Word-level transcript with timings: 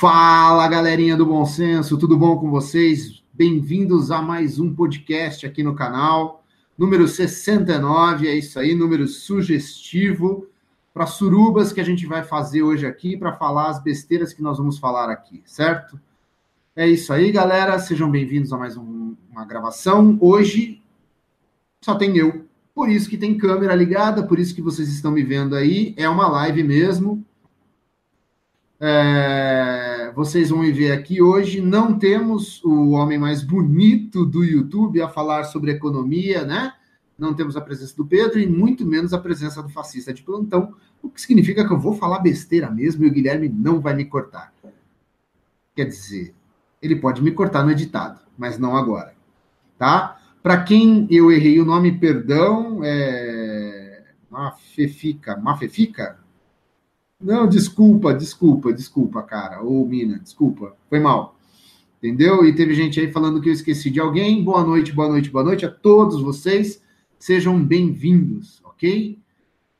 Fala, 0.00 0.66
galerinha 0.66 1.14
do 1.14 1.26
Bom 1.26 1.44
Senso, 1.44 1.98
tudo 1.98 2.16
bom 2.16 2.38
com 2.38 2.50
vocês? 2.50 3.22
Bem-vindos 3.34 4.10
a 4.10 4.22
mais 4.22 4.58
um 4.58 4.74
podcast 4.74 5.44
aqui 5.44 5.62
no 5.62 5.74
canal, 5.74 6.42
número 6.78 7.06
69, 7.06 8.26
é 8.26 8.34
isso 8.34 8.58
aí, 8.58 8.74
número 8.74 9.06
sugestivo 9.06 10.48
para 10.94 11.04
surubas 11.04 11.70
que 11.70 11.82
a 11.82 11.84
gente 11.84 12.06
vai 12.06 12.24
fazer 12.24 12.62
hoje 12.62 12.86
aqui 12.86 13.14
para 13.14 13.34
falar 13.34 13.68
as 13.68 13.82
besteiras 13.82 14.32
que 14.32 14.40
nós 14.40 14.56
vamos 14.56 14.78
falar 14.78 15.10
aqui, 15.10 15.42
certo? 15.44 16.00
É 16.74 16.88
isso 16.88 17.12
aí, 17.12 17.30
galera, 17.30 17.78
sejam 17.78 18.10
bem-vindos 18.10 18.54
a 18.54 18.56
mais 18.56 18.78
um, 18.78 19.14
uma 19.30 19.44
gravação. 19.44 20.16
Hoje 20.18 20.82
só 21.82 21.94
tem 21.94 22.16
eu, 22.16 22.46
por 22.74 22.88
isso 22.88 23.06
que 23.06 23.18
tem 23.18 23.36
câmera 23.36 23.74
ligada, 23.74 24.22
por 24.22 24.38
isso 24.38 24.54
que 24.54 24.62
vocês 24.62 24.88
estão 24.88 25.12
me 25.12 25.22
vendo 25.22 25.54
aí, 25.54 25.92
é 25.98 26.08
uma 26.08 26.26
live 26.26 26.62
mesmo, 26.62 27.22
é, 28.80 29.89
vocês 30.14 30.50
vão 30.50 30.60
ver 30.60 30.92
aqui 30.92 31.20
hoje. 31.22 31.60
Não 31.60 31.98
temos 31.98 32.62
o 32.64 32.90
homem 32.90 33.18
mais 33.18 33.42
bonito 33.42 34.24
do 34.24 34.44
YouTube 34.44 35.00
a 35.00 35.08
falar 35.08 35.44
sobre 35.44 35.70
economia, 35.70 36.44
né? 36.44 36.72
Não 37.18 37.34
temos 37.34 37.56
a 37.56 37.60
presença 37.60 37.94
do 37.96 38.06
Pedro 38.06 38.38
e 38.38 38.46
muito 38.46 38.86
menos 38.86 39.12
a 39.12 39.18
presença 39.18 39.62
do 39.62 39.68
fascista 39.68 40.12
de 40.12 40.22
plantão, 40.22 40.74
o 41.02 41.10
que 41.10 41.20
significa 41.20 41.66
que 41.66 41.72
eu 41.72 41.78
vou 41.78 41.94
falar 41.94 42.20
besteira 42.20 42.70
mesmo 42.70 43.04
e 43.04 43.08
o 43.08 43.12
Guilherme 43.12 43.48
não 43.48 43.80
vai 43.80 43.94
me 43.94 44.06
cortar. 44.06 44.52
Quer 45.74 45.84
dizer, 45.84 46.34
ele 46.80 46.96
pode 46.96 47.22
me 47.22 47.30
cortar 47.30 47.62
no 47.62 47.70
editado, 47.70 48.20
mas 48.38 48.58
não 48.58 48.74
agora, 48.76 49.14
tá? 49.78 50.18
Para 50.42 50.62
quem 50.62 51.06
eu 51.10 51.30
errei 51.30 51.60
o 51.60 51.64
nome, 51.66 51.98
perdão, 51.98 52.80
é 52.82 54.02
Mafefica, 54.30 55.36
Mafefica, 55.36 56.19
não, 57.20 57.46
desculpa, 57.46 58.14
desculpa, 58.14 58.72
desculpa, 58.72 59.22
cara. 59.22 59.62
Ô, 59.62 59.84
mina, 59.84 60.18
desculpa. 60.18 60.74
Foi 60.88 60.98
mal. 60.98 61.36
Entendeu? 61.98 62.46
E 62.46 62.54
teve 62.54 62.74
gente 62.74 62.98
aí 62.98 63.12
falando 63.12 63.42
que 63.42 63.50
eu 63.50 63.52
esqueci 63.52 63.90
de 63.90 64.00
alguém. 64.00 64.42
Boa 64.42 64.64
noite, 64.64 64.90
boa 64.90 65.08
noite, 65.08 65.28
boa 65.28 65.44
noite 65.44 65.66
a 65.66 65.70
todos 65.70 66.22
vocês. 66.22 66.82
Sejam 67.18 67.62
bem-vindos, 67.62 68.62
ok? 68.64 69.18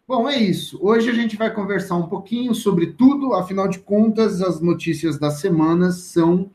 Bom, 0.07 0.29
é 0.29 0.37
isso. 0.37 0.79
Hoje 0.83 1.09
a 1.09 1.15
gente 1.15 1.37
vai 1.37 1.51
conversar 1.51 1.97
um 1.97 2.09
pouquinho 2.09 2.55
sobre 2.55 2.89
tudo. 2.89 3.33
Afinal 3.33 3.69
de 3.69 3.79
contas, 3.79 4.43
as 4.43 4.61
notícias 4.61 5.19
das 5.19 5.41
semanas 5.41 5.97
são 5.97 6.51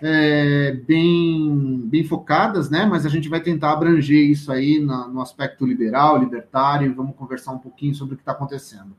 é, 0.00 0.72
bem, 0.84 1.82
bem 1.84 2.02
focadas, 2.02 2.68
né? 2.68 2.84
Mas 2.86 3.06
a 3.06 3.08
gente 3.08 3.28
vai 3.28 3.40
tentar 3.40 3.70
abranger 3.70 4.28
isso 4.28 4.50
aí 4.50 4.80
na, 4.80 5.06
no 5.06 5.20
aspecto 5.20 5.64
liberal, 5.64 6.18
libertário. 6.18 6.92
Vamos 6.92 7.14
conversar 7.14 7.52
um 7.52 7.58
pouquinho 7.58 7.94
sobre 7.94 8.14
o 8.14 8.16
que 8.16 8.22
está 8.22 8.32
acontecendo. 8.32 8.96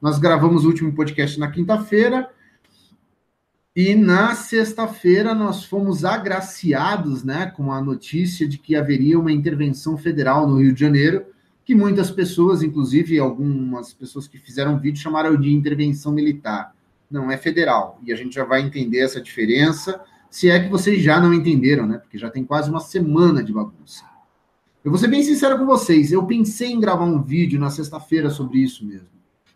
Nós 0.00 0.18
gravamos 0.18 0.64
o 0.64 0.68
último 0.68 0.92
podcast 0.92 1.38
na 1.38 1.50
quinta-feira 1.50 2.30
e 3.76 3.94
na 3.96 4.36
sexta-feira 4.36 5.34
nós 5.34 5.64
fomos 5.64 6.04
agraciados, 6.04 7.24
né, 7.24 7.46
com 7.46 7.72
a 7.72 7.82
notícia 7.82 8.46
de 8.46 8.56
que 8.56 8.76
haveria 8.76 9.18
uma 9.18 9.32
intervenção 9.32 9.96
federal 9.96 10.46
no 10.48 10.60
Rio 10.60 10.72
de 10.72 10.80
Janeiro, 10.80 11.26
que 11.64 11.74
muitas 11.74 12.08
pessoas, 12.10 12.62
inclusive 12.62 13.18
algumas 13.18 13.92
pessoas 13.92 14.28
que 14.28 14.38
fizeram 14.38 14.78
vídeo, 14.78 15.00
chamaram 15.00 15.36
de 15.36 15.52
intervenção 15.52 16.12
militar. 16.12 16.72
Não 17.10 17.30
é 17.30 17.36
federal. 17.36 17.98
E 18.04 18.12
a 18.12 18.16
gente 18.16 18.34
já 18.34 18.44
vai 18.44 18.60
entender 18.60 19.00
essa 19.00 19.20
diferença, 19.20 20.00
se 20.30 20.48
é 20.48 20.62
que 20.62 20.68
vocês 20.68 21.02
já 21.02 21.20
não 21.20 21.32
entenderam, 21.32 21.86
né? 21.86 21.98
Porque 21.98 22.18
já 22.18 22.30
tem 22.30 22.44
quase 22.44 22.70
uma 22.70 22.80
semana 22.80 23.42
de 23.42 23.52
bagunça. 23.52 24.04
Eu 24.84 24.90
vou 24.90 24.98
ser 24.98 25.08
bem 25.08 25.22
sincero 25.22 25.58
com 25.58 25.64
vocês, 25.64 26.12
eu 26.12 26.24
pensei 26.26 26.70
em 26.70 26.78
gravar 26.78 27.06
um 27.06 27.22
vídeo 27.22 27.58
na 27.58 27.70
sexta-feira 27.70 28.30
sobre 28.30 28.58
isso 28.58 28.86
mesmo. 28.86 29.08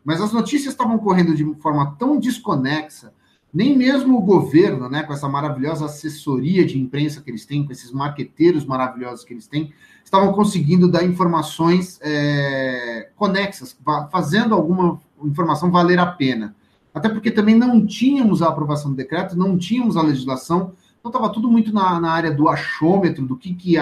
Mas 0.05 0.21
as 0.21 0.33
notícias 0.33 0.73
estavam 0.73 0.99
correndo 0.99 1.35
de 1.35 1.45
forma 1.57 1.95
tão 1.99 2.19
desconexa, 2.19 3.13
nem 3.53 3.77
mesmo 3.77 4.19
o 4.19 4.23
governo, 4.23 4.89
né, 4.89 5.03
com 5.03 5.13
essa 5.13 5.29
maravilhosa 5.29 5.87
assessoria 5.87 6.67
de 6.67 6.79
imprensa 6.79 7.23
que 7.23 7.31
eles 7.31 7.47
têm, 7.47 7.65
com 7.65 7.73
esses 7.73 7.91
marqueteiros 7.93 8.65
maravilhosos 8.65 9.25
que 9.25 9.33
eles 9.33 9.47
têm, 9.47 9.73
estavam 10.05 10.33
conseguindo 10.33 10.91
dar 10.91 11.05
informações 11.05 11.99
é, 12.03 13.11
conexas, 13.17 13.77
fazendo 14.11 14.55
alguma 14.55 15.01
informação 15.23 15.71
valer 15.71 15.99
a 15.99 16.07
pena. 16.07 16.55
Até 16.95 17.09
porque 17.09 17.31
também 17.31 17.55
não 17.55 17.87
tínhamos 17.87 18.43
a 18.43 18.49
aprovação 18.49 18.91
do 18.91 18.97
decreto, 18.97 19.37
não 19.37 19.57
tínhamos 19.59 19.97
a 19.97 20.03
legislação, 20.03 20.73
então 20.99 21.11
estava 21.11 21.33
tudo 21.33 21.51
muito 21.51 21.73
na, 21.73 22.01
na, 22.01 22.11
área 22.11 22.31
do 22.33 22.49
achômetro, 22.49 23.27
do 23.27 23.37
que, 23.37 23.55
que 23.55 23.77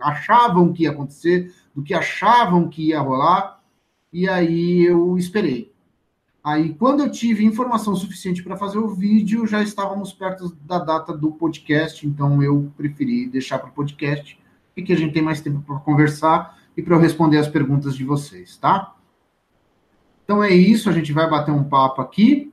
achavam 0.00 0.72
que 0.72 0.82
ia 0.82 0.90
acontecer, 0.90 1.54
do 1.74 1.82
que 1.82 1.94
achavam 1.94 2.68
que 2.68 2.88
ia 2.88 3.00
rolar, 3.00 3.55
e 4.16 4.26
aí 4.26 4.82
eu 4.82 5.18
esperei. 5.18 5.70
Aí, 6.42 6.72
quando 6.72 7.02
eu 7.02 7.10
tive 7.10 7.44
informação 7.44 7.94
suficiente 7.94 8.42
para 8.42 8.56
fazer 8.56 8.78
o 8.78 8.88
vídeo, 8.88 9.46
já 9.46 9.62
estávamos 9.62 10.10
perto 10.10 10.56
da 10.64 10.78
data 10.78 11.14
do 11.14 11.32
podcast, 11.32 12.06
então 12.06 12.42
eu 12.42 12.72
preferi 12.78 13.28
deixar 13.28 13.58
para 13.58 13.68
o 13.68 13.72
podcast, 13.72 14.40
e 14.74 14.82
que 14.82 14.94
a 14.94 14.96
gente 14.96 15.12
tem 15.12 15.22
mais 15.22 15.42
tempo 15.42 15.60
para 15.60 15.76
conversar 15.80 16.58
e 16.74 16.82
para 16.82 16.96
eu 16.96 16.98
responder 16.98 17.36
as 17.36 17.46
perguntas 17.46 17.94
de 17.94 18.04
vocês, 18.04 18.56
tá? 18.56 18.96
Então 20.24 20.42
é 20.42 20.50
isso, 20.50 20.88
a 20.88 20.92
gente 20.94 21.12
vai 21.12 21.28
bater 21.28 21.52
um 21.52 21.64
papo 21.64 22.00
aqui, 22.00 22.50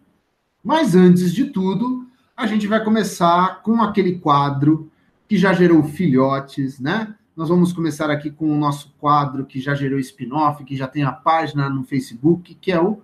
mas 0.62 0.96
antes 0.96 1.34
de 1.34 1.46
tudo, 1.46 2.06
a 2.36 2.46
gente 2.46 2.68
vai 2.68 2.84
começar 2.84 3.64
com 3.64 3.82
aquele 3.82 4.20
quadro 4.20 4.92
que 5.30 5.38
já 5.38 5.54
gerou 5.54 5.82
filhotes, 5.82 6.78
né? 6.78 7.16
Nós 7.36 7.50
vamos 7.50 7.74
começar 7.74 8.12
aqui 8.12 8.30
com 8.30 8.48
o 8.48 8.58
nosso 8.58 8.94
quadro 9.00 9.44
que 9.44 9.60
já 9.60 9.74
gerou 9.74 9.98
spin-off, 9.98 10.64
que 10.64 10.76
já 10.76 10.88
tem 10.88 11.04
a 11.04 11.12
página 11.12 11.68
no 11.68 11.84
Facebook, 11.84 12.54
que 12.54 12.72
é 12.72 12.80
o 12.80 13.02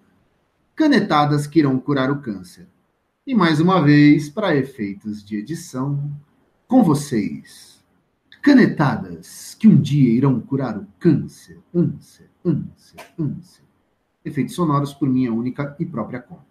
Canetadas 0.75 1.47
que 1.47 1.59
irão 1.59 1.79
curar 1.79 2.11
o 2.11 2.21
câncer. 2.21 2.67
E 3.25 3.35
mais 3.35 3.59
uma 3.59 3.81
vez, 3.81 4.29
para 4.29 4.55
efeitos 4.55 5.23
de 5.23 5.35
edição, 5.35 6.09
com 6.67 6.83
vocês. 6.83 7.83
Canetadas 8.41 9.55
que 9.59 9.67
um 9.67 9.75
dia 9.75 10.09
irão 10.09 10.39
curar 10.39 10.77
o 10.77 10.87
câncer. 10.99 11.59
Câncer, 11.73 12.29
câncer, 12.43 12.97
câncer. 13.17 13.63
Efeitos 14.23 14.55
sonoros 14.55 14.93
por 14.93 15.09
minha 15.09 15.33
única 15.33 15.75
e 15.79 15.85
própria 15.85 16.21
conta. 16.21 16.48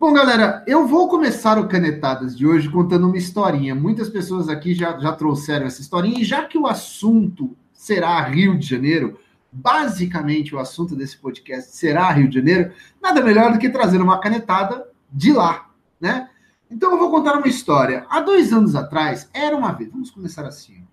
Bom, 0.00 0.12
galera, 0.12 0.62
eu 0.64 0.86
vou 0.86 1.08
começar 1.08 1.58
o 1.58 1.66
Canetadas 1.66 2.36
de 2.38 2.46
hoje 2.46 2.70
contando 2.70 3.08
uma 3.08 3.16
historinha. 3.16 3.74
Muitas 3.74 4.08
pessoas 4.08 4.48
aqui 4.48 4.72
já, 4.72 4.96
já 4.96 5.10
trouxeram 5.10 5.66
essa 5.66 5.80
historinha, 5.80 6.20
e 6.20 6.24
já 6.24 6.44
que 6.44 6.56
o 6.56 6.68
assunto 6.68 7.56
será 7.72 8.20
Rio 8.22 8.56
de 8.56 8.64
Janeiro, 8.64 9.18
basicamente 9.50 10.54
o 10.54 10.60
assunto 10.60 10.94
desse 10.94 11.16
podcast 11.16 11.74
será 11.74 12.12
Rio 12.12 12.28
de 12.28 12.36
Janeiro, 12.36 12.72
nada 13.02 13.20
melhor 13.20 13.52
do 13.52 13.58
que 13.58 13.68
trazer 13.68 14.00
uma 14.00 14.20
canetada 14.20 14.88
de 15.12 15.32
lá, 15.32 15.68
né? 16.00 16.30
Então 16.70 16.92
eu 16.92 16.98
vou 16.98 17.10
contar 17.10 17.36
uma 17.36 17.48
história. 17.48 18.06
Há 18.08 18.20
dois 18.20 18.52
anos 18.52 18.76
atrás, 18.76 19.28
era 19.34 19.56
uma 19.56 19.72
vez. 19.72 19.90
Vamos 19.90 20.12
começar 20.12 20.46
assim. 20.46 20.86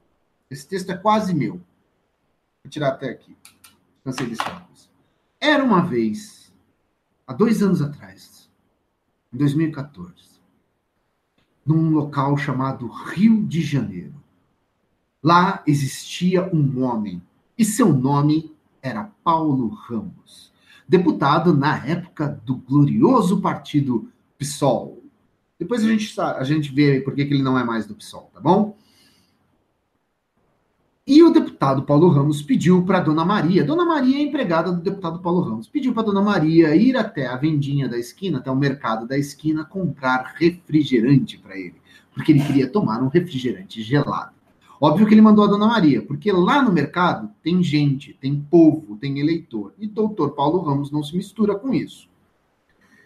Esse 0.49 0.67
texto 0.67 0.91
é 0.91 0.97
quase 0.97 1.31
meu. 1.31 1.61
Vou 2.63 2.71
tirar 2.71 2.87
até 2.87 3.11
aqui. 3.11 3.37
Cansei 4.03 4.25
desse 4.25 4.41
óculos. 4.41 4.89
Era 5.39 5.63
uma 5.63 5.81
vez, 5.81 6.51
há 7.27 7.33
dois 7.33 7.61
anos 7.61 7.83
atrás, 7.83 8.44
em 9.35 9.37
2014, 9.37 10.13
num 11.65 11.89
local 11.89 12.37
chamado 12.37 12.87
Rio 12.87 13.43
de 13.43 13.61
Janeiro. 13.61 14.15
Lá 15.21 15.61
existia 15.67 16.49
um 16.55 16.81
homem 16.81 17.21
e 17.57 17.65
seu 17.65 17.91
nome 17.91 18.55
era 18.81 19.11
Paulo 19.23 19.67
Ramos, 19.67 20.53
deputado 20.87 21.55
na 21.55 21.85
época 21.85 22.41
do 22.45 22.55
glorioso 22.55 23.41
partido 23.41 24.09
PSOL. 24.37 25.03
Depois 25.59 25.83
a 25.83 25.87
gente, 25.87 26.21
a 26.21 26.43
gente 26.43 26.73
vê 26.73 27.01
por 27.01 27.13
que 27.13 27.21
ele 27.21 27.43
não 27.43 27.59
é 27.59 27.63
mais 27.63 27.85
do 27.85 27.95
PSOL, 27.95 28.29
tá 28.33 28.39
bom? 28.39 28.77
E 31.07 31.21
o 31.21 31.29
deputado 31.29 31.83
Paulo 31.83 32.09
Ramos 32.09 32.41
pediu 32.41 32.83
para 32.83 32.99
Dona 32.99 33.23
Maria, 33.23 33.63
Dona 33.63 33.85
Maria 33.85 34.17
é 34.17 34.21
empregada 34.23 34.71
do 34.71 34.81
deputado 34.81 35.19
Paulo 35.19 35.41
Ramos, 35.41 35.67
pediu 35.67 35.93
para 35.93 36.01
Dona 36.01 36.23
Maria 36.23 36.75
ir 36.75 36.97
até 36.97 37.27
a 37.27 37.37
vendinha 37.37 37.87
da 37.87 37.95
esquina, 37.95 38.39
até 38.39 38.49
o 38.49 38.55
mercado 38.55 39.07
da 39.07 39.15
esquina, 39.15 39.63
comprar 39.63 40.33
refrigerante 40.35 41.37
para 41.37 41.55
ele, 41.55 41.75
porque 42.11 42.31
ele 42.31 42.43
queria 42.43 42.67
tomar 42.67 43.03
um 43.03 43.07
refrigerante 43.07 43.83
gelado. 43.83 44.33
Óbvio 44.81 45.05
que 45.05 45.13
ele 45.13 45.21
mandou 45.21 45.43
a 45.43 45.47
Dona 45.47 45.67
Maria, 45.67 46.01
porque 46.01 46.31
lá 46.31 46.63
no 46.63 46.73
mercado 46.73 47.29
tem 47.43 47.61
gente, 47.61 48.17
tem 48.19 48.41
povo, 48.41 48.97
tem 48.97 49.19
eleitor, 49.19 49.75
e 49.77 49.85
doutor 49.85 50.31
Paulo 50.31 50.63
Ramos 50.63 50.89
não 50.89 51.03
se 51.03 51.15
mistura 51.15 51.53
com 51.53 51.71
isso. 51.71 52.09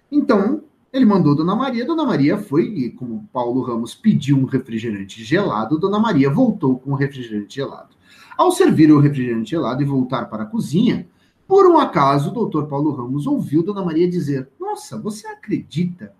Então, 0.09 0.63
ele 0.91 1.05
mandou 1.05 1.35
Dona 1.35 1.55
Maria, 1.55 1.85
Dona 1.85 2.03
Maria 2.03 2.37
foi, 2.37 2.63
e 2.65 2.89
como 2.89 3.27
Paulo 3.31 3.61
Ramos 3.61 3.93
pediu 3.93 4.37
um 4.37 4.45
refrigerante 4.45 5.23
gelado, 5.23 5.77
Dona 5.77 5.99
Maria 5.99 6.29
voltou 6.29 6.79
com 6.79 6.91
o 6.91 6.95
refrigerante 6.95 7.55
gelado. 7.55 7.95
Ao 8.37 8.51
servir 8.51 8.91
o 8.91 8.99
refrigerante 8.99 9.51
gelado 9.51 9.81
e 9.81 9.85
voltar 9.85 10.25
para 10.25 10.43
a 10.43 10.45
cozinha, 10.45 11.07
por 11.47 11.67
um 11.67 11.77
acaso, 11.77 12.29
o 12.29 12.33
doutor 12.33 12.67
Paulo 12.67 12.91
Ramos 12.91 13.27
ouviu 13.27 13.63
Dona 13.63 13.83
Maria 13.83 14.09
dizer: 14.09 14.49
Nossa, 14.59 14.99
você 14.99 15.27
acredita 15.27 16.13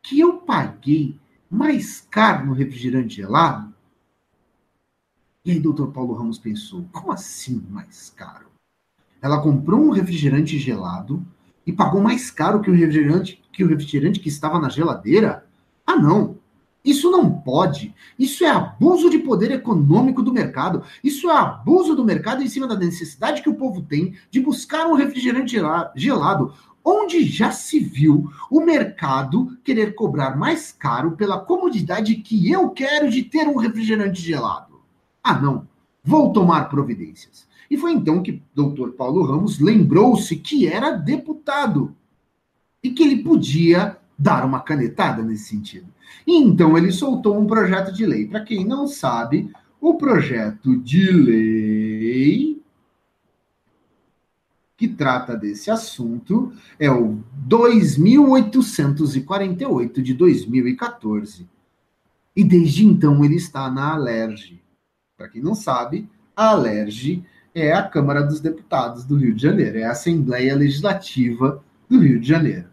que 0.00 0.18
eu 0.18 0.38
paguei 0.38 1.18
mais 1.50 2.00
caro 2.00 2.46
no 2.46 2.52
refrigerante 2.52 3.16
gelado? 3.16 3.72
E 5.44 5.50
aí, 5.50 5.60
doutor 5.60 5.92
Paulo 5.92 6.14
Ramos 6.14 6.38
pensou: 6.38 6.84
Como 6.92 7.12
assim 7.12 7.64
mais 7.68 8.10
caro? 8.10 8.46
Ela 9.20 9.42
comprou 9.42 9.80
um 9.80 9.90
refrigerante 9.90 10.58
gelado 10.58 11.24
e 11.66 11.72
pagou 11.72 12.00
mais 12.00 12.30
caro 12.30 12.60
que 12.60 12.70
o 12.70 12.74
refrigerante 12.74 13.42
que 13.52 13.62
o 13.62 13.68
refrigerante 13.68 14.18
que 14.18 14.28
estava 14.28 14.58
na 14.58 14.68
geladeira? 14.68 15.46
Ah, 15.86 15.96
não. 15.96 16.38
Isso 16.84 17.10
não 17.10 17.30
pode. 17.30 17.94
Isso 18.18 18.44
é 18.44 18.48
abuso 18.48 19.08
de 19.08 19.18
poder 19.18 19.52
econômico 19.52 20.22
do 20.22 20.32
mercado. 20.32 20.82
Isso 21.04 21.30
é 21.30 21.36
abuso 21.36 21.94
do 21.94 22.04
mercado 22.04 22.42
em 22.42 22.48
cima 22.48 22.66
da 22.66 22.74
necessidade 22.74 23.42
que 23.42 23.48
o 23.48 23.54
povo 23.54 23.82
tem 23.82 24.16
de 24.30 24.40
buscar 24.40 24.86
um 24.86 24.94
refrigerante 24.94 25.56
gelado. 25.94 26.54
Onde 26.84 27.24
já 27.24 27.52
se 27.52 27.78
viu 27.78 28.28
o 28.50 28.60
mercado 28.60 29.56
querer 29.62 29.94
cobrar 29.94 30.36
mais 30.36 30.72
caro 30.72 31.12
pela 31.12 31.38
comodidade 31.38 32.16
que 32.16 32.50
eu 32.50 32.70
quero 32.70 33.08
de 33.08 33.22
ter 33.22 33.46
um 33.46 33.56
refrigerante 33.56 34.20
gelado? 34.20 34.80
Ah, 35.22 35.38
não. 35.38 35.68
Vou 36.02 36.32
tomar 36.32 36.68
providências. 36.68 37.46
E 37.72 37.76
foi 37.78 37.92
então 37.92 38.22
que 38.22 38.42
Dr. 38.54 38.90
Paulo 38.98 39.24
Ramos 39.24 39.58
lembrou-se 39.58 40.36
que 40.36 40.66
era 40.66 40.90
deputado 40.90 41.96
e 42.82 42.90
que 42.90 43.02
ele 43.02 43.22
podia 43.22 43.96
dar 44.18 44.44
uma 44.44 44.60
canetada 44.60 45.22
nesse 45.22 45.44
sentido. 45.44 45.86
E 46.26 46.36
então 46.36 46.76
ele 46.76 46.92
soltou 46.92 47.40
um 47.40 47.46
projeto 47.46 47.90
de 47.90 48.04
lei. 48.04 48.26
Para 48.26 48.44
quem 48.44 48.62
não 48.62 48.86
sabe, 48.86 49.50
o 49.80 49.94
projeto 49.94 50.76
de 50.76 51.10
lei 51.12 52.60
que 54.76 54.86
trata 54.86 55.34
desse 55.34 55.70
assunto 55.70 56.52
é 56.78 56.90
o 56.90 57.20
2848 57.32 60.02
de 60.02 60.12
2014. 60.12 61.48
E 62.36 62.44
desde 62.44 62.84
então 62.84 63.24
ele 63.24 63.36
está 63.36 63.70
na 63.70 63.94
Alerj. 63.94 64.60
Para 65.16 65.30
quem 65.30 65.40
não 65.40 65.54
sabe, 65.54 66.06
a 66.36 66.50
Alerj 66.50 67.24
é 67.54 67.72
a 67.72 67.82
Câmara 67.82 68.22
dos 68.22 68.40
Deputados 68.40 69.04
do 69.04 69.16
Rio 69.16 69.34
de 69.34 69.42
Janeiro, 69.42 69.78
é 69.78 69.84
a 69.84 69.92
Assembleia 69.92 70.54
Legislativa 70.54 71.62
do 71.88 71.98
Rio 71.98 72.20
de 72.20 72.28
Janeiro. 72.28 72.66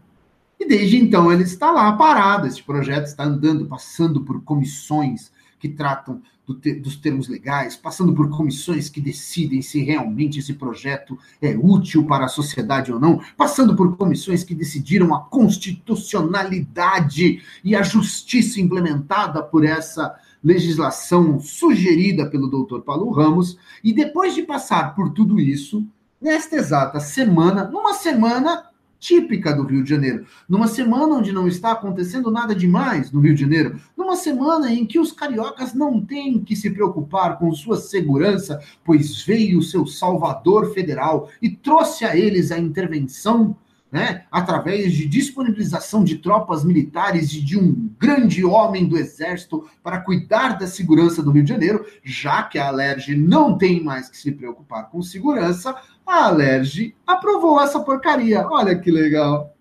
E 0.58 0.66
desde 0.66 0.98
então 0.98 1.32
ele 1.32 1.44
está 1.44 1.70
lá 1.70 1.92
parado. 1.92 2.46
Esse 2.46 2.62
projeto 2.62 3.06
está 3.06 3.24
andando, 3.24 3.66
passando 3.66 4.22
por 4.22 4.42
comissões 4.42 5.32
que 5.58 5.68
tratam 5.68 6.22
do 6.46 6.54
dos 6.80 6.96
termos 6.96 7.28
legais, 7.28 7.76
passando 7.76 8.12
por 8.12 8.28
comissões 8.30 8.88
que 8.88 9.00
decidem 9.00 9.62
se 9.62 9.84
realmente 9.84 10.40
esse 10.40 10.54
projeto 10.54 11.16
é 11.40 11.56
útil 11.56 12.04
para 12.06 12.24
a 12.24 12.28
sociedade 12.28 12.92
ou 12.92 12.98
não, 12.98 13.20
passando 13.36 13.76
por 13.76 13.96
comissões 13.96 14.42
que 14.42 14.52
decidiram 14.54 15.14
a 15.14 15.20
constitucionalidade 15.20 17.40
e 17.62 17.76
a 17.76 17.82
justiça 17.82 18.60
implementada 18.60 19.40
por 19.42 19.64
essa 19.64 20.18
legislação 20.42 21.38
sugerida 21.38 22.26
pelo 22.26 22.48
doutor 22.48 22.82
Paulo 22.82 23.10
Ramos, 23.10 23.58
e 23.84 23.92
depois 23.92 24.34
de 24.34 24.42
passar 24.42 24.94
por 24.94 25.10
tudo 25.10 25.38
isso, 25.38 25.84
nesta 26.20 26.56
exata 26.56 27.00
semana, 27.00 27.64
numa 27.64 27.94
semana 27.94 28.70
típica 29.00 29.52
do 29.52 29.64
Rio 29.64 29.82
de 29.82 29.88
Janeiro. 29.88 30.26
Numa 30.46 30.68
semana 30.68 31.16
onde 31.16 31.32
não 31.32 31.48
está 31.48 31.72
acontecendo 31.72 32.30
nada 32.30 32.54
demais 32.54 33.10
no 33.10 33.20
Rio 33.20 33.34
de 33.34 33.40
Janeiro, 33.40 33.80
numa 33.96 34.14
semana 34.14 34.70
em 34.70 34.84
que 34.84 34.98
os 34.98 35.10
cariocas 35.10 35.72
não 35.72 36.00
têm 36.00 36.38
que 36.38 36.54
se 36.54 36.70
preocupar 36.70 37.38
com 37.38 37.52
sua 37.52 37.78
segurança, 37.78 38.60
pois 38.84 39.22
veio 39.22 39.58
o 39.58 39.62
seu 39.62 39.86
Salvador 39.86 40.74
Federal 40.74 41.30
e 41.40 41.48
trouxe 41.48 42.04
a 42.04 42.14
eles 42.14 42.52
a 42.52 42.58
intervenção 42.58 43.56
né, 43.90 44.24
através 44.30 44.92
de 44.92 45.06
disponibilização 45.06 46.04
de 46.04 46.18
tropas 46.18 46.64
militares 46.64 47.32
e 47.32 47.40
de 47.40 47.58
um 47.58 47.90
grande 47.98 48.44
homem 48.44 48.86
do 48.86 48.96
exército 48.96 49.68
para 49.82 50.00
cuidar 50.00 50.58
da 50.58 50.66
segurança 50.66 51.22
do 51.22 51.32
Rio 51.32 51.42
de 51.42 51.48
Janeiro, 51.48 51.84
já 52.04 52.44
que 52.44 52.58
a 52.58 52.68
Alerj 52.68 53.16
não 53.16 53.58
tem 53.58 53.82
mais 53.82 54.08
que 54.08 54.16
se 54.16 54.30
preocupar 54.30 54.88
com 54.90 55.02
segurança, 55.02 55.74
a 56.06 56.26
Alerj 56.26 56.94
aprovou 57.06 57.60
essa 57.60 57.80
porcaria. 57.80 58.46
Olha 58.48 58.78
que 58.78 58.90
legal. 58.90 59.54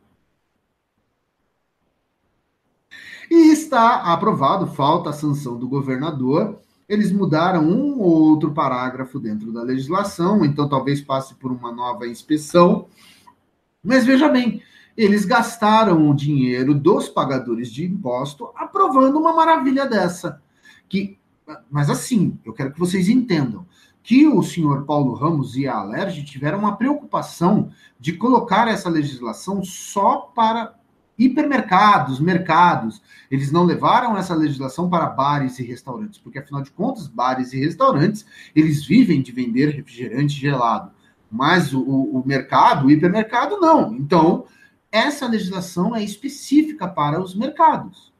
E 3.28 3.50
está 3.50 4.12
aprovado, 4.12 4.69
falta 4.69 5.11
a 5.11 5.12
sanção 5.12 5.58
do 5.58 5.69
governador. 5.69 6.61
Eles 6.88 7.11
mudaram 7.11 7.64
um 7.64 7.99
ou 7.99 8.31
outro 8.31 8.52
parágrafo 8.52 9.19
dentro 9.19 9.52
da 9.52 9.62
legislação, 9.62 10.44
então 10.44 10.69
talvez 10.69 11.00
passe 11.00 11.34
por 11.34 11.50
uma 11.50 11.73
nova 11.73 12.06
inspeção. 12.06 12.87
Mas 13.87 14.05
veja 14.05 14.29
bem, 14.29 14.61
eles 14.97 15.25
gastaram 15.25 16.11
o 16.11 16.15
dinheiro 16.15 16.75
dos 16.75 17.09
pagadores 17.09 17.71
de 17.71 17.85
imposto 17.85 18.50
aprovando 18.56 19.17
uma 19.17 19.33
maravilha 19.33 19.87
dessa. 19.87 20.43
Que, 20.88 21.17
mas 21.71 21.88
assim, 21.88 22.37
eu 22.44 22.53
quero 22.53 22.73
que 22.73 22.81
vocês 22.81 23.09
entendam 23.09 23.65
que 24.03 24.27
o 24.27 24.43
senhor 24.43 24.85
Paulo 24.85 25.15
Ramos 25.15 25.56
e 25.56 25.69
a 25.69 25.77
Alerj 25.77 26.25
tiveram 26.25 26.59
uma 26.59 26.77
preocupação 26.77 27.71
de 27.99 28.12
colocar 28.12 28.67
essa 28.67 28.88
legislação 28.88 29.62
só 29.62 30.33
para 30.35 30.75
hipermercados, 31.17 32.19
mercados. 32.19 33.00
Eles 33.31 33.53
não 33.53 33.65
levaram 33.65 34.17
essa 34.17 34.35
legislação 34.35 34.91
para 34.91 35.06
bares 35.06 35.59
e 35.61 35.62
restaurantes, 35.62 36.19
porque 36.19 36.41
afinal 36.41 36.62
de 36.62 36.71
contas, 36.73 37.06
bares 37.06 37.53
e 37.53 37.61
restaurantes, 37.61 38.27
eles 38.55 38.85
vivem 38.85 39.23
de 39.23 39.31
vender 39.31 39.71
refrigerante 39.71 40.35
gelado. 40.35 40.91
Mas 41.31 41.73
o, 41.73 41.82
o 41.82 42.23
mercado, 42.26 42.87
o 42.87 42.90
hipermercado, 42.90 43.58
não. 43.58 43.94
Então, 43.94 44.46
essa 44.90 45.26
legislação 45.26 45.94
é 45.94 46.02
específica 46.02 46.87
para 46.88 47.20
os 47.20 47.34
mercados. 47.34 48.12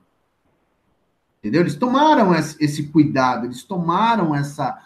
Entendeu? 1.39 1.63
Eles 1.63 1.77
tomaram 1.77 2.35
esse 2.35 2.89
cuidado, 2.89 3.47
eles 3.47 3.63
tomaram 3.63 4.35
essa, 4.35 4.79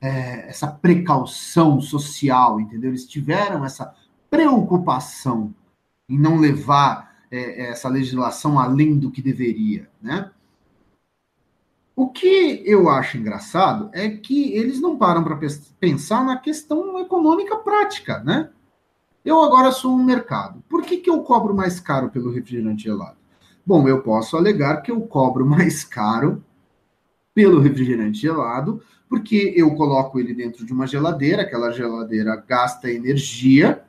é, 0.00 0.48
essa 0.48 0.66
precaução 0.66 1.80
social, 1.80 2.60
entendeu? 2.60 2.90
Eles 2.90 3.06
tiveram 3.06 3.64
essa 3.64 3.94
preocupação 4.28 5.54
em 6.08 6.18
não 6.18 6.36
levar 6.36 7.14
é, 7.30 7.70
essa 7.70 7.88
legislação 7.88 8.58
além 8.58 8.98
do 8.98 9.10
que 9.10 9.22
deveria, 9.22 9.88
né? 10.02 10.30
O 12.00 12.08
que 12.08 12.62
eu 12.64 12.88
acho 12.88 13.18
engraçado 13.18 13.90
é 13.92 14.08
que 14.08 14.54
eles 14.54 14.80
não 14.80 14.96
param 14.96 15.22
para 15.22 15.38
pensar 15.78 16.24
na 16.24 16.38
questão 16.38 16.98
econômica 16.98 17.56
prática, 17.56 18.20
né? 18.20 18.48
Eu 19.22 19.42
agora 19.42 19.70
sou 19.70 19.92
um 19.92 20.02
mercado. 20.02 20.64
Por 20.66 20.82
que, 20.82 20.96
que 20.96 21.10
eu 21.10 21.22
cobro 21.22 21.54
mais 21.54 21.78
caro 21.78 22.08
pelo 22.08 22.30
refrigerante 22.32 22.84
gelado? 22.84 23.18
Bom, 23.66 23.86
eu 23.86 24.00
posso 24.00 24.34
alegar 24.34 24.80
que 24.80 24.90
eu 24.90 24.98
cobro 25.02 25.44
mais 25.44 25.84
caro 25.84 26.42
pelo 27.34 27.60
refrigerante 27.60 28.18
gelado, 28.18 28.80
porque 29.06 29.52
eu 29.54 29.74
coloco 29.74 30.18
ele 30.18 30.32
dentro 30.32 30.64
de 30.64 30.72
uma 30.72 30.86
geladeira, 30.86 31.42
aquela 31.42 31.70
geladeira 31.70 32.34
gasta 32.34 32.90
energia, 32.90 33.84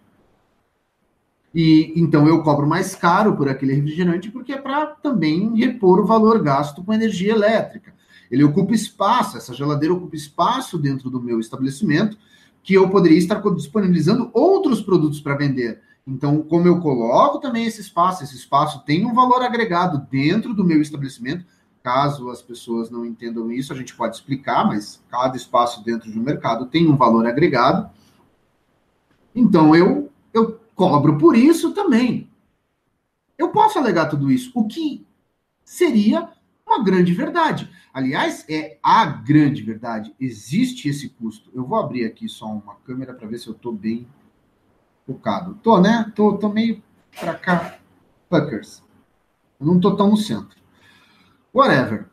e 1.56 1.94
então 1.96 2.28
eu 2.28 2.44
cobro 2.44 2.68
mais 2.68 2.94
caro 2.94 3.38
por 3.38 3.48
aquele 3.48 3.74
refrigerante, 3.74 4.30
porque 4.30 4.52
é 4.52 4.58
para 4.58 4.88
também 4.88 5.56
repor 5.56 6.02
o 6.02 6.06
valor 6.06 6.44
gasto 6.44 6.84
com 6.84 6.94
energia 6.94 7.32
elétrica. 7.32 8.01
Ele 8.32 8.46
ocupa 8.46 8.74
espaço, 8.74 9.38
essa 9.38 9.54
geladeira 9.54 9.94
ocupa 9.94 10.16
espaço 10.16 10.78
dentro 10.78 11.10
do 11.10 11.22
meu 11.22 11.40
estabelecimento, 11.40 12.18
que 12.64 12.74
eu 12.74 12.90
poderia 12.90 13.18
estar 13.18 13.42
disponibilizando 13.52 14.32
outros 14.34 14.82
produtos 14.82 15.20
para 15.20 15.36
vender. 15.36 15.82
Então, 16.08 16.42
como 16.42 16.66
eu 16.66 16.80
coloco 16.80 17.40
também 17.40 17.66
esse 17.66 17.82
espaço, 17.82 18.24
esse 18.24 18.36
espaço 18.36 18.84
tem 18.86 19.06
um 19.06 19.14
valor 19.14 19.42
agregado 19.42 20.08
dentro 20.10 20.54
do 20.54 20.64
meu 20.64 20.82
estabelecimento. 20.82 21.46
Caso 21.84 22.30
as 22.30 22.42
pessoas 22.42 22.90
não 22.90 23.06
entendam 23.06 23.52
isso, 23.52 23.74
a 23.74 23.76
gente 23.76 23.96
pode 23.96 24.16
explicar, 24.16 24.66
mas 24.66 25.04
cada 25.10 25.36
espaço 25.36 25.84
dentro 25.84 26.10
de 26.10 26.18
um 26.18 26.24
mercado 26.24 26.68
tem 26.68 26.88
um 26.88 26.96
valor 26.96 27.26
agregado. 27.26 27.90
Então, 29.36 29.76
eu, 29.76 30.10
eu 30.34 30.60
cobro 30.74 31.18
por 31.18 31.36
isso 31.36 31.74
também. 31.74 32.30
Eu 33.38 33.50
posso 33.50 33.78
alegar 33.78 34.06
tudo 34.06 34.32
isso, 34.32 34.52
o 34.54 34.68
que 34.68 35.06
seria 35.66 36.30
uma 36.72 36.84
grande 36.84 37.14
verdade. 37.14 37.70
Aliás, 37.94 38.46
é 38.50 38.78
a 38.82 39.06
grande 39.06 39.62
verdade. 39.62 40.16
Existe 40.20 40.88
esse 40.88 41.10
custo. 41.10 41.52
Eu 41.54 41.66
vou 41.66 41.78
abrir 41.78 42.06
aqui 42.06 42.30
só 42.30 42.46
uma 42.46 42.76
câmera 42.76 43.14
para 43.14 43.28
ver 43.28 43.38
se 43.38 43.48
eu 43.48 43.54
estou 43.54 43.74
bem 43.74 44.08
focado. 45.06 45.60
Tô, 45.62 45.80
né? 45.80 46.12
Tô, 46.16 46.38
tô 46.38 46.50
meio 46.50 46.82
para 47.20 47.36
cá. 47.36 47.78
Puckers. 48.30 48.82
Eu 49.60 49.68
não 49.68 49.76
estou 49.76 49.96
tão 49.96 50.10
no 50.10 50.18
centro. 50.18 50.58
Whatever. 51.54 52.08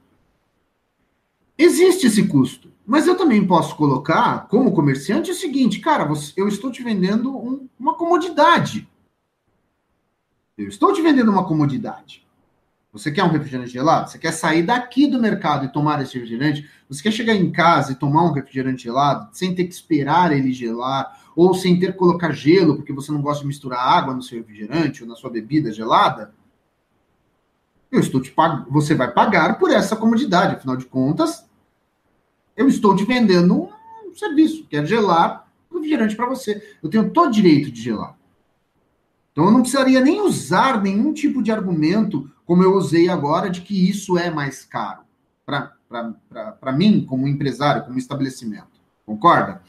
Existe 1.56 2.08
esse 2.08 2.26
custo. 2.26 2.72
Mas 2.84 3.06
eu 3.06 3.16
também 3.16 3.46
posso 3.46 3.76
colocar, 3.76 4.48
como 4.48 4.72
comerciante, 4.72 5.30
o 5.30 5.34
seguinte, 5.34 5.78
cara, 5.78 6.08
eu 6.36 6.48
estou 6.48 6.72
te 6.72 6.82
vendendo 6.82 7.36
um, 7.36 7.68
uma 7.78 7.94
comodidade. 7.94 8.88
Eu 10.56 10.68
estou 10.68 10.92
te 10.92 11.02
vendendo 11.02 11.30
uma 11.30 11.46
comodidade. 11.46 12.26
Você 12.92 13.12
quer 13.12 13.22
um 13.22 13.28
refrigerante 13.28 13.70
gelado? 13.70 14.10
Você 14.10 14.18
quer 14.18 14.32
sair 14.32 14.62
daqui 14.62 15.06
do 15.06 15.20
mercado 15.20 15.66
e 15.66 15.72
tomar 15.72 16.00
esse 16.02 16.14
refrigerante? 16.14 16.68
Você 16.88 17.02
quer 17.02 17.12
chegar 17.12 17.34
em 17.34 17.52
casa 17.52 17.92
e 17.92 17.94
tomar 17.94 18.24
um 18.24 18.32
refrigerante 18.32 18.84
gelado 18.84 19.28
sem 19.32 19.54
ter 19.54 19.64
que 19.64 19.74
esperar 19.74 20.32
ele 20.32 20.52
gelar 20.52 21.20
ou 21.36 21.54
sem 21.54 21.78
ter 21.78 21.92
que 21.92 21.98
colocar 21.98 22.32
gelo 22.32 22.76
porque 22.76 22.92
você 22.92 23.12
não 23.12 23.20
gosta 23.20 23.42
de 23.42 23.46
misturar 23.46 23.80
água 23.80 24.14
no 24.14 24.22
seu 24.22 24.38
refrigerante 24.38 25.02
ou 25.02 25.08
na 25.08 25.14
sua 25.14 25.30
bebida 25.30 25.72
gelada? 25.72 26.34
Eu 27.92 28.00
estou 28.00 28.20
te 28.20 28.30
pag... 28.30 28.64
Você 28.70 28.94
vai 28.94 29.12
pagar 29.12 29.58
por 29.58 29.70
essa 29.70 29.94
comodidade. 29.94 30.56
Afinal 30.56 30.76
de 30.76 30.86
contas, 30.86 31.46
eu 32.56 32.68
estou 32.68 32.96
te 32.96 33.04
vendendo 33.04 33.70
um 34.06 34.14
serviço, 34.14 34.66
que 34.66 34.76
é 34.76 34.84
gelar 34.84 35.46
refrigerante 35.70 36.16
para 36.16 36.26
você. 36.26 36.76
Eu 36.82 36.88
tenho 36.88 37.10
todo 37.10 37.32
direito 37.32 37.70
de 37.70 37.82
gelar. 37.82 38.16
Então 39.32 39.44
eu 39.44 39.52
não 39.52 39.60
precisaria 39.60 40.00
nem 40.00 40.20
usar 40.20 40.82
nenhum 40.82 41.12
tipo 41.12 41.42
de 41.42 41.52
argumento, 41.52 42.30
como 42.48 42.62
eu 42.62 42.74
usei 42.74 43.10
agora, 43.10 43.50
de 43.50 43.60
que 43.60 43.90
isso 43.90 44.16
é 44.16 44.30
mais 44.30 44.64
caro 44.64 45.02
para 45.44 46.72
mim, 46.72 47.04
como 47.06 47.28
empresário, 47.28 47.84
como 47.84 47.98
estabelecimento. 47.98 48.80
Concorda? 49.04 49.60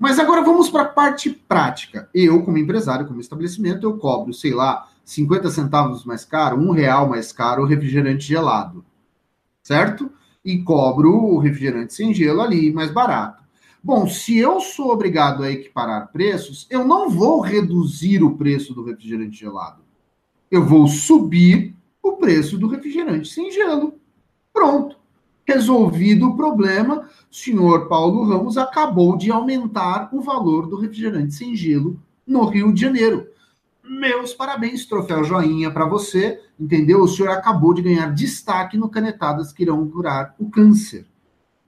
Mas 0.00 0.18
agora 0.18 0.42
vamos 0.42 0.68
para 0.68 0.82
a 0.82 0.88
parte 0.88 1.30
prática. 1.30 2.10
Eu, 2.12 2.42
como 2.42 2.58
empresário, 2.58 3.06
como 3.06 3.20
estabelecimento, 3.20 3.86
eu 3.86 3.98
cobro, 3.98 4.34
sei 4.34 4.52
lá, 4.52 4.88
50 5.04 5.48
centavos 5.50 6.04
mais 6.04 6.24
caro, 6.24 6.58
um 6.58 6.72
real 6.72 7.08
mais 7.08 7.32
caro 7.32 7.62
o 7.62 7.66
refrigerante 7.66 8.26
gelado. 8.26 8.84
Certo? 9.62 10.10
E 10.44 10.58
cobro 10.58 11.14
o 11.14 11.38
refrigerante 11.38 11.94
sem 11.94 12.12
gelo 12.12 12.40
ali 12.40 12.72
mais 12.72 12.90
barato. 12.90 13.44
Bom, 13.80 14.08
se 14.08 14.36
eu 14.36 14.60
sou 14.60 14.90
obrigado 14.90 15.44
a 15.44 15.52
equiparar 15.52 16.10
preços, 16.10 16.66
eu 16.68 16.84
não 16.84 17.08
vou 17.08 17.40
reduzir 17.40 18.24
o 18.24 18.36
preço 18.36 18.74
do 18.74 18.82
refrigerante 18.82 19.38
gelado. 19.38 19.82
Eu 20.50 20.66
vou 20.66 20.88
subir 20.88 21.77
o 22.08 22.16
preço 22.16 22.58
do 22.58 22.68
refrigerante 22.68 23.28
sem 23.28 23.50
gelo. 23.50 23.94
Pronto. 24.52 24.96
Resolvido 25.46 26.28
o 26.28 26.36
problema, 26.36 27.08
o 27.30 27.34
senhor 27.34 27.88
Paulo 27.88 28.24
Ramos 28.24 28.58
acabou 28.58 29.16
de 29.16 29.30
aumentar 29.30 30.10
o 30.12 30.20
valor 30.20 30.66
do 30.66 30.76
refrigerante 30.76 31.34
sem 31.34 31.56
gelo 31.56 31.98
no 32.26 32.44
Rio 32.44 32.72
de 32.72 32.80
Janeiro. 32.82 33.26
Meus 33.82 34.34
parabéns, 34.34 34.84
troféu 34.84 35.24
joinha 35.24 35.70
para 35.70 35.86
você, 35.86 36.38
entendeu? 36.60 37.00
O 37.00 37.08
senhor 37.08 37.30
acabou 37.30 37.72
de 37.72 37.80
ganhar 37.80 38.12
destaque 38.12 38.76
no 38.76 38.90
Canetadas 38.90 39.50
que 39.50 39.62
irão 39.62 39.88
curar 39.88 40.34
o 40.38 40.50
câncer. 40.50 41.06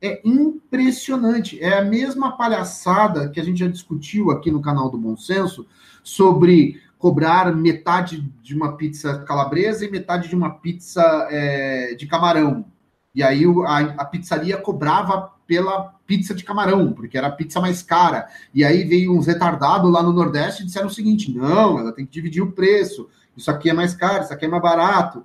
É 0.03 0.21
impressionante. 0.23 1.59
É 1.63 1.79
a 1.79 1.85
mesma 1.85 2.37
palhaçada 2.37 3.31
que 3.31 3.41
a 3.41 3.45
gente 3.45 3.61
já 3.61 3.69
discutiu 3.69 4.31
aqui 4.31 4.51
no 4.51 4.61
canal 4.61 4.91
do 4.91 4.99
Bom 4.99 5.17
Senso 5.17 5.67
sobre 6.03 6.81
cobrar 7.01 7.57
metade 7.57 8.21
de 8.43 8.55
uma 8.55 8.77
pizza 8.77 9.21
calabresa 9.21 9.87
e 9.87 9.91
metade 9.91 10.29
de 10.29 10.37
uma 10.37 10.51
pizza 10.51 11.03
é, 11.31 11.95
de 11.95 12.07
camarão. 12.07 12.67
E 13.15 13.23
aí 13.23 13.43
a, 13.67 13.79
a, 14.03 14.05
pizzaria 14.05 14.59
cobrava 14.59 15.33
pela 15.47 15.95
pizza 16.07 16.35
de 16.35 16.45
camarão, 16.45 16.93
porque 16.93 17.17
era 17.17 17.29
a 17.29 17.33
pizza 17.33 17.59
mais 17.59 17.83
cara. 17.83 18.29
E 18.55 18.63
aí 18.63 18.85
veio 18.85 19.17
uns 19.17 19.27
retardados 19.27 19.91
lá 19.91 20.03
no 20.03 20.13
Nordeste 20.13 20.63
e 20.63 20.67
disseram 20.67 20.89
o 20.89 20.93
seguinte: 20.93 21.35
não, 21.35 21.79
ela 21.79 21.91
tem 21.91 22.05
que 22.05 22.13
dividir 22.13 22.43
o 22.43 22.53
preço. 22.53 23.09
Isso 23.35 23.51
aqui 23.51 23.71
é 23.71 23.73
mais 23.73 23.95
caro, 23.95 24.25
isso 24.25 24.33
aqui 24.35 24.45
é 24.45 24.49
mais 24.49 24.63
barato. 24.63 25.25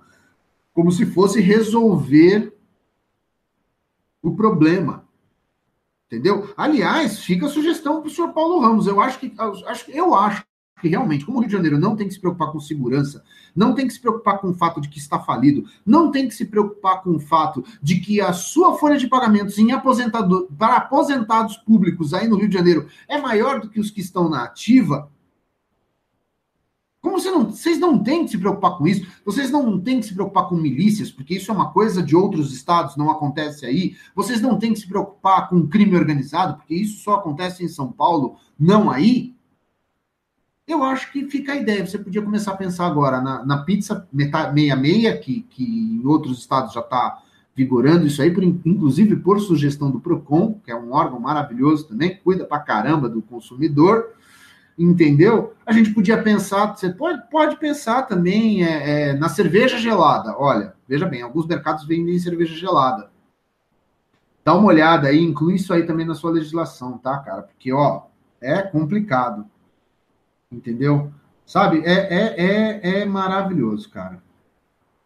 Como 0.74 0.90
se 0.94 1.06
fosse 1.06 1.42
resolver 1.42 2.58
o 4.24 4.34
problema. 4.34 5.04
Entendeu? 6.08 6.54
Aliás, 6.56 7.20
fica 7.20 7.48
a 7.48 7.50
sugestão 7.50 8.00
para 8.00 8.08
o 8.08 8.12
senhor 8.12 8.32
Paulo 8.32 8.62
Ramos. 8.62 8.88
Eu 8.88 9.02
acho 9.02 9.20
que 9.20 9.36
eu 9.90 10.16
acho 10.16 10.46
que 10.86 10.90
realmente, 10.90 11.26
como 11.26 11.40
o 11.40 11.42
Rio 11.42 11.50
de 11.50 11.56
Janeiro 11.56 11.80
não 11.80 11.96
tem 11.96 12.08
que 12.08 12.14
se 12.14 12.20
preocupar 12.20 12.52
com 12.52 12.60
segurança, 12.60 13.24
não 13.56 13.74
tem 13.74 13.88
que 13.88 13.94
se 13.94 14.00
preocupar 14.00 14.38
com 14.38 14.50
o 14.50 14.54
fato 14.54 14.80
de 14.80 14.88
que 14.88 15.00
está 15.00 15.20
falido, 15.20 15.66
não 15.84 16.12
tem 16.12 16.28
que 16.28 16.36
se 16.36 16.46
preocupar 16.46 17.02
com 17.02 17.16
o 17.16 17.20
fato 17.20 17.66
de 17.82 18.00
que 18.00 18.22
a 18.22 18.32
sua 18.32 18.78
folha 18.78 18.96
de 18.96 19.08
pagamentos 19.08 19.58
em 19.58 19.72
aposentado, 19.72 20.48
para 20.56 20.76
aposentados 20.76 21.58
públicos 21.58 22.14
aí 22.14 22.28
no 22.28 22.38
Rio 22.38 22.48
de 22.48 22.54
Janeiro 22.54 22.88
é 23.08 23.20
maior 23.20 23.60
do 23.60 23.68
que 23.68 23.80
os 23.80 23.90
que 23.90 24.00
estão 24.00 24.30
na 24.30 24.44
ativa. 24.44 25.10
Como 27.02 27.20
você 27.20 27.32
não, 27.32 27.50
vocês 27.50 27.80
não 27.80 28.04
têm 28.04 28.26
que 28.26 28.32
se 28.32 28.38
preocupar 28.38 28.78
com 28.78 28.88
isso, 28.88 29.08
vocês 29.26 29.50
não 29.50 29.80
têm 29.80 30.00
que 30.00 30.06
se 30.06 30.14
preocupar 30.14 30.48
com 30.48 30.56
milícias, 30.56 31.12
porque 31.12 31.36
isso 31.36 31.50
é 31.52 31.54
uma 31.54 31.72
coisa 31.72 32.04
de 32.04 32.16
outros 32.16 32.54
estados, 32.54 32.96
não 32.96 33.10
acontece 33.10 33.66
aí. 33.66 33.96
Vocês 34.16 34.40
não 34.40 34.60
têm 34.60 34.74
que 34.74 34.80
se 34.80 34.88
preocupar 34.88 35.50
com 35.50 35.68
crime 35.68 35.96
organizado, 35.96 36.58
porque 36.58 36.76
isso 36.76 37.04
só 37.04 37.16
acontece 37.16 37.64
em 37.64 37.68
São 37.68 37.92
Paulo, 37.92 38.38
não 38.60 38.92
aí. 38.92 39.35
Eu 40.68 40.84
acho 40.84 41.12
que 41.12 41.30
fica 41.30 41.54
a 41.54 41.56
ideia. 41.56 41.86
Você 41.86 41.98
podia 42.00 42.22
começar 42.22 42.54
a 42.54 42.58
pensar 42.58 42.88
agora 42.88 43.22
na, 43.22 43.46
na 43.46 43.64
pizza 43.64 44.08
meia-meia, 44.12 45.16
que, 45.18 45.42
que 45.42 45.64
em 45.64 46.06
outros 46.06 46.40
estados 46.40 46.74
já 46.74 46.80
está 46.80 47.22
vigorando 47.56 48.08
isso 48.08 48.22
aí, 48.22 48.32
por, 48.32 48.44
inclusive 48.44 49.16
por 49.18 49.40
sugestão 49.40 49.92
do 49.92 50.00
PROCON, 50.00 50.60
que 50.66 50.72
é 50.72 50.76
um 50.76 50.92
órgão 50.92 51.20
maravilhoso 51.20 51.88
também, 51.88 52.18
cuida 52.18 52.44
pra 52.46 52.60
caramba 52.60 53.08
do 53.08 53.22
consumidor, 53.22 54.12
entendeu? 54.78 55.54
A 55.66 55.72
gente 55.72 55.94
podia 55.94 56.22
pensar, 56.22 56.76
você 56.76 56.90
pode, 56.90 57.30
pode 57.30 57.58
pensar 57.58 58.04
também 58.04 58.66
é, 58.66 59.12
é, 59.12 59.14
na 59.14 59.30
cerveja 59.30 59.78
gelada. 59.78 60.36
Olha, 60.38 60.74
veja 60.88 61.06
bem, 61.06 61.22
alguns 61.22 61.46
mercados 61.46 61.86
vendem 61.86 62.20
cerveja 62.20 62.56
gelada. 62.56 63.10
Dá 64.44 64.54
uma 64.54 64.68
olhada 64.68 65.08
aí, 65.08 65.24
inclui 65.24 65.56
isso 65.56 65.72
aí 65.74 65.84
também 65.84 66.06
na 66.06 66.16
sua 66.16 66.32
legislação, 66.32 66.98
tá, 66.98 67.20
cara? 67.20 67.44
Porque, 67.44 67.72
ó, 67.72 68.04
é 68.42 68.62
complicado 68.62 69.46
entendeu? 70.56 71.12
Sabe? 71.46 71.82
É, 71.86 71.94
é, 71.94 72.36
é, 72.38 73.02
é 73.02 73.06
maravilhoso, 73.06 73.90
cara. 73.90 74.24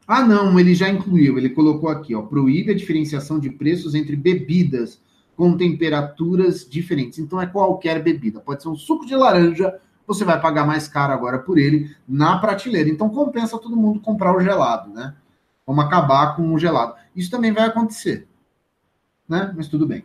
Ah, 0.08 0.24
não, 0.26 0.60
ele 0.60 0.74
já 0.74 0.90
incluiu, 0.90 1.38
ele 1.38 1.50
colocou 1.50 1.90
aqui, 1.90 2.16
ó, 2.16 2.24
proíbe 2.24 2.72
a 2.72 2.76
diferenciação 2.76 3.40
de 3.40 3.50
preços 3.52 3.94
entre 3.94 4.16
bebidas 4.16 5.00
com 5.36 5.56
temperaturas 5.56 6.68
diferentes. 6.68 7.20
Então 7.20 7.40
é 7.40 7.46
qualquer 7.46 8.02
bebida, 8.02 8.40
pode 8.40 8.64
ser 8.64 8.70
um 8.70 8.76
suco 8.76 9.06
de 9.06 9.16
laranja, 9.16 9.80
você 10.08 10.26
vai 10.26 10.42
pagar 10.42 10.66
mais 10.66 10.88
caro 10.88 11.14
agora 11.14 11.38
por 11.38 11.60
ele 11.60 11.96
na 12.08 12.40
prateleira. 12.40 12.90
Então 12.90 13.10
compensa 13.10 13.60
todo 13.60 13.78
mundo 13.78 14.00
comprar 14.00 14.36
o 14.36 14.42
gelado, 14.42 14.90
né? 14.92 15.16
Vamos 15.66 15.86
acabar 15.86 16.36
com 16.36 16.52
o 16.54 16.58
gelado. 16.58 16.96
Isso 17.16 17.30
também 17.30 17.52
vai 17.52 17.66
acontecer, 17.66 18.28
né? 19.28 19.54
Mas 19.56 19.68
tudo 19.68 19.86
bem. 19.86 20.04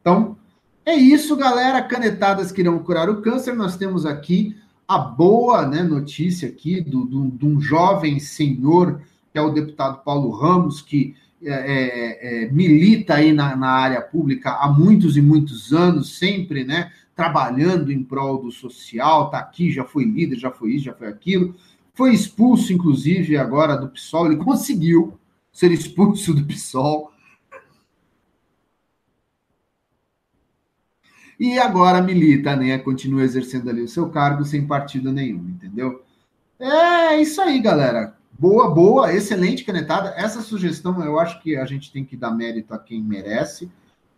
Então, 0.00 0.36
é 0.84 0.94
isso, 0.94 1.36
galera. 1.36 1.82
Canetadas 1.82 2.50
que 2.50 2.60
irão 2.60 2.78
curar 2.78 3.08
o 3.08 3.20
câncer. 3.22 3.54
Nós 3.54 3.76
temos 3.76 4.04
aqui 4.04 4.56
a 4.86 4.98
boa 4.98 5.66
né, 5.66 5.82
notícia 5.82 6.48
aqui 6.48 6.80
do, 6.80 7.30
de 7.30 7.46
um 7.46 7.60
jovem 7.60 8.18
senhor, 8.18 9.00
que 9.32 9.38
é 9.38 9.42
o 9.42 9.50
deputado 9.50 10.02
Paulo 10.04 10.30
Ramos, 10.30 10.82
que 10.82 11.14
é, 11.44 11.50
é, 11.50 12.44
é, 12.44 12.52
milita 12.52 13.14
aí 13.14 13.32
na, 13.32 13.56
na, 13.56 13.68
área 13.68 14.00
pública 14.00 14.52
há 14.52 14.68
muitos 14.68 15.16
e 15.16 15.22
muitos 15.22 15.72
anos, 15.72 16.16
sempre 16.16 16.62
né, 16.62 16.92
trabalhando 17.16 17.90
em 17.90 18.02
prol 18.02 18.42
do 18.42 18.52
social, 18.52 19.26
está 19.26 19.38
aqui, 19.38 19.72
já 19.72 19.84
foi 19.84 20.04
líder, 20.04 20.36
já 20.36 20.50
foi 20.50 20.72
isso, 20.72 20.84
já 20.84 20.94
foi 20.94 21.08
aquilo. 21.08 21.54
Foi 21.94 22.12
expulso, 22.12 22.72
inclusive, 22.72 23.36
agora 23.36 23.76
do 23.76 23.88
PSOL, 23.88 24.26
ele 24.26 24.36
conseguiu 24.36 25.18
ser 25.52 25.70
expulso 25.70 26.32
do 26.32 26.44
PSOL 26.44 27.11
e 31.42 31.58
agora 31.58 32.00
milita, 32.00 32.54
né? 32.54 32.78
Continua 32.78 33.24
exercendo 33.24 33.68
ali 33.68 33.82
o 33.82 33.88
seu 33.88 34.08
cargo 34.08 34.44
sem 34.44 34.64
partido 34.64 35.10
nenhum, 35.10 35.48
entendeu? 35.48 36.04
É 36.56 37.20
isso 37.20 37.42
aí, 37.42 37.60
galera. 37.60 38.16
Boa, 38.38 38.72
boa, 38.72 39.12
excelente 39.12 39.64
canetada. 39.64 40.14
Essa 40.16 40.40
sugestão 40.40 41.04
eu 41.04 41.18
acho 41.18 41.42
que 41.42 41.56
a 41.56 41.66
gente 41.66 41.90
tem 41.90 42.04
que 42.04 42.16
dar 42.16 42.30
mérito 42.30 42.72
a 42.72 42.78
quem 42.78 43.02
merece. 43.02 43.68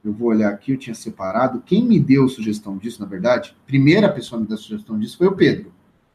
Eu 0.05 0.13
vou 0.13 0.29
olhar 0.29 0.51
aqui, 0.51 0.73
eu 0.73 0.77
tinha 0.77 0.95
separado. 0.95 1.63
Quem 1.65 1.83
me 1.83 1.99
deu 1.99 2.29
sugestão 2.29 2.77
disso, 2.77 3.01
na 3.01 3.09
verdade, 3.09 3.57
primeira 3.67 4.13
pessoa 4.13 4.39
me 4.39 4.47
deu 4.47 4.59
sugestão 4.59 4.99
disso 4.99 5.17
foi 5.17 5.29
o 5.29 5.35
Pedro. 5.35 5.73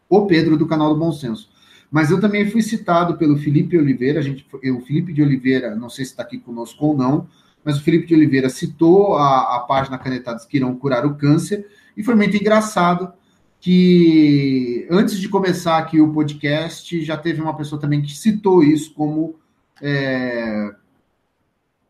O 0.07 0.27
Pedro 0.27 0.57
do 0.57 0.67
canal 0.67 0.93
do 0.93 0.99
Bom 0.99 1.11
Senso. 1.11 1.49
Mas 1.89 2.11
eu 2.11 2.21
também 2.21 2.51
fui 2.51 2.61
citado 2.61 3.17
pelo 3.17 3.35
Felipe 3.35 3.75
Oliveira. 3.75 4.19
A 4.19 4.21
gente, 4.21 4.45
o 4.53 4.81
Felipe 4.81 5.11
de 5.11 5.23
Oliveira, 5.23 5.75
não 5.75 5.89
sei 5.89 6.05
se 6.05 6.11
está 6.11 6.21
aqui 6.21 6.37
conosco 6.37 6.85
ou 6.85 6.95
não, 6.95 7.27
mas 7.63 7.77
o 7.77 7.81
Felipe 7.81 8.07
de 8.07 8.15
Oliveira 8.15 8.49
citou 8.49 9.15
a, 9.15 9.57
a 9.57 9.59
página 9.59 9.97
Canetadas 9.97 10.45
que 10.45 10.57
irão 10.57 10.75
curar 10.75 11.05
o 11.05 11.15
câncer, 11.15 11.67
e 11.95 12.03
foi 12.03 12.15
muito 12.15 12.35
engraçado 12.37 13.11
que 13.59 14.87
antes 14.89 15.19
de 15.19 15.27
começar 15.27 15.77
aqui 15.77 15.99
o 15.99 16.13
podcast, 16.13 17.03
já 17.03 17.17
teve 17.17 17.41
uma 17.41 17.55
pessoa 17.55 17.79
também 17.79 18.01
que 18.01 18.15
citou 18.15 18.63
isso 18.63 18.93
como, 18.93 19.35
é, 19.81 20.73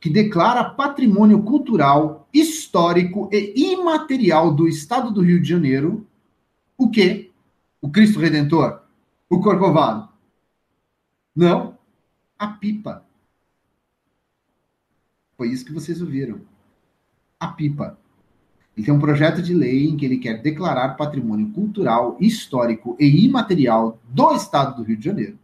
que 0.00 0.08
declara 0.08 0.64
patrimônio 0.64 1.42
cultural, 1.42 2.28
histórico 2.32 3.28
e 3.32 3.72
imaterial 3.72 4.54
do 4.54 4.66
Estado 4.66 5.10
do 5.10 5.20
Rio 5.20 5.40
de 5.40 5.48
Janeiro 5.48 6.06
o 6.80 6.88
quê? 6.90 7.30
O 7.78 7.90
Cristo 7.90 8.18
Redentor? 8.18 8.80
O 9.28 9.38
Corcovado? 9.38 10.08
Não. 11.36 11.78
A 12.38 12.46
pipa. 12.48 13.04
Foi 15.36 15.48
isso 15.48 15.66
que 15.66 15.74
vocês 15.74 16.00
ouviram. 16.00 16.40
A 17.38 17.48
pipa. 17.48 17.98
Ele 18.80 18.86
tem 18.86 18.94
um 18.94 18.98
projeto 18.98 19.42
de 19.42 19.52
lei 19.52 19.86
em 19.90 19.94
que 19.94 20.06
ele 20.06 20.16
quer 20.16 20.40
declarar 20.40 20.96
patrimônio 20.96 21.50
cultural, 21.50 22.16
histórico 22.18 22.96
e 22.98 23.26
imaterial 23.26 24.00
do 24.08 24.34
estado 24.34 24.74
do 24.74 24.82
Rio 24.82 24.96
de 24.96 25.04
Janeiro. 25.04 25.38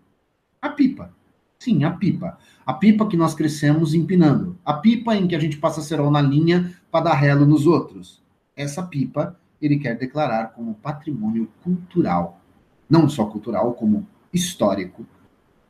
A 0.60 0.70
pipa. 0.70 1.12
Sim, 1.58 1.84
a 1.84 1.90
pipa. 1.90 2.38
A 2.64 2.72
pipa 2.72 3.06
que 3.06 3.14
nós 3.14 3.34
crescemos 3.34 3.92
empinando. 3.92 4.56
A 4.64 4.72
pipa 4.72 5.14
em 5.14 5.28
que 5.28 5.36
a 5.36 5.38
gente 5.38 5.58
passa 5.58 5.82
cerol 5.82 6.10
na 6.10 6.22
linha 6.22 6.74
para 6.90 7.04
dar 7.04 7.14
relo 7.14 7.44
nos 7.44 7.66
outros. 7.66 8.22
Essa 8.56 8.82
pipa 8.82 9.38
ele 9.60 9.78
quer 9.78 9.98
declarar 9.98 10.54
como 10.54 10.72
patrimônio 10.72 11.46
cultural. 11.62 12.40
Não 12.88 13.06
só 13.06 13.26
cultural, 13.26 13.74
como 13.74 14.08
histórico 14.32 15.04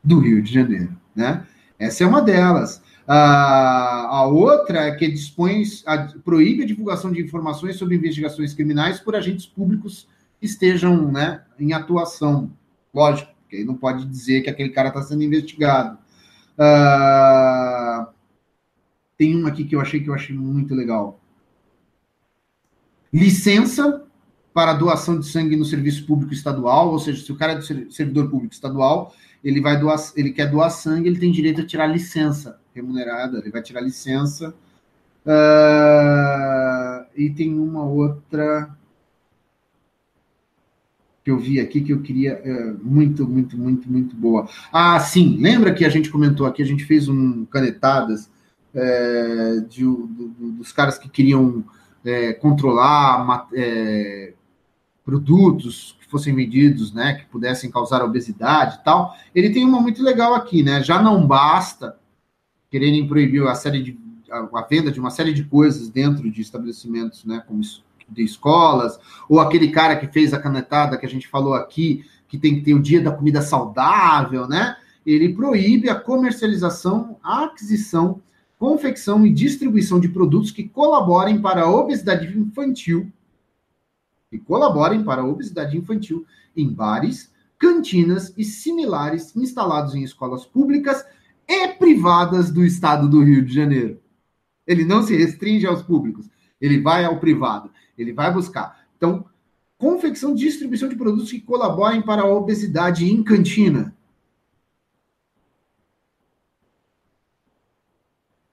do 0.01 0.19
Rio 0.19 0.41
de 0.41 0.53
Janeiro. 0.53 0.95
Né? 1.13 1.45
Essa 1.77 2.05
é 2.05 2.07
uma 2.07 2.21
delas. 2.21 2.81
A 3.07 4.25
outra 4.27 4.87
é 4.87 4.95
que 4.95 5.09
dispõe, 5.09 5.63
a, 5.85 5.97
proíbe 6.25 6.63
a 6.63 6.67
divulgação 6.67 7.11
de 7.11 7.21
informações 7.21 7.77
sobre 7.77 7.95
investigações 7.95 8.53
criminais 8.53 8.99
por 8.99 9.15
agentes 9.15 9.45
públicos 9.45 10.07
que 10.39 10.45
estejam 10.45 11.09
né, 11.09 11.41
em 11.57 11.71
atuação. 11.71 12.51
Lógico, 12.93 13.31
porque 13.41 13.57
aí 13.57 13.63
não 13.63 13.75
pode 13.75 14.05
dizer 14.05 14.41
que 14.41 14.49
aquele 14.49 14.69
cara 14.69 14.89
está 14.89 15.01
sendo 15.01 15.23
investigado. 15.23 15.97
Uh, 16.57 18.11
tem 19.17 19.35
uma 19.35 19.49
aqui 19.49 19.63
que 19.63 19.75
eu 19.75 19.79
achei 19.79 20.01
que 20.01 20.09
eu 20.09 20.13
achei 20.13 20.35
muito 20.35 20.75
legal. 20.75 21.19
Licença 23.13 24.03
para 24.53 24.73
doação 24.73 25.17
de 25.17 25.27
sangue 25.27 25.55
no 25.55 25.63
serviço 25.63 26.05
público 26.05 26.33
estadual, 26.33 26.89
ou 26.91 26.99
seja, 26.99 27.23
se 27.23 27.31
o 27.31 27.37
cara 27.37 27.53
é 27.53 27.55
do 27.55 27.91
servidor 27.91 28.29
público 28.29 28.53
estadual, 28.53 29.13
ele 29.43 29.61
vai 29.61 29.79
doar, 29.79 29.97
ele 30.15 30.31
quer 30.31 30.49
doar 30.51 30.71
sangue, 30.71 31.07
ele 31.07 31.19
tem 31.19 31.31
direito 31.31 31.61
a 31.61 31.65
tirar 31.65 31.87
licença 31.87 32.59
remunerada, 32.77 33.39
ele 33.39 33.51
vai 33.51 33.61
tirar 33.61 33.81
licença. 33.81 34.53
Uh, 35.25 37.05
e 37.15 37.29
tem 37.29 37.59
uma 37.59 37.83
outra 37.83 38.69
que 41.27 41.31
eu 41.31 41.37
vi 41.37 41.59
aqui 41.59 41.81
que 41.81 41.91
eu 41.91 42.01
queria 42.01 42.39
é, 42.41 42.71
muito, 42.81 43.27
muito, 43.27 43.57
muito, 43.57 43.91
muito 43.91 44.15
boa. 44.15 44.47
Ah, 44.71 44.97
sim, 44.97 45.35
lembra 45.41 45.73
que 45.73 45.83
a 45.83 45.89
gente 45.89 46.09
comentou 46.09 46.45
aqui, 46.45 46.63
a 46.63 46.65
gente 46.65 46.85
fez 46.85 47.09
um 47.09 47.43
canetadas 47.43 48.31
é, 48.73 49.59
de, 49.67 49.83
do, 49.83 50.33
dos 50.57 50.71
caras 50.71 50.97
que 50.97 51.09
queriam 51.09 51.65
é, 52.05 52.31
controlar 52.31 53.49
é, 53.53 54.35
produtos 55.03 55.97
que 55.99 56.07
fossem 56.09 56.33
vendidos, 56.33 56.93
né, 56.93 57.15
que 57.15 57.25
pudessem 57.25 57.69
causar 57.69 58.01
obesidade 58.05 58.77
e 58.79 58.83
tal. 58.85 59.13
Ele 59.35 59.49
tem 59.49 59.65
uma 59.65 59.81
muito 59.81 60.01
legal 60.01 60.33
aqui, 60.33 60.63
né? 60.63 60.81
Já 60.81 61.01
não 61.01 61.27
basta 61.27 61.97
quererem 62.69 63.07
proibir 63.07 63.45
a 63.47 63.55
série 63.55 63.81
de 63.81 64.07
a, 64.31 64.59
a 64.59 64.61
venda 64.63 64.91
de 64.91 64.99
uma 64.99 65.09
série 65.09 65.33
de 65.33 65.43
coisas 65.43 65.89
dentro 65.89 66.29
de 66.29 66.41
estabelecimentos, 66.41 67.25
né, 67.25 67.43
como 67.47 67.61
de 68.09 68.23
escolas, 68.23 68.99
ou 69.27 69.39
aquele 69.39 69.69
cara 69.69 69.95
que 69.95 70.07
fez 70.07 70.33
a 70.33 70.39
canetada 70.39 70.97
que 70.97 71.05
a 71.05 71.09
gente 71.09 71.27
falou 71.27 71.53
aqui, 71.53 72.05
que 72.27 72.37
tem 72.37 72.55
que 72.55 72.61
ter 72.61 72.73
o 72.73 72.81
dia 72.81 73.01
da 73.01 73.11
comida 73.11 73.41
saudável, 73.41 74.47
né? 74.47 74.77
Ele 75.05 75.33
proíbe 75.33 75.89
a 75.89 75.95
comercialização, 75.95 77.17
a 77.23 77.45
aquisição, 77.45 78.21
confecção 78.57 79.25
e 79.25 79.33
distribuição 79.33 79.99
de 79.99 80.09
produtos 80.09 80.51
que 80.51 80.67
colaborem 80.67 81.41
para 81.41 81.63
a 81.63 81.71
obesidade 81.71 82.27
infantil, 82.37 83.11
que 84.29 84.37
colaborem 84.37 85.03
para 85.03 85.21
a 85.21 85.25
obesidade 85.25 85.77
infantil 85.77 86.25
em 86.55 86.69
bares, 86.69 87.31
cantinas 87.57 88.33
e 88.37 88.43
similares 88.43 89.35
instalados 89.35 89.95
em 89.95 90.03
escolas 90.03 90.45
públicas 90.45 91.05
e 91.47 91.67
privadas 91.69 92.51
do 92.51 92.65
estado 92.65 93.07
do 93.07 93.23
Rio 93.23 93.43
de 93.43 93.53
Janeiro. 93.53 93.99
Ele 94.65 94.83
não 94.83 95.01
se 95.01 95.15
restringe 95.15 95.65
aos 95.65 95.81
públicos, 95.81 96.29
ele 96.59 96.81
vai 96.81 97.05
ao 97.05 97.19
privado. 97.19 97.71
Ele 97.97 98.13
vai 98.13 98.31
buscar. 98.31 98.85
Então, 98.95 99.25
confecção 99.77 100.31
e 100.31 100.35
distribuição 100.35 100.89
de 100.89 100.95
produtos 100.95 101.31
que 101.31 101.41
colaborem 101.41 102.01
para 102.01 102.21
a 102.23 102.27
obesidade 102.27 103.05
em 103.05 103.23
cantina. 103.23 103.95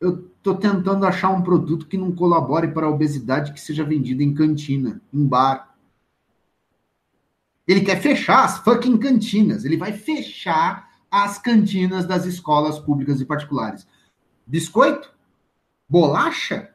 Eu 0.00 0.30
estou 0.36 0.54
tentando 0.54 1.06
achar 1.06 1.30
um 1.30 1.42
produto 1.42 1.86
que 1.86 1.96
não 1.96 2.12
colabore 2.12 2.68
para 2.68 2.86
a 2.86 2.90
obesidade 2.90 3.52
que 3.52 3.60
seja 3.60 3.84
vendido 3.84 4.22
em 4.22 4.34
cantina, 4.34 5.00
em 5.12 5.26
bar. 5.26 5.74
Ele 7.66 7.80
quer 7.80 8.00
fechar 8.00 8.44
as 8.44 8.58
fucking 8.58 8.98
cantinas. 8.98 9.64
Ele 9.64 9.78
vai 9.78 9.92
fechar 9.92 10.93
as 11.14 11.38
cantinas 11.38 12.04
das 12.06 12.24
escolas 12.24 12.76
públicas 12.76 13.20
e 13.20 13.24
particulares. 13.24 13.86
Biscoito? 14.44 15.14
Bolacha? 15.88 16.74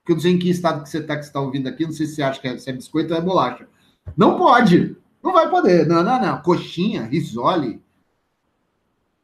Porque 0.00 0.10
eu 0.10 0.16
não 0.16 0.20
sei 0.20 0.32
em 0.32 0.38
que 0.38 0.50
estado 0.50 0.82
que 0.82 0.88
você 0.88 0.98
está 0.98 1.16
que 1.16 1.24
está 1.24 1.40
ouvindo 1.40 1.68
aqui, 1.68 1.84
não 1.84 1.92
sei 1.92 2.06
se 2.06 2.16
você 2.16 2.22
acha 2.24 2.40
que 2.40 2.48
é, 2.48 2.58
se 2.58 2.68
é 2.68 2.72
biscoito 2.72 3.14
ou 3.14 3.20
é 3.20 3.22
bolacha. 3.22 3.68
Não 4.16 4.36
pode. 4.36 4.96
Não 5.22 5.32
vai 5.32 5.48
poder. 5.48 5.86
Não, 5.86 6.02
não, 6.02 6.20
não. 6.20 6.42
Coxinha, 6.42 7.04
risole, 7.04 7.80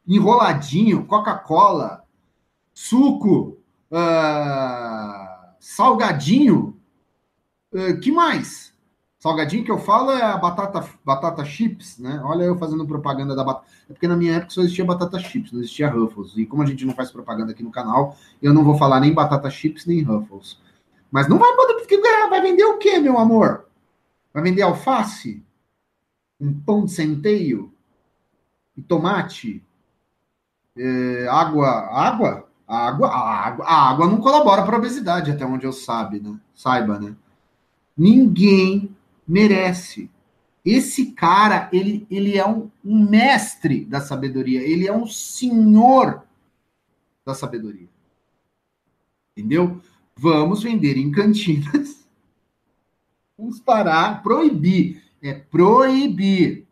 enroladinho, 0.07 1.05
Coca-Cola, 1.05 2.05
suco, 2.73 3.57
uh, 3.91 5.53
salgadinho. 5.59 6.79
Uh, 7.73 7.99
que 7.99 8.09
mais? 8.09 8.73
Salgadinho 9.19 9.65
que 9.65 9.71
eu 9.71 9.77
falo 9.77 10.11
é 10.11 10.21
a 10.21 10.37
batata, 10.37 10.87
batata 11.03 11.43
chips, 11.43 11.97
né? 11.99 12.21
Olha 12.23 12.43
eu 12.43 12.57
fazendo 12.57 12.87
propaganda 12.87 13.35
da 13.35 13.43
batata. 13.43 13.67
É 13.89 13.93
porque 13.93 14.07
na 14.07 14.15
minha 14.15 14.35
época 14.35 14.51
só 14.51 14.61
existia 14.61 14.85
batata 14.85 15.19
chips, 15.19 15.51
não 15.51 15.59
existia 15.59 15.89
Ruffles. 15.89 16.37
E 16.37 16.45
como 16.45 16.63
a 16.63 16.65
gente 16.65 16.85
não 16.85 16.93
faz 16.93 17.11
propaganda 17.11 17.51
aqui 17.51 17.61
no 17.61 17.69
canal, 17.69 18.15
eu 18.41 18.53
não 18.53 18.63
vou 18.63 18.77
falar 18.77 19.01
nem 19.01 19.13
batata 19.13 19.49
chips 19.49 19.85
nem 19.85 20.01
Ruffles. 20.01 20.57
Mas 21.11 21.27
não 21.27 21.37
vai 21.37 21.53
poder, 21.53 21.73
porque 21.73 21.97
vai 22.29 22.41
vender 22.41 22.63
o 22.63 22.77
quê, 22.77 22.97
meu 22.99 23.17
amor? 23.17 23.65
Vai 24.33 24.41
vender 24.41 24.61
alface? 24.61 25.43
Um 26.39 26.53
pão 26.53 26.85
de 26.85 26.91
centeio? 26.91 27.73
E 28.77 28.81
tomate? 28.81 29.61
É, 30.77 31.27
água? 31.27 31.67
Água? 31.67 32.47
Água, 32.65 33.07
a 33.09 33.47
água, 33.47 33.65
a 33.65 33.89
água 33.89 34.07
não 34.07 34.21
colabora 34.21 34.63
para 34.63 34.75
a 34.75 34.79
obesidade, 34.79 35.31
até 35.31 35.43
onde 35.43 35.65
eu 35.65 35.73
sabe, 35.73 36.19
né? 36.19 36.39
Saiba, 36.53 36.99
né? 36.99 37.15
Ninguém 37.97 38.95
merece. 39.29 40.09
Esse 40.65 41.11
cara, 41.11 41.69
ele, 41.71 42.05
ele 42.09 42.37
é 42.37 42.45
um, 42.45 42.69
um 42.83 43.07
mestre 43.07 43.85
da 43.85 44.01
sabedoria, 44.01 44.61
ele 44.61 44.87
é 44.87 44.93
um 44.93 45.05
senhor 45.05 46.23
da 47.23 47.35
sabedoria. 47.35 47.87
Entendeu? 49.37 49.81
Vamos 50.15 50.63
vender 50.63 50.97
em 50.97 51.11
cantinas. 51.11 52.07
Vamos 53.37 53.59
parar, 53.59 54.21
proibir. 54.23 55.03
É 55.21 55.33
proibir 55.33 56.67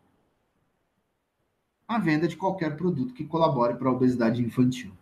a 1.86 1.98
venda 1.98 2.26
de 2.26 2.36
qualquer 2.36 2.76
produto 2.76 3.14
que 3.14 3.24
colabore 3.24 3.74
para 3.74 3.88
a 3.88 3.92
obesidade 3.92 4.42
infantil. 4.42 4.92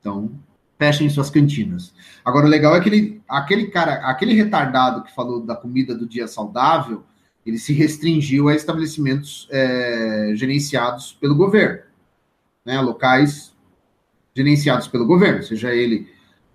Então, 0.00 0.38
fechem 0.78 1.08
suas 1.08 1.30
cantinas. 1.30 1.94
Agora, 2.24 2.46
o 2.46 2.48
legal 2.48 2.74
é 2.74 2.80
que 2.80 2.88
ele, 2.88 3.22
aquele 3.28 3.66
cara, 3.68 3.94
aquele 4.06 4.34
retardado 4.34 5.02
que 5.04 5.14
falou 5.14 5.40
da 5.40 5.54
comida 5.54 5.94
do 5.94 6.06
dia 6.06 6.26
saudável, 6.26 7.04
ele 7.44 7.58
se 7.58 7.72
restringiu 7.72 8.48
a 8.48 8.54
estabelecimentos 8.54 9.48
é, 9.50 10.32
gerenciados 10.34 11.12
pelo 11.20 11.34
governo, 11.34 11.82
né, 12.64 12.80
locais 12.80 13.52
gerenciados 14.34 14.88
pelo 14.88 15.06
governo, 15.06 15.42
seja 15.42 15.74
ele 15.74 16.08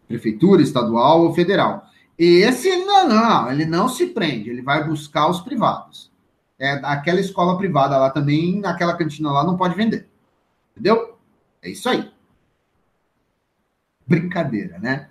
prefeitura, 0.08 0.62
estadual 0.62 1.22
ou 1.22 1.34
federal. 1.34 1.86
Esse 2.18 2.68
ele 2.68 2.86
não, 2.86 3.08
não, 3.08 3.52
ele 3.52 3.66
não 3.66 3.88
se 3.88 4.08
prende, 4.08 4.50
ele 4.50 4.62
vai 4.62 4.84
buscar 4.84 5.30
os 5.30 5.42
privados. 5.42 6.12
É, 6.58 6.72
aquela 6.84 7.20
escola 7.20 7.58
privada 7.58 7.98
lá 7.98 8.10
também, 8.10 8.60
naquela 8.60 8.96
cantina 8.96 9.32
lá, 9.32 9.44
não 9.44 9.58
pode 9.58 9.76
vender. 9.76 10.10
Entendeu? 10.72 11.18
É 11.62 11.70
isso 11.70 11.88
aí. 11.88 12.10
Brincadeira, 14.08 14.80
né? 14.80 15.10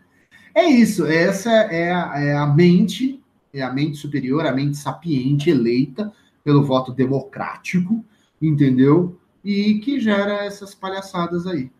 É 0.54 0.64
isso, 0.64 1.04
essa 1.04 1.50
é 1.50 1.92
a, 1.92 2.18
é 2.18 2.34
a 2.34 2.46
mente, 2.46 3.22
é 3.52 3.62
a 3.62 3.72
mente 3.72 3.98
superior, 3.98 4.46
a 4.46 4.52
mente 4.52 4.76
sapiente 4.76 5.50
eleita 5.50 6.12
pelo 6.42 6.64
voto 6.64 6.92
democrático, 6.92 8.04
entendeu? 8.40 9.18
E 9.44 9.80
que 9.80 10.00
gera 10.00 10.44
essas 10.44 10.74
palhaçadas 10.74 11.46
aí. 11.46 11.70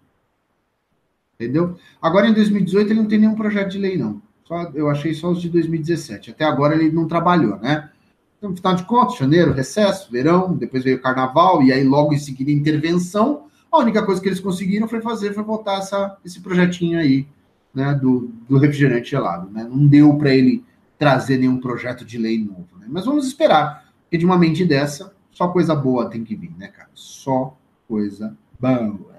Entendeu? 1.35 1.79
Agora, 2.01 2.29
em 2.29 2.35
2018, 2.35 2.91
ele 2.91 3.01
não 3.01 3.09
tem 3.09 3.19
nenhum 3.19 3.35
projeto 3.35 3.71
de 3.71 3.79
lei, 3.79 3.97
não. 3.97 4.21
Só, 4.45 4.71
eu 4.75 4.89
achei 4.89 5.13
só 5.13 5.31
os 5.31 5.41
de 5.41 5.49
2017. 5.49 6.31
Até 6.31 6.45
agora 6.45 6.75
ele 6.75 6.91
não 6.91 7.09
trabalhou, 7.09 7.59
né? 7.59 7.91
Então, 8.39 8.53
afinal 8.53 8.75
de 8.75 8.85
contas, 8.85 9.19
janeiro, 9.19 9.53
recesso, 9.53 10.11
verão, 10.11 10.55
depois 10.55 10.85
veio 10.85 10.97
o 10.97 11.03
carnaval, 11.03 11.63
e 11.63 11.73
aí 11.73 11.83
logo 11.83 12.13
em 12.13 12.19
seguida 12.19 12.51
intervenção. 12.51 13.47
A 13.77 13.81
única 13.81 14.03
coisa 14.03 14.21
que 14.21 14.29
eles 14.29 14.41
conseguiram 14.41 14.89
foi 14.89 15.03
fazer, 15.03 15.35
foi 15.35 15.45
botar 15.45 15.79
essa, 15.79 16.17
esse 16.25 16.41
projetinho 16.41 16.99
aí, 16.99 17.29
né, 17.75 17.95
do, 17.95 18.31
do 18.49 18.57
refrigerante 18.57 19.11
gelado, 19.11 19.51
né? 19.51 19.65
Não 19.65 19.87
deu 19.87 20.17
para 20.17 20.35
ele 20.35 20.65
trazer 20.99 21.37
nenhum 21.37 21.61
projeto 21.61 22.03
de 22.03 22.17
lei 22.17 22.43
novo, 22.43 22.69
né? 22.81 22.87
Mas 22.89 23.05
vamos 23.05 23.27
esperar, 23.27 23.93
porque 24.03 24.17
de 24.17 24.25
uma 24.25 24.39
mente 24.39 24.65
dessa, 24.65 25.15
Só 25.31 25.49
coisa 25.49 25.75
boa 25.75 26.09
tem 26.09 26.25
que 26.25 26.35
vir, 26.35 26.55
né, 26.57 26.69
cara? 26.69 26.89
Só 26.95 27.55
coisa 27.87 28.35
boa. 28.59 29.17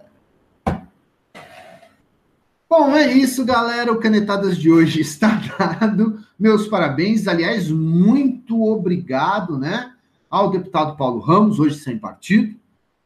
Bom, 2.67 2.96
é 2.96 3.13
isso, 3.13 3.46
galera. 3.46 3.93
O 3.93 4.00
Canetadas 4.00 4.58
de 4.58 4.72
hoje 4.72 5.00
está 5.02 5.39
dado. 5.58 6.20
Meus 6.38 6.67
parabéns. 6.67 7.28
Aliás, 7.28 7.70
muito 7.70 8.62
obrigado, 8.63 9.58
né? 9.58 9.93
Ao 10.30 10.50
deputado 10.50 10.98
Paulo 10.98 11.20
Ramos, 11.20 11.60
hoje 11.60 11.76
sem 11.76 11.98
partido, 11.98 12.56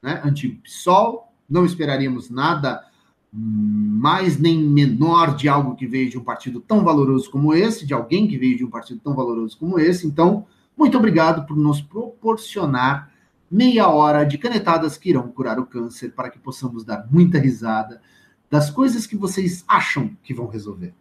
né? 0.01 0.21
Antigo 0.23 0.59
PSOL. 0.63 1.30
Não 1.51 1.65
esperaríamos 1.65 2.29
nada 2.29 2.85
mais 3.33 4.37
nem 4.37 4.61
menor 4.61 5.35
de 5.35 5.47
algo 5.47 5.75
que 5.75 5.87
veio 5.87 6.09
de 6.09 6.17
um 6.17 6.23
partido 6.23 6.59
tão 6.59 6.83
valoroso 6.83 7.29
como 7.29 7.53
esse, 7.53 7.85
de 7.85 7.93
alguém 7.93 8.27
que 8.27 8.37
veio 8.37 8.57
de 8.57 8.65
um 8.65 8.69
partido 8.69 8.99
tão 9.01 9.13
valoroso 9.13 9.57
como 9.57 9.79
esse. 9.79 10.07
Então, 10.07 10.45
muito 10.77 10.97
obrigado 10.97 11.45
por 11.45 11.55
nos 11.55 11.81
proporcionar 11.81 13.11
meia 13.49 13.87
hora 13.89 14.23
de 14.25 14.37
canetadas 14.37 14.97
que 14.97 15.09
irão 15.09 15.27
curar 15.27 15.59
o 15.59 15.65
câncer 15.65 16.11
para 16.11 16.29
que 16.29 16.39
possamos 16.39 16.83
dar 16.83 17.07
muita 17.11 17.37
risada 17.37 18.01
das 18.49 18.69
coisas 18.69 19.05
que 19.05 19.15
vocês 19.15 19.63
acham 19.67 20.15
que 20.23 20.33
vão 20.33 20.47
resolver. 20.47 20.93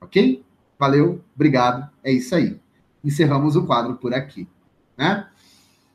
Ok? 0.00 0.44
Valeu, 0.78 1.22
obrigado, 1.34 1.90
é 2.02 2.12
isso 2.12 2.34
aí. 2.34 2.60
Encerramos 3.02 3.56
o 3.56 3.64
quadro 3.64 3.96
por 3.96 4.12
aqui, 4.12 4.46
né? 4.96 5.26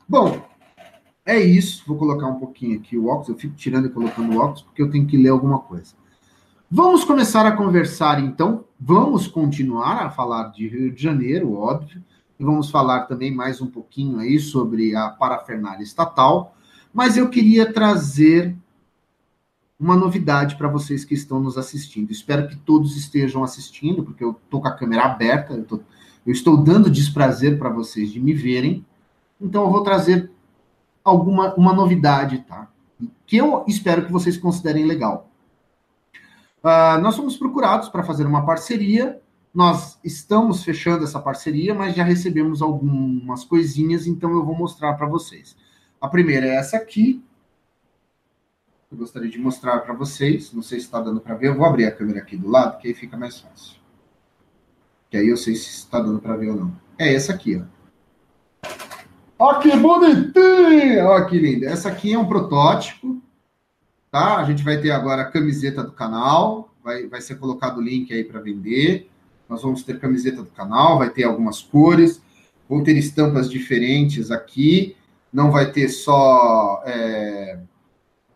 Bom, 0.08 0.49
é 1.30 1.40
isso. 1.40 1.84
Vou 1.86 1.96
colocar 1.96 2.26
um 2.26 2.38
pouquinho 2.38 2.78
aqui 2.78 2.98
o 2.98 3.06
óculos. 3.06 3.28
Eu 3.28 3.36
fico 3.36 3.54
tirando 3.54 3.86
e 3.86 3.90
colocando 3.90 4.32
o 4.32 4.38
óculos 4.38 4.62
porque 4.62 4.82
eu 4.82 4.90
tenho 4.90 5.06
que 5.06 5.16
ler 5.16 5.28
alguma 5.28 5.58
coisa. 5.60 5.94
Vamos 6.70 7.04
começar 7.04 7.46
a 7.46 7.52
conversar, 7.52 8.22
então. 8.22 8.64
Vamos 8.78 9.26
continuar 9.26 10.06
a 10.06 10.10
falar 10.10 10.48
de 10.48 10.68
Rio 10.68 10.92
de 10.92 11.02
Janeiro, 11.02 11.54
óbvio. 11.54 12.02
E 12.38 12.44
vamos 12.44 12.70
falar 12.70 13.00
também 13.02 13.34
mais 13.34 13.60
um 13.60 13.66
pouquinho 13.66 14.18
aí 14.18 14.38
sobre 14.38 14.94
a 14.96 15.08
parafernália 15.08 15.82
estatal. 15.82 16.54
Mas 16.92 17.16
eu 17.16 17.28
queria 17.28 17.72
trazer 17.72 18.56
uma 19.78 19.96
novidade 19.96 20.56
para 20.56 20.68
vocês 20.68 21.04
que 21.04 21.14
estão 21.14 21.40
nos 21.40 21.56
assistindo. 21.56 22.10
Espero 22.10 22.48
que 22.48 22.56
todos 22.56 22.96
estejam 22.96 23.42
assistindo, 23.42 24.02
porque 24.02 24.22
eu 24.22 24.32
estou 24.32 24.60
com 24.60 24.68
a 24.68 24.76
câmera 24.76 25.04
aberta, 25.04 25.54
eu, 25.54 25.64
tô, 25.64 25.80
eu 26.26 26.32
estou 26.32 26.56
dando 26.56 26.90
desprazer 26.90 27.58
para 27.58 27.70
vocês 27.70 28.12
de 28.12 28.20
me 28.20 28.34
verem. 28.34 28.84
Então 29.40 29.64
eu 29.64 29.70
vou 29.70 29.82
trazer 29.82 30.30
alguma 31.04 31.54
uma 31.54 31.72
novidade, 31.72 32.44
tá? 32.46 32.68
Que 33.26 33.38
eu 33.38 33.64
espero 33.66 34.04
que 34.04 34.12
vocês 34.12 34.36
considerem 34.36 34.84
legal. 34.84 35.30
Uh, 36.62 37.00
nós 37.00 37.16
fomos 37.16 37.36
procurados 37.36 37.88
para 37.88 38.02
fazer 38.02 38.26
uma 38.26 38.44
parceria. 38.44 39.20
Nós 39.52 39.98
estamos 40.04 40.62
fechando 40.62 41.04
essa 41.04 41.18
parceria, 41.18 41.74
mas 41.74 41.94
já 41.94 42.04
recebemos 42.04 42.62
algumas 42.62 43.44
coisinhas, 43.44 44.06
então 44.06 44.30
eu 44.30 44.44
vou 44.44 44.54
mostrar 44.54 44.94
para 44.94 45.06
vocês. 45.06 45.56
A 46.00 46.08
primeira 46.08 46.46
é 46.46 46.54
essa 46.54 46.76
aqui, 46.76 47.22
eu 48.90 48.98
gostaria 48.98 49.30
de 49.30 49.38
mostrar 49.38 49.78
para 49.80 49.94
vocês. 49.94 50.52
Não 50.52 50.62
sei 50.62 50.80
se 50.80 50.86
está 50.86 51.00
dando 51.00 51.20
para 51.20 51.36
ver. 51.36 51.48
Eu 51.48 51.56
vou 51.56 51.64
abrir 51.64 51.84
a 51.86 51.92
câmera 51.92 52.18
aqui 52.18 52.36
do 52.36 52.48
lado, 52.48 52.78
que 52.78 52.88
aí 52.88 52.94
fica 52.94 53.16
mais 53.16 53.38
fácil. 53.38 53.78
Que 55.08 55.16
aí 55.16 55.28
eu 55.28 55.36
sei 55.36 55.54
se 55.54 55.68
está 55.70 56.00
dando 56.00 56.18
para 56.20 56.36
ver 56.36 56.50
ou 56.50 56.56
não. 56.56 56.76
É 56.98 57.14
essa 57.14 57.32
aqui, 57.32 57.56
ó. 57.56 57.79
Ó 59.40 59.54
que 59.54 59.74
bonitinha! 59.74 61.06
Ó 61.06 61.24
que 61.24 61.38
linda. 61.38 61.64
Essa 61.64 61.88
aqui 61.88 62.12
é 62.12 62.18
um 62.18 62.26
protótipo, 62.26 63.22
tá? 64.10 64.36
A 64.36 64.44
gente 64.44 64.62
vai 64.62 64.78
ter 64.78 64.90
agora 64.90 65.22
a 65.22 65.30
camiseta 65.30 65.82
do 65.82 65.92
canal. 65.92 66.74
Vai, 66.84 67.06
vai 67.06 67.22
ser 67.22 67.36
colocado 67.36 67.78
o 67.78 67.80
link 67.80 68.12
aí 68.12 68.22
para 68.22 68.38
vender. 68.38 69.08
Nós 69.48 69.62
vamos 69.62 69.82
ter 69.82 69.98
camiseta 69.98 70.42
do 70.42 70.50
canal, 70.50 70.98
vai 70.98 71.08
ter 71.08 71.24
algumas 71.24 71.62
cores, 71.62 72.20
vão 72.68 72.84
ter 72.84 72.98
estampas 72.98 73.50
diferentes 73.50 74.30
aqui. 74.30 74.94
Não 75.32 75.50
vai 75.50 75.72
ter 75.72 75.88
só 75.88 76.82
é, 76.84 77.60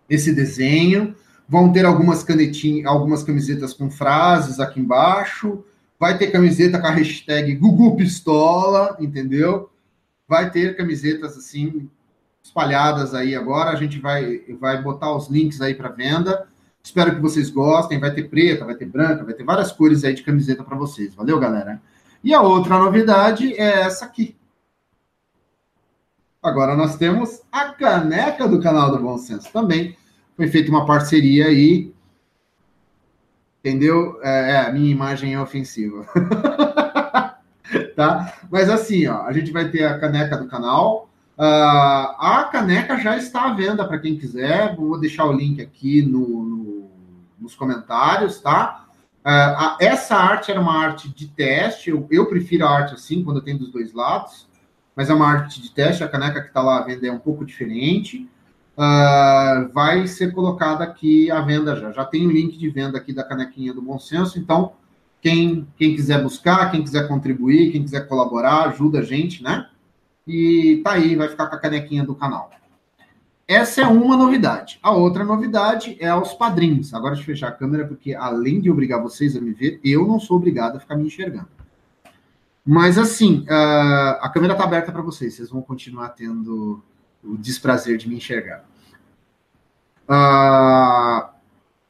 esse 0.08 0.32
desenho. 0.34 1.14
Vão 1.46 1.70
ter 1.70 1.84
algumas 1.84 2.22
canetinhas, 2.22 2.86
algumas 2.86 3.22
camisetas 3.22 3.74
com 3.74 3.90
frases 3.90 4.58
aqui 4.58 4.80
embaixo. 4.80 5.62
Vai 6.00 6.16
ter 6.16 6.28
camiseta 6.28 6.80
com 6.80 6.86
a 6.86 6.90
hashtag 6.90 7.54
Gugu 7.56 7.94
Pistola, 7.94 8.96
entendeu? 8.98 9.68
Vai 10.34 10.50
ter 10.50 10.76
camisetas 10.76 11.38
assim 11.38 11.88
espalhadas 12.42 13.14
aí 13.14 13.36
agora. 13.36 13.70
A 13.70 13.76
gente 13.76 14.00
vai, 14.00 14.40
vai 14.58 14.82
botar 14.82 15.14
os 15.14 15.28
links 15.28 15.60
aí 15.60 15.76
para 15.76 15.90
venda. 15.90 16.48
Espero 16.82 17.14
que 17.14 17.20
vocês 17.20 17.50
gostem. 17.50 18.00
Vai 18.00 18.12
ter 18.12 18.24
preta, 18.24 18.64
vai 18.64 18.74
ter 18.74 18.86
branca, 18.86 19.22
vai 19.22 19.32
ter 19.32 19.44
várias 19.44 19.70
cores 19.70 20.02
aí 20.02 20.12
de 20.12 20.24
camiseta 20.24 20.64
para 20.64 20.76
vocês. 20.76 21.14
Valeu, 21.14 21.38
galera? 21.38 21.80
E 22.24 22.34
a 22.34 22.42
outra 22.42 22.76
novidade 22.80 23.54
é 23.54 23.82
essa 23.82 24.06
aqui. 24.06 24.36
Agora 26.42 26.74
nós 26.74 26.96
temos 26.96 27.40
a 27.52 27.66
caneca 27.66 28.48
do 28.48 28.60
canal 28.60 28.90
do 28.90 29.00
Bom 29.00 29.16
Senso 29.18 29.52
também. 29.52 29.96
Foi 30.36 30.48
feita 30.48 30.68
uma 30.68 30.84
parceria 30.84 31.46
aí. 31.46 31.94
Entendeu? 33.60 34.18
É, 34.20 34.50
é 34.50 34.56
a 34.66 34.72
minha 34.72 34.90
imagem 34.90 35.32
é 35.32 35.40
ofensiva. 35.40 36.04
tá? 37.94 38.34
Mas 38.50 38.68
assim, 38.68 39.06
ó, 39.06 39.22
a 39.22 39.32
gente 39.32 39.50
vai 39.52 39.68
ter 39.68 39.84
a 39.84 39.98
caneca 39.98 40.36
do 40.36 40.46
canal. 40.46 41.08
Uh, 41.36 41.42
a 42.18 42.48
caneca 42.52 42.96
já 42.98 43.16
está 43.16 43.50
à 43.50 43.54
venda 43.54 43.86
para 43.86 43.98
quem 43.98 44.16
quiser. 44.16 44.76
Vou 44.76 44.98
deixar 44.98 45.24
o 45.26 45.32
link 45.32 45.60
aqui 45.60 46.02
no, 46.02 46.44
no 46.44 46.90
nos 47.40 47.54
comentários, 47.54 48.40
tá? 48.40 48.86
Uh, 49.24 49.28
a, 49.28 49.76
essa 49.80 50.16
arte 50.16 50.50
era 50.50 50.60
uma 50.60 50.78
arte 50.78 51.08
de 51.08 51.26
teste. 51.26 51.90
Eu, 51.90 52.06
eu 52.10 52.26
prefiro 52.26 52.66
a 52.66 52.70
arte 52.70 52.94
assim, 52.94 53.22
quando 53.22 53.42
tem 53.42 53.56
dos 53.56 53.70
dois 53.70 53.92
lados 53.92 54.46
mas 54.94 55.10
é 55.10 55.14
uma 55.14 55.26
arte 55.26 55.60
de 55.60 55.70
teste. 55.70 56.04
A 56.04 56.08
caneca 56.08 56.40
que 56.40 56.48
está 56.48 56.62
lá 56.62 56.78
à 56.78 56.82
venda 56.82 57.06
é 57.06 57.12
um 57.12 57.18
pouco 57.18 57.44
diferente. 57.44 58.28
Uh, 58.76 59.72
vai 59.72 60.06
ser 60.06 60.32
colocada 60.32 60.84
aqui 60.84 61.30
à 61.30 61.40
venda 61.40 61.76
já. 61.76 61.92
Já 61.92 62.04
tem 62.04 62.26
o 62.26 62.30
link 62.30 62.56
de 62.56 62.68
venda 62.68 62.98
aqui 62.98 63.12
da 63.12 63.24
canequinha 63.24 63.72
do 63.72 63.82
Bom 63.82 63.98
Senso. 63.98 64.38
Então, 64.38 64.72
quem, 65.24 65.66
quem 65.78 65.96
quiser 65.96 66.22
buscar, 66.22 66.70
quem 66.70 66.82
quiser 66.82 67.08
contribuir, 67.08 67.72
quem 67.72 67.82
quiser 67.82 68.06
colaborar, 68.06 68.68
ajuda 68.68 68.98
a 68.98 69.02
gente, 69.02 69.42
né? 69.42 69.70
E 70.26 70.82
tá 70.84 70.92
aí, 70.92 71.16
vai 71.16 71.28
ficar 71.28 71.46
com 71.46 71.56
a 71.56 71.58
canequinha 71.58 72.04
do 72.04 72.14
canal. 72.14 72.50
Essa 73.48 73.80
é 73.80 73.86
uma 73.86 74.18
novidade. 74.18 74.78
A 74.82 74.90
outra 74.90 75.24
novidade 75.24 75.96
é 75.98 76.08
aos 76.08 76.34
padrinhos. 76.34 76.92
Agora 76.92 77.14
deixa 77.14 77.22
eu 77.22 77.34
fechar 77.34 77.48
a 77.48 77.52
câmera, 77.52 77.86
porque 77.86 78.14
além 78.14 78.60
de 78.60 78.70
obrigar 78.70 79.00
vocês 79.00 79.34
a 79.34 79.40
me 79.40 79.54
ver, 79.54 79.80
eu 79.82 80.06
não 80.06 80.20
sou 80.20 80.36
obrigado 80.36 80.76
a 80.76 80.80
ficar 80.80 80.94
me 80.94 81.06
enxergando. 81.06 81.48
Mas 82.62 82.98
assim, 82.98 83.46
uh, 83.48 84.20
a 84.20 84.28
câmera 84.28 84.52
está 84.52 84.64
aberta 84.64 84.92
para 84.92 85.00
vocês, 85.00 85.32
vocês 85.32 85.48
vão 85.48 85.62
continuar 85.62 86.10
tendo 86.10 86.84
o 87.22 87.38
desprazer 87.38 87.96
de 87.96 88.10
me 88.10 88.16
enxergar. 88.16 88.62
Uh, 90.06 91.33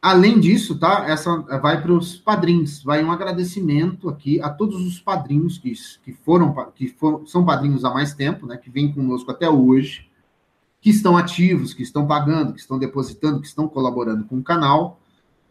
além 0.04 0.38
disso, 0.38 0.78
tá? 0.78 1.06
Essa 1.08 1.34
vai 1.62 1.80
para 1.80 1.90
os 1.90 2.14
padrinhos, 2.14 2.82
vai 2.82 3.02
um 3.02 3.10
agradecimento 3.10 4.10
aqui 4.10 4.38
a 4.38 4.50
todos 4.50 4.86
os 4.86 5.00
padrinhos 5.00 5.56
que, 5.56 5.72
que 6.04 6.12
foram 6.12 6.54
que 6.74 6.88
foram, 6.88 7.26
são 7.26 7.42
padrinhos 7.42 7.86
há 7.86 7.90
mais 7.90 8.12
tempo, 8.12 8.46
né? 8.46 8.58
Que 8.58 8.68
vêm 8.68 8.92
conosco 8.92 9.30
até 9.30 9.48
hoje, 9.48 10.06
que 10.78 10.90
estão 10.90 11.16
ativos, 11.16 11.72
que 11.72 11.82
estão 11.82 12.06
pagando, 12.06 12.52
que 12.52 12.60
estão 12.60 12.78
depositando, 12.78 13.40
que 13.40 13.46
estão 13.46 13.66
colaborando 13.66 14.24
com 14.24 14.36
o 14.36 14.42
canal. 14.42 15.00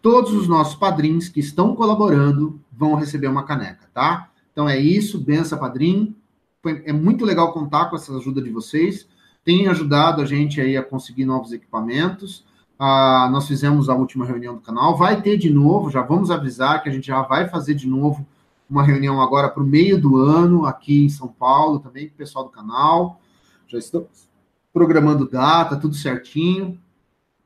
Todos 0.03 0.31
os 0.33 0.47
nossos 0.47 0.75
padrinhos 0.75 1.29
que 1.29 1.39
estão 1.39 1.75
colaborando 1.75 2.61
vão 2.71 2.93
receber 2.93 3.29
uma 3.29 3.45
caneca, 3.45 3.89
tá? 3.91 4.29
Então 4.51 4.69
é 4.69 4.77
isso, 4.77 5.19
benção 5.19 5.57
padrinho. 5.57 6.15
Foi, 6.61 6.83
é 6.85 6.93
muito 6.93 7.25
legal 7.25 7.51
contar 7.53 7.85
com 7.85 7.95
essa 7.95 8.15
ajuda 8.15 8.39
de 8.39 8.51
vocês. 8.51 9.07
Tem 9.43 9.67
ajudado 9.67 10.21
a 10.21 10.25
gente 10.25 10.61
aí 10.61 10.77
a 10.77 10.83
conseguir 10.83 11.25
novos 11.25 11.51
equipamentos. 11.51 12.45
Ah, 12.77 13.29
nós 13.31 13.47
fizemos 13.47 13.89
a 13.89 13.95
última 13.95 14.25
reunião 14.25 14.55
do 14.55 14.62
canal. 14.62 14.97
Vai 14.97 15.21
ter 15.21 15.38
de 15.38 15.49
novo, 15.49 15.89
já 15.89 16.01
vamos 16.01 16.31
avisar 16.31 16.81
que 16.81 16.89
a 16.89 16.91
gente 16.91 17.07
já 17.07 17.21
vai 17.21 17.47
fazer 17.47 17.75
de 17.75 17.88
novo 17.88 18.25
uma 18.69 18.83
reunião 18.83 19.21
agora 19.21 19.49
para 19.49 19.62
o 19.62 19.65
meio 19.65 19.99
do 19.99 20.17
ano, 20.17 20.65
aqui 20.65 21.05
em 21.05 21.09
São 21.09 21.27
Paulo, 21.27 21.79
também 21.79 22.07
com 22.07 22.15
o 22.15 22.17
pessoal 22.17 22.45
do 22.45 22.51
canal. 22.51 23.21
Já 23.67 23.77
estamos 23.77 24.29
programando 24.71 25.29
data, 25.29 25.77
tudo 25.77 25.95
certinho. 25.95 26.79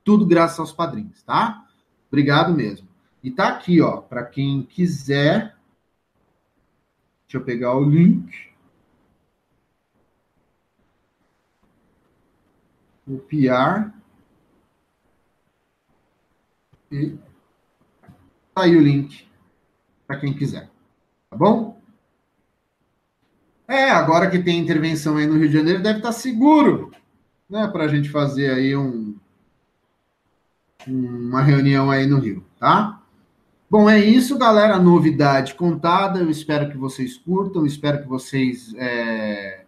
Tudo 0.04 0.26
graças 0.26 0.60
aos 0.60 0.72
padrinhos, 0.72 1.22
tá? 1.24 1.66
Obrigado 2.08 2.54
mesmo. 2.54 2.88
E 3.22 3.30
tá 3.30 3.50
aqui, 3.50 3.82
ó, 3.82 3.98
para 3.98 4.24
quem 4.24 4.64
quiser 4.64 5.58
Deixa 7.28 7.40
eu 7.40 7.44
pegar 7.44 7.76
o 7.76 7.84
link. 7.84 8.32
Copiar. 13.06 13.94
E 16.92 17.18
tá 18.54 18.64
aí 18.64 18.76
o 18.76 18.82
link 18.82 19.28
para 20.06 20.20
quem 20.20 20.34
quiser. 20.34 20.70
Tá 21.30 21.36
bom? 21.36 21.80
É, 23.68 23.90
agora 23.90 24.30
que 24.30 24.40
tem 24.40 24.60
intervenção 24.60 25.18
aí 25.18 25.28
no 25.28 25.38
Rio 25.38 25.50
de 25.50 25.58
Janeiro, 25.58 25.84
deve 25.84 26.00
estar 26.00 26.10
tá 26.10 26.14
seguro, 26.14 26.92
né, 27.50 27.68
para 27.68 27.84
a 27.84 27.88
gente 27.88 28.10
fazer 28.10 28.50
aí 28.50 28.78
um, 28.78 29.18
uma 30.88 31.42
reunião 31.42 31.92
aí 31.92 32.08
no 32.08 32.20
Rio, 32.20 32.46
tá? 32.58 33.02
Bom, 33.70 33.90
é 33.90 34.00
isso, 34.00 34.38
galera. 34.38 34.80
Novidade 34.80 35.54
contada. 35.56 36.20
Eu 36.20 36.30
espero 36.30 36.72
que 36.72 36.78
vocês 36.78 37.18
curtam, 37.18 37.66
espero 37.66 38.02
que 38.02 38.08
vocês 38.08 38.74
é, 38.78 39.66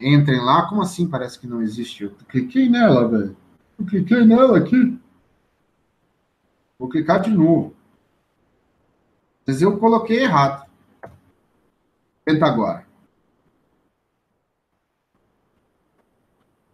Entrem 0.00 0.40
lá. 0.40 0.68
Como 0.68 0.82
assim 0.82 1.08
parece 1.08 1.38
que 1.38 1.46
não 1.46 1.62
existe? 1.62 2.04
Eu 2.04 2.10
cliquei 2.28 2.68
nela, 2.68 3.08
velho. 3.08 3.36
Eu 3.78 3.86
cliquei 3.86 4.24
nela 4.24 4.58
aqui. 4.58 4.98
Vou 6.78 6.88
clicar 6.88 7.20
de 7.20 7.30
novo. 7.30 7.74
Mas 9.46 9.62
eu 9.62 9.78
coloquei 9.78 10.22
errado. 10.22 10.68
Tenta 12.24 12.46
agora. 12.46 12.86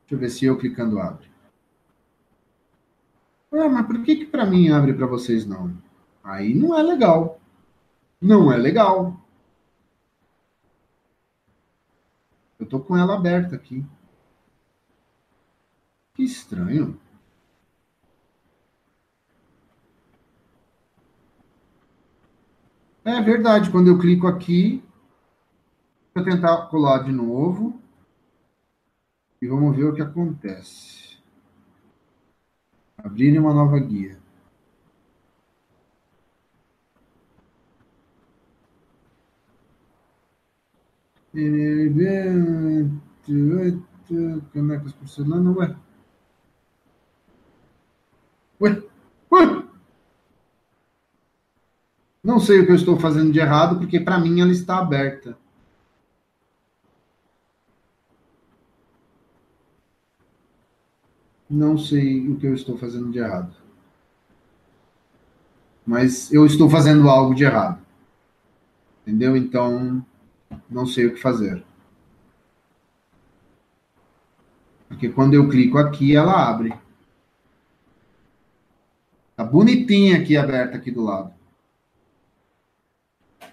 Deixa 0.01 0.15
eu 0.15 0.19
ver 0.19 0.31
se 0.31 0.45
eu 0.45 0.59
clicando 0.59 0.99
abre. 0.99 1.31
Ah, 3.53 3.69
mas 3.69 3.87
por 3.87 4.03
que 4.03 4.17
que 4.17 4.27
para 4.27 4.47
mim 4.47 4.71
abre 4.71 4.95
para 4.95 5.07
vocês 5.07 5.45
não? 5.45 5.77
Aí 6.25 6.55
não 6.55 6.77
é 6.79 6.83
legal. 6.83 7.39
Não 8.21 8.51
é 8.51 8.57
legal. 8.57 9.21
Eu 12.59 12.67
tô 12.67 12.81
com 12.81 12.97
ela 12.97 13.15
aberta 13.15 13.57
aqui. 13.57 13.85
Que 16.15 16.23
estranho. 16.23 16.99
É 23.05 23.21
verdade, 23.21 23.69
quando 23.71 23.89
eu 23.89 23.99
clico 23.99 24.29
aqui, 24.29 24.81
vou 26.15 26.25
tentar 26.25 26.69
colar 26.69 27.03
de 27.03 27.11
novo 27.11 27.81
e 29.41 29.47
vamos 29.49 29.77
ver 29.77 29.87
o 29.87 29.95
que 29.95 30.01
acontece. 30.01 31.19
Abrir 32.97 33.37
uma 33.41 33.53
nova 33.53 33.77
guia. 33.81 34.23
Canecas 44.53 44.93
porcelana, 44.93 45.51
ué. 45.51 45.75
Ué, 48.61 48.83
ué. 49.33 49.72
Não 52.23 52.39
sei 52.39 52.61
o 52.61 52.67
que 52.67 52.73
eu 52.73 52.77
estou 52.77 52.99
fazendo 52.99 53.33
de 53.33 53.41
errado, 53.41 53.79
porque 53.79 53.99
para 53.99 54.19
mim 54.19 54.41
ela 54.41 54.53
está 54.53 54.79
aberta. 54.79 55.37
Não 61.51 61.77
sei 61.77 62.29
o 62.29 62.37
que 62.37 62.47
eu 62.47 62.55
estou 62.55 62.79
fazendo 62.79 63.11
de 63.11 63.19
errado. 63.19 63.55
Mas 65.85 66.33
eu 66.33 66.47
estou 66.47 66.71
fazendo 66.71 67.11
algo 67.11 67.35
de 67.35 67.45
errado. 67.45 67.85
Entendeu? 69.03 69.37
Então, 69.37 70.05
não 70.71 70.87
sei 70.87 71.07
o 71.07 71.15
que 71.15 71.21
fazer. 71.21 71.63
Porque 74.89 75.09
quando 75.09 75.35
eu 75.35 75.49
clico 75.49 75.77
aqui, 75.77 76.15
ela 76.15 76.49
abre. 76.49 76.73
Tá 79.35 79.45
bonitinha 79.45 80.19
aqui 80.19 80.37
aberta 80.37 80.77
aqui 80.77 80.91
do 80.91 81.03
lado. 81.03 81.42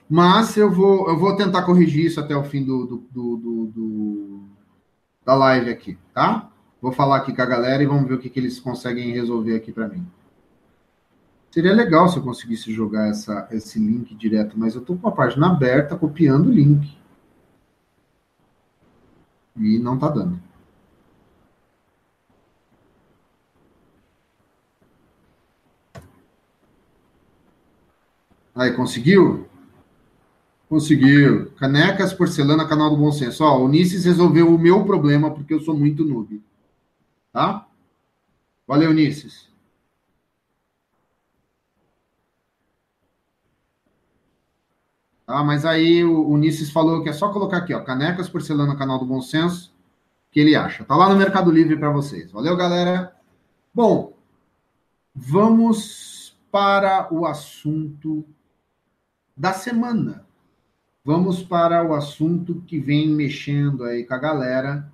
Mas 0.09 0.57
eu 0.57 0.71
vou, 0.71 1.07
eu 1.07 1.17
vou 1.19 1.35
tentar 1.35 1.61
corrigir 1.61 2.05
isso 2.07 2.19
até 2.19 2.35
o 2.35 2.43
fim 2.43 2.65
do, 2.65 2.87
do, 2.87 2.97
do, 3.11 3.65
do 3.67 4.49
da 5.23 5.35
live 5.35 5.69
aqui, 5.69 5.97
tá? 6.13 6.49
Vou 6.81 6.91
falar 6.91 7.17
aqui 7.17 7.35
com 7.35 7.41
a 7.41 7.45
galera 7.45 7.83
e 7.83 7.85
vamos 7.85 8.07
ver 8.07 8.15
o 8.15 8.19
que, 8.19 8.29
que 8.29 8.39
eles 8.39 8.59
conseguem 8.59 9.11
resolver 9.11 9.55
aqui 9.55 9.71
para 9.71 9.87
mim. 9.87 10.07
Seria 11.51 11.73
legal 11.73 12.07
se 12.07 12.17
eu 12.17 12.23
conseguisse 12.23 12.71
jogar 12.71 13.09
essa, 13.09 13.47
esse 13.51 13.77
link 13.77 14.15
direto, 14.15 14.57
mas 14.57 14.75
eu 14.75 14.81
estou 14.81 14.97
com 14.97 15.07
a 15.07 15.11
página 15.11 15.51
aberta, 15.51 15.95
copiando 15.95 16.47
o 16.47 16.51
link. 16.51 16.97
E 19.55 19.77
não 19.77 19.95
está 19.95 20.09
dando. 20.09 20.39
Aí, 28.55 28.73
conseguiu? 28.73 29.48
Conseguiu. 30.69 31.51
Canecas, 31.53 32.13
porcelana, 32.13 32.67
canal 32.67 32.91
do 32.91 32.97
bom 32.97 33.11
senso. 33.11 33.43
Ó, 33.43 33.57
o 33.57 33.65
Unisses 33.65 34.05
resolveu 34.05 34.53
o 34.53 34.57
meu 34.57 34.85
problema 34.85 35.31
porque 35.31 35.51
eu 35.51 35.59
sou 35.59 35.75
muito 35.75 36.05
noob. 36.05 36.43
Tá? 37.33 37.67
Valeu, 38.67 38.91
Unisses. 38.91 39.49
Tá, 45.25 45.43
mas 45.43 45.65
aí 45.65 46.03
o 46.03 46.29
Unisses 46.29 46.69
falou 46.69 47.01
que 47.01 47.09
é 47.09 47.13
só 47.13 47.31
colocar 47.33 47.57
aqui, 47.57 47.73
ó, 47.73 47.83
canecas, 47.83 48.29
porcelana, 48.29 48.77
canal 48.77 48.99
do 48.99 49.05
bom 49.05 49.21
senso, 49.21 49.73
que 50.31 50.39
ele 50.39 50.55
acha. 50.55 50.85
Tá 50.85 50.95
lá 50.95 51.09
no 51.09 51.15
Mercado 51.15 51.51
Livre 51.51 51.77
para 51.77 51.91
vocês. 51.91 52.31
Valeu, 52.31 52.55
galera. 52.55 53.15
Bom, 53.73 54.13
vamos 55.15 56.37
para 56.51 57.11
o 57.11 57.25
assunto 57.25 58.23
da 59.35 59.53
semana 59.53 60.28
vamos 61.03 61.41
para 61.41 61.83
o 61.83 61.93
assunto 61.93 62.61
que 62.67 62.79
vem 62.79 63.09
mexendo 63.09 63.83
aí 63.83 64.03
com 64.05 64.13
a 64.13 64.19
galera 64.19 64.91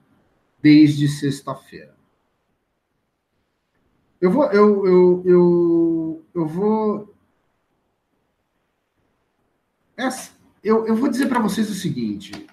desde 0.61 1.07
sexta-feira. 1.07 1.95
Eu 4.19 4.31
vou, 4.31 4.45
eu, 4.45 4.87
eu, 4.87 5.23
eu, 5.25 6.25
eu 6.33 6.47
vou. 6.47 7.13
Essa, 9.97 10.31
eu, 10.63 10.87
eu 10.87 10.95
vou 10.95 11.09
dizer 11.09 11.27
para 11.27 11.39
vocês 11.39 11.69
o 11.69 11.75
seguinte. 11.75 12.47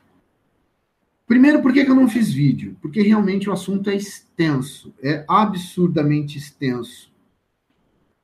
Primeiro, 1.27 1.63
por 1.63 1.73
que, 1.73 1.85
que 1.85 1.91
eu 1.91 1.95
não 1.95 2.09
fiz 2.09 2.33
vídeo? 2.33 2.77
Porque 2.83 3.01
realmente 3.01 3.49
o 3.49 3.53
assunto 3.53 3.89
é 3.89 3.95
extenso, 3.95 4.93
é 5.03 5.25
absurdamente 5.29 6.37
extenso. 6.37 7.12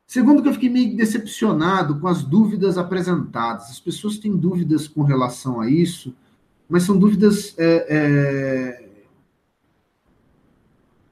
Segundo, 0.08 0.42
que 0.42 0.48
eu 0.48 0.54
fiquei 0.54 0.70
meio 0.70 0.96
decepcionado 0.96 2.00
com 2.00 2.08
as 2.08 2.22
dúvidas 2.22 2.78
apresentadas. 2.78 3.68
As 3.68 3.78
pessoas 3.78 4.16
têm 4.16 4.34
dúvidas 4.34 4.88
com 4.88 5.02
relação 5.02 5.60
a 5.60 5.68
isso, 5.68 6.16
mas 6.66 6.84
são 6.84 6.98
dúvidas. 6.98 7.54
É, 7.58 7.86
é... 7.90 8.88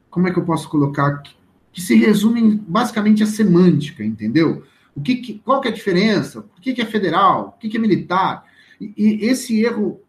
Como 0.09 0.27
é 0.27 0.33
que 0.33 0.39
eu 0.39 0.47
posso 0.47 0.67
colocar? 0.71 1.23
Que, 1.71 1.83
se 1.83 1.95
resumem 1.95 2.57
basicamente 2.67 3.23
à 3.23 3.27
semântica, 3.27 4.03
entendeu? 4.03 4.65
O 4.95 5.03
que, 5.03 5.17
que 5.17 5.39
qual 5.41 5.61
que 5.61 5.69
é 5.69 5.71
a 5.71 5.75
diferença? 5.75 6.41
O 6.57 6.61
que, 6.63 6.73
que 6.73 6.81
é 6.81 6.87
federal? 6.87 7.55
O 7.55 7.61
que, 7.61 7.69
que 7.69 7.77
é 7.77 7.81
militar? 7.81 8.47
E, 8.81 8.95
e 8.97 9.27
esse 9.27 9.63
erro 9.63 10.01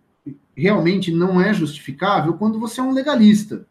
realmente 0.56 1.12
não 1.12 1.41
é 1.41 1.54
justificável 1.54 2.36
quando 2.36 2.58
você 2.58 2.80
é 2.80 2.84
um 2.84 2.93
legalista. 2.93 3.67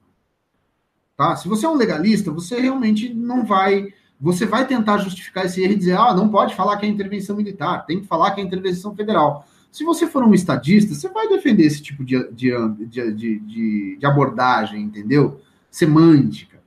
Tá? 1.16 1.34
Se 1.36 1.48
você 1.48 1.64
é 1.64 1.70
um 1.70 1.74
legalista, 1.74 2.30
você 2.30 2.60
realmente 2.60 3.14
não 3.14 3.46
vai 3.46 3.94
você 4.20 4.46
vai 4.46 4.66
tentar 4.66 4.98
justificar 4.98 5.46
esse 5.46 5.62
erro 5.62 5.72
e 5.72 5.76
dizer, 5.76 5.96
ah, 5.96 6.14
não 6.14 6.28
pode 6.28 6.54
falar 6.54 6.76
que 6.78 6.86
é 6.86 6.88
intervenção 6.88 7.36
militar, 7.36 7.84
tem 7.86 8.00
que 8.00 8.06
falar 8.06 8.30
que 8.32 8.40
é 8.40 8.44
intervenção 8.44 8.94
federal. 8.94 9.46
Se 9.70 9.84
você 9.84 10.06
for 10.06 10.24
um 10.24 10.32
estadista, 10.32 10.94
você 10.94 11.08
vai 11.08 11.28
defender 11.28 11.64
esse 11.64 11.82
tipo 11.82 12.02
de, 12.02 12.30
de, 12.32 12.50
de, 12.86 13.10
de, 13.12 13.96
de 13.98 14.06
abordagem, 14.06 14.82
entendeu? 14.82 15.40
Semântica. 15.70 16.62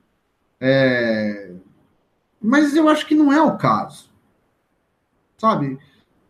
É... 0.60 1.52
Mas 2.40 2.76
eu 2.76 2.88
acho 2.88 3.08
que 3.08 3.16
não 3.16 3.34
é 3.34 3.42
o 3.42 3.58
caso. 3.58 4.10
Sabe? 5.38 5.80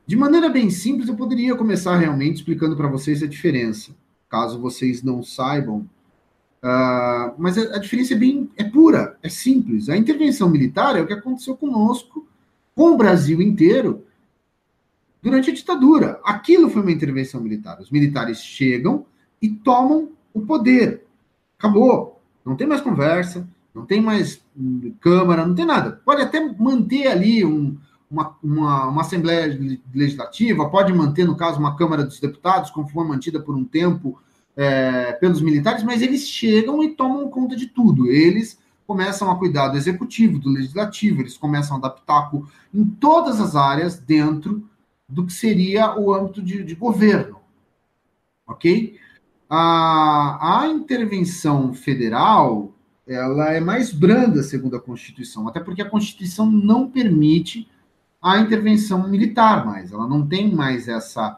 De 0.07 0.15
maneira 0.15 0.47
bem 0.47 0.69
simples, 0.69 1.09
eu 1.09 1.15
poderia 1.15 1.55
começar 1.55 1.97
realmente 1.97 2.37
explicando 2.37 2.77
para 2.77 2.87
vocês 2.87 3.21
a 3.21 3.27
diferença. 3.27 3.91
Caso 4.29 4.59
vocês 4.59 5.03
não 5.03 5.21
saibam, 5.21 5.87
Uh, 6.61 7.33
mas 7.37 7.57
a, 7.57 7.75
a, 7.75 7.79
diferença 7.79 8.13
é 8.13 8.17
bem 8.17 8.49
é 8.57 8.63
pura, 8.63 9.17
é 9.23 9.29
simples. 9.29 9.87
A 9.87 9.95
intervenção 9.95 10.49
militar 10.49 10.95
é 10.95 11.01
o 11.01 11.07
que 11.07 11.13
aconteceu 11.13 11.55
conosco, 11.55 12.27
com 12.75 12.91
o 12.91 12.97
Brasil 12.97 13.41
inteiro, 13.41 14.05
durante 15.21 15.49
a 15.49 15.53
ditadura. 15.53 16.19
Aquilo 16.23 16.69
foi 16.69 16.81
uma 16.81 16.91
intervenção 16.91 17.41
militar. 17.41 17.79
Os 17.79 17.89
militares 17.89 18.41
chegam 18.41 19.05
e 19.41 19.49
tomam 19.49 20.09
o 20.33 20.41
poder. 20.41 21.05
Acabou. 21.57 22.21
Não 22.45 22.55
tem 22.55 22.67
mais 22.67 22.81
conversa, 22.81 23.47
não 23.73 23.85
tem 23.85 24.01
mais 24.01 24.41
Câmara, 24.99 25.45
não 25.45 25.55
tem 25.55 25.65
nada. 25.65 26.01
Pode 26.03 26.21
até 26.21 26.41
manter 26.57 27.07
ali 27.07 27.45
um, 27.45 27.77
uma, 28.11 28.35
uma, 28.43 28.87
uma, 28.87 29.01
Assembleia 29.01 29.57
Legislativa, 29.93 30.69
pode 30.69 30.91
manter, 30.91 31.25
no 31.25 31.37
caso, 31.37 31.59
uma 31.59 31.77
Câmara 31.77 32.03
dos 32.03 32.19
Deputados, 32.19 32.71
como 32.71 32.89
foi 32.89 33.05
mantida 33.07 33.39
por 33.39 33.55
um 33.55 33.63
tempo 33.63 34.19
é, 34.55 35.13
pelos 35.13 35.41
militares, 35.41 35.83
mas 35.83 36.01
eles 36.01 36.27
chegam 36.27 36.83
e 36.83 36.89
tomam 36.95 37.29
conta 37.29 37.55
de 37.55 37.67
tudo. 37.67 38.07
Eles 38.07 38.59
começam 38.85 39.29
a 39.29 39.37
cuidar 39.37 39.69
do 39.69 39.77
executivo, 39.77 40.39
do 40.39 40.49
legislativo, 40.49 41.21
eles 41.21 41.37
começam 41.37 41.77
a 41.77 41.89
pitaco 41.89 42.49
em 42.73 42.83
todas 42.85 43.39
as 43.39 43.55
áreas 43.55 43.99
dentro 43.99 44.67
do 45.07 45.25
que 45.25 45.33
seria 45.33 45.97
o 45.97 46.13
âmbito 46.13 46.41
de, 46.41 46.63
de 46.63 46.75
governo. 46.75 47.37
Ok? 48.47 48.97
A, 49.49 50.61
a 50.61 50.67
intervenção 50.67 51.73
federal 51.73 52.73
ela 53.07 53.51
é 53.51 53.59
mais 53.59 53.91
branda, 53.91 54.43
segundo 54.43 54.75
a 54.75 54.79
Constituição, 54.79 55.47
até 55.47 55.59
porque 55.59 55.81
a 55.81 55.89
Constituição 55.89 56.49
não 56.49 56.89
permite 56.89 57.67
a 58.21 58.37
intervenção 58.37 59.09
militar 59.09 59.65
mais, 59.65 59.91
ela 59.91 60.07
não 60.07 60.27
tem 60.27 60.53
mais 60.53 60.87
essa 60.87 61.37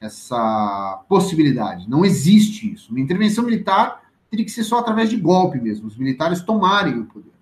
essa 0.00 1.04
possibilidade. 1.08 1.88
Não 1.88 2.04
existe 2.04 2.72
isso. 2.72 2.90
Uma 2.90 3.00
intervenção 3.00 3.44
militar 3.44 4.02
teria 4.30 4.44
que 4.44 4.50
ser 4.50 4.64
só 4.64 4.78
através 4.78 5.10
de 5.10 5.16
golpe 5.16 5.60
mesmo, 5.60 5.86
os 5.86 5.96
militares 5.96 6.40
tomarem 6.40 6.98
o 6.98 7.04
poder. 7.04 7.32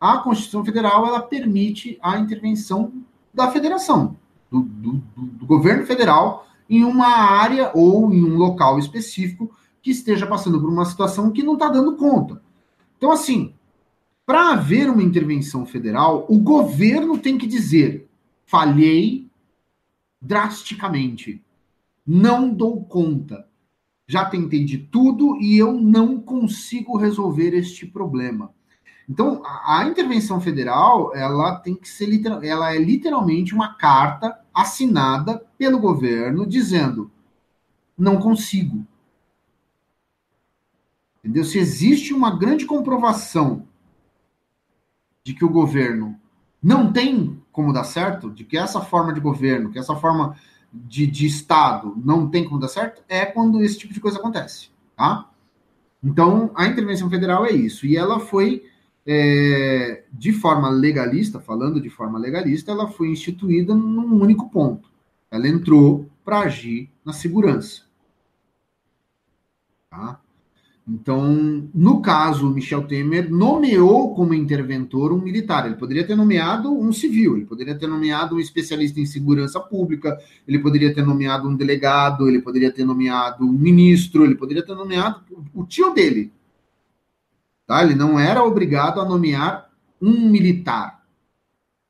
A 0.00 0.18
Constituição 0.18 0.64
Federal 0.64 1.06
ela 1.06 1.22
permite 1.22 1.98
a 2.02 2.18
intervenção 2.18 2.92
da 3.32 3.50
federação, 3.50 4.16
do, 4.50 4.60
do, 4.60 5.02
do 5.16 5.46
governo 5.46 5.86
federal, 5.86 6.46
em 6.68 6.84
uma 6.84 7.06
área 7.06 7.70
ou 7.74 8.12
em 8.12 8.24
um 8.24 8.36
local 8.36 8.78
específico 8.78 9.54
que 9.80 9.90
esteja 9.90 10.26
passando 10.26 10.60
por 10.60 10.70
uma 10.70 10.84
situação 10.84 11.30
que 11.30 11.42
não 11.42 11.52
está 11.54 11.68
dando 11.68 11.96
conta. 11.96 12.42
Então, 12.96 13.12
assim, 13.12 13.54
para 14.24 14.52
haver 14.52 14.88
uma 14.88 15.02
intervenção 15.02 15.66
federal, 15.66 16.24
o 16.28 16.38
governo 16.38 17.18
tem 17.18 17.36
que 17.36 17.46
dizer: 17.46 18.08
falhei 18.46 19.28
drasticamente, 20.20 21.42
não 22.06 22.52
dou 22.52 22.84
conta, 22.84 23.46
já 24.06 24.24
tentei 24.24 24.64
de 24.64 24.78
tudo 24.78 25.36
e 25.40 25.56
eu 25.56 25.72
não 25.72 26.20
consigo 26.20 26.96
resolver 26.96 27.54
este 27.54 27.86
problema. 27.86 28.52
Então, 29.08 29.42
a, 29.44 29.84
intervenção 29.84 30.40
federal, 30.40 31.14
ela 31.14 31.56
tem 31.56 31.74
que 31.74 31.88
ser 31.88 32.08
ela 32.44 32.74
é 32.74 32.78
literalmente 32.78 33.54
uma 33.54 33.74
carta 33.74 34.40
assinada 34.54 35.44
pelo 35.58 35.78
governo 35.78 36.46
dizendo: 36.46 37.10
não 37.96 38.18
consigo. 38.18 38.86
Entendeu? 41.18 41.44
Se 41.44 41.58
existe 41.58 42.12
uma 42.12 42.36
grande 42.36 42.64
comprovação 42.64 43.66
de 45.24 45.34
que 45.34 45.44
o 45.44 45.50
governo 45.50 46.18
não 46.62 46.92
tem 46.92 47.40
como 47.52 47.72
dar 47.72 47.84
certo, 47.84 48.30
de 48.30 48.44
que 48.44 48.56
essa 48.56 48.80
forma 48.80 49.12
de 49.12 49.20
governo, 49.20 49.70
que 49.70 49.78
essa 49.78 49.94
forma 49.94 50.36
de, 50.72 51.06
de 51.06 51.26
Estado 51.26 51.94
não 52.02 52.28
tem 52.28 52.44
como 52.44 52.60
dar 52.60 52.68
certo, 52.68 53.02
é 53.08 53.26
quando 53.26 53.62
esse 53.62 53.78
tipo 53.78 53.92
de 53.92 54.00
coisa 54.00 54.18
acontece. 54.18 54.70
Tá? 54.96 55.28
Então, 56.02 56.50
a 56.54 56.66
intervenção 56.66 57.10
federal 57.10 57.44
é 57.44 57.52
isso. 57.52 57.86
E 57.86 57.96
ela 57.96 58.18
foi, 58.18 58.64
é, 59.06 60.04
de 60.12 60.32
forma 60.32 60.70
legalista, 60.70 61.38
falando 61.38 61.80
de 61.80 61.90
forma 61.90 62.18
legalista, 62.18 62.72
ela 62.72 62.88
foi 62.88 63.08
instituída 63.08 63.74
num 63.74 64.20
único 64.20 64.50
ponto. 64.50 64.90
Ela 65.30 65.48
entrou 65.48 66.08
para 66.24 66.40
agir 66.40 66.90
na 67.04 67.12
segurança. 67.12 67.82
Tá? 69.90 70.21
Então, 70.86 71.68
no 71.72 72.02
caso, 72.02 72.50
Michel 72.50 72.82
Temer 72.88 73.30
nomeou 73.30 74.14
como 74.16 74.34
interventor 74.34 75.12
um 75.12 75.20
militar. 75.20 75.64
Ele 75.64 75.76
poderia 75.76 76.04
ter 76.04 76.16
nomeado 76.16 76.76
um 76.76 76.92
civil, 76.92 77.36
ele 77.36 77.46
poderia 77.46 77.78
ter 77.78 77.86
nomeado 77.86 78.34
um 78.34 78.40
especialista 78.40 78.98
em 78.98 79.06
segurança 79.06 79.60
pública, 79.60 80.18
ele 80.46 80.58
poderia 80.58 80.92
ter 80.92 81.06
nomeado 81.06 81.48
um 81.48 81.54
delegado, 81.54 82.28
ele 82.28 82.40
poderia 82.40 82.72
ter 82.72 82.84
nomeado 82.84 83.44
um 83.44 83.52
ministro, 83.52 84.24
ele 84.24 84.34
poderia 84.34 84.64
ter 84.64 84.74
nomeado 84.74 85.22
o 85.54 85.64
tio 85.64 85.94
dele. 85.94 86.32
Tá? 87.64 87.84
Ele 87.84 87.94
não 87.94 88.18
era 88.18 88.42
obrigado 88.42 89.00
a 89.00 89.04
nomear 89.04 89.70
um 90.00 90.28
militar, 90.28 91.06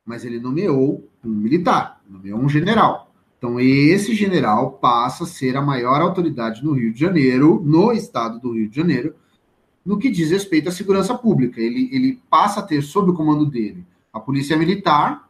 mas 0.05 0.23
ele 0.23 0.39
nomeou 0.39 1.09
um 1.25 1.31
militar, 1.31 2.03
nomeou 2.07 2.39
um 2.39 2.49
general. 2.49 3.02
Então, 3.43 3.59
esse 3.59 4.15
general 4.15 4.75
passa 4.75 5.25
a 5.25 5.27
ser 5.27 5.57
a 5.57 5.61
maior 5.61 6.01
autoridade 6.01 6.65
no 6.65 6.75
Rio 6.75 6.93
de 6.93 7.01
Janeiro, 7.01 7.61
no 7.65 7.91
estado 7.91 8.39
do 8.39 8.53
Rio 8.53 8.69
de 8.69 8.77
Janeiro, 8.77 9.17
no 9.85 9.99
que 9.99 10.13
diz 10.13 10.31
respeito 10.31 10.69
à 10.69 10.71
segurança 10.71 11.13
pública. 11.19 11.61
Ele, 11.61 11.91
ele 11.91 12.23
passa 12.31 12.61
a 12.61 12.63
ter 12.63 12.81
sob 12.83 13.11
o 13.11 13.15
comando 13.15 13.45
dele 13.45 13.85
a 14.13 14.21
Polícia 14.21 14.57
Militar, 14.57 15.29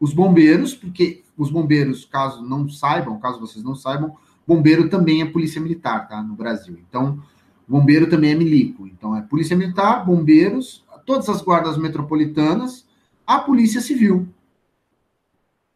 os 0.00 0.14
bombeiros, 0.14 0.72
porque 0.72 1.22
os 1.36 1.50
bombeiros, 1.50 2.06
caso 2.06 2.40
não 2.40 2.66
saibam, 2.70 3.20
caso 3.20 3.38
vocês 3.38 3.62
não 3.62 3.74
saibam, 3.74 4.16
bombeiro 4.46 4.88
também 4.88 5.20
é 5.20 5.26
Polícia 5.26 5.60
Militar, 5.60 6.08
tá? 6.08 6.22
No 6.22 6.34
Brasil. 6.34 6.78
Então, 6.88 7.22
bombeiro 7.68 8.08
também 8.08 8.30
é 8.30 8.34
milico. 8.34 8.86
Então, 8.86 9.14
é 9.14 9.20
Polícia 9.20 9.54
Militar, 9.54 10.06
bombeiros, 10.06 10.82
todas 11.04 11.28
as 11.28 11.42
guardas 11.42 11.76
metropolitanas, 11.76 12.86
a 13.26 13.38
Polícia 13.40 13.82
Civil. 13.82 14.26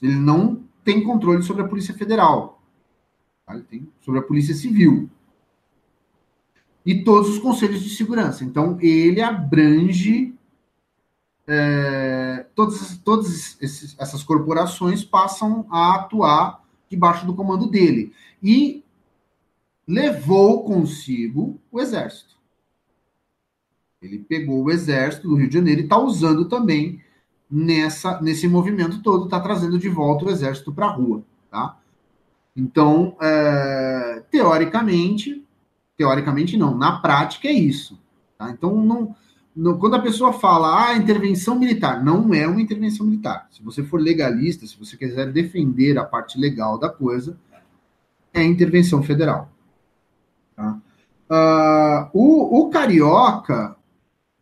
Ele 0.00 0.14
não 0.14 0.61
tem 0.84 1.02
controle 1.02 1.42
sobre 1.42 1.62
a 1.62 1.68
Polícia 1.68 1.94
Federal, 1.94 2.62
tá? 3.46 3.54
ele 3.54 3.64
tem 3.64 3.88
sobre 4.00 4.20
a 4.20 4.22
Polícia 4.22 4.54
Civil 4.54 5.08
e 6.84 7.02
todos 7.04 7.30
os 7.30 7.38
conselhos 7.38 7.82
de 7.82 7.90
segurança. 7.90 8.44
Então, 8.44 8.76
ele 8.80 9.20
abrange 9.20 10.34
é, 11.46 12.46
todas, 12.54 12.98
todas 12.98 13.56
esses, 13.60 13.96
essas 13.98 14.22
corporações 14.22 15.04
passam 15.04 15.66
a 15.70 15.96
atuar 15.96 16.62
debaixo 16.88 17.24
do 17.26 17.34
comando 17.34 17.68
dele 17.68 18.12
e 18.42 18.84
levou 19.86 20.64
consigo 20.64 21.58
o 21.70 21.80
exército. 21.80 22.36
Ele 24.00 24.18
pegou 24.18 24.64
o 24.64 24.70
exército 24.70 25.28
do 25.28 25.36
Rio 25.36 25.48
de 25.48 25.54
Janeiro 25.54 25.80
e 25.80 25.84
está 25.84 25.98
usando 25.98 26.48
também 26.48 27.00
nessa 27.52 28.18
nesse 28.22 28.48
movimento 28.48 29.02
todo, 29.02 29.26
está 29.26 29.38
trazendo 29.38 29.78
de 29.78 29.90
volta 29.90 30.24
o 30.24 30.30
exército 30.30 30.72
para 30.72 30.86
a 30.86 30.90
rua, 30.90 31.22
tá? 31.50 31.76
Então, 32.56 33.16
é, 33.20 34.22
teoricamente, 34.30 35.46
teoricamente 35.96 36.56
não, 36.56 36.76
na 36.76 36.98
prática 37.00 37.48
é 37.48 37.52
isso. 37.52 38.00
Tá? 38.38 38.50
Então, 38.50 38.82
não, 38.82 39.14
não, 39.54 39.78
quando 39.78 39.94
a 39.96 40.02
pessoa 40.02 40.32
fala, 40.32 40.88
ah, 40.88 40.96
intervenção 40.96 41.58
militar, 41.58 42.02
não 42.02 42.32
é 42.34 42.46
uma 42.46 42.60
intervenção 42.60 43.06
militar. 43.06 43.48
Se 43.50 43.62
você 43.62 43.82
for 43.82 44.00
legalista, 44.00 44.66
se 44.66 44.78
você 44.78 44.96
quiser 44.96 45.30
defender 45.30 45.98
a 45.98 46.04
parte 46.04 46.38
legal 46.38 46.78
da 46.78 46.88
coisa, 46.88 47.38
é 48.32 48.42
intervenção 48.42 49.02
federal. 49.02 49.50
Tá? 50.56 50.78
Uh, 51.30 52.10
o, 52.12 52.60
o 52.60 52.70
carioca, 52.70 53.76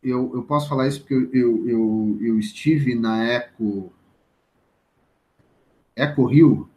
eu, 0.02 0.30
eu 0.34 0.42
posso 0.42 0.68
falar 0.68 0.88
isso 0.88 1.00
porque 1.00 1.14
eu, 1.14 1.30
eu, 1.32 1.68
eu, 1.68 2.18
eu 2.20 2.38
estive 2.38 2.94
na 2.94 3.24
Eco. 3.24 3.92
Eco 5.94 6.24
Rio. 6.24 6.68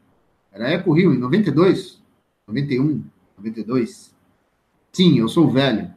Era 0.52 0.70
Eco 0.70 0.94
Rio 0.94 1.14
em 1.14 1.18
92? 1.18 2.02
91? 2.48 3.04
92? 3.38 4.14
Sim, 4.92 5.20
eu 5.20 5.28
sou 5.28 5.50
velho. 5.50 5.94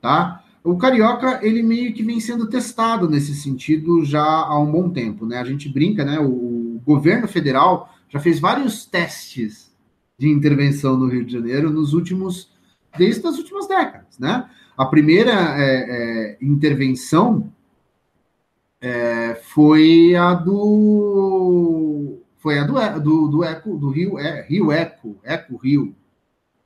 Tá? 0.00 0.44
O 0.62 0.76
carioca, 0.76 1.40
ele 1.46 1.62
meio 1.62 1.92
que 1.92 2.02
vem 2.02 2.18
sendo 2.20 2.48
testado 2.48 3.08
nesse 3.08 3.34
sentido 3.34 4.04
já 4.04 4.22
há 4.22 4.58
um 4.58 4.72
bom 4.72 4.90
tempo, 4.90 5.26
né? 5.26 5.38
A 5.38 5.44
gente 5.44 5.68
brinca, 5.68 6.04
né? 6.04 6.18
O, 6.18 6.54
governo 6.84 7.26
federal 7.26 7.92
já 8.08 8.20
fez 8.20 8.38
vários 8.38 8.84
testes 8.84 9.74
de 10.18 10.28
intervenção 10.28 10.96
no 10.96 11.08
Rio 11.08 11.24
de 11.24 11.32
Janeiro 11.32 11.70
nos 11.70 11.94
últimos, 11.94 12.50
desde 12.96 13.26
as 13.26 13.38
últimas 13.38 13.66
décadas, 13.66 14.18
né? 14.18 14.48
A 14.76 14.86
primeira 14.86 15.32
é, 15.32 15.62
é, 15.62 16.38
intervenção 16.40 17.52
é, 18.80 19.34
foi 19.42 20.14
a 20.16 20.34
do 20.34 22.18
foi 22.38 22.58
a 22.58 22.64
do, 22.64 23.00
do, 23.00 23.28
do 23.28 23.44
Eco 23.44 23.76
do 23.76 23.88
Rio 23.88 24.16
Rio 24.48 24.72
Eco 24.72 25.16
Eco 25.22 25.56
Rio. 25.56 25.94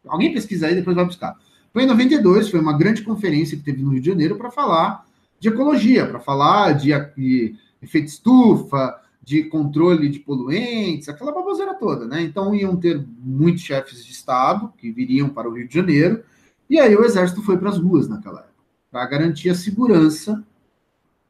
Alguém 0.06 0.32
pesquisa 0.32 0.66
aí 0.66 0.74
depois 0.74 0.96
vai 0.96 1.04
buscar. 1.04 1.36
Foi 1.72 1.82
em 1.82 1.86
92, 1.86 2.48
foi 2.48 2.60
uma 2.60 2.76
grande 2.76 3.02
conferência 3.02 3.56
que 3.56 3.62
teve 3.62 3.82
no 3.82 3.90
Rio 3.90 4.00
de 4.00 4.08
Janeiro 4.08 4.36
para 4.36 4.50
falar 4.50 5.06
de 5.38 5.48
ecologia, 5.48 6.06
para 6.06 6.18
falar 6.18 6.72
de, 6.72 6.90
de 7.16 7.54
efeito 7.80 8.08
estufa, 8.08 8.98
de 9.22 9.44
controle 9.44 10.08
de 10.08 10.18
poluentes, 10.20 11.08
aquela 11.08 11.30
baboseira 11.30 11.74
toda, 11.74 12.06
né? 12.06 12.22
Então 12.22 12.54
iam 12.54 12.74
ter 12.74 13.04
muitos 13.20 13.62
chefes 13.62 14.02
de 14.02 14.10
Estado 14.10 14.72
que 14.78 14.90
viriam 14.90 15.28
para 15.28 15.48
o 15.48 15.52
Rio 15.52 15.68
de 15.68 15.74
Janeiro 15.74 16.24
e 16.68 16.78
aí 16.78 16.94
o 16.94 17.04
exército 17.04 17.42
foi 17.42 17.56
para 17.56 17.70
as 17.70 17.78
ruas 17.78 18.08
naquela 18.08 18.40
época, 18.40 18.64
para 18.90 19.06
garantir 19.06 19.50
a 19.50 19.54
segurança 19.54 20.44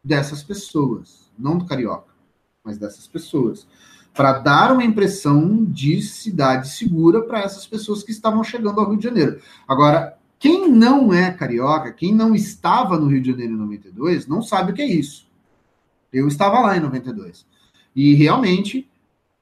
dessas 0.02 0.42
pessoas, 0.42 1.30
não 1.38 1.58
do 1.58 1.66
carioca, 1.66 2.12
mas 2.64 2.78
dessas 2.78 3.06
pessoas, 3.06 3.66
para 4.14 4.38
dar 4.38 4.72
uma 4.72 4.84
impressão 4.84 5.64
de 5.64 6.02
cidade 6.02 6.68
segura 6.70 7.22
para 7.22 7.40
essas 7.40 7.66
pessoas 7.66 8.02
que 8.02 8.10
estavam 8.10 8.42
chegando 8.42 8.80
ao 8.80 8.88
Rio 8.88 8.98
de 8.98 9.04
Janeiro. 9.04 9.40
Agora, 9.66 10.18
quem 10.38 10.70
não 10.70 11.12
é 11.12 11.30
carioca, 11.32 11.92
quem 11.92 12.14
não 12.14 12.34
estava 12.34 12.98
no 12.98 13.06
Rio 13.06 13.20
de 13.20 13.30
Janeiro 13.30 13.54
em 13.54 13.58
92, 13.58 14.26
não 14.26 14.42
sabe 14.42 14.72
o 14.72 14.74
que 14.74 14.82
é 14.82 14.86
isso. 14.86 15.28
Eu 16.12 16.26
estava 16.26 16.60
lá 16.60 16.76
em 16.76 16.80
92. 16.80 17.46
E 17.94 18.14
realmente 18.14 18.88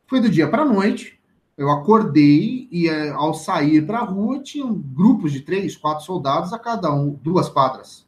foi 0.06 0.20
do 0.20 0.28
dia 0.28 0.48
para 0.48 0.62
a 0.62 0.66
noite, 0.66 1.15
eu 1.56 1.70
acordei 1.70 2.68
e 2.70 2.88
eh, 2.88 3.10
ao 3.10 3.32
sair 3.32 3.86
para 3.86 4.00
a 4.00 4.04
rua 4.04 4.42
tinham 4.42 4.74
grupos 4.74 5.32
de 5.32 5.40
três, 5.40 5.76
quatro 5.76 6.04
soldados 6.04 6.52
a 6.52 6.58
cada 6.58 6.94
um, 6.94 7.10
duas 7.10 7.48
quadras. 7.48 8.06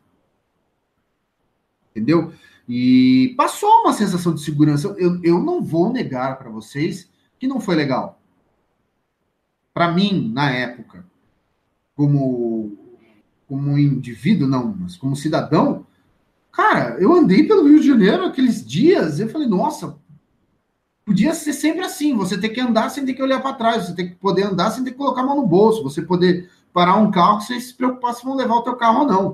Entendeu? 1.91 2.33
E 2.69 3.35
passou 3.37 3.71
uma 3.81 3.95
sensação 3.95 4.35
de 4.35 4.43
segurança. 4.43 4.95
Eu, 4.99 5.19
eu 5.23 5.43
não 5.43 5.63
vou 5.63 5.91
negar 5.91 6.39
para 6.39 6.51
vocês 6.51 7.11
que 7.39 7.47
não 7.47 7.59
foi 7.59 7.75
legal. 7.75 8.21
Para 9.73 9.93
mim, 9.93 10.31
na 10.35 10.51
época, 10.51 11.07
como, 11.97 12.77
como 13.49 13.79
indivíduo, 13.79 14.47
não, 14.47 14.77
mas 14.79 14.97
como 14.97 15.17
cidadão, 15.17 15.87
cara, 16.53 16.99
eu 17.01 17.15
andei 17.15 17.45
pelo 17.45 17.67
Rio 17.67 17.81
de 17.81 17.87
Janeiro 17.87 18.27
aqueles 18.27 18.67
dias, 18.67 19.19
eu 19.19 19.29
falei, 19.31 19.49
nossa, 19.49 19.99
Podia 21.09 21.33
ser 21.33 21.55
sempre 21.55 21.87
assim, 21.87 22.15
você 22.15 22.39
ter 22.39 22.51
que 22.51 22.61
andar 22.61 22.91
sem 22.91 23.03
ter 23.03 23.15
que 23.15 23.23
olhar 23.23 23.41
para 23.41 23.55
trás, 23.55 23.87
você 23.87 23.95
tem 23.95 24.11
que 24.11 24.17
poder 24.17 24.43
andar 24.43 24.71
sem 24.71 24.85
ter 24.85 24.91
que 24.91 24.99
colocar 24.99 25.23
a 25.23 25.25
mão 25.25 25.37
no 25.37 25.47
bolso, 25.47 25.83
você 25.83 26.03
poder 26.03 26.51
parar 26.71 26.97
um 26.97 27.11
carro, 27.11 27.41
você 27.41 27.59
se 27.59 27.73
preocupar 27.73 28.13
se 28.13 28.23
vão 28.23 28.37
levar 28.37 28.57
o 28.57 28.63
teu 28.63 28.77
carro 28.77 29.01
ou 29.01 29.07
não. 29.07 29.31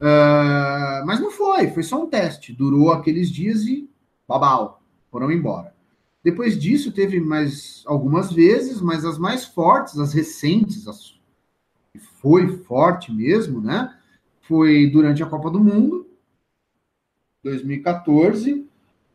Uh, 0.00 1.04
mas 1.04 1.18
não 1.18 1.32
foi, 1.32 1.72
foi 1.72 1.82
só 1.82 2.00
um 2.00 2.06
teste. 2.06 2.52
Durou 2.52 2.92
aqueles 2.92 3.28
dias 3.28 3.62
e 3.62 3.90
babau, 4.28 4.80
foram 5.10 5.32
embora. 5.32 5.74
Depois 6.22 6.56
disso, 6.56 6.92
teve 6.92 7.18
mais 7.18 7.82
algumas 7.84 8.30
vezes, 8.30 8.80
mas 8.80 9.04
as 9.04 9.18
mais 9.18 9.46
fortes, 9.46 9.98
as 9.98 10.12
recentes, 10.12 10.86
as 10.86 11.18
foi 12.22 12.56
forte 12.58 13.12
mesmo, 13.12 13.60
né? 13.60 13.92
Foi 14.42 14.88
durante 14.88 15.24
a 15.24 15.26
Copa 15.26 15.50
do 15.50 15.58
Mundo, 15.58 16.06
2014, 17.42 18.67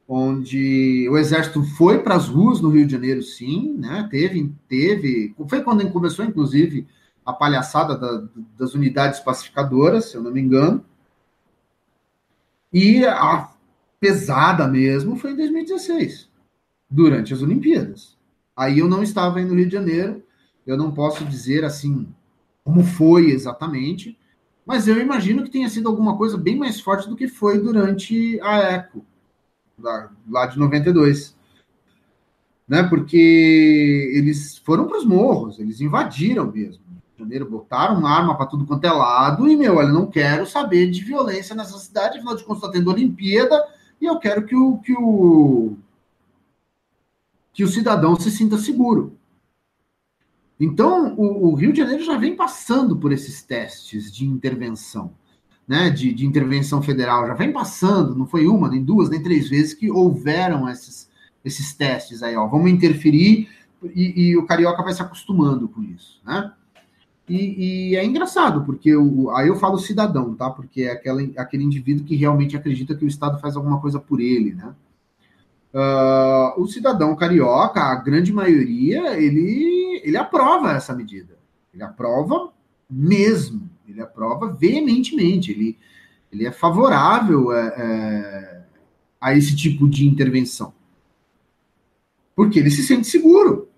onde 0.07 1.07
o 1.09 1.17
exército 1.17 1.63
foi 1.63 1.99
para 1.99 2.15
as 2.15 2.27
ruas 2.27 2.61
no 2.61 2.69
Rio 2.69 2.85
de 2.85 2.91
Janeiro, 2.91 3.21
sim, 3.21 3.73
né? 3.77 4.07
Teve, 4.11 4.53
teve, 4.67 5.33
foi 5.47 5.61
quando 5.63 5.89
começou, 5.91 6.25
inclusive, 6.25 6.87
a 7.25 7.31
palhaçada 7.31 7.97
da, 7.97 8.27
das 8.57 8.73
unidades 8.73 9.19
pacificadoras, 9.19 10.05
se 10.05 10.15
eu 10.15 10.21
não 10.23 10.31
me 10.31 10.41
engano. 10.41 10.83
E 12.71 13.05
a 13.05 13.49
pesada 13.99 14.67
mesmo 14.67 15.15
foi 15.15 15.31
em 15.31 15.37
2016, 15.37 16.29
durante 16.89 17.33
as 17.33 17.41
Olimpíadas. 17.41 18.17
Aí 18.55 18.79
eu 18.79 18.87
não 18.87 19.01
estava 19.01 19.39
aí 19.39 19.45
no 19.45 19.55
Rio 19.55 19.67
de 19.67 19.73
Janeiro, 19.73 20.23
eu 20.65 20.77
não 20.77 20.91
posso 20.91 21.23
dizer 21.25 21.63
assim 21.63 22.07
como 22.63 22.83
foi 22.83 23.31
exatamente, 23.31 24.17
mas 24.65 24.87
eu 24.87 24.99
imagino 24.99 25.43
que 25.43 25.49
tenha 25.49 25.69
sido 25.69 25.89
alguma 25.89 26.17
coisa 26.17 26.37
bem 26.37 26.57
mais 26.57 26.79
forte 26.79 27.09
do 27.09 27.15
que 27.15 27.27
foi 27.27 27.59
durante 27.59 28.39
a 28.41 28.57
ECO, 28.73 29.05
lá, 29.77 30.11
lá 30.29 30.45
de 30.45 30.57
92. 30.57 31.35
Né? 32.67 32.83
Porque 32.83 34.11
eles 34.15 34.57
foram 34.59 34.87
para 34.87 34.97
os 34.97 35.05
morros, 35.05 35.59
eles 35.59 35.81
invadiram 35.81 36.51
mesmo. 36.51 36.83
Janeiro, 37.17 37.49
botaram 37.49 37.99
uma 37.99 38.09
arma 38.09 38.35
para 38.35 38.47
tudo 38.47 38.65
quanto 38.65 38.85
é 38.85 38.91
lado, 38.91 39.47
e, 39.47 39.55
meu, 39.55 39.75
olha, 39.77 39.91
não 39.91 40.07
quero 40.07 40.45
saber 40.45 40.89
de 40.89 41.03
violência 41.03 41.55
nessa 41.55 41.77
cidade, 41.77 42.17
afinal 42.17 42.35
de 42.35 42.43
contas 42.43 42.63
está 42.63 42.71
tendo 42.71 42.91
Olimpíada, 42.91 43.63
e 44.01 44.05
eu 44.05 44.17
quero 44.19 44.45
que 44.45 44.55
o, 44.55 44.77
que 44.79 44.93
o, 44.97 45.77
que 47.53 47.63
o 47.63 47.67
cidadão 47.67 48.19
se 48.19 48.31
sinta 48.31 48.57
seguro. 48.57 49.15
Então, 50.59 51.13
o, 51.15 51.49
o, 51.49 51.55
Rio 51.55 51.71
de 51.71 51.79
Janeiro 51.79 52.03
já 52.03 52.17
vem 52.17 52.35
passando 52.35 52.97
por 52.97 53.11
esses 53.11 53.43
testes 53.43 54.11
de 54.11 54.25
intervenção, 54.25 55.13
né, 55.67 55.89
de, 55.89 56.13
de, 56.13 56.25
intervenção 56.25 56.81
federal, 56.81 57.25
já 57.27 57.33
vem 57.33 57.51
passando, 57.51 58.15
não 58.15 58.25
foi 58.25 58.45
uma, 58.47 58.69
nem 58.69 58.83
duas, 58.83 59.09
nem 59.09 59.21
três 59.21 59.49
vezes 59.49 59.73
que 59.73 59.89
houveram 59.89 60.67
esses, 60.69 61.09
esses 61.43 61.73
testes 61.73 62.21
aí, 62.21 62.35
ó, 62.35 62.47
vamos 62.47 62.69
interferir 62.69 63.49
e, 63.95 64.29
e 64.29 64.37
o 64.37 64.45
carioca 64.45 64.83
vai 64.83 64.93
se 64.93 65.01
acostumando 65.01 65.67
com 65.67 65.81
isso, 65.81 66.21
né? 66.25 66.51
E, 67.27 67.91
e 67.91 67.95
é 67.95 68.03
engraçado, 68.03 68.65
porque 68.65 68.91
aí 69.33 69.47
eu 69.47 69.55
falo 69.55 69.79
cidadão, 69.79 70.35
tá? 70.35 70.49
Porque 70.49 70.83
é 70.83 70.91
aquela, 70.91 71.21
aquele 71.37 71.63
indivíduo 71.63 72.05
que 72.05 72.15
realmente 72.15 72.57
acredita 72.57 72.95
que 72.95 73.05
o 73.05 73.07
Estado 73.07 73.39
faz 73.39 73.55
alguma 73.55 73.79
coisa 73.79 73.97
por 73.99 74.19
ele, 74.19 74.53
né? 74.53 74.75
Uh, 75.73 76.61
o 76.61 76.67
cidadão 76.67 77.15
carioca, 77.15 77.81
a 77.81 77.95
grande 77.95 78.31
maioria, 78.31 79.17
ele, 79.17 80.01
ele 80.03 80.17
aprova 80.17 80.73
essa 80.73 80.93
medida. 80.93 81.35
Ele 81.73 81.81
aprova 81.81 82.51
mesmo. 82.87 83.67
Ele 83.87 84.01
aprova 84.01 84.51
veementemente. 84.51 85.51
Ele, 85.51 85.77
ele 86.31 86.45
é 86.45 86.51
favorável 86.51 87.51
é, 87.51 87.67
é, 87.77 88.63
a 89.19 89.35
esse 89.35 89.55
tipo 89.55 89.87
de 89.89 90.07
intervenção. 90.07 90.73
Porque 92.35 92.59
ele 92.59 92.71
se 92.71 92.83
sente 92.83 93.07
seguro. 93.07 93.69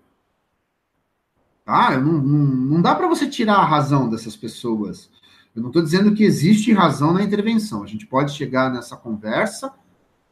Tá? 1.64 1.98
Não, 1.98 2.12
não, 2.12 2.46
não 2.46 2.82
dá 2.82 2.94
para 2.94 3.08
você 3.08 3.28
tirar 3.28 3.56
a 3.56 3.64
razão 3.64 4.08
dessas 4.08 4.36
pessoas. 4.36 5.10
Eu 5.54 5.62
não 5.62 5.70
estou 5.70 5.82
dizendo 5.82 6.14
que 6.14 6.22
existe 6.22 6.72
razão 6.72 7.12
na 7.12 7.22
intervenção. 7.22 7.82
A 7.82 7.86
gente 7.86 8.06
pode 8.06 8.32
chegar 8.32 8.70
nessa 8.72 8.96
conversa 8.96 9.72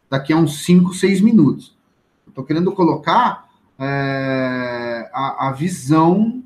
daqui 0.09 0.33
a 0.33 0.37
uns 0.37 0.65
5, 0.65 0.95
6 0.95 1.21
minutos. 1.23 1.75
Estou 2.29 2.45
querendo 2.45 2.73
colocar 2.73 3.49
é, 3.79 5.11
a, 5.13 5.49
a, 5.49 5.53
visão 5.53 6.43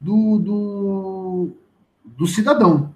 do, 0.00 0.38
do, 0.38 0.52
do 2.16 2.26
cidadão. 2.26 2.94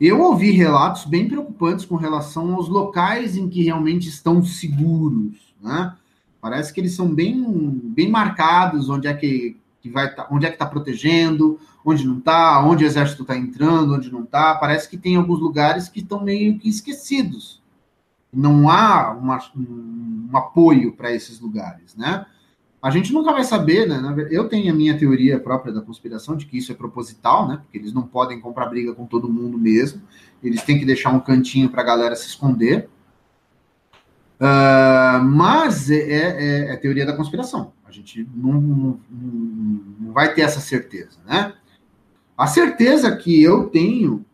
Eu 0.00 0.20
ouvi 0.20 0.50
relatos 0.50 1.04
bem 1.04 1.28
preocupantes 1.28 1.84
com 1.84 1.96
relação 1.96 2.54
aos 2.54 2.68
locais 2.68 3.36
em 3.36 3.48
que 3.48 3.62
realmente 3.62 4.08
estão 4.08 4.42
seguros, 4.42 5.54
né? 5.60 5.94
Parece 6.40 6.72
que 6.72 6.80
eles 6.80 6.94
são 6.94 7.14
bem, 7.14 7.44
bem 7.84 8.10
marcados, 8.10 8.88
onde 8.88 9.06
é 9.06 9.12
que, 9.12 9.58
que 9.82 9.90
vai 9.90 10.14
tá, 10.14 10.26
onde 10.30 10.46
é 10.46 10.48
que 10.48 10.54
está 10.54 10.64
protegendo, 10.64 11.58
onde 11.84 12.06
não 12.06 12.16
está, 12.16 12.64
onde 12.64 12.82
o 12.82 12.86
exército 12.86 13.22
está 13.22 13.36
entrando, 13.36 13.94
onde 13.94 14.10
não 14.10 14.22
está. 14.22 14.54
Parece 14.54 14.88
que 14.88 14.96
tem 14.96 15.16
alguns 15.16 15.38
lugares 15.38 15.88
que 15.88 16.00
estão 16.00 16.24
meio 16.24 16.58
que 16.58 16.68
esquecidos 16.68 17.60
não 18.32 18.68
há 18.70 19.10
uma, 19.10 19.38
um 19.56 20.30
apoio 20.36 20.92
para 20.92 21.12
esses 21.12 21.40
lugares, 21.40 21.96
né? 21.96 22.26
A 22.82 22.90
gente 22.90 23.12
nunca 23.12 23.32
vai 23.32 23.44
saber, 23.44 23.86
né? 23.86 24.28
Eu 24.30 24.48
tenho 24.48 24.72
a 24.72 24.76
minha 24.76 24.98
teoria 24.98 25.38
própria 25.38 25.72
da 25.72 25.82
conspiração 25.82 26.34
de 26.34 26.46
que 26.46 26.56
isso 26.56 26.72
é 26.72 26.74
proposital, 26.74 27.46
né? 27.46 27.58
Porque 27.58 27.76
eles 27.76 27.92
não 27.92 28.02
podem 28.02 28.40
comprar 28.40 28.66
briga 28.66 28.94
com 28.94 29.04
todo 29.04 29.30
mundo 29.30 29.58
mesmo. 29.58 30.00
Eles 30.42 30.62
têm 30.62 30.78
que 30.78 30.86
deixar 30.86 31.10
um 31.10 31.20
cantinho 31.20 31.68
para 31.68 31.82
a 31.82 31.84
galera 31.84 32.16
se 32.16 32.26
esconder. 32.28 32.88
Uh, 34.40 35.22
mas 35.22 35.90
é, 35.90 35.98
é, 35.98 36.72
é, 36.72 36.76
teoria 36.76 37.04
da 37.04 37.14
conspiração. 37.14 37.74
A 37.84 37.90
gente 37.90 38.26
não, 38.34 38.54
não, 38.54 39.00
não 40.00 40.12
vai 40.12 40.32
ter 40.32 40.40
essa 40.40 40.60
certeza, 40.60 41.18
né? 41.26 41.52
A 42.38 42.46
certeza 42.46 43.14
que 43.14 43.42
eu 43.42 43.68
tenho 43.68 44.24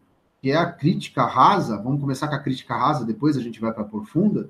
que 0.41 0.53
é 0.53 0.57
a 0.57 0.71
crítica 0.71 1.25
rasa, 1.25 1.77
vamos 1.77 2.01
começar 2.01 2.29
com 2.29 2.37
a 2.37 2.39
crítica 2.39 2.77
rasa, 2.77 3.05
depois 3.05 3.37
a 3.37 3.41
gente 3.41 3.61
vai 3.61 3.73
para 3.73 3.83
a 3.83 3.89
profunda. 3.89 4.49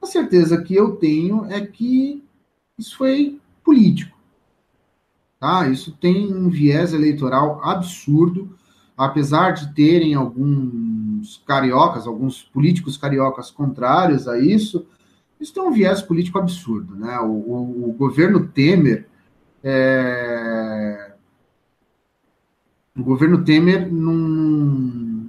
A 0.00 0.06
certeza 0.06 0.62
que 0.62 0.72
eu 0.72 0.94
tenho 0.94 1.46
é 1.46 1.60
que 1.66 2.22
isso 2.78 2.96
foi 2.96 3.40
político. 3.64 4.16
Tá? 5.38 5.68
Isso 5.68 5.92
tem 5.92 6.32
um 6.32 6.48
viés 6.48 6.92
eleitoral 6.92 7.60
absurdo, 7.62 8.56
apesar 8.96 9.52
de 9.52 9.74
terem 9.74 10.14
alguns 10.14 11.42
cariocas, 11.46 12.06
alguns 12.06 12.42
políticos 12.42 12.96
cariocas 12.96 13.50
contrários 13.50 14.26
a 14.26 14.38
isso, 14.38 14.86
isso 15.40 15.52
tem 15.52 15.62
um 15.62 15.72
viés 15.72 16.00
político 16.00 16.38
absurdo. 16.38 16.96
Né? 16.96 17.18
O, 17.20 17.30
o, 17.30 17.90
o 17.90 17.92
governo 17.92 18.46
Temer. 18.48 19.06
É... 19.62 21.12
O 22.96 23.02
governo 23.02 23.44
Temer 23.44 23.92
não 23.92 25.28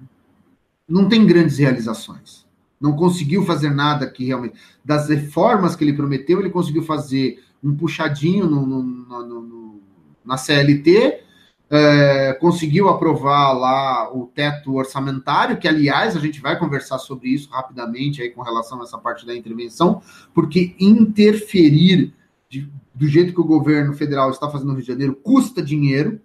não 0.88 1.10
tem 1.10 1.26
grandes 1.26 1.58
realizações. 1.58 2.47
Não 2.80 2.96
conseguiu 2.96 3.44
fazer 3.44 3.72
nada 3.72 4.10
que 4.10 4.26
realmente. 4.26 4.56
Das 4.84 5.10
reformas 5.10 5.76
que 5.76 5.84
ele 5.84 5.94
prometeu, 5.94 6.40
ele 6.40 6.50
conseguiu 6.50 6.84
fazer 6.84 7.44
um 7.64 7.76
puxadinho 7.76 8.46
no, 8.46 8.66
no, 8.66 8.84
no, 8.84 9.82
na 10.24 10.38
CLT, 10.38 11.24
é, 11.70 12.34
conseguiu 12.40 12.88
aprovar 12.88 13.52
lá 13.54 14.14
o 14.14 14.28
teto 14.28 14.76
orçamentário, 14.76 15.58
que, 15.58 15.68
aliás, 15.68 16.16
a 16.16 16.20
gente 16.20 16.40
vai 16.40 16.58
conversar 16.58 16.98
sobre 16.98 17.30
isso 17.30 17.50
rapidamente 17.50 18.22
aí 18.22 18.30
com 18.30 18.42
relação 18.42 18.80
a 18.80 18.84
essa 18.84 18.98
parte 18.98 19.26
da 19.26 19.36
intervenção, 19.36 20.02
porque 20.34 20.76
interferir 20.80 22.14
de, 22.50 22.70
do 22.94 23.08
jeito 23.08 23.34
que 23.34 23.42
o 23.42 23.46
governo 23.46 23.94
federal 23.94 24.30
está 24.30 24.50
fazendo 24.50 24.70
no 24.70 24.74
Rio 24.76 24.84
de 24.84 24.88
Janeiro 24.88 25.16
custa 25.16 25.62
dinheiro, 25.62 26.22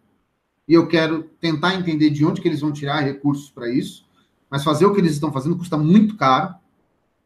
e 0.68 0.74
eu 0.74 0.86
quero 0.86 1.24
tentar 1.40 1.74
entender 1.74 2.10
de 2.10 2.24
onde 2.24 2.40
que 2.40 2.46
eles 2.46 2.60
vão 2.60 2.72
tirar 2.72 3.00
recursos 3.00 3.50
para 3.50 3.68
isso 3.68 4.04
mas 4.52 4.62
fazer 4.62 4.84
o 4.84 4.92
que 4.92 5.00
eles 5.00 5.12
estão 5.12 5.32
fazendo 5.32 5.56
custa 5.56 5.78
muito 5.78 6.14
caro. 6.14 6.54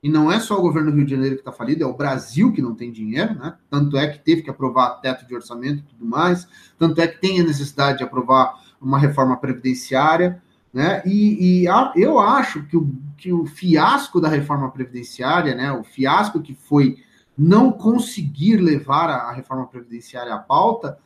E 0.01 0.09
não 0.09 0.31
é 0.31 0.39
só 0.39 0.57
o 0.57 0.63
governo 0.63 0.93
do 0.93 0.97
Rio 0.99 1.07
de 1.07 1.11
Janeiro 1.11 1.35
que 1.35 1.41
está 1.41 1.51
falido, 1.51 1.83
é 1.83 1.87
o 1.87 1.97
Brasil 1.97 2.53
que 2.53 2.63
não 2.63 2.73
tem 2.73 2.93
dinheiro, 2.93 3.35
né? 3.35 3.57
Tanto 3.69 3.97
é 3.97 4.07
que 4.07 4.21
teve 4.21 4.43
que 4.43 4.51
aprovar 4.51 5.01
teto 5.01 5.27
de 5.27 5.35
orçamento 5.35 5.81
e 5.81 5.83
tudo 5.83 6.07
mais, 6.07 6.47
tanto 6.79 7.01
é 7.01 7.09
que 7.09 7.21
tem 7.21 7.41
a 7.41 7.43
necessidade 7.43 7.99
de 7.99 8.05
aprovar 8.05 8.55
uma 8.81 8.97
reforma 8.97 9.37
previdenciária, 9.39 10.41
né? 10.73 11.03
E, 11.05 11.63
e 11.63 11.69
a, 11.69 11.93
eu 11.97 12.21
acho 12.21 12.63
que 12.69 12.77
o, 12.77 12.95
que 13.17 13.33
o 13.33 13.45
fiasco 13.45 14.21
da 14.21 14.29
reforma 14.29 14.71
previdenciária, 14.71 15.53
né? 15.53 15.73
O 15.73 15.83
fiasco 15.83 16.41
que 16.41 16.55
foi 16.55 16.99
não 17.37 17.73
conseguir 17.73 18.59
levar 18.59 19.11
a, 19.11 19.17
a 19.31 19.33
reforma 19.33 19.67
previdenciária 19.67 20.33
à 20.33 20.39
pauta, 20.39 20.97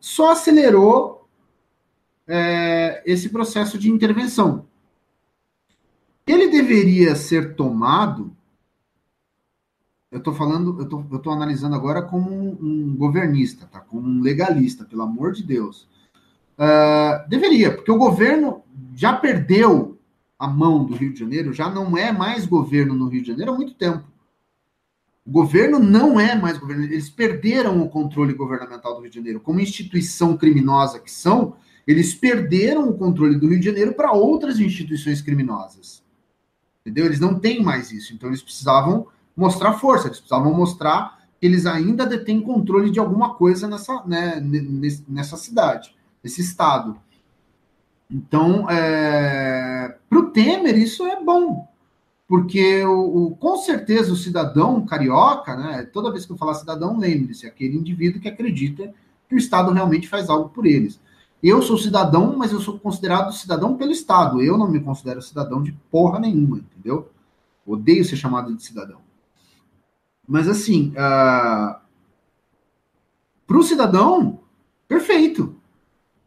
só 0.00 0.32
acelerou 0.32 1.28
é, 2.26 3.00
esse 3.06 3.28
processo 3.28 3.78
de 3.78 3.88
intervenção. 3.88 4.66
Ele 6.26 6.48
deveria 6.48 7.16
ser 7.16 7.54
tomado. 7.54 8.36
Eu 10.10 10.18
estou 10.18 10.34
falando, 10.34 10.78
eu 10.78 10.88
tô, 10.88 11.00
estou 11.16 11.32
analisando 11.32 11.74
agora 11.74 12.02
como 12.02 12.30
um, 12.30 12.58
um, 12.60 12.96
governista, 12.96 13.66
tá? 13.66 13.80
Como 13.80 14.06
um 14.06 14.20
legalista, 14.20 14.84
pelo 14.84 15.02
amor 15.02 15.32
de 15.32 15.42
Deus. 15.42 15.88
Uh, 16.58 17.28
deveria, 17.28 17.74
porque 17.74 17.90
o 17.90 17.98
governo 17.98 18.62
já 18.94 19.14
perdeu 19.14 19.98
a 20.38 20.46
mão 20.46 20.84
do 20.84 20.94
Rio 20.94 21.12
de 21.12 21.20
Janeiro, 21.20 21.52
já 21.52 21.70
não 21.70 21.96
é 21.96 22.12
mais 22.12 22.46
governo 22.46 22.94
no 22.94 23.08
Rio 23.08 23.22
de 23.22 23.28
Janeiro 23.28 23.52
há 23.52 23.54
muito 23.54 23.74
tempo. 23.74 24.04
O 25.24 25.30
governo 25.30 25.78
não 25.78 26.18
é 26.18 26.34
mais 26.34 26.58
governo, 26.58 26.84
eles 26.84 27.08
perderam 27.08 27.80
o 27.80 27.88
controle 27.88 28.34
governamental 28.34 28.94
do 28.94 29.02
Rio 29.02 29.10
de 29.10 29.16
Janeiro. 29.16 29.40
Como 29.40 29.60
instituição 29.60 30.36
criminosa 30.36 30.98
que 30.98 31.10
são, 31.10 31.56
eles 31.86 32.14
perderam 32.14 32.88
o 32.88 32.98
controle 32.98 33.36
do 33.38 33.48
Rio 33.48 33.60
de 33.60 33.66
Janeiro 33.66 33.94
para 33.94 34.12
outras 34.12 34.58
instituições 34.60 35.22
criminosas. 35.22 36.01
Entendeu? 36.82 37.06
Eles 37.06 37.20
não 37.20 37.38
têm 37.38 37.62
mais 37.62 37.90
isso. 37.92 38.12
Então 38.12 38.28
eles 38.28 38.42
precisavam 38.42 39.06
mostrar 39.36 39.74
força, 39.74 40.08
eles 40.08 40.18
precisavam 40.18 40.52
mostrar 40.52 41.22
que 41.40 41.46
eles 41.46 41.66
ainda 41.66 42.04
detêm 42.04 42.40
controle 42.40 42.90
de 42.90 43.00
alguma 43.00 43.34
coisa 43.34 43.66
nessa, 43.66 44.02
né, 44.06 44.40
nessa 45.08 45.36
cidade, 45.36 45.94
nesse 46.22 46.40
estado. 46.40 46.96
Então, 48.10 48.68
é, 48.68 49.96
para 50.08 50.18
o 50.18 50.30
Temer, 50.30 50.76
isso 50.76 51.06
é 51.06 51.22
bom, 51.22 51.66
porque 52.28 52.84
o, 52.84 53.26
o, 53.26 53.36
com 53.36 53.56
certeza 53.56 54.12
o 54.12 54.16
cidadão 54.16 54.84
carioca, 54.84 55.56
né, 55.56 55.88
toda 55.92 56.12
vez 56.12 56.26
que 56.26 56.32
eu 56.32 56.36
falar 56.36 56.54
cidadão, 56.54 56.98
lembre-se, 56.98 57.46
aquele 57.46 57.76
indivíduo 57.76 58.20
que 58.20 58.28
acredita 58.28 58.92
que 59.28 59.34
o 59.34 59.38
Estado 59.38 59.72
realmente 59.72 60.08
faz 60.08 60.28
algo 60.28 60.50
por 60.50 60.66
eles. 60.66 61.00
Eu 61.42 61.60
sou 61.60 61.76
cidadão, 61.76 62.36
mas 62.36 62.52
eu 62.52 62.60
sou 62.60 62.78
considerado 62.78 63.32
cidadão 63.32 63.76
pelo 63.76 63.90
Estado. 63.90 64.40
Eu 64.40 64.56
não 64.56 64.70
me 64.70 64.80
considero 64.80 65.20
cidadão 65.20 65.60
de 65.60 65.72
porra 65.90 66.20
nenhuma, 66.20 66.58
entendeu? 66.58 67.10
Odeio 67.66 68.04
ser 68.04 68.16
chamado 68.16 68.54
de 68.54 68.62
cidadão. 68.62 69.00
Mas 70.26 70.46
assim, 70.46 70.90
uh, 70.90 70.98
ah, 70.98 71.82
para 73.46 73.58
o 73.58 73.62
cidadão, 73.62 74.40
perfeito. 74.86 75.56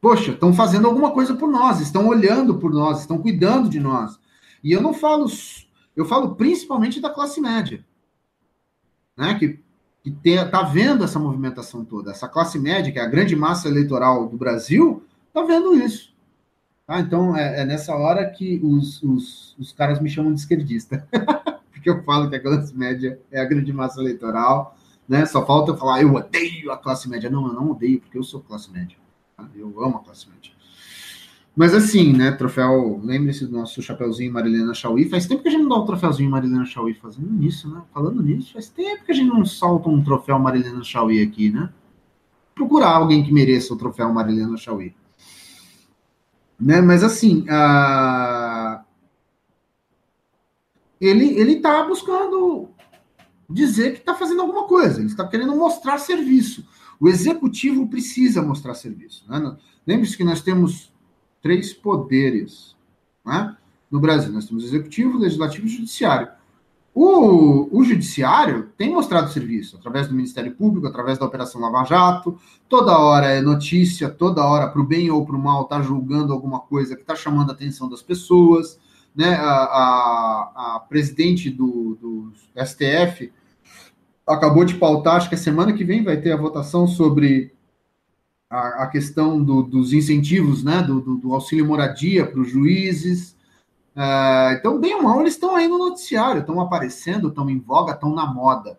Poxa, 0.02 0.32
estão 0.32 0.54
fazendo 0.54 0.86
alguma 0.86 1.12
coisa 1.12 1.34
por 1.34 1.50
nós, 1.50 1.80
estão 1.80 2.08
olhando 2.08 2.60
por 2.60 2.72
nós, 2.72 3.00
estão 3.00 3.18
cuidando 3.18 3.70
de 3.70 3.80
nós. 3.80 4.20
E 4.64 4.72
eu 4.72 4.82
não 4.82 4.94
falo, 4.94 5.26
eu 5.96 6.06
falo 6.06 6.36
principalmente 6.36 7.00
da 7.00 7.10
classe 7.10 7.40
média, 7.40 7.86
né? 9.18 9.34
Que 9.40 9.65
que 10.06 10.30
está 10.30 10.62
vendo 10.62 11.04
essa 11.04 11.18
movimentação 11.18 11.84
toda. 11.84 12.12
Essa 12.12 12.28
classe 12.28 12.60
média, 12.60 12.92
que 12.92 13.00
é 13.00 13.02
a 13.02 13.08
grande 13.08 13.36
massa 13.36 13.68
eleitoral 13.68 14.28
do 14.28 14.38
Brasil, 14.38 15.04
está 15.28 15.42
vendo 15.42 15.74
isso. 15.74 16.14
Tá? 16.86 17.00
Então, 17.00 17.36
é, 17.36 17.62
é, 17.62 17.66
nessa 17.66 17.96
hora 17.96 18.30
que 18.30 18.60
os, 18.64 19.02
os, 19.02 19.56
os 19.58 19.72
caras 19.72 20.00
me 20.00 20.08
chamam 20.08 20.32
de 20.32 20.40
esquerdista. 20.40 21.08
Porque 21.74 21.90
eu 21.90 22.04
falo 22.04 22.30
que 22.30 22.36
a 22.36 22.40
classe 22.40 22.76
média 22.78 23.20
é 23.32 23.42
a 23.42 23.46
grande 23.46 23.74
massa 23.74 24.00
eleitoral. 24.00 24.78
Né? 25.10 25.26
Só 25.26 25.44
falta 25.44 25.72
eu 25.72 25.78
falar, 25.78 26.04
eu 26.04 26.14
odeio 26.14 26.72
a 26.72 26.78
classe 26.78 27.10
média. 27.10 27.28
Não, 27.28 27.48
eu 27.48 27.54
não 27.54 27.72
odeio, 27.72 28.00
porque 28.00 28.18
eu 28.18 28.24
sou 28.24 28.42
classe 28.42 28.72
média. 28.72 28.98
Tá? 29.36 29.48
Eu 29.56 29.84
amo 29.84 29.98
a 29.98 30.04
classe 30.04 30.30
média. 30.30 30.52
Mas 31.56 31.74
assim, 31.74 32.12
né, 32.12 32.34
troféu, 32.34 33.00
lembre-se 33.02 33.46
do 33.46 33.58
nosso 33.58 33.82
chapeuzinho 33.82 34.34
Marilena 34.34 34.74
Chauí. 34.74 35.08
Faz 35.08 35.26
tempo 35.26 35.42
que 35.42 35.48
a 35.48 35.52
gente 35.52 35.62
não 35.62 35.70
dá 35.70 35.76
o 35.76 35.86
troféuzinho 35.86 36.30
Marilena 36.30 36.66
Chauí 36.66 36.94
fazendo 36.94 37.42
isso, 37.42 37.70
né? 37.74 37.82
Falando 37.94 38.22
nisso, 38.22 38.52
faz 38.52 38.68
tempo 38.68 39.06
que 39.06 39.12
a 39.14 39.16
gente 39.16 39.30
não 39.30 39.46
solta 39.46 39.88
um 39.88 40.04
troféu 40.04 40.38
Marilena 40.38 40.84
Chauí 40.84 41.22
aqui, 41.22 41.50
né? 41.50 41.70
Procurar 42.54 42.98
alguém 42.98 43.24
que 43.24 43.32
mereça 43.32 43.74
o 43.74 43.78
troféu 43.78 44.12
Marilena 44.12 44.58
Chauí. 44.58 44.94
Né? 46.60 46.82
Mas 46.82 47.04
assim, 47.04 47.46
a... 47.50 48.84
ele, 51.00 51.40
ele 51.40 51.62
tá 51.62 51.86
buscando 51.86 52.70
dizer 53.50 53.94
que 53.94 54.00
está 54.00 54.14
fazendo 54.16 54.42
alguma 54.42 54.66
coisa, 54.66 55.00
ele 55.00 55.08
está 55.08 55.26
querendo 55.26 55.56
mostrar 55.56 56.00
serviço. 56.00 56.68
O 57.00 57.08
executivo 57.08 57.88
precisa 57.88 58.42
mostrar 58.42 58.74
serviço. 58.74 59.26
Né? 59.30 59.56
Lembre-se 59.86 60.18
que 60.18 60.24
nós 60.24 60.42
temos 60.42 60.95
três 61.46 61.72
poderes 61.72 62.76
né? 63.24 63.56
no 63.92 64.00
Brasil. 64.00 64.34
Nós 64.34 64.48
temos 64.48 64.64
executivo, 64.64 65.20
legislativo 65.20 65.68
e 65.68 65.70
judiciário. 65.70 66.28
O, 66.92 67.70
o 67.72 67.84
judiciário 67.84 68.72
tem 68.76 68.92
mostrado 68.92 69.32
serviço 69.32 69.78
através 69.78 70.08
do 70.08 70.16
Ministério 70.16 70.56
Público, 70.56 70.88
através 70.88 71.20
da 71.20 71.26
Operação 71.28 71.62
Lava 71.62 71.84
Jato. 71.84 72.40
Toda 72.68 72.98
hora 72.98 73.28
é 73.28 73.42
notícia, 73.42 74.10
toda 74.10 74.44
hora, 74.44 74.70
para 74.70 74.82
o 74.82 74.84
bem 74.84 75.12
ou 75.12 75.24
para 75.24 75.36
o 75.36 75.40
mal, 75.40 75.62
está 75.62 75.84
julgando 75.84 76.34
alguma 76.34 76.62
coisa 76.62 76.96
que 76.96 77.04
está 77.04 77.16
chamando 77.16 77.52
a 77.52 77.54
atenção 77.54 77.88
das 77.88 78.02
pessoas. 78.02 78.80
Né? 79.16 79.36
A, 79.36 79.52
a, 79.52 80.76
a 80.76 80.80
presidente 80.80 81.52
do, 81.52 81.96
do 82.02 82.34
STF 82.66 83.32
acabou 84.26 84.66
de 84.66 84.74
pautar, 84.74 85.18
acho 85.18 85.30
que 85.30 85.36
a 85.36 85.38
semana 85.38 85.74
que 85.74 85.84
vem 85.84 86.04
vai 86.04 86.18
ter 86.18 86.32
a 86.32 86.38
votação 86.38 86.88
sobre 86.88 87.55
a, 88.50 88.84
a 88.84 88.88
questão 88.88 89.44
do, 89.44 89.64
dos 89.64 89.94
incentivos, 89.94 90.64
né, 90.64 90.82
do, 90.82 91.02
do, 91.02 91.16
do 91.16 91.34
auxílio 91.34 91.66
moradia 91.66 92.26
para 92.26 92.40
os 92.40 92.50
juízes. 92.50 93.36
Uh, 93.96 94.54
então, 94.58 94.80
bem 94.80 94.96
ou 94.96 95.04
mal, 95.04 95.22
eles 95.22 95.34
estão 95.34 95.56
aí 95.56 95.68
no 95.68 95.78
noticiário, 95.78 96.42
estão 96.42 96.60
aparecendo, 96.60 97.30
estão 97.30 97.50
em 97.50 97.60
voga, 97.60 97.94
estão 97.94 98.14
na 98.14 98.26
moda. 98.26 98.78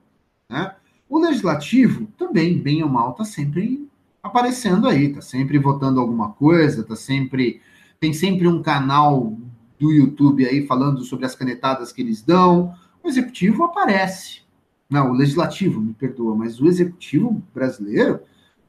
Né? 0.49 0.75
O 1.09 1.19
legislativo 1.19 2.07
também, 2.19 2.59
bem 2.59 2.83
ou 2.83 2.89
mal, 2.89 3.13
está 3.13 3.25
sempre 3.25 3.89
aparecendo 4.23 4.89
aí, 4.89 5.07
está 5.07 5.21
sempre 5.21 5.59
votando 5.59 6.01
alguma 6.01 6.33
coisa, 6.33 6.83
está 6.83 6.97
sempre 6.97 7.61
tem 7.99 8.13
sempre 8.13 8.47
um 8.47 8.63
canal 8.63 9.37
do 9.79 9.93
YouTube 9.93 10.47
aí 10.47 10.67
falando 10.67 11.03
sobre 11.03 11.25
as 11.25 11.35
canetadas 11.35 11.93
que 11.93 12.03
eles 12.03 12.23
dão. 12.23 12.75
O 13.03 13.09
executivo 13.09 13.65
aparece. 13.65 14.43
Não, 14.89 15.11
o 15.11 15.15
legislativo, 15.15 15.81
me 15.81 15.95
perdoa, 15.95 16.35
mas 16.35 16.61
o 16.61 16.67
executivo 16.67 17.43
brasileiro 17.55 18.21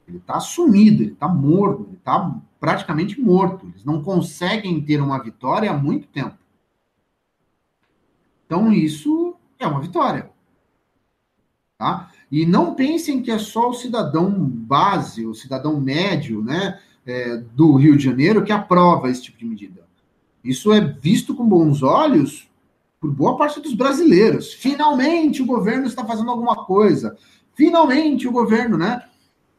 ele 0.08 0.18
está 0.18 0.40
sumido, 0.40 1.02
ele 1.02 1.12
está 1.12 1.28
morto, 1.28 1.84
ele 1.84 1.96
está 1.96 2.34
praticamente 2.58 3.20
morto. 3.20 3.66
Eles 3.66 3.84
não 3.84 4.02
conseguem 4.02 4.80
ter 4.80 5.00
uma 5.00 5.22
vitória 5.22 5.70
há 5.70 5.76
muito 5.76 6.08
tempo. 6.08 6.36
Então, 8.46 8.72
isso 8.72 9.36
é 9.58 9.66
uma 9.66 9.80
vitória. 9.80 10.30
Tá? 11.76 12.10
E 12.32 12.44
não 12.44 12.74
pensem 12.74 13.22
que 13.22 13.30
é 13.30 13.38
só 13.38 13.68
o 13.68 13.74
cidadão 13.74 14.32
base, 14.32 15.26
o 15.26 15.34
cidadão 15.34 15.80
médio 15.80 16.42
né, 16.42 16.80
é, 17.06 17.36
do 17.36 17.76
Rio 17.76 17.96
de 17.96 18.04
Janeiro 18.04 18.44
que 18.44 18.50
aprova 18.50 19.10
esse 19.10 19.22
tipo 19.22 19.38
de 19.38 19.44
medida. 19.44 19.86
Isso 20.42 20.72
é 20.72 20.80
visto 20.80 21.34
com 21.34 21.46
bons 21.46 21.82
olhos 21.82 22.48
por 22.98 23.12
boa 23.12 23.36
parte 23.36 23.60
dos 23.60 23.74
brasileiros. 23.74 24.52
Finalmente 24.52 25.42
o 25.42 25.46
governo 25.46 25.86
está 25.86 26.04
fazendo 26.04 26.30
alguma 26.30 26.64
coisa. 26.64 27.16
Finalmente 27.54 28.26
o 28.26 28.32
governo, 28.32 28.76
né? 28.76 29.04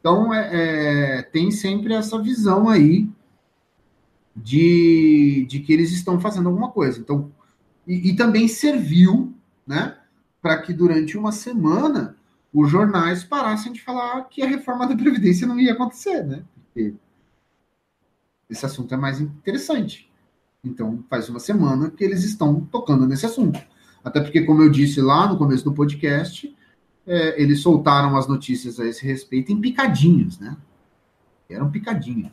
Então, 0.00 0.32
é, 0.32 1.18
é, 1.18 1.22
tem 1.22 1.50
sempre 1.50 1.92
essa 1.92 2.20
visão 2.20 2.68
aí 2.68 3.08
de, 4.34 5.46
de 5.48 5.60
que 5.60 5.72
eles 5.72 5.92
estão 5.92 6.18
fazendo 6.18 6.48
alguma 6.48 6.70
coisa. 6.70 6.98
Então, 6.98 7.30
e, 7.86 8.10
e 8.10 8.16
também 8.16 8.48
serviu, 8.48 9.32
né, 9.66 9.96
para 10.40 10.60
que 10.62 10.72
durante 10.72 11.18
uma 11.18 11.32
semana 11.32 12.16
os 12.52 12.70
jornais 12.70 13.22
parassem 13.22 13.72
de 13.72 13.82
falar 13.82 14.22
que 14.24 14.42
a 14.42 14.48
reforma 14.48 14.86
da 14.86 14.96
Previdência 14.96 15.46
não 15.46 15.60
ia 15.60 15.72
acontecer, 15.72 16.24
né? 16.24 16.42
Porque 16.54 16.94
esse 18.48 18.66
assunto 18.66 18.92
é 18.92 18.96
mais 18.96 19.20
interessante. 19.20 20.10
Então, 20.64 21.04
faz 21.08 21.28
uma 21.28 21.38
semana 21.38 21.90
que 21.90 22.02
eles 22.02 22.24
estão 22.24 22.60
tocando 22.60 23.06
nesse 23.06 23.24
assunto. 23.24 23.60
Até 24.02 24.20
porque, 24.20 24.42
como 24.42 24.62
eu 24.62 24.70
disse 24.70 25.00
lá 25.00 25.28
no 25.28 25.38
começo 25.38 25.64
do 25.64 25.72
podcast, 25.72 26.54
é, 27.06 27.40
eles 27.40 27.60
soltaram 27.60 28.16
as 28.16 28.26
notícias 28.26 28.78
a 28.78 28.86
esse 28.86 29.04
respeito 29.04 29.52
em 29.52 29.60
picadinhos, 29.60 30.38
né? 30.38 30.56
Eram 31.48 31.70
picadinhos. 31.70 32.30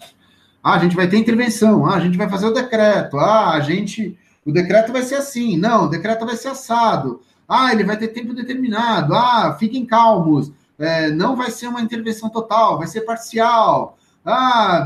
Ah, 0.64 0.76
a 0.76 0.80
gente 0.80 0.96
vai 0.96 1.08
ter 1.08 1.18
intervenção, 1.18 1.86
ah, 1.86 1.96
a 1.96 2.00
gente 2.00 2.18
vai 2.18 2.30
fazer 2.30 2.48
o 2.48 2.54
decreto, 2.54 3.18
ah, 3.18 3.52
a 3.52 3.60
gente. 3.60 4.18
O 4.46 4.52
decreto 4.52 4.94
vai 4.94 5.02
ser 5.02 5.16
assim, 5.16 5.58
não, 5.58 5.86
o 5.86 5.90
decreto 5.90 6.26
vai 6.26 6.38
ser 6.38 6.50
assado, 6.50 7.22
ah, 7.48 7.72
ele 7.72 7.84
vai 7.84 7.98
ter 7.98 8.10
tempo 8.10 8.34
determinado, 8.34 9.14
ah, 9.14 9.56
fiquem 9.60 9.86
calmos, 9.86 10.52
é, 10.78 11.10
não 11.12 11.36
vai 11.36 11.52
ser 11.52 11.68
uma 11.68 11.82
intervenção 11.82 12.30
total, 12.30 12.78
vai 12.78 12.88
ser 12.88 13.02
parcial. 13.02 13.98
Ah, 14.30 14.86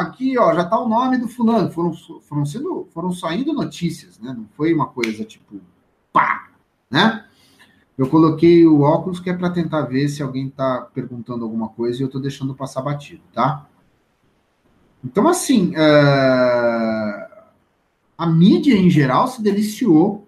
aqui 0.00 0.38
ó, 0.38 0.54
já 0.54 0.62
está 0.62 0.78
o 0.78 0.88
nome 0.88 1.18
do 1.18 1.26
fulano. 1.26 1.72
Foram, 1.72 1.92
foram, 2.22 2.46
sendo, 2.46 2.88
foram 2.94 3.12
saindo 3.12 3.52
notícias, 3.52 4.16
né? 4.20 4.32
Não 4.32 4.46
foi 4.56 4.72
uma 4.72 4.86
coisa 4.86 5.24
tipo 5.24 5.60
pá, 6.12 6.50
né? 6.88 7.24
Eu 8.00 8.08
coloquei 8.08 8.66
o 8.66 8.80
óculos 8.80 9.20
que 9.20 9.28
é 9.28 9.34
para 9.34 9.50
tentar 9.50 9.82
ver 9.82 10.08
se 10.08 10.22
alguém 10.22 10.46
está 10.48 10.88
perguntando 10.94 11.44
alguma 11.44 11.68
coisa 11.68 11.98
e 11.98 12.02
eu 12.02 12.06
estou 12.06 12.18
deixando 12.18 12.54
passar 12.54 12.80
batido, 12.80 13.20
tá? 13.30 13.68
Então, 15.04 15.28
assim, 15.28 15.72
uh, 15.72 17.42
a 18.16 18.26
mídia 18.26 18.74
em 18.74 18.88
geral 18.88 19.28
se 19.28 19.42
deliciou 19.42 20.26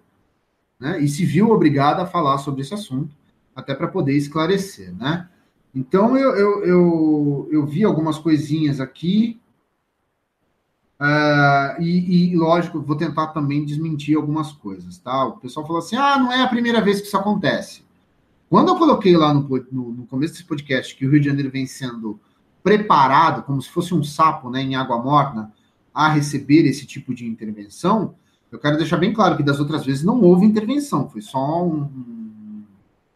né, 0.79 1.01
e 1.01 1.07
se 1.07 1.25
viu 1.25 1.49
obrigada 1.49 2.03
a 2.03 2.05
falar 2.05 2.37
sobre 2.37 2.61
esse 2.61 2.75
assunto, 2.75 3.15
até 3.55 3.73
para 3.73 3.87
poder 3.87 4.15
esclarecer, 4.15 4.93
né? 4.95 5.27
Então, 5.73 6.15
eu, 6.15 6.35
eu, 6.35 6.63
eu, 6.63 7.49
eu 7.51 7.65
vi 7.65 7.83
algumas 7.83 8.19
coisinhas 8.19 8.79
aqui, 8.79 9.41
Uh, 10.99 11.81
e, 11.81 12.31
e, 12.31 12.35
lógico, 12.35 12.81
vou 12.81 12.95
tentar 12.95 13.27
também 13.27 13.65
desmentir 13.65 14.15
algumas 14.15 14.51
coisas, 14.51 14.97
tá? 14.97 15.25
O 15.25 15.37
pessoal 15.37 15.65
falou 15.65 15.79
assim: 15.79 15.95
ah, 15.95 16.17
não 16.17 16.31
é 16.31 16.41
a 16.41 16.47
primeira 16.47 16.81
vez 16.81 17.01
que 17.01 17.07
isso 17.07 17.17
acontece. 17.17 17.83
Quando 18.49 18.69
eu 18.69 18.75
coloquei 18.77 19.17
lá 19.17 19.33
no, 19.33 19.41
no, 19.71 19.91
no 19.91 20.05
começo 20.05 20.33
desse 20.33 20.45
podcast 20.45 20.95
que 20.95 21.05
o 21.05 21.09
Rio 21.09 21.19
de 21.19 21.27
Janeiro 21.27 21.49
vem 21.49 21.65
sendo 21.65 22.19
preparado, 22.63 23.43
como 23.43 23.61
se 23.61 23.69
fosse 23.69 23.93
um 23.93 24.03
sapo 24.03 24.49
né, 24.49 24.61
em 24.61 24.75
água 24.75 24.97
morna, 25.01 25.51
a 25.93 26.07
receber 26.07 26.65
esse 26.65 26.85
tipo 26.85 27.13
de 27.13 27.25
intervenção, 27.25 28.15
eu 28.51 28.59
quero 28.59 28.77
deixar 28.77 28.97
bem 28.97 29.11
claro 29.11 29.35
que 29.35 29.43
das 29.43 29.59
outras 29.59 29.85
vezes 29.85 30.03
não 30.03 30.21
houve 30.21 30.45
intervenção, 30.45 31.09
foi 31.09 31.21
só 31.21 31.65
um, 31.65 32.63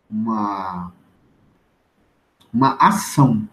uma, 0.10 0.92
uma 2.52 2.74
ação, 2.80 3.48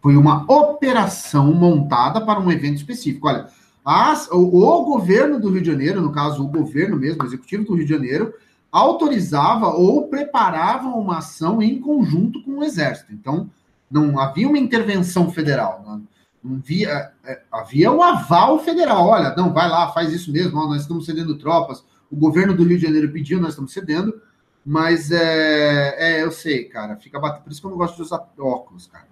foi 0.00 0.16
uma 0.16 0.50
operação 0.50 1.52
montada 1.52 2.20
para 2.24 2.40
um 2.40 2.50
evento 2.50 2.76
específico. 2.76 3.28
Olha, 3.28 3.48
as, 3.88 4.28
o, 4.32 4.38
o 4.38 4.84
governo 4.84 5.38
do 5.38 5.48
Rio 5.48 5.62
de 5.62 5.70
Janeiro, 5.70 6.00
no 6.00 6.10
caso, 6.10 6.42
o 6.42 6.48
governo 6.48 6.96
mesmo, 6.96 7.22
o 7.22 7.26
executivo 7.26 7.64
do 7.64 7.74
Rio 7.76 7.86
de 7.86 7.92
Janeiro, 7.92 8.34
autorizava 8.72 9.68
ou 9.68 10.08
preparava 10.08 10.88
uma 10.88 11.18
ação 11.18 11.62
em 11.62 11.80
conjunto 11.80 12.42
com 12.42 12.58
o 12.58 12.64
Exército. 12.64 13.12
Então, 13.12 13.48
não 13.88 14.18
havia 14.18 14.48
uma 14.48 14.58
intervenção 14.58 15.30
federal. 15.30 15.84
Não, 15.86 16.02
não 16.42 16.56
havia, 16.56 17.12
é, 17.24 17.42
havia 17.52 17.92
o 17.92 18.02
aval 18.02 18.58
federal. 18.58 19.06
Olha, 19.06 19.36
não, 19.36 19.52
vai 19.52 19.68
lá, 19.68 19.92
faz 19.92 20.12
isso 20.12 20.32
mesmo, 20.32 20.56
nós 20.66 20.82
estamos 20.82 21.06
cedendo 21.06 21.38
tropas. 21.38 21.84
O 22.10 22.16
governo 22.16 22.56
do 22.56 22.64
Rio 22.64 22.78
de 22.78 22.86
Janeiro 22.86 23.12
pediu, 23.12 23.40
nós 23.40 23.50
estamos 23.50 23.72
cedendo. 23.72 24.20
Mas 24.64 25.12
é, 25.12 25.94
é 25.96 26.24
eu 26.24 26.32
sei, 26.32 26.64
cara, 26.64 26.96
fica 26.96 27.20
batendo. 27.20 27.44
Por 27.44 27.52
isso 27.52 27.60
que 27.60 27.66
eu 27.68 27.70
não 27.70 27.78
gosto 27.78 27.94
de 27.94 28.02
usar 28.02 28.28
óculos, 28.36 28.88
cara. 28.88 29.06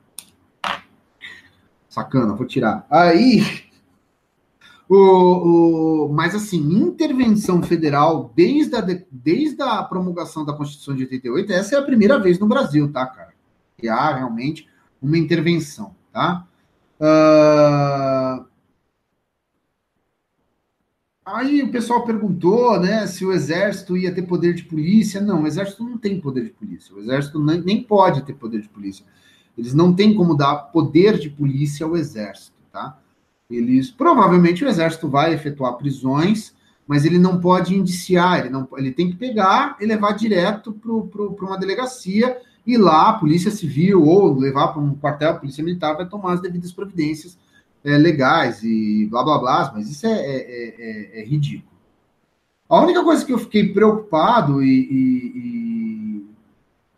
Sacana, 1.89 2.35
vou 2.35 2.45
tirar. 2.45 2.85
Aí, 2.91 3.64
o, 4.89 6.07
o, 6.07 6.13
mas 6.13 6.35
assim, 6.35 6.59
intervenção 6.59 7.63
federal 7.63 8.33
desde 8.35 8.77
a, 8.77 8.81
desde 9.11 9.63
a 9.63 9.83
promulgação 9.83 10.45
da 10.45 10.53
Constituição 10.53 10.95
de 10.95 11.05
88, 11.05 11.53
essa 11.53 11.77
é 11.77 11.79
a 11.79 11.83
primeira 11.83 12.19
vez 12.19 12.39
no 12.39 12.47
Brasil, 12.47 12.93
tá, 12.93 13.07
cara? 13.07 13.33
Que 13.79 13.89
há 13.89 14.15
realmente 14.15 14.69
uma 15.01 15.19
intervenção, 15.19 15.95
tá? 16.13 16.47
Uh... 17.01 18.45
Aí 21.25 21.63
o 21.63 21.73
pessoal 21.73 22.05
perguntou, 22.05 22.79
né, 22.79 23.07
se 23.07 23.25
o 23.25 23.33
exército 23.33 23.97
ia 23.97 24.15
ter 24.15 24.23
poder 24.23 24.53
de 24.53 24.65
polícia. 24.65 25.23
Não, 25.23 25.43
o 25.43 25.47
exército 25.47 25.83
não 25.83 25.97
tem 25.97 26.21
poder 26.21 26.45
de 26.45 26.51
polícia. 26.51 26.95
O 26.95 27.01
exército 27.01 27.43
nem, 27.43 27.83
pode 27.83 28.23
ter 28.27 28.35
poder 28.35 28.61
de 28.61 28.69
polícia. 28.69 29.07
Eles 29.57 29.73
não 29.73 29.95
têm 29.95 30.15
como 30.15 30.37
dar 30.37 30.55
poder 30.71 31.19
de 31.19 31.31
polícia 31.31 31.87
ao 31.87 31.97
exército, 31.97 32.57
tá? 32.71 32.99
Eles 33.51 33.91
provavelmente 33.91 34.65
o 34.65 34.69
exército 34.69 35.09
vai 35.09 35.35
efetuar 35.35 35.77
prisões, 35.77 36.55
mas 36.87 37.05
ele 37.05 37.19
não 37.19 37.41
pode 37.41 37.75
indiciar, 37.75 38.41
ele 38.41 38.51
não 38.51 38.69
ele 38.77 38.93
tem 38.93 39.11
que 39.11 39.17
pegar 39.17 39.77
e 39.81 39.87
levar 39.87 40.13
direto 40.13 40.73
para 40.73 41.47
uma 41.47 41.59
delegacia 41.59 42.39
e 42.67 42.77
lá 42.77 43.11
a 43.11 43.15
polícia 43.15 43.51
civil 43.51 44.03
ou 44.03 44.35
levar 44.39 44.69
para 44.69 44.81
um 44.81 44.95
quartel, 44.95 45.31
a 45.31 45.35
polícia 45.35 45.63
militar 45.63 45.95
vai 45.95 46.09
tomar 46.09 46.33
as 46.35 46.41
devidas 46.41 46.73
providências 46.73 47.39
é, 47.85 47.99
legais 47.99 48.63
e 48.63 49.07
blá 49.11 49.23
blá 49.23 49.39
blá, 49.39 49.73
mas 49.75 49.91
isso 49.91 50.07
é, 50.07 50.13
é, 50.13 50.37
é, 50.37 50.75
é, 50.79 51.21
é 51.21 51.25
ridículo. 51.25 51.75
A 52.69 52.81
única 52.81 53.05
coisa 53.05 53.25
que 53.25 53.33
eu 53.33 53.39
fiquei 53.39 53.73
preocupado 53.73 54.63
e, 54.63 54.67
e, 54.67 55.33
e 55.37 56.27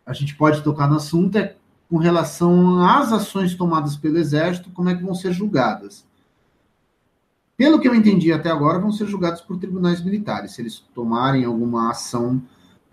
a 0.05 0.13
gente 0.13 0.33
pode 0.35 0.63
tocar 0.63 0.89
no 0.89 0.95
assunto 0.95 1.37
é 1.37 1.55
com 1.89 1.97
relação 1.97 2.85
às 2.85 3.11
ações 3.11 3.53
tomadas 3.55 3.97
pelo 3.97 4.17
Exército, 4.17 4.71
como 4.71 4.89
é 4.89 4.95
que 4.95 5.03
vão 5.03 5.13
ser 5.13 5.33
julgadas. 5.33 6.06
Pelo 7.57 7.79
que 7.79 7.87
eu 7.87 7.95
entendi 7.95 8.31
até 8.31 8.51
agora, 8.51 8.77
vão 8.77 8.91
ser 8.91 9.07
julgados 9.07 9.41
por 9.41 9.57
tribunais 9.57 10.03
militares, 10.03 10.51
se 10.51 10.61
eles 10.61 10.77
tomarem 10.93 11.43
alguma 11.43 11.89
ação 11.89 12.39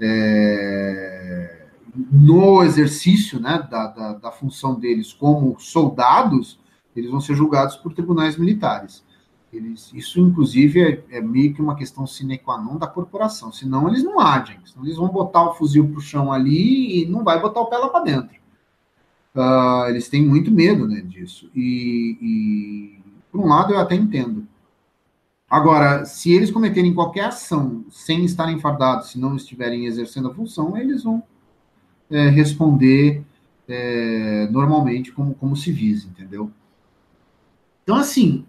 é, 0.01 1.67
no 2.11 2.62
exercício 2.62 3.39
né, 3.39 3.67
da, 3.71 3.87
da, 3.89 4.12
da, 4.15 4.33
função 4.33 4.75
deles 4.75 5.12
como 5.12 5.61
soldados, 5.61 6.59
eles 6.97 7.11
vão 7.11 7.21
ser 7.21 7.35
julgados 7.35 7.77
por 7.77 7.93
tribunais 7.93 8.39
militares. 8.39 9.05
Eles, 9.53 9.93
isso, 9.93 10.19
inclusive, 10.19 10.83
é, 10.83 11.19
é, 11.19 11.21
meio 11.21 11.53
que 11.53 11.62
uma 11.62 11.77
questão 11.77 12.07
sine 12.07 12.39
qua 12.39 12.59
non 12.59 12.77
da 12.77 12.87
corporação, 12.87 13.53
senão 13.53 13.87
eles 13.87 14.03
não 14.03 14.19
agem, 14.19 14.59
senão 14.65 14.85
eles 14.85 14.97
vão 14.97 15.09
botar 15.09 15.45
o 15.45 15.55
fuzil 15.55 15.87
para 15.89 15.99
o 15.99 16.03
chão 16.03 16.33
ali 16.33 17.03
e 17.03 17.07
não 17.07 17.23
vai 17.23 17.41
botar 17.41 17.61
o 17.61 17.67
pé 17.67 17.77
lá 17.77 17.89
para 17.89 18.05
dentro. 18.05 18.35
Uh, 19.35 19.89
eles 19.91 20.09
têm 20.09 20.25
muito 20.25 20.51
medo 20.51 20.89
né, 20.89 21.03
disso. 21.03 21.51
E, 21.55 22.19
e, 22.21 22.99
por 23.31 23.41
um 23.41 23.49
lado, 23.49 23.75
eu 23.75 23.79
até 23.79 23.95
entendo. 23.95 24.47
Agora, 25.55 26.05
se 26.05 26.32
eles 26.32 26.50
cometerem 26.50 26.92
qualquer 26.92 27.26
ação 27.26 27.84
sem 27.88 28.24
estarem 28.24 28.59
fardados, 28.59 29.11
se 29.11 29.20
não 29.20 29.36
estiverem 29.36 29.86
exercendo 29.86 30.26
a 30.26 30.34
função, 30.34 30.76
eles 30.76 31.05
vão 31.05 31.22
é, 32.11 32.28
responder 32.28 33.22
é, 33.68 34.48
normalmente 34.50 35.12
como, 35.12 35.32
como 35.32 35.57
civis, 35.57 36.07
entendeu? 36.07 36.50
Então, 37.84 37.94
assim, 37.94 38.44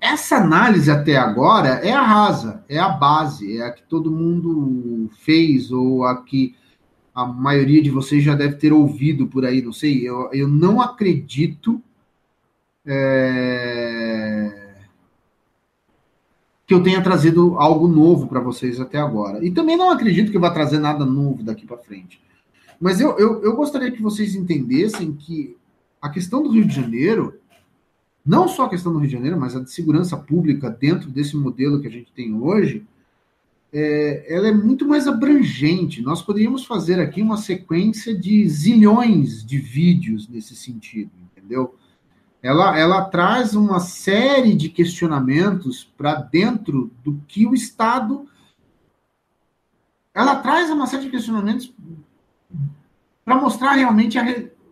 essa 0.00 0.36
análise 0.36 0.90
até 0.90 1.18
agora 1.18 1.68
é 1.84 1.92
a 1.92 2.00
rasa, 2.00 2.64
é 2.66 2.78
a 2.78 2.88
base, 2.88 3.58
é 3.58 3.66
a 3.66 3.70
que 3.70 3.82
todo 3.82 4.10
mundo 4.10 5.10
fez, 5.18 5.70
ou 5.70 6.06
a 6.06 6.22
que 6.22 6.56
a 7.14 7.26
maioria 7.26 7.82
de 7.82 7.90
vocês 7.90 8.24
já 8.24 8.34
deve 8.34 8.56
ter 8.56 8.72
ouvido 8.72 9.26
por 9.26 9.44
aí, 9.44 9.60
não 9.60 9.74
sei. 9.74 10.08
Eu, 10.08 10.30
eu 10.32 10.48
não 10.48 10.80
acredito. 10.80 11.78
É 12.86 14.61
que 16.72 16.74
eu 16.74 16.82
tenha 16.82 17.02
trazido 17.02 17.58
algo 17.58 17.86
novo 17.86 18.26
para 18.26 18.40
vocês 18.40 18.80
até 18.80 18.96
agora. 18.96 19.44
E 19.44 19.50
também 19.50 19.76
não 19.76 19.90
acredito 19.90 20.30
que 20.30 20.36
eu 20.38 20.40
vá 20.40 20.50
trazer 20.50 20.78
nada 20.78 21.04
novo 21.04 21.42
daqui 21.42 21.66
para 21.66 21.76
frente. 21.76 22.18
Mas 22.80 22.98
eu, 22.98 23.18
eu, 23.18 23.42
eu 23.42 23.54
gostaria 23.54 23.90
que 23.90 24.00
vocês 24.00 24.34
entendessem 24.34 25.12
que 25.12 25.54
a 26.00 26.08
questão 26.08 26.42
do 26.42 26.48
Rio 26.48 26.64
de 26.64 26.74
Janeiro, 26.74 27.34
não 28.24 28.48
só 28.48 28.64
a 28.64 28.70
questão 28.70 28.90
do 28.90 29.00
Rio 29.00 29.08
de 29.08 29.12
Janeiro, 29.12 29.38
mas 29.38 29.54
a 29.54 29.60
de 29.60 29.70
segurança 29.70 30.16
pública 30.16 30.70
dentro 30.70 31.10
desse 31.10 31.36
modelo 31.36 31.78
que 31.78 31.88
a 31.88 31.90
gente 31.90 32.10
tem 32.10 32.34
hoje, 32.34 32.86
é, 33.70 34.24
ela 34.34 34.48
é 34.48 34.52
muito 34.52 34.88
mais 34.88 35.06
abrangente. 35.06 36.00
Nós 36.00 36.22
poderíamos 36.22 36.64
fazer 36.64 36.98
aqui 37.00 37.20
uma 37.20 37.36
sequência 37.36 38.16
de 38.16 38.48
zilhões 38.48 39.44
de 39.44 39.58
vídeos 39.58 40.26
nesse 40.26 40.56
sentido, 40.56 41.10
entendeu? 41.36 41.74
Ela, 42.42 42.76
ela 42.76 43.04
traz 43.04 43.54
uma 43.54 43.78
série 43.78 44.54
de 44.54 44.68
questionamentos 44.68 45.84
para 45.96 46.14
dentro 46.14 46.90
do 47.04 47.22
que 47.28 47.46
o 47.46 47.54
Estado. 47.54 48.26
Ela 50.12 50.36
traz 50.36 50.68
uma 50.68 50.88
série 50.88 51.04
de 51.04 51.10
questionamentos 51.10 51.72
para 53.24 53.40
mostrar 53.40 53.72
realmente 53.72 54.18
a, 54.18 54.24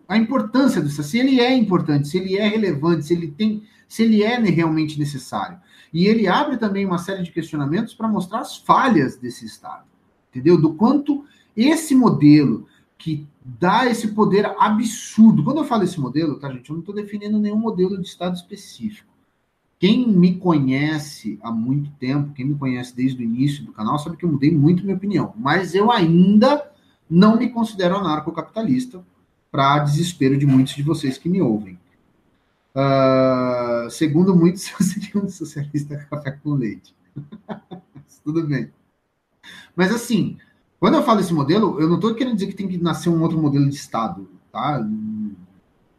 a 0.08 0.16
importância 0.16 0.82
Estado, 0.82 1.04
se 1.04 1.18
ele 1.18 1.40
é 1.40 1.54
importante, 1.54 2.08
se 2.08 2.18
ele 2.18 2.36
é 2.36 2.48
relevante, 2.48 3.06
se 3.06 3.14
ele 3.14 3.30
tem, 3.30 3.62
se 3.86 4.02
ele 4.02 4.24
é 4.24 4.36
realmente 4.36 4.98
necessário. 4.98 5.56
E 5.92 6.06
ele 6.06 6.26
abre 6.26 6.56
também 6.56 6.84
uma 6.84 6.98
série 6.98 7.22
de 7.22 7.30
questionamentos 7.30 7.94
para 7.94 8.08
mostrar 8.08 8.40
as 8.40 8.56
falhas 8.56 9.16
desse 9.16 9.46
Estado, 9.46 9.84
entendeu? 10.30 10.60
Do 10.60 10.74
quanto 10.74 11.24
esse 11.56 11.94
modelo 11.94 12.66
que 12.98 13.28
dá 13.58 13.86
esse 13.86 14.08
poder 14.08 14.46
absurdo. 14.58 15.42
Quando 15.42 15.58
eu 15.58 15.64
falo 15.64 15.84
esse 15.84 15.98
modelo, 15.98 16.38
tá, 16.38 16.50
gente, 16.52 16.68
eu 16.68 16.74
não 16.74 16.80
estou 16.80 16.94
definindo 16.94 17.38
nenhum 17.38 17.58
modelo 17.58 18.00
de 18.00 18.06
Estado 18.06 18.36
específico. 18.36 19.08
Quem 19.78 20.06
me 20.06 20.36
conhece 20.36 21.38
há 21.42 21.50
muito 21.50 21.90
tempo, 21.92 22.34
quem 22.34 22.44
me 22.44 22.54
conhece 22.54 22.94
desde 22.94 23.22
o 23.22 23.24
início 23.24 23.64
do 23.64 23.72
canal, 23.72 23.98
sabe 23.98 24.16
que 24.16 24.24
eu 24.24 24.30
mudei 24.30 24.50
muito 24.50 24.82
minha 24.82 24.96
opinião. 24.96 25.32
Mas 25.36 25.74
eu 25.74 25.90
ainda 25.90 26.70
não 27.08 27.38
me 27.38 27.48
considero 27.48 27.96
anarcocapitalista, 27.96 29.02
para 29.50 29.80
desespero 29.80 30.38
de 30.38 30.46
muitos 30.46 30.74
de 30.74 30.82
vocês 30.82 31.18
que 31.18 31.28
me 31.28 31.42
ouvem. 31.42 31.78
Uh, 32.72 33.90
segundo 33.90 34.36
muitos, 34.36 34.70
eu 34.78 34.86
seria 34.86 35.20
um 35.20 35.28
socialista 35.28 35.96
café 36.08 36.30
com 36.30 36.54
leite. 36.54 36.94
Tudo 38.22 38.46
bem. 38.46 38.70
Mas 39.74 39.92
assim, 39.92 40.36
quando 40.80 40.94
eu 40.94 41.02
falo 41.02 41.20
esse 41.20 41.34
modelo, 41.34 41.78
eu 41.78 41.86
não 41.86 41.96
estou 41.96 42.14
querendo 42.14 42.36
dizer 42.36 42.46
que 42.46 42.54
tem 42.54 42.66
que 42.66 42.78
nascer 42.78 43.10
um 43.10 43.20
outro 43.20 43.36
modelo 43.36 43.68
de 43.68 43.76
Estado, 43.76 44.26
tá? 44.50 44.80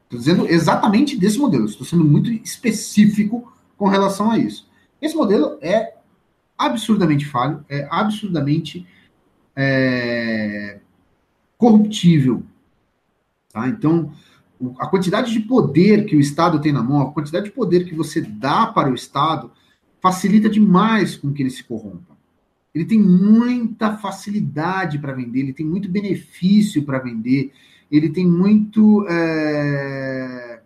Estou 0.03 0.17
dizendo 0.17 0.47
exatamente 0.47 1.15
desse 1.15 1.37
modelo. 1.37 1.65
Estou 1.65 1.85
sendo 1.85 2.03
muito 2.03 2.31
específico 2.31 3.53
com 3.77 3.87
relação 3.87 4.31
a 4.31 4.39
isso. 4.39 4.67
Esse 4.99 5.15
modelo 5.15 5.59
é 5.61 5.93
absurdamente 6.57 7.27
falho, 7.27 7.63
é 7.69 7.87
absurdamente 7.91 8.87
é, 9.55 10.79
corruptível. 11.59 12.41
Tá? 13.53 13.67
Então, 13.67 14.11
a 14.79 14.87
quantidade 14.87 15.31
de 15.31 15.41
poder 15.41 16.07
que 16.07 16.15
o 16.15 16.19
Estado 16.19 16.59
tem 16.59 16.71
na 16.71 16.81
mão, 16.81 17.01
a 17.01 17.11
quantidade 17.11 17.45
de 17.45 17.51
poder 17.51 17.85
que 17.85 17.93
você 17.93 18.19
dá 18.19 18.65
para 18.65 18.89
o 18.89 18.95
Estado, 18.95 19.51
facilita 20.01 20.49
demais 20.49 21.15
com 21.15 21.31
que 21.31 21.43
ele 21.43 21.51
se 21.51 21.63
corrompa 21.63 22.10
ele 22.73 22.85
tem 22.85 22.99
muita 22.99 23.97
facilidade 23.97 24.97
para 24.97 25.13
vender, 25.13 25.39
ele 25.39 25.53
tem 25.53 25.65
muito 25.65 25.89
benefício 25.89 26.83
para 26.83 26.99
vender, 26.99 27.51
ele 27.91 28.09
tem 28.09 28.25
muito. 28.25 29.05
É... 29.09 30.61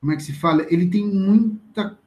Como 0.00 0.12
é 0.12 0.16
que 0.16 0.22
se 0.22 0.32
fala? 0.32 0.66
Ele 0.68 0.86
tem 0.86 1.06
muita 1.06 1.98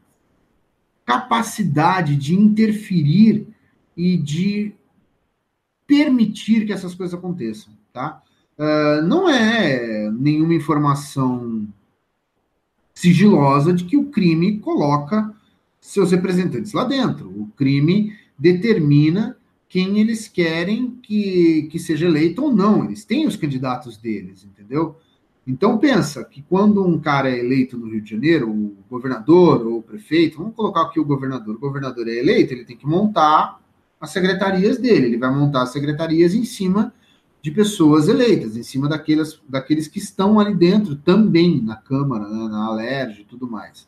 capacidade 1.05 2.15
de 2.15 2.35
interferir 2.35 3.47
e 3.95 4.17
de 4.17 4.73
permitir 5.87 6.65
que 6.65 6.73
essas 6.73 6.93
coisas 6.93 7.17
aconteçam, 7.17 7.73
tá? 7.91 8.21
Uh, 8.57 9.01
não 9.07 9.27
é 9.27 10.11
nenhuma 10.11 10.53
informação 10.53 11.67
sigilosa 12.93 13.73
de 13.73 13.85
que 13.85 13.97
o 13.97 14.11
crime 14.11 14.59
coloca 14.59 15.33
seus 15.79 16.11
representantes 16.11 16.73
lá 16.73 16.83
dentro. 16.83 17.29
O 17.29 17.47
crime 17.55 18.13
determina 18.37 19.37
quem 19.67 19.99
eles 19.99 20.27
querem 20.27 20.97
que, 21.01 21.69
que 21.71 21.79
seja 21.79 22.07
eleito 22.07 22.43
ou 22.43 22.53
não. 22.53 22.85
Eles 22.85 23.05
têm 23.05 23.27
os 23.27 23.35
candidatos 23.35 23.97
deles, 23.97 24.43
entendeu? 24.43 24.95
Então 25.45 25.77
pensa 25.77 26.23
que 26.23 26.41
quando 26.43 26.85
um 26.85 26.99
cara 26.99 27.29
é 27.29 27.39
eleito 27.39 27.77
no 27.77 27.89
Rio 27.89 28.01
de 28.01 28.11
Janeiro, 28.11 28.49
o 28.49 28.77
governador 28.89 29.65
ou 29.65 29.79
o 29.79 29.83
prefeito, 29.83 30.37
vamos 30.37 30.55
colocar 30.55 30.83
aqui 30.83 30.99
o 30.99 31.05
governador, 31.05 31.55
o 31.55 31.59
governador 31.59 32.07
é 32.07 32.17
eleito, 32.17 32.53
ele 32.53 32.65
tem 32.65 32.77
que 32.77 32.85
montar 32.85 33.59
as 33.99 34.11
secretarias 34.11 34.77
dele, 34.77 35.07
ele 35.07 35.17
vai 35.17 35.33
montar 35.33 35.63
as 35.63 35.71
secretarias 35.71 36.33
em 36.33 36.45
cima 36.45 36.93
de 37.41 37.51
pessoas 37.51 38.07
eleitas, 38.07 38.57
em 38.57 38.63
cima 38.63 38.87
daqueles, 38.87 39.41
daqueles 39.47 39.87
que 39.87 39.97
estão 39.97 40.39
ali 40.39 40.53
dentro 40.53 40.95
também, 40.95 41.61
na 41.61 41.75
Câmara, 41.75 42.27
né, 42.27 42.47
na 42.49 42.65
Alerj 42.65 43.21
e 43.21 43.25
tudo 43.25 43.49
mais. 43.49 43.87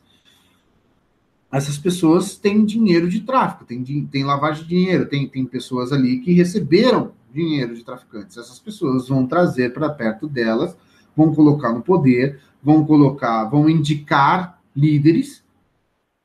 Essas 1.52 1.76
pessoas 1.76 2.34
têm 2.34 2.64
dinheiro 2.64 3.06
de 3.06 3.20
tráfico, 3.20 3.66
tem, 3.66 4.24
lavagem 4.24 4.62
de 4.62 4.70
dinheiro, 4.70 5.06
tem, 5.06 5.28
tem 5.28 5.44
pessoas 5.44 5.92
ali 5.92 6.18
que 6.20 6.32
receberam 6.32 7.12
dinheiro 7.30 7.74
de 7.74 7.84
traficantes. 7.84 8.38
Essas 8.38 8.58
pessoas 8.58 9.06
vão 9.06 9.26
trazer 9.26 9.74
para 9.74 9.90
perto 9.90 10.26
delas, 10.26 10.74
vão 11.14 11.34
colocar 11.34 11.70
no 11.70 11.82
poder, 11.82 12.40
vão 12.62 12.86
colocar, 12.86 13.44
vão 13.44 13.68
indicar 13.68 14.62
líderes 14.74 15.44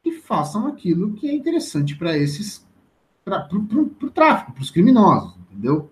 que 0.01 0.13
façam 0.13 0.65
aquilo 0.67 1.11
que 1.11 1.27
é 1.27 1.33
interessante 1.33 1.93
para 1.97 2.17
esses, 2.17 2.65
para 3.25 3.49
o 3.53 4.09
tráfico, 4.09 4.53
para 4.53 4.63
os 4.63 4.71
criminosos, 4.71 5.35
entendeu? 5.51 5.89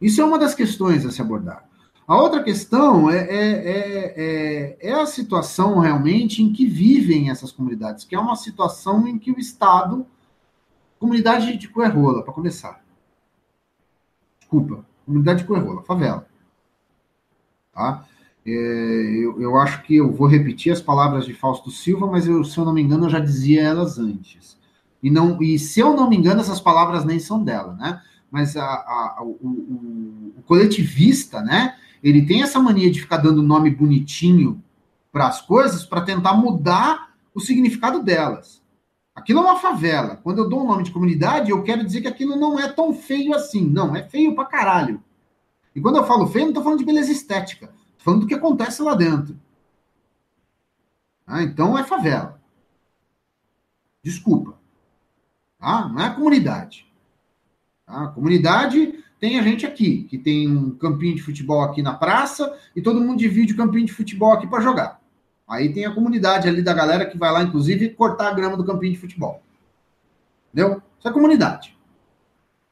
Isso 0.00 0.20
é 0.20 0.24
uma 0.24 0.40
das 0.40 0.56
questões 0.56 1.06
a 1.06 1.12
se 1.12 1.22
abordar. 1.22 1.65
A 2.06 2.16
outra 2.16 2.42
questão 2.42 3.10
é, 3.10 3.18
é, 3.18 3.70
é, 3.70 4.14
é, 4.16 4.90
é 4.90 4.92
a 4.92 5.06
situação 5.06 5.80
realmente 5.80 6.40
em 6.42 6.52
que 6.52 6.64
vivem 6.64 7.30
essas 7.30 7.50
comunidades, 7.50 8.04
que 8.04 8.14
é 8.14 8.18
uma 8.18 8.36
situação 8.36 9.08
em 9.08 9.18
que 9.18 9.32
o 9.32 9.38
Estado. 9.38 10.06
Comunidade 10.98 11.58
de 11.58 11.68
Coerrola, 11.68 12.22
para 12.22 12.32
começar. 12.32 12.82
Desculpa, 14.38 14.86
comunidade 15.04 15.40
de 15.40 15.46
Coerrola, 15.46 15.82
favela. 15.82 16.26
Tá? 17.72 18.06
É, 18.46 18.50
eu, 18.50 19.40
eu, 19.40 19.56
acho 19.58 19.82
que 19.82 19.96
eu 19.96 20.10
vou 20.10 20.26
repetir 20.26 20.72
as 20.72 20.80
palavras 20.80 21.26
de 21.26 21.34
Fausto 21.34 21.70
Silva, 21.70 22.06
mas 22.06 22.26
eu, 22.26 22.44
se 22.44 22.56
eu 22.56 22.64
não 22.64 22.72
me 22.72 22.80
engano, 22.80 23.06
eu 23.06 23.10
já 23.10 23.18
dizia 23.18 23.62
elas 23.62 23.98
antes. 23.98 24.56
E, 25.02 25.10
não, 25.10 25.42
e 25.42 25.58
se 25.58 25.80
eu 25.80 25.94
não 25.94 26.08
me 26.08 26.16
engano, 26.16 26.40
essas 26.40 26.60
palavras 26.60 27.04
nem 27.04 27.18
são 27.18 27.42
dela, 27.42 27.74
né? 27.74 28.00
mas 28.30 28.56
a, 28.56 28.64
a, 28.64 29.22
o, 29.22 29.30
o, 29.30 30.32
o, 30.38 30.42
coletivista, 30.42 31.40
né? 31.40 31.76
Ele 32.02 32.26
tem 32.26 32.42
essa 32.42 32.58
mania 32.58 32.90
de 32.90 33.00
ficar 33.00 33.18
dando 33.18 33.42
nome 33.42 33.70
bonitinho 33.70 34.62
para 35.10 35.28
as 35.28 35.40
coisas 35.40 35.84
para 35.84 36.02
tentar 36.02 36.34
mudar 36.34 37.14
o 37.34 37.40
significado 37.40 38.02
delas. 38.02 38.62
Aquilo 39.14 39.40
é 39.40 39.42
uma 39.42 39.58
favela. 39.58 40.16
Quando 40.16 40.38
eu 40.38 40.48
dou 40.48 40.62
um 40.62 40.66
nome 40.66 40.82
de 40.82 40.90
comunidade, 40.90 41.50
eu 41.50 41.62
quero 41.62 41.84
dizer 41.84 42.02
que 42.02 42.08
aquilo 42.08 42.36
não 42.36 42.60
é 42.60 42.68
tão 42.68 42.92
feio 42.92 43.34
assim. 43.34 43.66
Não, 43.66 43.96
é 43.96 44.02
feio 44.02 44.34
pra 44.34 44.44
caralho. 44.44 45.02
E 45.74 45.80
quando 45.80 45.96
eu 45.96 46.04
falo 46.04 46.26
feio, 46.26 46.44
não 46.44 46.50
estou 46.50 46.62
falando 46.62 46.80
de 46.80 46.84
beleza 46.84 47.10
estética. 47.10 47.66
Estou 47.66 48.04
falando 48.04 48.20
do 48.20 48.26
que 48.26 48.34
acontece 48.34 48.82
lá 48.82 48.94
dentro. 48.94 49.38
Ah, 51.26 51.42
então 51.42 51.76
é 51.78 51.82
favela. 51.82 52.40
Desculpa. 54.02 54.58
Ah, 55.58 55.88
não 55.88 56.00
é 56.00 56.14
comunidade. 56.14 56.86
A 57.86 58.08
comunidade 58.08 59.02
tem 59.18 59.38
a 59.38 59.42
gente 59.42 59.64
aqui, 59.64 60.04
que 60.04 60.18
tem 60.18 60.48
um 60.48 60.70
campinho 60.70 61.16
de 61.16 61.22
futebol 61.22 61.62
aqui 61.62 61.82
na 61.82 61.94
praça 61.94 62.54
e 62.74 62.82
todo 62.82 63.00
mundo 63.00 63.18
divide 63.18 63.54
o 63.54 63.56
campinho 63.56 63.86
de 63.86 63.92
futebol 63.92 64.32
aqui 64.32 64.46
para 64.46 64.62
jogar. 64.62 65.00
Aí 65.48 65.72
tem 65.72 65.86
a 65.86 65.94
comunidade 65.94 66.48
ali 66.48 66.60
da 66.60 66.74
galera 66.74 67.06
que 67.06 67.16
vai 67.16 67.32
lá, 67.32 67.42
inclusive, 67.42 67.90
cortar 67.90 68.28
a 68.28 68.34
grama 68.34 68.56
do 68.56 68.64
campinho 68.64 68.92
de 68.92 68.98
futebol. 68.98 69.42
Entendeu? 70.52 70.82
Isso 70.98 71.08
é 71.08 71.12
comunidade. 71.12 71.76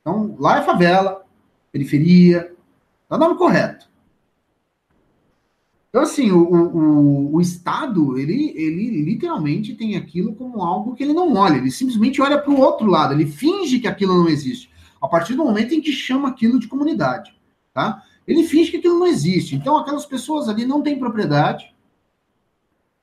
Então, 0.00 0.36
lá 0.38 0.58
é 0.58 0.62
favela, 0.62 1.24
periferia, 1.72 2.52
o 3.08 3.16
nome 3.16 3.36
correto. 3.36 3.88
Então, 5.88 6.02
assim, 6.02 6.32
o, 6.32 6.42
o, 6.42 7.34
o, 7.36 7.40
Estado, 7.40 8.18
ele, 8.18 8.52
ele 8.56 9.02
literalmente 9.02 9.74
tem 9.74 9.96
aquilo 9.96 10.34
como 10.34 10.60
algo 10.60 10.94
que 10.94 11.04
ele 11.04 11.12
não 11.12 11.32
olha, 11.34 11.56
ele 11.56 11.70
simplesmente 11.70 12.20
olha 12.20 12.36
para 12.36 12.50
o 12.50 12.58
outro 12.58 12.86
lado, 12.86 13.14
ele 13.14 13.26
finge 13.26 13.78
que 13.78 13.86
aquilo 13.86 14.18
não 14.18 14.28
existe 14.28 14.73
a 15.04 15.08
partir 15.08 15.34
do 15.34 15.44
momento 15.44 15.74
em 15.74 15.82
que 15.82 15.92
chama 15.92 16.30
aquilo 16.30 16.58
de 16.58 16.66
comunidade, 16.66 17.34
tá? 17.74 18.02
Ele 18.26 18.42
finge 18.42 18.70
que 18.70 18.78
aquilo 18.78 18.98
não 18.98 19.06
existe. 19.06 19.54
Então, 19.54 19.76
aquelas 19.76 20.06
pessoas 20.06 20.48
ali 20.48 20.64
não 20.64 20.82
têm 20.82 20.98
propriedade, 20.98 21.74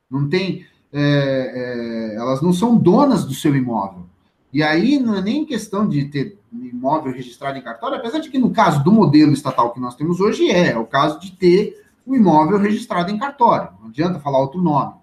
não 0.09 0.27
tem, 0.27 0.65
é, 0.91 2.13
é, 2.13 2.15
elas 2.15 2.41
não 2.41 2.51
são 2.51 2.75
donas 2.75 3.23
do 3.23 3.35
seu 3.35 3.55
imóvel. 3.55 4.05
E 4.51 4.63
aí 4.63 4.99
não 4.99 5.15
é 5.15 5.21
nem 5.21 5.45
questão 5.45 5.87
de 5.87 6.05
ter 6.05 6.39
imóvel 6.51 7.13
registrado 7.13 7.57
em 7.57 7.61
cartório, 7.61 7.97
apesar 7.97 8.19
de 8.19 8.29
que 8.29 8.39
no 8.39 8.49
caso 8.49 8.83
do 8.83 8.91
modelo 8.91 9.31
estatal 9.31 9.71
que 9.71 9.79
nós 9.79 9.95
temos 9.95 10.19
hoje 10.19 10.49
é, 10.49 10.71
é 10.71 10.77
o 10.77 10.85
caso 10.85 11.19
de 11.19 11.31
ter 11.31 11.85
o 12.05 12.15
imóvel 12.15 12.57
registrado 12.57 13.11
em 13.11 13.17
cartório. 13.17 13.69
Não 13.79 13.89
adianta 13.89 14.19
falar 14.19 14.39
outro 14.39 14.59
nome. 14.59 14.95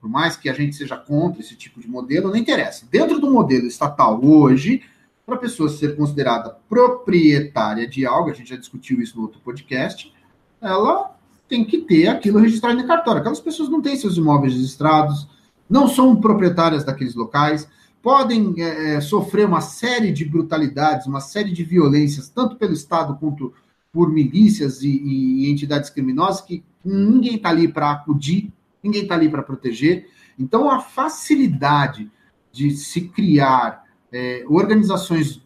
Por 0.00 0.08
mais 0.08 0.36
que 0.36 0.48
a 0.48 0.52
gente 0.52 0.76
seja 0.76 0.96
contra 0.96 1.40
esse 1.40 1.56
tipo 1.56 1.80
de 1.80 1.88
modelo, 1.88 2.28
não 2.28 2.36
interessa. 2.36 2.86
Dentro 2.90 3.18
do 3.18 3.30
modelo 3.30 3.66
estatal 3.66 4.24
hoje, 4.24 4.82
para 5.26 5.36
a 5.36 5.38
pessoa 5.38 5.68
ser 5.68 5.96
considerada 5.96 6.56
proprietária 6.68 7.86
de 7.88 8.04
algo, 8.04 8.30
a 8.30 8.34
gente 8.34 8.50
já 8.50 8.56
discutiu 8.56 9.00
isso 9.00 9.16
no 9.16 9.22
outro 9.22 9.40
podcast, 9.40 10.12
ela 10.60 11.16
tem 11.48 11.64
que 11.64 11.78
ter 11.78 12.08
aquilo 12.08 12.38
registrado 12.38 12.80
em 12.80 12.86
cartório. 12.86 13.20
Aquelas 13.20 13.40
pessoas 13.40 13.68
não 13.68 13.80
têm 13.80 13.96
seus 13.96 14.16
imóveis 14.16 14.54
registrados, 14.54 15.28
não 15.68 15.88
são 15.88 16.16
proprietárias 16.16 16.84
daqueles 16.84 17.14
locais, 17.14 17.68
podem 18.02 18.54
é, 18.58 18.94
é 18.94 19.00
sofrer 19.00 19.46
uma 19.46 19.60
série 19.60 20.12
de 20.12 20.24
brutalidades, 20.24 21.06
uma 21.06 21.20
série 21.20 21.52
de 21.52 21.64
violências, 21.64 22.28
tanto 22.28 22.56
pelo 22.56 22.74
Estado 22.74 23.16
quanto 23.16 23.52
por 23.92 24.10
milícias 24.10 24.82
e, 24.82 24.88
e 24.88 25.50
entidades 25.50 25.88
criminosas, 25.88 26.42
que 26.42 26.64
ninguém 26.84 27.36
está 27.36 27.48
ali 27.48 27.68
para 27.68 27.92
acudir, 27.92 28.52
ninguém 28.82 29.02
está 29.02 29.14
ali 29.14 29.28
para 29.28 29.42
proteger. 29.42 30.08
Então, 30.38 30.68
a 30.68 30.80
facilidade 30.80 32.10
de 32.52 32.72
se 32.72 33.02
criar 33.02 33.83
é, 34.14 34.44
organizações 34.48 35.42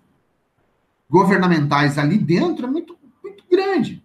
governamentais 1.08 1.96
ali 1.96 2.18
dentro 2.18 2.66
é 2.66 2.70
muito, 2.70 2.98
muito 3.24 3.42
grande. 3.50 4.04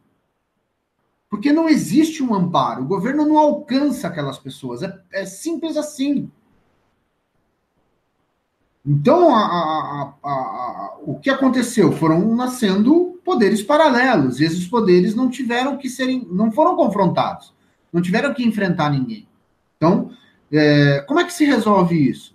Porque 1.30 1.52
não 1.52 1.68
existe 1.68 2.24
um 2.24 2.34
amparo. 2.34 2.84
O 2.84 2.88
governo 2.88 3.26
não 3.26 3.38
alcança 3.38 4.08
aquelas 4.08 4.40
pessoas. 4.40 4.82
É, 4.82 5.02
é 5.12 5.26
simples 5.26 5.76
assim. 5.76 6.32
Então, 8.86 9.36
a, 9.36 9.40
a, 9.40 10.14
a, 10.24 10.98
o 11.02 11.20
que 11.20 11.30
aconteceu? 11.30 11.92
Foram 11.92 12.34
nascendo 12.34 13.20
poderes 13.26 13.62
paralelos. 13.62 14.40
E 14.40 14.46
esses 14.46 14.68
poderes 14.68 15.14
não 15.14 15.30
tiveram 15.30 15.78
que 15.78 15.90
serem, 15.90 16.26
não 16.32 16.52
foram 16.52 16.76
confrontados. 16.78 17.54
Não 17.92 18.02
tiveram 18.02 18.34
que 18.34 18.48
enfrentar 18.48 18.90
ninguém. 18.90 19.28
Então, 19.76 20.12
é, 20.52 21.02
como 21.02 21.20
é 21.20 21.26
que 21.26 21.34
se 21.34 21.44
resolve 21.44 22.10
isso? 22.10 22.33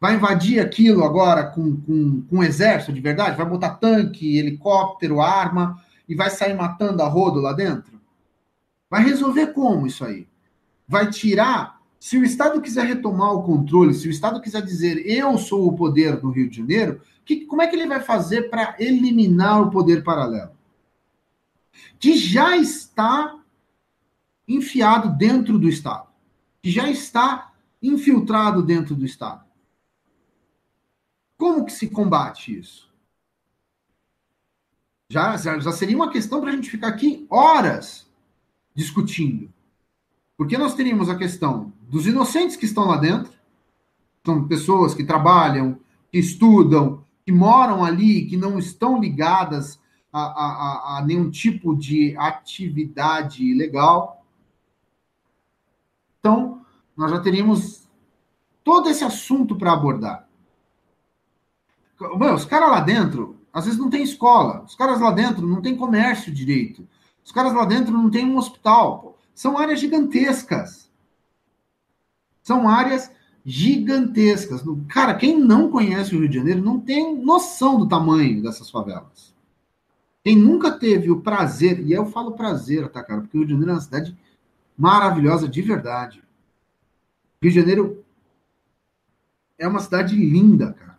Vai 0.00 0.14
invadir 0.16 0.60
aquilo 0.60 1.04
agora 1.04 1.44
com, 1.44 1.80
com, 1.80 2.22
com 2.22 2.36
um 2.36 2.42
exército 2.42 2.92
de 2.92 3.00
verdade? 3.00 3.36
Vai 3.36 3.46
botar 3.46 3.76
tanque, 3.76 4.38
helicóptero, 4.38 5.20
arma 5.20 5.82
e 6.08 6.14
vai 6.14 6.30
sair 6.30 6.54
matando 6.54 7.02
a 7.02 7.08
rodo 7.08 7.40
lá 7.40 7.52
dentro? 7.52 8.00
Vai 8.90 9.02
resolver 9.02 9.48
como 9.48 9.86
isso 9.86 10.04
aí? 10.04 10.28
Vai 10.86 11.10
tirar. 11.10 11.80
Se 11.98 12.18
o 12.18 12.24
Estado 12.24 12.60
quiser 12.60 12.84
retomar 12.84 13.32
o 13.32 13.42
controle, 13.42 13.94
se 13.94 14.06
o 14.06 14.10
Estado 14.10 14.40
quiser 14.40 14.62
dizer 14.62 15.04
eu 15.06 15.36
sou 15.38 15.66
o 15.66 15.74
poder 15.74 16.20
do 16.20 16.30
Rio 16.30 16.48
de 16.48 16.58
Janeiro, 16.58 17.00
que, 17.24 17.44
como 17.46 17.62
é 17.62 17.66
que 17.66 17.74
ele 17.74 17.86
vai 17.86 18.00
fazer 18.00 18.50
para 18.50 18.76
eliminar 18.78 19.62
o 19.62 19.70
poder 19.70 20.04
paralelo? 20.04 20.52
Que 21.98 22.16
já 22.16 22.56
está 22.56 23.36
enfiado 24.46 25.16
dentro 25.16 25.58
do 25.58 25.68
Estado, 25.68 26.06
que 26.62 26.70
já 26.70 26.88
está 26.88 27.52
infiltrado 27.82 28.62
dentro 28.62 28.94
do 28.94 29.04
Estado. 29.04 29.45
Como 31.36 31.64
que 31.64 31.72
se 31.72 31.88
combate 31.88 32.58
isso? 32.58 32.86
Já, 35.08 35.36
já, 35.36 35.72
seria 35.72 35.96
uma 35.96 36.10
questão 36.10 36.40
para 36.40 36.50
a 36.50 36.52
gente 36.52 36.70
ficar 36.70 36.88
aqui 36.88 37.26
horas 37.30 38.10
discutindo. 38.74 39.52
Porque 40.36 40.58
nós 40.58 40.74
teríamos 40.74 41.08
a 41.08 41.16
questão 41.16 41.72
dos 41.82 42.06
inocentes 42.06 42.56
que 42.56 42.66
estão 42.66 42.86
lá 42.86 42.96
dentro, 42.96 43.32
são 44.24 44.46
pessoas 44.48 44.94
que 44.94 45.04
trabalham, 45.04 45.78
que 46.10 46.18
estudam, 46.18 47.04
que 47.24 47.30
moram 47.30 47.84
ali, 47.84 48.26
que 48.26 48.36
não 48.36 48.58
estão 48.58 49.00
ligadas 49.00 49.80
a, 50.12 50.20
a, 50.20 50.98
a, 50.98 51.02
nenhum 51.04 51.30
tipo 51.30 51.76
de 51.76 52.16
atividade 52.16 53.44
ilegal. 53.44 54.24
Então, 56.18 56.64
nós 56.96 57.10
já 57.10 57.20
teríamos 57.20 57.88
todo 58.64 58.88
esse 58.88 59.04
assunto 59.04 59.54
para 59.54 59.72
abordar. 59.72 60.25
Os 62.34 62.44
caras 62.44 62.70
lá 62.70 62.80
dentro, 62.80 63.36
às 63.52 63.64
vezes 63.64 63.78
não 63.78 63.88
tem 63.88 64.02
escola. 64.02 64.62
Os 64.64 64.74
caras 64.74 65.00
lá 65.00 65.10
dentro 65.10 65.46
não 65.46 65.62
tem 65.62 65.76
comércio 65.76 66.32
direito. 66.32 66.86
Os 67.24 67.32
caras 67.32 67.54
lá 67.54 67.64
dentro 67.64 67.92
não 67.92 68.10
tem 68.10 68.24
um 68.24 68.36
hospital. 68.36 68.98
Pô. 69.00 69.14
São 69.34 69.58
áreas 69.58 69.80
gigantescas. 69.80 70.90
São 72.42 72.68
áreas 72.68 73.10
gigantescas. 73.44 74.62
Cara, 74.88 75.14
quem 75.14 75.38
não 75.38 75.70
conhece 75.70 76.14
o 76.14 76.20
Rio 76.20 76.28
de 76.28 76.36
Janeiro 76.36 76.62
não 76.62 76.80
tem 76.80 77.16
noção 77.16 77.78
do 77.78 77.88
tamanho 77.88 78.42
dessas 78.42 78.70
favelas. 78.70 79.34
Quem 80.22 80.36
nunca 80.36 80.72
teve 80.72 81.10
o 81.10 81.20
prazer, 81.20 81.80
e 81.86 81.92
eu 81.92 82.06
falo 82.06 82.32
prazer, 82.32 82.88
tá, 82.88 83.02
cara? 83.02 83.20
Porque 83.20 83.36
o 83.36 83.40
Rio 83.40 83.46
de 83.46 83.52
Janeiro 83.52 83.72
é 83.72 83.74
uma 83.74 83.80
cidade 83.80 84.18
maravilhosa 84.76 85.48
de 85.48 85.62
verdade. 85.62 86.22
Rio 87.40 87.52
de 87.52 87.60
Janeiro 87.60 88.04
é 89.58 89.66
uma 89.68 89.78
cidade 89.78 90.16
linda, 90.16 90.72
cara. 90.72 90.95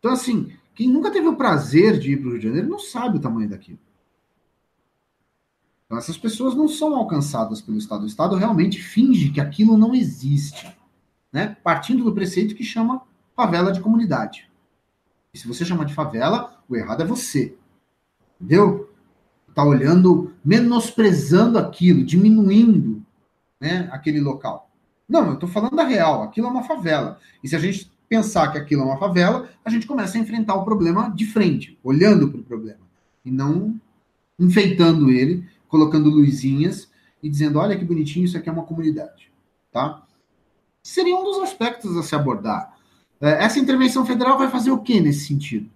Então, 0.00 0.12
assim, 0.12 0.50
quem 0.74 0.88
nunca 0.88 1.10
teve 1.10 1.28
o 1.28 1.36
prazer 1.36 1.98
de 1.98 2.12
ir 2.12 2.16
para 2.16 2.28
o 2.28 2.30
Rio 2.32 2.40
de 2.40 2.46
Janeiro 2.46 2.68
não 2.68 2.78
sabe 2.78 3.18
o 3.18 3.20
tamanho 3.20 3.48
daquilo. 3.48 3.78
Então, 5.84 5.98
essas 5.98 6.16
pessoas 6.16 6.54
não 6.54 6.66
são 6.68 6.96
alcançadas 6.96 7.60
pelo 7.60 7.76
Estado. 7.76 8.04
O 8.04 8.06
Estado 8.06 8.34
realmente 8.36 8.80
finge 8.80 9.30
que 9.30 9.40
aquilo 9.40 9.76
não 9.76 9.94
existe, 9.94 10.74
né? 11.32 11.56
partindo 11.62 12.02
do 12.02 12.14
preceito 12.14 12.54
que 12.54 12.64
chama 12.64 13.02
favela 13.36 13.72
de 13.72 13.80
comunidade. 13.80 14.50
E 15.34 15.38
se 15.38 15.46
você 15.46 15.64
chama 15.64 15.84
de 15.84 15.94
favela, 15.94 16.62
o 16.68 16.76
errado 16.76 17.02
é 17.02 17.06
você. 17.06 17.56
Entendeu? 18.40 18.90
Está 19.48 19.64
olhando, 19.64 20.32
menosprezando 20.44 21.58
aquilo, 21.58 22.04
diminuindo 22.04 23.04
né, 23.60 23.88
aquele 23.92 24.20
local. 24.20 24.70
Não, 25.08 25.26
eu 25.26 25.34
estou 25.34 25.48
falando 25.48 25.76
da 25.76 25.84
real. 25.84 26.22
Aquilo 26.22 26.46
é 26.46 26.50
uma 26.50 26.62
favela. 26.62 27.18
E 27.42 27.48
se 27.48 27.54
a 27.54 27.58
gente 27.58 27.90
pensar 28.10 28.50
que 28.50 28.58
aquilo 28.58 28.82
é 28.82 28.84
uma 28.86 28.98
favela, 28.98 29.48
a 29.64 29.70
gente 29.70 29.86
começa 29.86 30.18
a 30.18 30.20
enfrentar 30.20 30.56
o 30.56 30.64
problema 30.64 31.08
de 31.10 31.24
frente, 31.24 31.78
olhando 31.80 32.28
para 32.28 32.40
o 32.40 32.42
problema. 32.42 32.80
E 33.24 33.30
não 33.30 33.80
enfeitando 34.36 35.10
ele, 35.10 35.48
colocando 35.68 36.10
luzinhas 36.10 36.90
e 37.22 37.28
dizendo: 37.30 37.60
olha 37.60 37.78
que 37.78 37.84
bonitinho, 37.84 38.24
isso 38.24 38.36
aqui 38.36 38.48
é 38.48 38.52
uma 38.52 38.64
comunidade. 38.64 39.32
Tá? 39.70 40.04
Seria 40.82 41.14
um 41.14 41.22
dos 41.22 41.38
aspectos 41.38 41.96
a 41.96 42.02
se 42.02 42.14
abordar. 42.16 42.76
É, 43.20 43.44
essa 43.44 43.60
intervenção 43.60 44.04
federal 44.04 44.36
vai 44.36 44.50
fazer 44.50 44.72
o 44.72 44.82
que 44.82 45.00
nesse 45.00 45.26
sentido? 45.26 45.70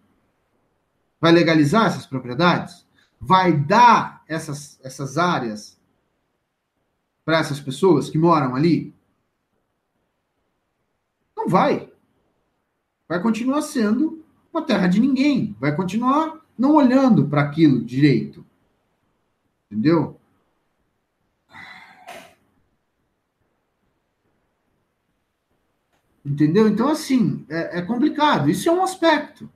Vai 1.21 1.31
legalizar 1.31 1.87
essas 1.87 2.05
propriedades? 2.05 2.85
Vai 3.21 3.57
dar 3.57 4.25
essas, 4.27 4.81
essas 4.83 5.17
áreas 5.17 5.79
para 7.25 7.39
essas 7.39 7.61
pessoas 7.61 8.11
que 8.11 8.19
moram 8.19 8.57
ali? 8.57 8.93
Não 11.37 11.47
vai. 11.49 11.94
Vai 13.09 13.21
continuar 13.23 13.63
sendo 13.63 14.25
uma 14.53 14.63
terra 14.63 14.87
de 14.87 15.01
ninguém. 15.01 15.57
Vai 15.61 15.75
continuar 15.75 16.41
não 16.57 16.75
olhando 16.75 17.27
para 17.29 17.43
aquilo 17.43 17.85
direito. 17.85 18.45
Entendeu? 19.71 20.19
Entendeu? 26.25 26.69
Então, 26.69 26.89
assim, 26.89 27.45
é, 27.51 27.79
é, 27.79 27.83
complicado. 27.83 28.49
Isso 28.49 28.69
é 28.69 28.73
um 28.73 28.83
aspecto. 28.83 29.51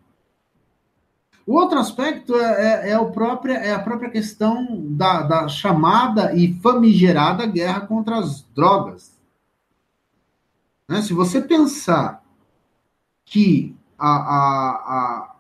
O 1.46 1.54
outro 1.54 1.78
aspecto 1.78 2.36
é, 2.36 2.88
é, 2.88 2.90
é, 2.90 2.98
o 2.98 3.10
próprio, 3.10 3.54
é 3.54 3.72
a 3.72 3.78
própria 3.78 4.10
questão 4.10 4.84
da, 4.90 5.22
da 5.22 5.48
chamada 5.48 6.34
e 6.34 6.52
famigerada 6.60 7.46
guerra 7.46 7.80
contra 7.80 8.18
as 8.18 8.42
drogas. 8.54 9.16
Né? 10.86 11.00
Se 11.00 11.14
você 11.14 11.40
pensar 11.40 12.17
que 13.30 13.76
a, 13.98 14.08
a, 14.08 14.70
a, 14.70 15.34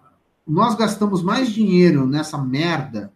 nós 0.46 0.74
gastamos 0.74 1.22
mais 1.22 1.50
dinheiro 1.50 2.06
nessa 2.06 2.38
merda 2.38 3.12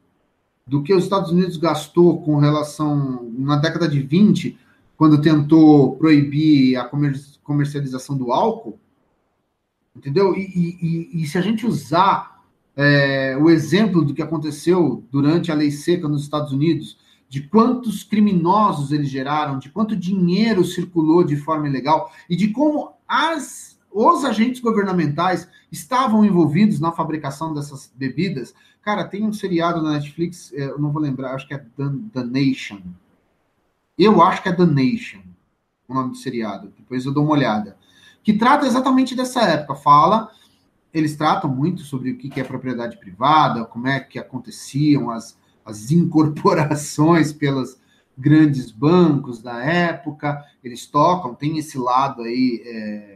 do 0.67 0.83
que 0.83 0.95
os 0.95 1.05
Estados 1.05 1.31
Unidos 1.31 1.57
gastou 1.57 2.23
com 2.23 2.37
relação 2.37 3.31
na 3.37 3.57
década 3.57 3.89
de 3.89 4.01
20, 4.01 4.59
quando 4.97 5.21
tentou 5.21 5.97
proibir 5.97 6.77
a 6.77 6.89
comercialização 7.43 8.17
do 8.17 8.33
álcool, 8.33 8.79
entendeu? 9.97 10.35
E, 10.37 10.41
e, 11.13 11.23
e 11.23 11.27
se 11.27 11.37
a 11.37 11.41
gente 11.41 11.67
usar 11.67 12.43
é, 12.77 13.37
o 13.37 13.51
exemplo 13.51 14.05
do 14.05 14.15
que 14.15 14.23
aconteceu 14.23 15.05
durante 15.11 15.51
a 15.51 15.55
lei 15.55 15.71
seca 15.71 16.09
nos 16.09 16.23
Estados 16.23 16.53
Unidos, 16.53 16.97
de 17.29 17.41
quantos 17.41 18.05
criminosos 18.05 18.93
eles 18.93 19.09
geraram, 19.09 19.59
de 19.59 19.71
quanto 19.71 19.97
dinheiro 19.97 20.65
circulou 20.65 21.25
de 21.25 21.37
forma 21.37 21.67
ilegal 21.67 22.13
e 22.29 22.37
de 22.37 22.49
como 22.49 22.93
as, 23.09 23.72
os 23.93 24.25
agentes 24.25 24.61
governamentais 24.61 25.49
estavam 25.71 26.25
envolvidos 26.25 26.81
na 26.81 26.93
fabricação 26.93 27.53
dessas 27.53 27.93
bebidas. 27.95 28.55
Cara, 28.83 29.05
tem 29.05 29.25
um 29.25 29.33
seriado 29.33 29.83
na 29.83 29.93
Netflix, 29.93 30.53
é, 30.53 30.65
eu 30.65 30.79
não 30.79 30.91
vou 30.91 31.01
lembrar, 31.01 31.35
acho 31.35 31.47
que 31.47 31.55
é 31.55 31.59
The, 32.13 32.25
Nation. 32.25 32.81
Eu 33.99 34.23
acho 34.23 34.43
que 34.43 34.49
é 34.49 34.53
The 34.53 34.67
Nation, 34.67 35.21
o 35.89 35.95
nome 35.95 36.11
do 36.11 36.17
seriado. 36.17 36.73
Depois 36.77 37.05
eu 37.05 37.13
dou 37.13 37.25
uma 37.25 37.35
olhada. 37.35 37.77
Que 38.23 38.33
trata 38.33 38.67
exatamente 38.67 39.15
dessa 39.15 39.43
época. 39.43 39.75
Fala 39.75 40.31
eles 40.93 41.17
tratam 41.17 41.49
muito 41.49 41.83
sobre 41.83 42.11
o 42.11 42.19
que 42.19 42.39
é 42.39 42.45
propriedade 42.45 42.99
privada, 42.99 43.65
como 43.65 43.89
é 43.89 43.99
que 43.99 44.19
aconteciam 44.19 45.11
as, 45.11 45.39
as 45.65 45.91
incorporações 45.91 47.33
pelos 47.33 47.81
grandes 48.17 48.71
bancos 48.71 49.41
da 49.41 49.65
época, 49.65 50.45
eles 50.63 50.87
tocam, 50.87 51.35
tem 51.35 51.57
esse 51.57 51.79
lado 51.79 52.23
aí 52.23 52.63
é, 52.65 53.12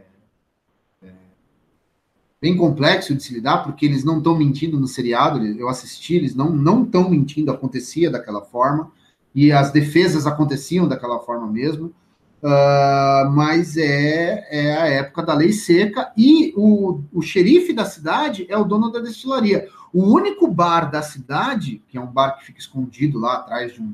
bem 2.41 2.55
complexo 2.55 3.15
de 3.15 3.23
se 3.23 3.33
lidar, 3.33 3.63
porque 3.63 3.85
eles 3.85 4.03
não 4.03 4.19
estão 4.19 4.37
mentindo 4.37 4.79
no 4.79 4.87
seriado, 4.87 5.43
eu 5.45 5.67
assisti, 5.67 6.15
eles 6.15 6.35
não 6.35 6.83
estão 6.83 7.09
mentindo, 7.09 7.51
acontecia 7.51 8.11
daquela 8.11 8.41
forma, 8.41 8.91
e 9.33 9.51
as 9.51 9.71
defesas 9.71 10.27
aconteciam 10.27 10.87
daquela 10.87 11.19
forma 11.19 11.47
mesmo, 11.47 11.87
uh, 12.43 13.29
mas 13.31 13.75
é, 13.77 14.47
é 14.51 14.77
a 14.77 14.87
época 14.87 15.23
da 15.23 15.33
lei 15.33 15.51
seca, 15.51 16.11
e 16.15 16.53
o, 16.55 17.01
o 17.11 17.21
xerife 17.21 17.73
da 17.73 17.85
cidade 17.85 18.45
é 18.49 18.57
o 18.57 18.63
dono 18.63 18.91
da 18.91 18.99
destilaria. 18.99 19.67
O 19.91 20.03
único 20.03 20.47
bar 20.47 20.91
da 20.91 21.01
cidade, 21.01 21.81
que 21.87 21.97
é 21.97 22.01
um 22.01 22.07
bar 22.07 22.37
que 22.37 22.45
fica 22.45 22.59
escondido 22.59 23.19
lá 23.19 23.37
atrás 23.37 23.73
de, 23.73 23.81
um, 23.81 23.93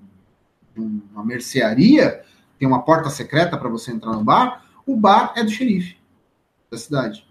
de 0.75 0.81
uma 1.13 1.23
mercearia, 1.23 2.21
tem 2.59 2.67
uma 2.67 2.83
porta 2.83 3.09
secreta 3.09 3.57
para 3.57 3.69
você 3.69 3.91
entrar 3.91 4.11
no 4.11 4.23
bar, 4.23 4.65
o 4.85 4.97
bar 4.97 5.33
é 5.35 5.43
do 5.43 5.49
xerife 5.49 5.95
da 6.69 6.77
cidade. 6.77 7.25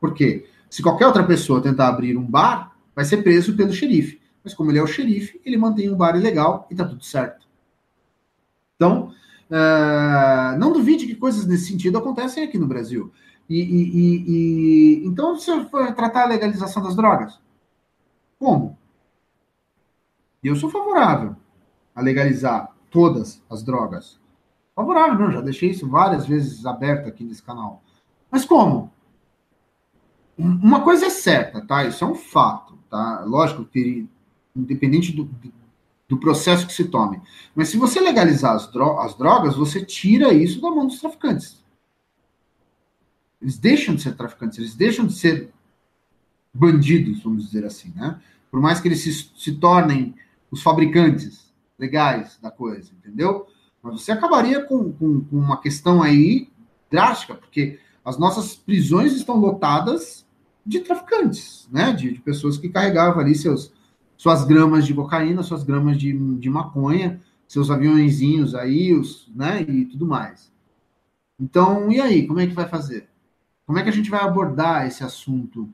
Por 0.00 0.14
quê? 0.14 0.48
Se 0.68 0.82
qualquer 0.82 1.06
outra 1.06 1.24
pessoa 1.24 1.62
tentar 1.62 1.88
abrir 1.88 2.16
um 2.16 2.24
bar, 2.24 2.74
vai 2.94 3.04
ser 3.04 3.18
preso 3.18 3.56
pelo 3.56 3.72
xerife. 3.72 4.20
Mas 4.42 4.54
como 4.54 4.70
ele 4.70 4.78
é 4.78 4.82
o 4.82 4.86
xerife, 4.86 5.40
ele 5.44 5.56
mantém 5.56 5.90
um 5.90 5.96
bar 5.96 6.16
ilegal 6.16 6.66
e 6.70 6.74
tá 6.74 6.84
tudo 6.84 7.04
certo. 7.04 7.46
Então, 8.76 9.12
uh, 9.50 10.58
não 10.58 10.72
duvide 10.72 11.06
que 11.06 11.14
coisas 11.14 11.46
nesse 11.46 11.66
sentido 11.66 11.98
acontecem 11.98 12.42
aqui 12.42 12.56
no 12.56 12.66
Brasil. 12.66 13.12
E, 13.48 13.60
e, 13.60 13.82
e, 13.98 15.02
e 15.02 15.06
então, 15.06 15.36
você 15.36 15.64
for 15.66 15.92
tratar 15.92 16.22
a 16.22 16.28
legalização 16.28 16.82
das 16.82 16.96
drogas, 16.96 17.38
como? 18.38 18.78
Eu 20.42 20.56
sou 20.56 20.70
favorável 20.70 21.36
a 21.94 22.00
legalizar 22.00 22.74
todas 22.90 23.42
as 23.50 23.62
drogas. 23.62 24.18
Favorável, 24.74 25.18
não, 25.18 25.32
já 25.32 25.42
deixei 25.42 25.70
isso 25.70 25.86
várias 25.86 26.26
vezes 26.26 26.64
aberto 26.64 27.08
aqui 27.08 27.22
nesse 27.22 27.42
canal. 27.42 27.82
Mas 28.30 28.46
como? 28.46 28.90
Uma 30.40 30.82
coisa 30.82 31.06
é 31.06 31.10
certa, 31.10 31.60
tá? 31.60 31.84
Isso 31.84 32.02
é 32.02 32.06
um 32.06 32.14
fato, 32.14 32.78
tá? 32.88 33.24
Lógico 33.26 33.64
que, 33.64 34.08
independente 34.56 35.12
do, 35.12 35.28
do 36.08 36.18
processo 36.18 36.66
que 36.66 36.72
se 36.72 36.84
tome. 36.84 37.20
Mas 37.54 37.68
se 37.68 37.76
você 37.76 38.00
legalizar 38.00 38.54
as, 38.54 38.66
dro 38.66 38.98
as 38.98 39.14
drogas, 39.16 39.56
você 39.56 39.84
tira 39.84 40.32
isso 40.32 40.60
da 40.60 40.70
mão 40.70 40.86
dos 40.86 41.00
traficantes. 41.00 41.62
Eles 43.40 43.58
deixam 43.58 43.94
de 43.94 44.02
ser 44.02 44.16
traficantes, 44.16 44.58
eles 44.58 44.74
deixam 44.74 45.06
de 45.06 45.14
ser 45.14 45.50
bandidos, 46.52 47.22
vamos 47.22 47.46
dizer 47.46 47.64
assim, 47.64 47.92
né? 47.94 48.20
Por 48.50 48.60
mais 48.60 48.80
que 48.80 48.88
eles 48.88 49.00
se, 49.00 49.12
se 49.12 49.54
tornem 49.54 50.14
os 50.50 50.62
fabricantes 50.62 51.52
legais 51.78 52.38
da 52.42 52.50
coisa, 52.50 52.90
entendeu? 52.92 53.46
Mas 53.82 54.00
você 54.00 54.12
acabaria 54.12 54.62
com, 54.64 54.92
com, 54.92 55.20
com 55.20 55.36
uma 55.36 55.60
questão 55.60 56.02
aí 56.02 56.50
drástica, 56.90 57.34
porque 57.34 57.78
as 58.04 58.18
nossas 58.18 58.54
prisões 58.56 59.12
estão 59.12 59.36
lotadas 59.36 60.26
de 60.64 60.80
traficantes, 60.80 61.68
né? 61.70 61.92
De, 61.92 62.12
de, 62.12 62.20
pessoas 62.20 62.56
que 62.56 62.68
carregavam 62.68 63.20
ali 63.20 63.34
seus, 63.34 63.72
suas 64.16 64.44
gramas 64.44 64.86
de 64.86 64.94
cocaína, 64.94 65.42
suas 65.42 65.62
gramas 65.62 65.98
de, 65.98 66.12
de 66.38 66.50
maconha, 66.50 67.20
seus 67.46 67.70
aviãozinhos 67.70 68.54
aí, 68.54 68.94
os, 68.94 69.30
né? 69.34 69.62
E 69.62 69.86
tudo 69.86 70.06
mais. 70.06 70.52
Então, 71.38 71.90
e 71.90 72.00
aí? 72.00 72.26
Como 72.26 72.40
é 72.40 72.46
que 72.46 72.54
vai 72.54 72.68
fazer? 72.68 73.08
Como 73.66 73.78
é 73.78 73.82
que 73.82 73.88
a 73.88 73.92
gente 73.92 74.10
vai 74.10 74.20
abordar 74.20 74.86
esse 74.86 75.02
assunto 75.04 75.68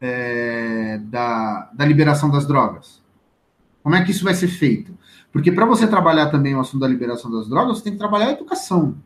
é, 0.00 0.98
da, 0.98 1.70
da 1.72 1.84
liberação 1.84 2.30
das 2.30 2.46
drogas? 2.46 3.02
Como 3.82 3.94
é 3.94 4.04
que 4.04 4.10
isso 4.10 4.24
vai 4.24 4.34
ser 4.34 4.48
feito? 4.48 4.96
Porque 5.32 5.50
para 5.50 5.66
você 5.66 5.86
trabalhar 5.86 6.30
também 6.30 6.54
o 6.54 6.60
assunto 6.60 6.80
da 6.80 6.88
liberação 6.88 7.30
das 7.30 7.48
drogas, 7.48 7.78
você 7.78 7.84
tem 7.84 7.92
que 7.92 7.98
trabalhar 7.98 8.28
a 8.28 8.32
educação. 8.32 8.96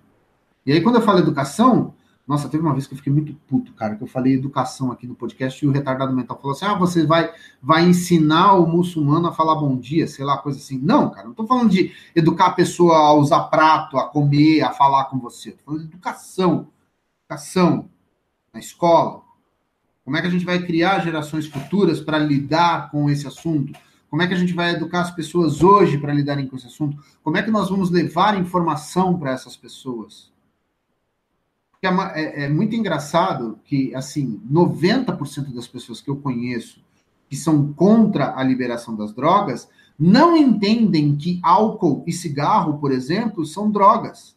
E 0.65 0.73
aí, 0.73 0.81
quando 0.81 0.97
eu 0.97 1.03
falo 1.03 1.21
educação, 1.21 1.95
Nossa, 2.29 2.47
teve 2.47 2.63
uma 2.63 2.75
vez 2.75 2.87
que 2.87 2.93
eu 2.93 2.99
fiquei 2.99 3.11
muito 3.11 3.33
puto, 3.49 3.73
cara, 3.73 3.97
que 3.97 4.03
eu 4.03 4.07
falei 4.07 4.35
educação 4.35 4.93
aqui 4.93 5.07
no 5.07 5.15
podcast 5.15 5.65
e 5.65 5.67
o 5.67 5.71
retardado 5.71 6.15
mental 6.15 6.39
falou 6.39 6.55
assim: 6.55 6.67
ah, 6.67 6.75
você 6.75 7.07
vai, 7.07 7.33
vai 7.63 7.87
ensinar 7.87 8.53
o 8.53 8.67
muçulmano 8.67 9.29
a 9.29 9.33
falar 9.33 9.55
bom 9.55 9.75
dia, 9.79 10.07
sei 10.07 10.27
lá, 10.27 10.37
coisa 10.37 10.59
assim. 10.59 10.79
Não, 10.79 11.09
cara, 11.09 11.27
não 11.27 11.33
tô 11.33 11.47
falando 11.47 11.71
de 11.71 11.91
educar 12.15 12.49
a 12.49 12.53
pessoa 12.53 12.99
a 12.99 13.15
usar 13.15 13.45
prato, 13.45 13.97
a 13.97 14.07
comer, 14.07 14.61
a 14.61 14.73
falar 14.73 15.07
com 15.07 15.19
você. 15.19 15.53
Tô 15.53 15.65
falando 15.65 15.81
de 15.81 15.87
educação. 15.87 16.69
Educação 17.25 17.89
na 18.53 18.61
escola. 18.61 19.23
Como 20.05 20.15
é 20.15 20.21
que 20.21 20.27
a 20.27 20.31
gente 20.31 20.45
vai 20.45 20.59
criar 20.59 21.01
gerações 21.01 21.47
futuras 21.47 21.99
para 21.99 22.19
lidar 22.19 22.91
com 22.91 23.09
esse 23.09 23.27
assunto? 23.27 23.73
Como 24.11 24.21
é 24.21 24.27
que 24.27 24.35
a 24.35 24.39
gente 24.39 24.53
vai 24.53 24.75
educar 24.75 25.01
as 25.01 25.11
pessoas 25.11 25.63
hoje 25.63 25.97
para 25.97 26.13
lidarem 26.13 26.47
com 26.47 26.57
esse 26.57 26.67
assunto? 26.67 27.03
Como 27.23 27.39
é 27.39 27.43
que 27.43 27.51
nós 27.51 27.71
vamos 27.71 27.91
levar 27.91 28.39
informação 28.39 29.19
para 29.19 29.33
essas 29.33 29.57
pessoas? 29.57 30.31
É, 31.81 31.89
é, 31.89 32.45
é, 32.45 32.49
muito 32.49 32.75
engraçado 32.75 33.61
que, 33.65 33.95
assim, 33.95 34.41
90% 34.51 35.55
das 35.55 35.69
pessoas 35.69 36.01
que 36.01 36.11
eu 36.11 36.17
conheço 36.17 36.83
que 37.29 37.37
são 37.37 37.73
contra 37.73 38.35
a 38.37 38.43
liberação 38.43 38.97
das 38.97 39.13
drogas 39.13 39.69
não 39.99 40.37
entendem 40.37 41.17
que 41.17 41.41
álcool 41.43 42.03
e 42.07 42.13
cigarro, 42.13 42.79
por 42.79 42.91
exemplo, 42.91 43.45
são 43.45 43.71
drogas. 43.71 44.37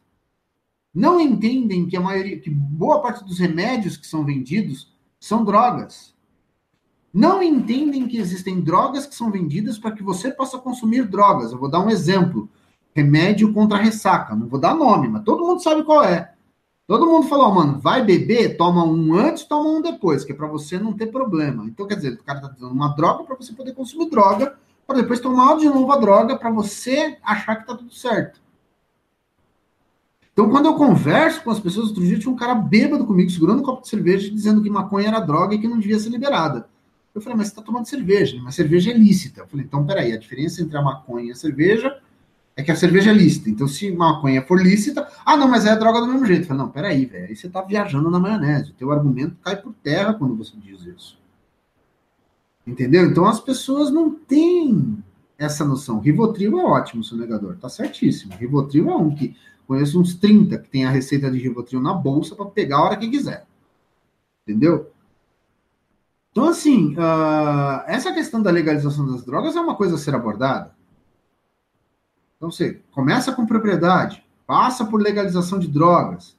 Não 0.93 1.19
entendem 1.19 1.87
que 1.87 1.95
a 1.95 2.01
maioria, 2.01 2.39
que 2.39 2.49
boa 2.49 3.01
parte 3.01 3.23
dos 3.23 3.39
remédios 3.39 3.95
que 3.95 4.05
são 4.05 4.25
vendidos 4.25 4.91
são 5.19 5.45
drogas. 5.45 6.13
Não 7.13 7.41
entendem 7.41 8.07
que 8.07 8.17
existem 8.17 8.61
drogas 8.61 9.05
que 9.05 9.15
são 9.15 9.31
vendidas 9.31 9.77
para 9.77 9.91
que 9.91 10.03
você 10.03 10.31
possa 10.31 10.57
consumir 10.57 11.07
drogas. 11.07 11.51
Eu 11.51 11.59
vou 11.59 11.69
dar 11.69 11.79
um 11.79 11.89
exemplo: 11.89 12.49
remédio 12.93 13.53
contra 13.53 13.77
ressaca. 13.77 14.35
Não 14.35 14.47
vou 14.47 14.59
dar 14.59 14.75
nome, 14.75 15.07
mas 15.07 15.23
todo 15.23 15.45
mundo 15.45 15.61
sabe 15.61 15.83
qual 15.83 16.03
é. 16.03 16.33
Todo 16.87 17.05
mundo 17.05 17.27
falou, 17.27 17.53
mano, 17.53 17.79
vai 17.79 18.03
beber, 18.03 18.57
toma 18.57 18.83
um 18.83 19.13
antes, 19.15 19.45
toma 19.45 19.69
um 19.69 19.81
depois, 19.81 20.23
que 20.23 20.31
é 20.31 20.35
para 20.35 20.47
você 20.47 20.77
não 20.77 20.93
ter 20.93 21.07
problema. 21.07 21.65
Então, 21.65 21.87
quer 21.87 21.95
dizer, 21.95 22.13
o 22.13 22.23
cara 22.23 22.41
tá 22.41 22.47
dando 22.47 22.73
uma 22.73 22.89
droga 22.89 23.23
para 23.23 23.35
você 23.35 23.53
poder 23.53 23.73
consumir 23.73 24.09
droga, 24.09 24.57
para 24.85 24.99
depois 24.99 25.19
tomar 25.19 25.57
de 25.57 25.67
novo 25.67 25.91
a 25.91 25.97
droga 25.97 26.37
para 26.37 26.49
você 26.49 27.17
achar 27.23 27.55
que 27.55 27.67
tá 27.67 27.75
tudo 27.75 27.93
certo. 27.93 28.41
Então, 30.33 30.49
quando 30.49 30.65
eu 30.65 30.75
converso 30.75 31.43
com 31.43 31.51
as 31.51 31.59
pessoas, 31.59 31.89
outro 31.89 32.03
dia 32.03 32.17
tinha 32.17 32.31
um 32.31 32.37
cara 32.37 32.55
bêbado 32.55 33.05
comigo, 33.05 33.29
segurando 33.29 33.59
um 33.59 33.65
copo 33.65 33.81
de 33.81 33.89
cerveja, 33.89 34.29
dizendo 34.29 34.61
que 34.61 34.69
maconha 34.69 35.09
era 35.09 35.19
droga 35.19 35.55
e 35.55 35.59
que 35.59 35.67
não 35.67 35.79
devia 35.79 35.99
ser 35.99 36.09
liberada. 36.09 36.67
Eu 37.13 37.21
falei, 37.21 37.37
mas 37.37 37.47
você 37.47 37.53
está 37.53 37.61
tomando 37.61 37.85
cerveja, 37.85 38.39
mas 38.41 38.55
cerveja 38.55 38.91
é 38.91 38.93
lícita. 38.93 39.41
Eu 39.41 39.47
falei, 39.47 39.65
então, 39.65 39.85
peraí, 39.85 40.13
a 40.13 40.17
diferença 40.17 40.61
entre 40.61 40.77
a 40.77 40.81
maconha 40.81 41.27
e 41.27 41.31
a 41.31 41.35
cerveja 41.35 42.01
é 42.55 42.63
que 42.63 42.71
a 42.71 42.75
cerveja 42.75 43.11
é 43.11 43.13
lícita. 43.13 43.49
Então, 43.49 43.67
se 43.67 43.91
maconha 43.91 44.41
for 44.41 44.61
lícita, 44.61 45.07
ah, 45.25 45.37
não, 45.37 45.47
mas 45.47 45.65
é 45.65 45.75
droga 45.75 46.01
do 46.01 46.07
mesmo 46.07 46.25
jeito. 46.25 46.47
Falei, 46.47 46.63
não, 46.63 46.69
peraí, 46.69 47.05
velho, 47.05 47.27
aí 47.27 47.35
você 47.35 47.49
tá 47.49 47.61
viajando 47.61 48.09
na 48.09 48.19
maionese. 48.19 48.71
O 48.71 48.73
teu 48.73 48.91
argumento 48.91 49.35
cai 49.43 49.55
por 49.55 49.73
terra 49.73 50.13
quando 50.13 50.35
você 50.35 50.53
diz 50.57 50.81
isso. 50.85 51.19
Entendeu? 52.65 53.05
Então, 53.05 53.25
as 53.25 53.39
pessoas 53.39 53.89
não 53.89 54.11
têm 54.11 55.03
essa 55.37 55.65
noção. 55.65 55.99
Rivotril 55.99 56.59
é 56.59 56.63
ótimo, 56.63 57.03
sonegador, 57.03 57.57
tá 57.57 57.69
certíssimo. 57.69 58.33
Rivotril 58.35 58.89
é 58.89 58.95
um 58.95 59.15
que 59.15 59.35
conheço 59.65 59.99
uns 59.99 60.13
30 60.15 60.57
que 60.59 60.69
tem 60.69 60.85
a 60.85 60.91
receita 60.91 61.31
de 61.31 61.39
Rivotril 61.39 61.81
na 61.81 61.93
bolsa 61.93 62.35
para 62.35 62.45
pegar 62.45 62.77
a 62.77 62.83
hora 62.83 62.97
que 62.97 63.09
quiser. 63.09 63.45
Entendeu? 64.45 64.91
Então, 66.31 66.45
assim, 66.45 66.93
uh, 66.95 67.83
essa 67.87 68.13
questão 68.13 68.41
da 68.41 68.51
legalização 68.51 69.05
das 69.05 69.25
drogas 69.25 69.55
é 69.55 69.59
uma 69.59 69.75
coisa 69.75 69.95
a 69.95 69.97
ser 69.97 70.13
abordada. 70.15 70.73
Então 72.41 72.49
você 72.49 72.79
começa 72.91 73.31
com 73.31 73.45
propriedade, 73.45 74.25
passa 74.47 74.83
por 74.83 74.99
legalização 74.99 75.59
de 75.59 75.67
drogas. 75.67 76.35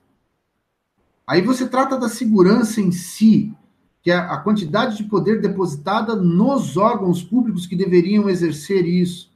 Aí 1.25 1.41
você 1.41 1.69
trata 1.69 1.97
da 1.97 2.09
segurança 2.09 2.81
em 2.81 2.91
si, 2.91 3.55
que 4.03 4.11
é 4.11 4.17
a 4.17 4.37
quantidade 4.39 4.97
de 4.97 5.05
poder 5.05 5.41
depositada 5.41 6.17
nos 6.17 6.77
órgãos 6.77 7.23
públicos 7.23 7.69
que 7.69 7.77
deveriam 7.77 8.29
exercer 8.29 8.85
isso. 8.85 9.31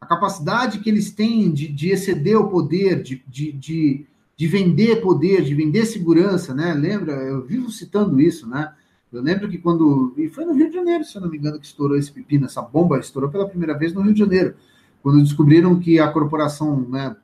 A 0.00 0.06
capacidade 0.06 0.78
que 0.78 0.88
eles 0.88 1.10
têm 1.10 1.50
de, 1.50 1.66
de 1.66 1.90
exceder 1.90 2.40
o 2.40 2.48
poder, 2.48 3.02
de, 3.02 3.20
de, 3.26 3.50
de, 3.50 4.06
de 4.36 4.46
vender 4.46 5.02
poder, 5.02 5.42
de 5.42 5.56
vender 5.56 5.86
segurança, 5.86 6.54
né? 6.54 6.72
Lembra? 6.72 7.14
Eu 7.14 7.44
vivo 7.44 7.68
citando 7.68 8.20
isso, 8.20 8.48
né? 8.48 8.72
Eu 9.12 9.20
lembro 9.20 9.48
que 9.48 9.58
quando. 9.58 10.14
E 10.16 10.28
foi 10.28 10.44
no 10.44 10.54
Rio 10.54 10.68
de 10.68 10.76
Janeiro, 10.76 11.02
se 11.02 11.16
eu 11.16 11.22
não 11.22 11.28
me 11.28 11.36
engano, 11.36 11.58
que 11.58 11.66
estourou 11.66 11.96
esse 11.96 12.12
pepino, 12.12 12.46
essa 12.46 12.62
bomba 12.62 13.00
estourou 13.00 13.28
pela 13.28 13.48
primeira 13.48 13.76
vez 13.76 13.92
no 13.92 14.02
Rio 14.02 14.14
de 14.14 14.20
Janeiro 14.20 14.54
quando 15.06 15.22
descobriram 15.22 15.78
que 15.78 16.00
a 16.00 16.08
corporação, 16.08 16.80
né, 16.80 17.14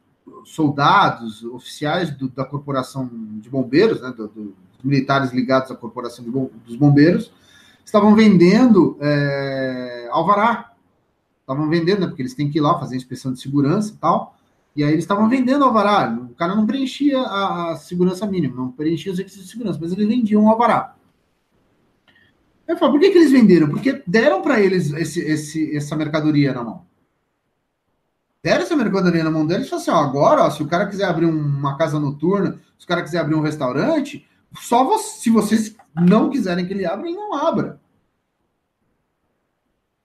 soldados, 0.44 1.42
oficiais 1.42 2.16
do, 2.16 2.28
da 2.28 2.44
corporação 2.44 3.10
de 3.40 3.50
bombeiros, 3.50 4.00
né, 4.00 4.14
do, 4.16 4.28
do, 4.28 4.44
dos 4.44 4.84
militares 4.84 5.32
ligados 5.32 5.68
à 5.72 5.74
corporação 5.74 6.24
bom, 6.26 6.48
dos 6.64 6.76
bombeiros, 6.76 7.32
estavam 7.84 8.14
vendendo 8.14 8.96
é, 9.00 10.06
alvará. 10.12 10.74
Estavam 11.40 11.68
vendendo, 11.68 12.02
né, 12.02 12.06
porque 12.06 12.22
eles 12.22 12.34
têm 12.34 12.48
que 12.48 12.58
ir 12.58 12.60
lá 12.60 12.78
fazer 12.78 12.94
inspeção 12.94 13.32
de 13.32 13.40
segurança 13.40 13.92
e 13.92 13.96
tal. 13.96 14.38
E 14.76 14.84
aí 14.84 14.92
eles 14.92 15.02
estavam 15.02 15.28
vendendo 15.28 15.64
alvará. 15.64 16.08
O 16.30 16.36
cara 16.36 16.54
não 16.54 16.64
preenchia 16.64 17.18
a, 17.18 17.72
a 17.72 17.76
segurança 17.76 18.24
mínima, 18.26 18.54
não 18.54 18.70
preenchia 18.70 19.10
os 19.10 19.18
requisitos 19.18 19.46
de 19.46 19.52
segurança, 19.54 19.80
mas 19.82 19.90
eles 19.90 20.06
vendiam 20.06 20.48
alvará. 20.48 20.94
Eu 22.68 22.76
falo, 22.76 22.92
por 22.92 23.00
que, 23.00 23.10
que 23.10 23.18
eles 23.18 23.32
venderam? 23.32 23.68
Porque 23.68 24.04
deram 24.06 24.40
para 24.40 24.60
eles 24.60 24.92
esse, 24.92 25.18
esse, 25.18 25.76
essa 25.76 25.96
mercadoria 25.96 26.54
na 26.54 26.62
mão 26.62 26.91
deram 28.42 28.62
essa 28.62 28.76
mercadoria 28.76 29.22
na 29.22 29.30
mão 29.30 29.46
deles 29.46 29.66
e 29.66 29.70
falaram 29.70 29.82
assim: 29.82 29.90
ó, 29.90 30.02
agora, 30.04 30.42
ó, 30.44 30.50
se 30.50 30.62
o 30.62 30.68
cara 30.68 30.86
quiser 30.86 31.04
abrir 31.04 31.26
uma 31.26 31.76
casa 31.76 32.00
noturna, 32.00 32.58
se 32.78 32.84
o 32.84 32.88
cara 32.88 33.02
quiser 33.02 33.18
abrir 33.18 33.34
um 33.34 33.40
restaurante, 33.40 34.26
só 34.58 34.84
você, 34.84 35.20
se 35.20 35.30
vocês 35.30 35.76
não 35.94 36.28
quiserem 36.28 36.66
que 36.66 36.72
ele 36.72 36.84
abra, 36.84 37.06
ele 37.06 37.16
não 37.16 37.34
abra. 37.34 37.80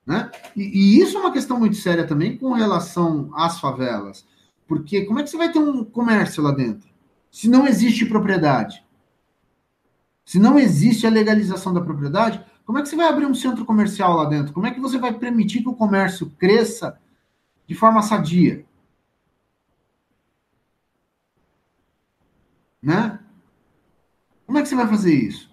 Né? 0.05 0.31
E, 0.55 0.61
e, 0.63 1.01
isso 1.01 1.17
é 1.17 1.19
uma 1.19 1.33
questão 1.33 1.59
muito 1.59 1.75
séria 1.75 2.07
também 2.07 2.37
com 2.37 2.53
relação 2.53 3.29
às 3.33 3.59
favelas. 3.59 4.25
Porque 4.65 5.05
como 5.05 5.19
é 5.19 5.23
que 5.23 5.29
você 5.29 5.37
vai 5.37 5.51
ter 5.51 5.59
um 5.59 5.83
comércio 5.83 6.41
lá 6.41 6.51
dentro? 6.51 6.87
Se 7.29 7.49
não 7.49 7.67
existe 7.67 8.05
propriedade. 8.05 8.85
Se 10.23 10.39
não 10.39 10.57
existe 10.59 11.05
a 11.05 11.09
legalização 11.09 11.73
da 11.73 11.81
propriedade, 11.81 12.43
como 12.65 12.77
é 12.77 12.81
que 12.81 12.89
você 12.89 12.95
vai 12.95 13.07
abrir 13.07 13.25
um 13.25 13.33
centro 13.33 13.65
comercial 13.65 14.15
lá 14.15 14.25
dentro? 14.25 14.53
Como 14.53 14.65
é 14.65 14.71
que 14.71 14.79
você 14.79 14.97
vai 14.97 15.13
permitir 15.13 15.61
que 15.61 15.69
o 15.69 15.75
comércio 15.75 16.29
cresça 16.37 16.97
de 17.67 17.75
forma 17.75 18.01
sadia. 18.01 18.65
Né? 22.81 23.19
Como 24.45 24.57
é 24.57 24.61
que 24.61 24.69
você 24.69 24.75
vai 24.75 24.87
fazer 24.87 25.13
isso? 25.13 25.51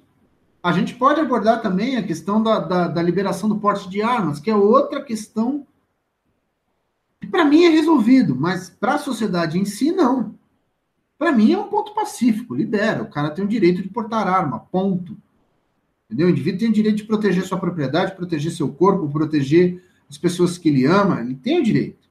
A 0.62 0.72
gente 0.72 0.94
pode 0.94 1.20
abordar 1.20 1.60
também 1.60 1.96
a 1.96 2.02
questão 2.02 2.42
da, 2.42 2.60
da, 2.60 2.88
da 2.88 3.02
liberação 3.02 3.48
do 3.48 3.58
porte 3.58 3.90
de 3.90 4.00
armas, 4.00 4.38
que 4.38 4.50
é 4.50 4.56
outra 4.56 5.02
questão 5.02 5.66
que 7.20 7.26
para 7.26 7.44
mim 7.44 7.64
é 7.64 7.68
resolvido, 7.68 8.36
mas 8.36 8.70
para 8.70 8.94
a 8.94 8.98
sociedade 8.98 9.58
em 9.58 9.64
si, 9.64 9.90
não. 9.90 10.38
Para 11.18 11.32
mim 11.32 11.52
é 11.52 11.58
um 11.58 11.68
ponto 11.68 11.94
pacífico, 11.94 12.54
libera. 12.54 13.02
O 13.02 13.10
cara 13.10 13.30
tem 13.30 13.44
o 13.44 13.48
direito 13.48 13.82
de 13.82 13.88
portar 13.88 14.28
arma, 14.28 14.60
ponto. 14.60 15.16
Entendeu? 16.06 16.28
O 16.28 16.30
indivíduo 16.30 16.60
tem 16.60 16.68
o 16.68 16.72
direito 16.72 16.96
de 16.96 17.04
proteger 17.04 17.44
sua 17.44 17.58
propriedade, 17.58 18.14
proteger 18.14 18.52
seu 18.52 18.72
corpo, 18.72 19.10
proteger 19.10 19.82
as 20.08 20.18
pessoas 20.18 20.56
que 20.56 20.68
ele 20.68 20.84
ama, 20.84 21.20
ele 21.20 21.34
tem 21.34 21.60
o 21.60 21.62
direito. 21.62 22.03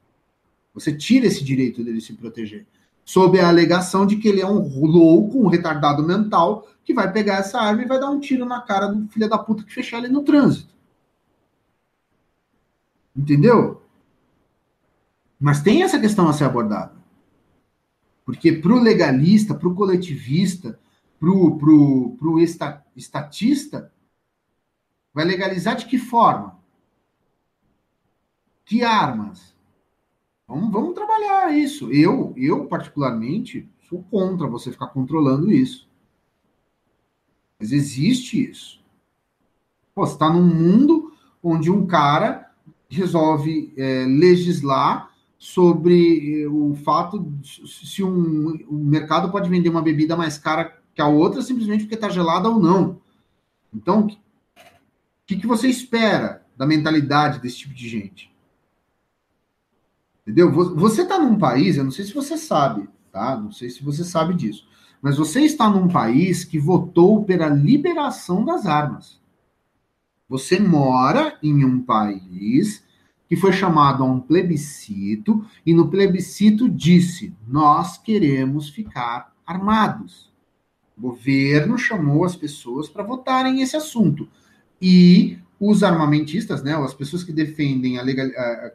Você 0.74 0.96
tira 0.96 1.28
esse 1.28 1.44
direito 1.44 1.84
dele 1.84 2.02
se 2.02 2.14
proteger. 2.14 2.66
Sob 3.06 3.40
a 3.40 3.48
alegação 3.48 4.06
de 4.06 4.16
que 4.16 4.28
ele 4.28 4.42
é 4.42 4.48
um 4.48 4.86
louco, 4.86 5.40
um 5.40 5.48
retardado 5.48 6.02
mental, 6.02 6.68
que 6.84 6.94
vai 6.94 7.12
pegar 7.12 7.38
essa 7.38 7.60
arma 7.60 7.84
e 7.84 7.88
vai 7.88 8.00
dar 8.00 8.10
um 8.10 8.20
tiro 8.20 8.46
na 8.46 8.62
cara 8.62 8.88
do 8.88 9.08
filho 9.10 9.30
da 9.30 9.38
puta 9.38 9.64
que 9.64 9.74
fechar 9.74 10.00
ele 10.00 10.08
no 10.08 10.24
trânsito. 10.24 10.74
Entendeu? 13.16 13.82
Mas 15.40 15.62
tem 15.62 15.84
essa 15.84 16.00
questão 16.00 16.28
a 16.28 16.34
ser 16.34 16.46
abordada. 16.46 16.94
Porque 18.26 18.54
para 18.54 18.74
o 18.74 18.80
legalista, 18.80 19.54
para 19.54 19.68
o 19.68 19.76
coletivista, 19.76 20.80
para 21.20 21.30
o 21.30 21.58
pro 21.58 22.40
estatista, 22.96 23.92
vai 25.14 25.26
legalizar 25.26 25.76
de 25.76 25.86
que 25.86 25.98
forma? 25.98 26.58
Que 28.66 28.82
armas? 28.82 29.53
Vamos, 30.48 30.72
vamos 30.72 30.94
trabalhar 30.94 31.54
isso. 31.54 31.92
Eu, 31.92 32.34
eu, 32.36 32.66
particularmente, 32.66 33.70
sou 33.90 34.04
contra 34.04 34.48
você 34.48 34.72
ficar 34.72 34.88
controlando 34.88 35.52
isso. 35.52 35.88
Mas 37.60 37.72
existe 37.72 38.50
isso. 38.50 38.84
Pô, 39.96 40.06
você 40.06 40.14
está 40.14 40.32
num 40.32 40.44
mundo 40.44 41.14
onde 41.42 41.70
um 41.72 41.86
cara 41.86 42.52
resolve 42.90 43.74
é, 43.78 44.06
legislar 44.06 45.14
sobre 45.44 46.44
eh, 46.44 46.48
o 46.48 46.74
fato 46.74 47.30
se 47.44 48.02
um, 48.02 48.56
o 48.70 48.76
mercado 48.76 49.30
pode 49.30 49.50
vender 49.50 49.68
uma 49.68 49.82
bebida 49.82 50.16
mais 50.16 50.38
cara 50.38 50.82
que 50.96 51.02
a 51.02 51.08
outra 51.08 51.42
simplesmente 51.42 51.82
porque 51.82 51.96
está 51.96 52.08
gelada 52.08 52.48
ou 52.48 52.62
não. 52.62 53.02
Então, 53.74 54.08
o 54.08 54.18
que, 55.26 55.36
que 55.36 55.46
você 55.46 55.68
espera 55.68 56.46
da 56.56 56.66
mentalidade 56.66 57.40
desse 57.40 57.58
tipo 57.58 57.74
de 57.74 57.90
gente? 57.90 58.33
Entendeu? 60.24 60.52
Você 60.52 61.04
está 61.04 61.20
num 61.20 61.38
país, 61.38 61.78
eu 61.78 61.84
não 61.84 61.92
sei 61.92 62.06
se 62.06 62.14
você 62.14 62.38
sabe, 62.38 62.90
tá? 63.12 63.36
Não 63.36 63.52
sei 63.52 63.70
se 63.70 63.84
você 63.84 64.04
sabe 64.04 64.34
disso. 64.34 64.66
mas 65.02 65.18
você 65.18 65.42
está 65.42 65.70
num 65.70 65.90
país 65.90 66.46
que 66.46 66.58
votou 66.58 67.26
pela 67.26 67.50
liberação 67.50 68.46
das 68.46 68.66
armas. 68.66 69.20
Você 70.30 70.58
mora 70.58 71.38
em 71.44 71.66
um 71.66 71.82
país 71.82 72.86
que 73.28 73.36
foi 73.36 73.52
chamado 73.52 74.02
a 74.02 74.06
um 74.06 74.20
plebiscito 74.20 75.46
e 75.66 75.74
no 75.74 75.90
plebiscito 75.90 76.70
disse: 76.70 77.36
nós 77.46 77.98
queremos 77.98 78.70
ficar 78.70 79.34
armados. 79.46 80.32
O 80.98 81.02
governo 81.02 81.78
chamou 81.78 82.24
as 82.24 82.36
pessoas 82.36 82.88
para 82.88 83.04
votarem 83.04 83.62
esse 83.62 83.76
assunto. 83.76 84.30
E 84.82 85.38
os 85.70 85.84
armamentistas, 85.84 86.64
né, 86.64 86.76
as 86.76 86.94
pessoas 86.94 87.24
que 87.24 87.32
defendem 87.32 87.98
a 87.98 88.02
legal, 88.02 88.28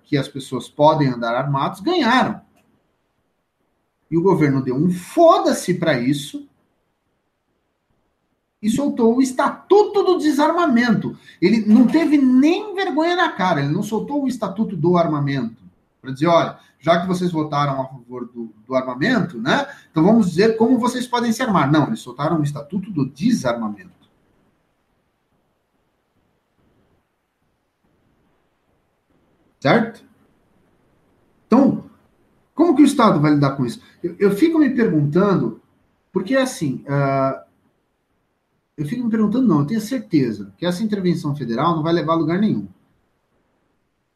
que 0.05 0.17
as 0.17 0.29
pessoas 0.29 0.69
podem 0.69 1.09
andar 1.09 1.35
armados, 1.35 1.81
ganharam. 1.81 2.41
E 4.11 4.17
o 4.17 4.23
governo 4.23 4.63
deu 4.63 4.75
um 4.75 4.91
foda-se 4.91 5.75
para 5.75 6.01
isso 6.01 6.49
e 8.61 8.71
soltou 8.71 9.17
o 9.17 9.23
Estatuto 9.23 10.03
do 10.03 10.19
Desarmamento. 10.19 11.17
Ele 11.41 11.65
não 11.67 11.87
teve 11.87 12.17
nem 12.17 12.75
vergonha 12.75 13.15
na 13.15 13.33
cara, 13.33 13.61
ele 13.61 13.73
não 13.73 13.83
soltou 13.83 14.25
o 14.25 14.29
Estatuto 14.29 14.77
do 14.77 14.97
Armamento. 14.97 15.63
Para 16.01 16.13
dizer, 16.13 16.27
olha, 16.27 16.59
já 16.81 17.01
que 17.01 17.07
vocês 17.07 17.31
votaram 17.31 17.81
a 17.83 17.87
favor 17.87 18.27
do, 18.27 18.53
do, 18.67 18.75
armamento, 18.75 19.41
né? 19.41 19.67
Então 19.91 20.03
vamos 20.03 20.29
dizer 20.29 20.57
como 20.57 20.79
vocês 20.79 21.07
podem 21.07 21.33
se 21.33 21.43
armar. 21.43 21.71
Não, 21.71 21.89
eles 21.89 22.01
soltaram 22.01 22.39
o 22.39 22.45
Estatuto 22.45 22.91
do 22.91 23.05
Desarmamento. 23.05 23.98
Certo? 29.61 30.05
Então, 31.47 31.91
como 32.55 32.75
que 32.75 32.83
o 32.83 32.87
Estado 32.87 33.21
vai 33.21 33.33
lidar 33.33 33.57
com 33.57 33.65
isso? 33.65 33.81
Eu, 34.03 34.17
eu 34.19 34.31
fico 34.31 34.59
me 34.59 34.71
perguntando, 34.71 35.61
porque 36.13 36.37
assim, 36.37 36.85
uh, 36.87 37.41
eu 38.77 38.87
fico 38.87 39.05
me 39.05 39.11
perguntando, 39.11 39.49
não, 39.49 39.61
eu 39.61 39.67
tenho 39.67 39.81
certeza 39.81 40.53
que 40.57 40.65
essa 40.65 40.85
intervenção 40.85 41.35
federal 41.35 41.75
não 41.75 41.83
vai 41.83 41.93
levar 41.93 42.13
a 42.13 42.17
lugar 42.17 42.39
nenhum. 42.39 42.69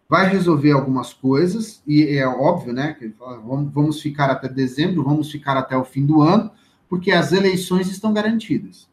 Vai 0.09 0.29
resolver 0.29 0.73
algumas 0.73 1.13
coisas, 1.13 1.83
e 1.87 2.05
é 2.05 2.27
óbvio, 2.27 2.73
né? 2.73 2.93
Que 2.93 3.13
vamos 3.45 4.01
ficar 4.01 4.31
até 4.31 4.49
dezembro, 4.49 5.03
vamos 5.03 5.31
ficar 5.31 5.57
até 5.57 5.77
o 5.77 5.85
fim 5.85 6.05
do 6.05 6.21
ano, 6.21 6.51
porque 6.89 7.11
as 7.11 7.33
eleições 7.33 7.91
estão 7.91 8.13
garantidas. 8.13 8.92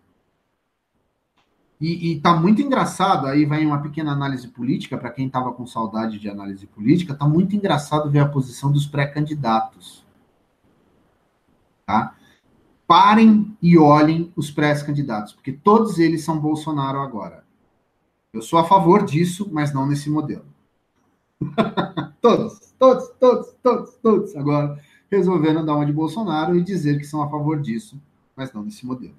E, 1.79 2.11
e 2.11 2.19
tá 2.19 2.35
muito 2.35 2.61
engraçado, 2.61 3.25
aí 3.25 3.45
vai 3.45 3.65
uma 3.65 3.81
pequena 3.81 4.11
análise 4.11 4.47
política, 4.49 4.97
para 4.97 5.09
quem 5.09 5.27
estava 5.27 5.53
com 5.53 5.65
saudade 5.65 6.19
de 6.19 6.29
análise 6.29 6.67
política, 6.67 7.15
tá 7.15 7.25
muito 7.25 7.55
engraçado 7.55 8.11
ver 8.11 8.19
a 8.19 8.27
posição 8.27 8.69
dos 8.69 8.85
pré-candidatos. 8.85 10.05
Tá? 11.85 12.15
Parem 12.85 13.55
e 13.61 13.77
olhem 13.77 14.31
os 14.35 14.51
pré-candidatos, 14.51 15.31
porque 15.31 15.53
todos 15.53 15.99
eles 15.99 16.23
são 16.23 16.37
Bolsonaro 16.37 16.99
agora. 16.99 17.45
Eu 18.33 18.41
sou 18.41 18.59
a 18.59 18.65
favor 18.65 19.05
disso, 19.05 19.49
mas 19.51 19.73
não 19.73 19.87
nesse 19.87 20.09
modelo. 20.09 20.45
todos, 22.21 22.73
todos, 22.77 23.09
todos, 23.17 23.55
todos, 23.63 23.95
todos. 23.95 24.35
Agora, 24.35 24.77
resolvendo 25.09 25.65
dar 25.65 25.75
uma 25.75 25.85
de 25.85 25.93
Bolsonaro 25.93 26.57
e 26.57 26.63
dizer 26.63 26.97
que 26.97 27.05
são 27.05 27.23
a 27.23 27.29
favor 27.29 27.61
disso, 27.61 27.99
mas 28.35 28.51
não 28.51 28.63
nesse 28.63 28.85
modelo. 28.85 29.15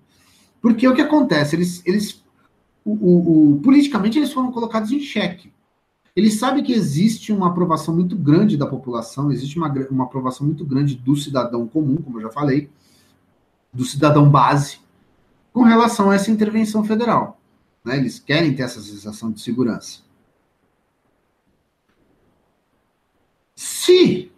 Porque 0.60 0.86
o 0.86 0.94
que 0.94 1.00
acontece? 1.00 1.56
Eles, 1.56 1.82
eles 1.86 2.19
o, 2.84 3.54
o, 3.54 3.60
politicamente 3.60 4.18
eles 4.18 4.32
foram 4.32 4.50
colocados 4.50 4.90
em 4.90 5.00
xeque. 5.00 5.52
Eles 6.14 6.38
sabem 6.38 6.64
que 6.64 6.72
existe 6.72 7.32
uma 7.32 7.48
aprovação 7.48 7.94
muito 7.94 8.16
grande 8.16 8.56
da 8.56 8.66
população, 8.66 9.30
existe 9.30 9.56
uma, 9.56 9.68
uma 9.90 10.04
aprovação 10.04 10.46
muito 10.46 10.64
grande 10.64 10.96
do 10.96 11.14
cidadão 11.16 11.66
comum, 11.66 11.96
como 11.96 12.18
eu 12.18 12.22
já 12.22 12.30
falei, 12.30 12.68
do 13.72 13.84
cidadão 13.84 14.28
base, 14.28 14.80
com 15.52 15.62
relação 15.62 16.10
a 16.10 16.14
essa 16.14 16.30
intervenção 16.30 16.84
federal. 16.84 17.40
Né? 17.84 17.96
Eles 17.96 18.18
querem 18.18 18.54
ter 18.54 18.62
essa 18.62 18.80
sensação 18.80 19.30
de 19.30 19.40
segurança. 19.40 20.00
Se 23.54 24.32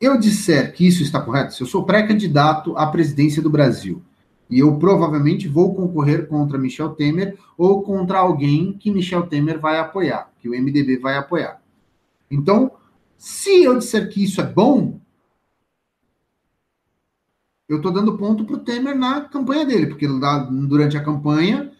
eu 0.00 0.18
disser 0.18 0.72
que 0.72 0.86
isso 0.86 1.02
está 1.02 1.20
correto, 1.20 1.54
se 1.54 1.62
eu 1.62 1.66
sou 1.66 1.84
pré-candidato 1.84 2.76
à 2.76 2.86
presidência 2.86 3.42
do 3.42 3.50
Brasil, 3.50 4.02
e 4.50 4.58
eu 4.58 4.76
provavelmente 4.78 5.46
vou 5.46 5.74
concorrer 5.74 6.26
contra 6.26 6.58
Michel 6.58 6.90
Temer 6.90 7.38
ou 7.56 7.82
contra 7.82 8.18
alguém 8.18 8.72
que 8.72 8.90
Michel 8.90 9.26
Temer 9.28 9.60
vai 9.60 9.78
apoiar, 9.78 10.32
que 10.40 10.48
o 10.48 10.52
MDB 10.52 10.98
vai 10.98 11.16
apoiar. 11.16 11.62
Então, 12.28 12.72
se 13.16 13.62
eu 13.62 13.78
disser 13.78 14.10
que 14.10 14.24
isso 14.24 14.40
é 14.40 14.46
bom, 14.46 14.98
eu 17.68 17.76
estou 17.76 17.92
dando 17.92 18.18
ponto 18.18 18.44
para 18.44 18.56
o 18.56 18.64
Temer 18.64 18.96
na 18.96 19.20
campanha 19.20 19.64
dele, 19.64 19.86
porque 19.86 20.08
durante 20.66 20.96
a 20.96 21.04
campanha 21.04 21.72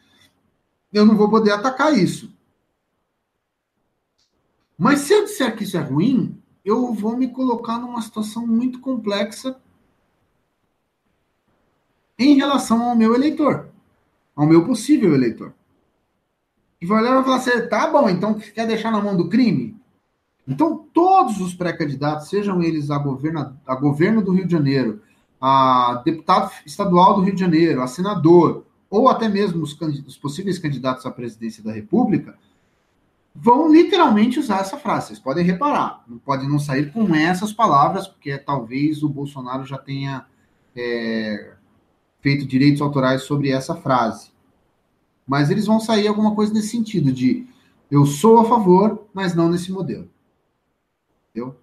eu 0.92 1.04
não 1.04 1.16
vou 1.16 1.28
poder 1.28 1.50
atacar 1.50 1.92
isso. 1.98 2.32
Mas 4.78 5.00
se 5.00 5.12
eu 5.12 5.24
disser 5.24 5.56
que 5.56 5.64
isso 5.64 5.76
é 5.76 5.80
ruim, 5.80 6.40
eu 6.64 6.94
vou 6.94 7.16
me 7.16 7.28
colocar 7.28 7.78
numa 7.78 8.00
situação 8.00 8.46
muito 8.46 8.80
complexa 8.80 9.60
em 12.20 12.36
relação 12.36 12.82
ao 12.82 12.94
meu 12.94 13.14
eleitor, 13.14 13.70
ao 14.36 14.46
meu 14.46 14.66
possível 14.66 15.14
eleitor. 15.14 15.54
E 16.78 16.86
vai 16.86 17.00
olhar 17.00 17.12
e 17.12 17.14
vai 17.14 17.24
falar 17.24 17.36
assim: 17.36 17.68
tá 17.68 17.90
bom, 17.90 18.08
então 18.10 18.34
quer 18.34 18.66
deixar 18.66 18.90
na 18.92 19.00
mão 19.00 19.16
do 19.16 19.28
crime? 19.28 19.74
Então, 20.46 20.84
todos 20.92 21.40
os 21.40 21.54
pré-candidatos, 21.54 22.28
sejam 22.28 22.62
eles 22.62 22.90
a 22.90 22.98
governo, 22.98 23.56
a 23.66 23.74
governo 23.74 24.22
do 24.22 24.32
Rio 24.32 24.46
de 24.46 24.52
Janeiro, 24.52 25.00
a 25.40 26.02
deputado 26.04 26.50
estadual 26.66 27.14
do 27.14 27.22
Rio 27.22 27.34
de 27.34 27.40
Janeiro, 27.40 27.82
a 27.82 27.86
senador, 27.86 28.64
ou 28.90 29.08
até 29.08 29.28
mesmo 29.28 29.62
os, 29.62 29.78
os 30.06 30.18
possíveis 30.18 30.58
candidatos 30.58 31.06
à 31.06 31.10
presidência 31.10 31.62
da 31.62 31.72
República, 31.72 32.36
vão 33.34 33.72
literalmente 33.72 34.40
usar 34.40 34.60
essa 34.60 34.76
frase. 34.76 35.08
Vocês 35.08 35.18
podem 35.20 35.44
reparar, 35.44 36.02
não 36.06 36.18
pode 36.18 36.46
não 36.48 36.58
sair 36.58 36.92
com 36.92 37.14
essas 37.14 37.52
palavras, 37.52 38.08
porque 38.08 38.36
talvez 38.36 39.02
o 39.02 39.08
Bolsonaro 39.08 39.64
já 39.64 39.78
tenha 39.78 40.26
é, 40.74 41.52
feito 42.20 42.46
direitos 42.46 42.80
autorais 42.80 43.22
sobre 43.22 43.50
essa 43.50 43.74
frase. 43.74 44.30
Mas 45.26 45.50
eles 45.50 45.66
vão 45.66 45.80
sair 45.80 46.08
alguma 46.08 46.34
coisa 46.34 46.52
nesse 46.52 46.68
sentido 46.68 47.12
de 47.12 47.46
eu 47.90 48.06
sou 48.06 48.38
a 48.38 48.44
favor, 48.44 49.06
mas 49.12 49.34
não 49.34 49.50
nesse 49.50 49.72
modelo. 49.72 50.08
Entendeu? 51.30 51.56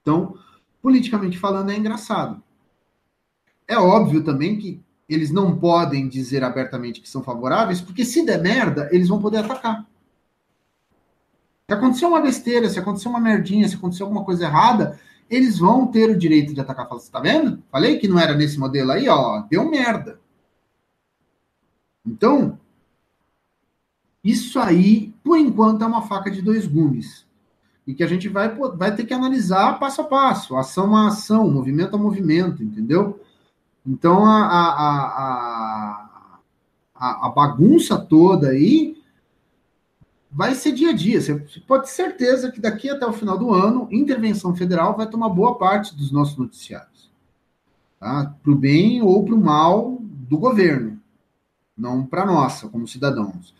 Então, 0.00 0.38
politicamente 0.82 1.38
falando, 1.38 1.70
é 1.70 1.76
engraçado. 1.76 2.42
É 3.66 3.78
óbvio 3.78 4.22
também 4.22 4.58
que 4.58 4.82
eles 5.08 5.30
não 5.30 5.56
podem 5.58 6.08
dizer 6.08 6.42
abertamente 6.42 7.00
que 7.00 7.08
são 7.08 7.22
favoráveis, 7.22 7.80
porque 7.80 8.04
se 8.04 8.24
der 8.24 8.40
merda, 8.40 8.88
eles 8.92 9.08
vão 9.08 9.20
poder 9.20 9.38
atacar. 9.38 9.86
Se 11.66 11.74
acontecer 11.74 12.06
uma 12.06 12.20
besteira, 12.20 12.68
se 12.68 12.78
acontecer 12.78 13.08
uma 13.08 13.20
merdinha, 13.20 13.66
se 13.66 13.76
acontecer 13.76 14.02
alguma 14.02 14.24
coisa 14.24 14.44
errada, 14.44 15.00
eles 15.28 15.58
vão 15.58 15.86
ter 15.86 16.10
o 16.10 16.18
direito 16.18 16.54
de 16.54 16.60
atacar. 16.60 16.88
Você 16.88 17.10
tá 17.10 17.20
vendo? 17.20 17.62
Falei 17.70 17.98
que 17.98 18.08
não 18.08 18.18
era 18.18 18.34
nesse 18.34 18.58
modelo 18.58 18.92
aí, 18.92 19.08
ó, 19.08 19.40
deu 19.50 19.68
merda. 19.68 20.20
Então, 22.06 22.58
isso 24.22 24.58
aí, 24.58 25.14
por 25.22 25.38
enquanto, 25.38 25.82
é 25.82 25.86
uma 25.86 26.02
faca 26.02 26.30
de 26.30 26.42
dois 26.42 26.66
gumes. 26.66 27.26
E 27.86 27.94
que 27.94 28.02
a 28.02 28.06
gente 28.06 28.28
vai, 28.28 28.48
vai 28.48 28.94
ter 28.94 29.04
que 29.04 29.12
analisar 29.12 29.78
passo 29.78 30.02
a 30.02 30.04
passo, 30.04 30.56
ação 30.56 30.96
a 30.96 31.08
ação, 31.08 31.50
movimento 31.50 31.94
a 31.94 31.98
movimento, 31.98 32.62
entendeu? 32.62 33.20
Então, 33.86 34.24
a, 34.24 34.46
a, 34.46 34.74
a, 36.94 37.26
a 37.26 37.28
bagunça 37.28 37.98
toda 37.98 38.48
aí 38.48 38.93
vai 40.34 40.54
ser 40.54 40.72
dia 40.72 40.90
a 40.90 40.92
dia. 40.92 41.20
Você 41.20 41.60
pode 41.66 41.84
ter 41.84 41.90
certeza 41.90 42.50
que 42.50 42.60
daqui 42.60 42.90
até 42.90 43.06
o 43.06 43.12
final 43.12 43.38
do 43.38 43.52
ano, 43.52 43.88
intervenção 43.92 44.54
federal 44.54 44.96
vai 44.96 45.08
tomar 45.08 45.28
boa 45.28 45.56
parte 45.56 45.96
dos 45.96 46.10
nossos 46.10 46.36
noticiários. 46.36 47.10
Tá? 48.00 48.34
Para 48.42 48.52
o 48.52 48.56
bem 48.56 49.00
ou 49.00 49.24
para 49.24 49.34
o 49.34 49.40
mal 49.40 49.98
do 50.00 50.36
governo, 50.36 50.98
não 51.78 52.04
para 52.04 52.26
nossa, 52.26 52.68
como 52.68 52.88
cidadãos. 52.88 53.54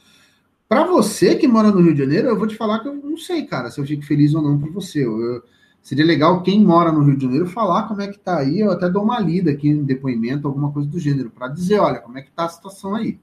Para 0.69 0.85
você 0.85 1.37
que 1.37 1.47
mora 1.47 1.71
no 1.71 1.81
Rio 1.81 1.95
de 1.95 2.01
Janeiro, 2.01 2.29
eu 2.29 2.39
vou 2.39 2.49
te 2.49 2.57
falar 2.57 2.81
que 2.81 2.89
eu 2.89 2.95
não 2.95 3.17
sei, 3.17 3.47
cara, 3.47 3.71
se 3.71 3.81
eu 3.81 3.87
fico 3.87 4.05
feliz 4.05 4.35
ou 4.35 4.43
não 4.43 4.59
por 4.59 4.73
você. 4.73 5.07
Eu, 5.07 5.45
seria 5.81 6.05
legal 6.05 6.43
quem 6.43 6.65
mora 6.65 6.91
no 6.91 7.05
Rio 7.05 7.17
de 7.17 7.25
Janeiro 7.25 7.47
falar 7.47 7.87
como 7.87 8.01
é 8.01 8.09
que 8.09 8.19
tá 8.19 8.39
aí. 8.39 8.61
Eu 8.61 8.73
até 8.73 8.89
dou 8.89 9.05
uma 9.05 9.21
lida 9.21 9.53
aqui 9.53 9.69
em 9.69 9.85
depoimento, 9.85 10.49
alguma 10.49 10.73
coisa 10.73 10.89
do 10.89 10.99
gênero, 10.99 11.31
para 11.31 11.49
dizer, 11.49 11.79
olha, 11.79 12.01
como 12.01 12.19
é 12.19 12.23
que 12.23 12.33
tá 12.33 12.47
a 12.47 12.49
situação 12.49 12.97
aí. 12.97 13.21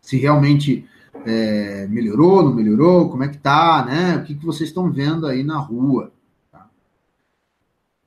Se 0.00 0.18
realmente 0.18 0.86
é, 1.24 1.86
melhorou, 1.88 2.42
não 2.42 2.54
melhorou, 2.54 3.10
como 3.10 3.24
é 3.24 3.28
que 3.28 3.38
tá, 3.38 3.84
né? 3.84 4.16
O 4.16 4.24
que, 4.24 4.34
que 4.34 4.44
vocês 4.44 4.68
estão 4.68 4.90
vendo 4.90 5.26
aí 5.26 5.42
na 5.42 5.58
rua. 5.58 6.12
Tá? 6.50 6.68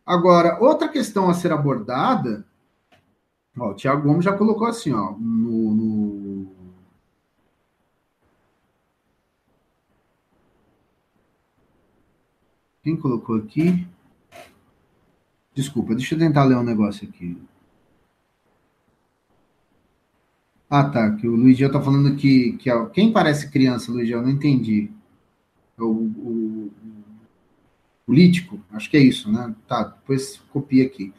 Agora, 0.06 0.57
outra 0.61 0.88
questão 0.88 1.30
a 1.30 1.34
ser 1.34 1.52
abordada, 1.52 2.45
ó, 3.57 3.72
o 3.72 3.73
Tiago 3.73 4.07
Gomes 4.07 4.26
já 4.26 4.35
colocou 4.38 4.68
assim, 4.68 4.94
ó, 4.94 5.11
no, 5.11 5.73
no... 5.73 6.52
Quem 12.84 12.95
colocou 12.95 13.35
aqui? 13.35 13.85
Desculpa, 15.53 15.94
deixa 15.95 16.15
eu 16.15 16.19
tentar 16.19 16.45
ler 16.45 16.56
um 16.56 16.64
negócio 16.64 17.07
aqui. 17.07 17.38
Ah, 20.69 20.84
tá. 20.84 21.11
Que 21.11 21.27
o 21.27 21.35
Luiz 21.35 21.60
está 21.60 21.81
falando 21.81 22.15
que, 22.15 22.53
que 22.53 22.69
quem 22.94 23.11
parece 23.11 23.49
criança? 23.49 23.91
Eu 23.91 24.22
não 24.22 24.30
entendi. 24.30 24.91
É 25.77 25.81
o, 25.81 25.88
o, 25.88 26.72
o, 26.72 26.72
político? 28.06 28.60
Acho 28.72 28.89
que 28.89 28.98
é 28.98 29.02
isso, 29.02 29.31
né? 29.31 29.53
Tá, 29.68 29.84
depois 29.84 30.41
copia 30.52 30.85
aqui. 30.85 31.14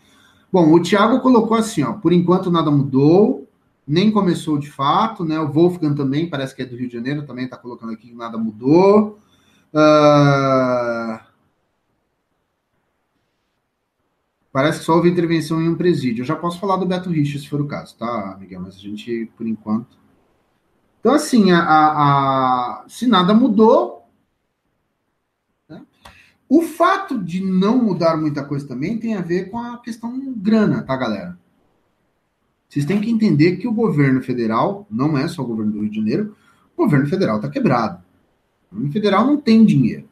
Bom, 0.52 0.72
o 0.72 0.80
Thiago 0.80 1.20
colocou 1.20 1.56
assim, 1.56 1.82
ó. 1.82 1.92
Por 1.94 2.12
enquanto 2.12 2.50
nada 2.50 2.70
mudou, 2.70 3.48
nem 3.86 4.10
começou 4.10 4.58
de 4.58 4.70
fato, 4.70 5.24
né? 5.24 5.38
O 5.40 5.48
Wolfgang 5.48 5.94
também, 5.94 6.28
parece 6.28 6.54
que 6.54 6.62
é 6.62 6.66
do 6.66 6.76
Rio 6.76 6.88
de 6.88 6.94
Janeiro, 6.94 7.26
também 7.26 7.44
está 7.44 7.56
colocando 7.56 7.92
aqui 7.92 8.08
que 8.08 8.14
nada 8.14 8.36
mudou. 8.36 9.18
Uh... 9.72 11.27
Parece 14.58 14.80
que 14.80 14.86
só 14.86 14.96
houve 14.96 15.08
intervenção 15.08 15.62
em 15.62 15.68
um 15.68 15.76
presídio. 15.76 16.22
Eu 16.22 16.26
já 16.26 16.34
posso 16.34 16.58
falar 16.58 16.78
do 16.78 16.84
Beto 16.84 17.08
Richa, 17.08 17.38
se 17.38 17.48
for 17.48 17.60
o 17.60 17.68
caso, 17.68 17.96
tá, 17.96 18.36
Miguel? 18.40 18.60
Mas 18.60 18.74
a 18.74 18.80
gente, 18.80 19.30
por 19.36 19.46
enquanto. 19.46 19.96
Então, 20.98 21.14
assim, 21.14 21.52
a, 21.52 21.60
a, 21.60 22.82
a 22.82 22.88
se 22.88 23.06
nada 23.06 23.32
mudou. 23.32 24.04
Né? 25.68 25.80
O 26.48 26.62
fato 26.62 27.22
de 27.22 27.40
não 27.40 27.78
mudar 27.78 28.16
muita 28.16 28.44
coisa 28.44 28.66
também 28.66 28.98
tem 28.98 29.14
a 29.14 29.20
ver 29.20 29.48
com 29.48 29.60
a 29.60 29.78
questão 29.78 30.34
grana, 30.36 30.82
tá, 30.82 30.96
galera? 30.96 31.38
Vocês 32.68 32.84
têm 32.84 33.00
que 33.00 33.12
entender 33.12 33.58
que 33.58 33.68
o 33.68 33.72
governo 33.72 34.20
federal, 34.20 34.88
não 34.90 35.16
é 35.16 35.28
só 35.28 35.42
o 35.42 35.46
governo 35.46 35.70
do 35.70 35.80
Rio 35.82 35.90
de 35.90 35.96
Janeiro, 35.98 36.36
o 36.76 36.82
governo 36.82 37.06
federal 37.06 37.36
está 37.36 37.48
quebrado. 37.48 38.02
O 38.66 38.74
governo 38.74 38.92
federal 38.92 39.24
não 39.24 39.36
tem 39.36 39.64
dinheiro. 39.64 40.08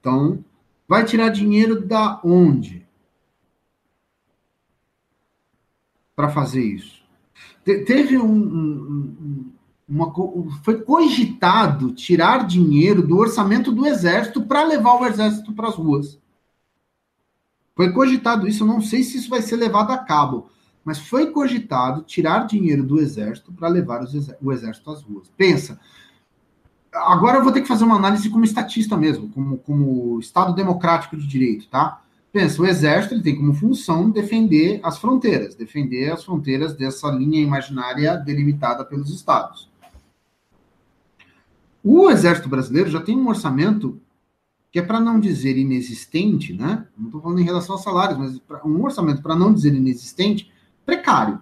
Então, 0.00 0.42
vai 0.88 1.04
tirar 1.04 1.28
dinheiro 1.28 1.86
da 1.86 2.18
onde? 2.24 2.88
Para 6.20 6.28
fazer 6.28 6.62
isso. 6.62 7.00
Te, 7.64 7.78
teve 7.78 8.18
um, 8.18 8.30
um, 8.30 9.52
uma, 9.88 10.12
foi 10.62 10.82
cogitado 10.82 11.92
tirar 11.92 12.46
dinheiro 12.46 13.02
do 13.02 13.16
orçamento 13.16 13.72
do 13.72 13.86
exército 13.86 14.42
para 14.42 14.62
levar 14.62 15.00
o 15.00 15.06
exército 15.06 15.52
para 15.54 15.68
as 15.68 15.74
ruas. 15.74 16.20
Foi 17.74 17.90
cogitado 17.92 18.46
isso, 18.46 18.64
eu 18.64 18.68
não 18.68 18.82
sei 18.82 19.02
se 19.02 19.16
isso 19.16 19.30
vai 19.30 19.40
ser 19.40 19.56
levado 19.56 19.92
a 19.92 19.98
cabo, 19.98 20.50
mas 20.84 20.98
foi 20.98 21.30
cogitado 21.30 22.02
tirar 22.02 22.46
dinheiro 22.46 22.84
do 22.84 23.00
exército 23.00 23.50
para 23.52 23.68
levar 23.68 24.04
o 24.42 24.52
exército 24.52 24.90
às 24.90 25.02
ruas. 25.02 25.30
Pensa. 25.38 25.80
Agora 26.92 27.38
eu 27.38 27.42
vou 27.42 27.52
ter 27.52 27.62
que 27.62 27.68
fazer 27.68 27.84
uma 27.84 27.96
análise 27.96 28.28
como 28.28 28.44
estatista 28.44 28.94
mesmo, 28.94 29.30
como, 29.30 29.56
como 29.58 30.20
Estado 30.20 30.52
democrático 30.52 31.16
de 31.16 31.26
direito, 31.26 31.66
tá? 31.68 32.02
Pensa, 32.32 32.62
o 32.62 32.66
exército 32.66 33.14
ele 33.14 33.22
tem 33.22 33.36
como 33.36 33.52
função 33.52 34.08
defender 34.08 34.78
as 34.84 34.98
fronteiras, 34.98 35.56
defender 35.56 36.12
as 36.12 36.24
fronteiras 36.24 36.74
dessa 36.74 37.10
linha 37.10 37.42
imaginária 37.42 38.16
delimitada 38.16 38.84
pelos 38.84 39.10
estados. 39.10 39.68
O 41.82 42.08
exército 42.08 42.48
brasileiro 42.48 42.90
já 42.90 43.00
tem 43.00 43.16
um 43.16 43.28
orçamento 43.28 44.00
que 44.70 44.78
é 44.78 44.82
para 44.82 45.00
não 45.00 45.18
dizer 45.18 45.56
inexistente, 45.56 46.52
né? 46.52 46.86
Não 46.96 47.06
estou 47.06 47.20
falando 47.20 47.40
em 47.40 47.44
relação 47.44 47.74
aos 47.74 47.82
salários, 47.82 48.18
mas 48.18 48.40
um 48.64 48.84
orçamento 48.84 49.20
para 49.20 49.34
não 49.34 49.52
dizer 49.52 49.74
inexistente, 49.74 50.52
precário. 50.86 51.40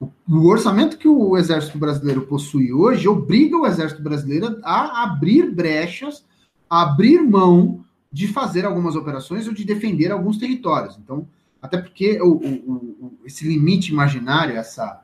O 0.00 0.46
orçamento 0.46 0.96
que 0.96 1.06
o 1.06 1.36
exército 1.36 1.76
brasileiro 1.76 2.22
possui 2.22 2.72
hoje 2.72 3.06
obriga 3.06 3.58
o 3.58 3.66
exército 3.66 4.02
brasileiro 4.02 4.58
a 4.62 5.02
abrir 5.02 5.50
brechas, 5.50 6.24
a 6.70 6.82
abrir 6.82 7.20
mão 7.20 7.81
de 8.12 8.28
fazer 8.28 8.66
algumas 8.66 8.94
operações 8.94 9.48
ou 9.48 9.54
de 9.54 9.64
defender 9.64 10.12
alguns 10.12 10.36
territórios. 10.36 10.98
Então, 10.98 11.26
até 11.60 11.78
porque 11.78 12.20
o, 12.20 12.32
o, 12.32 12.74
o, 13.06 13.18
esse 13.24 13.46
limite 13.46 13.92
imaginário, 13.92 14.56
essa, 14.56 15.02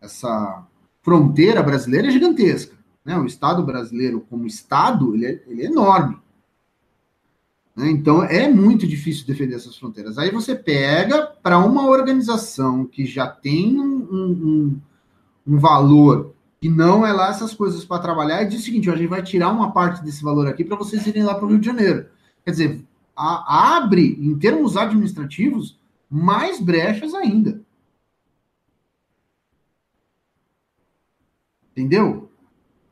essa 0.00 0.66
fronteira 1.02 1.62
brasileira 1.62 2.08
é 2.08 2.10
gigantesca. 2.10 2.76
Né? 3.04 3.16
O 3.16 3.24
Estado 3.24 3.62
brasileiro, 3.62 4.20
como 4.28 4.46
Estado, 4.46 5.14
ele 5.14 5.26
é, 5.26 5.42
ele 5.46 5.62
é 5.62 5.66
enorme. 5.66 6.18
Né? 7.74 7.90
Então, 7.90 8.22
é 8.22 8.48
muito 8.48 8.86
difícil 8.86 9.26
defender 9.26 9.54
essas 9.54 9.76
fronteiras. 9.76 10.18
Aí 10.18 10.30
você 10.30 10.54
pega 10.54 11.22
para 11.42 11.58
uma 11.58 11.86
organização 11.86 12.84
que 12.84 13.06
já 13.06 13.26
tem 13.26 13.78
um, 13.80 13.96
um, 14.10 14.80
um 15.46 15.58
valor 15.58 16.34
que 16.60 16.68
não 16.68 17.06
é 17.06 17.12
lá 17.12 17.28
essas 17.28 17.52
coisas 17.52 17.84
para 17.84 18.00
trabalhar 18.00 18.42
e 18.42 18.46
diz 18.46 18.60
o 18.60 18.64
seguinte: 18.64 18.90
a 18.90 18.96
gente 18.96 19.08
vai 19.08 19.22
tirar 19.22 19.50
uma 19.50 19.72
parte 19.72 20.02
desse 20.02 20.22
valor 20.22 20.46
aqui 20.46 20.64
para 20.64 20.78
vocês 20.78 21.06
irem 21.06 21.22
lá 21.22 21.34
para 21.34 21.44
o 21.44 21.48
Rio 21.48 21.58
de 21.58 21.66
Janeiro. 21.66 22.06
Quer 22.44 22.50
dizer, 22.50 22.84
a, 23.16 23.76
abre, 23.76 24.18
em 24.20 24.38
termos 24.38 24.76
administrativos, 24.76 25.78
mais 26.10 26.60
brechas 26.60 27.14
ainda. 27.14 27.62
Entendeu? 31.72 32.30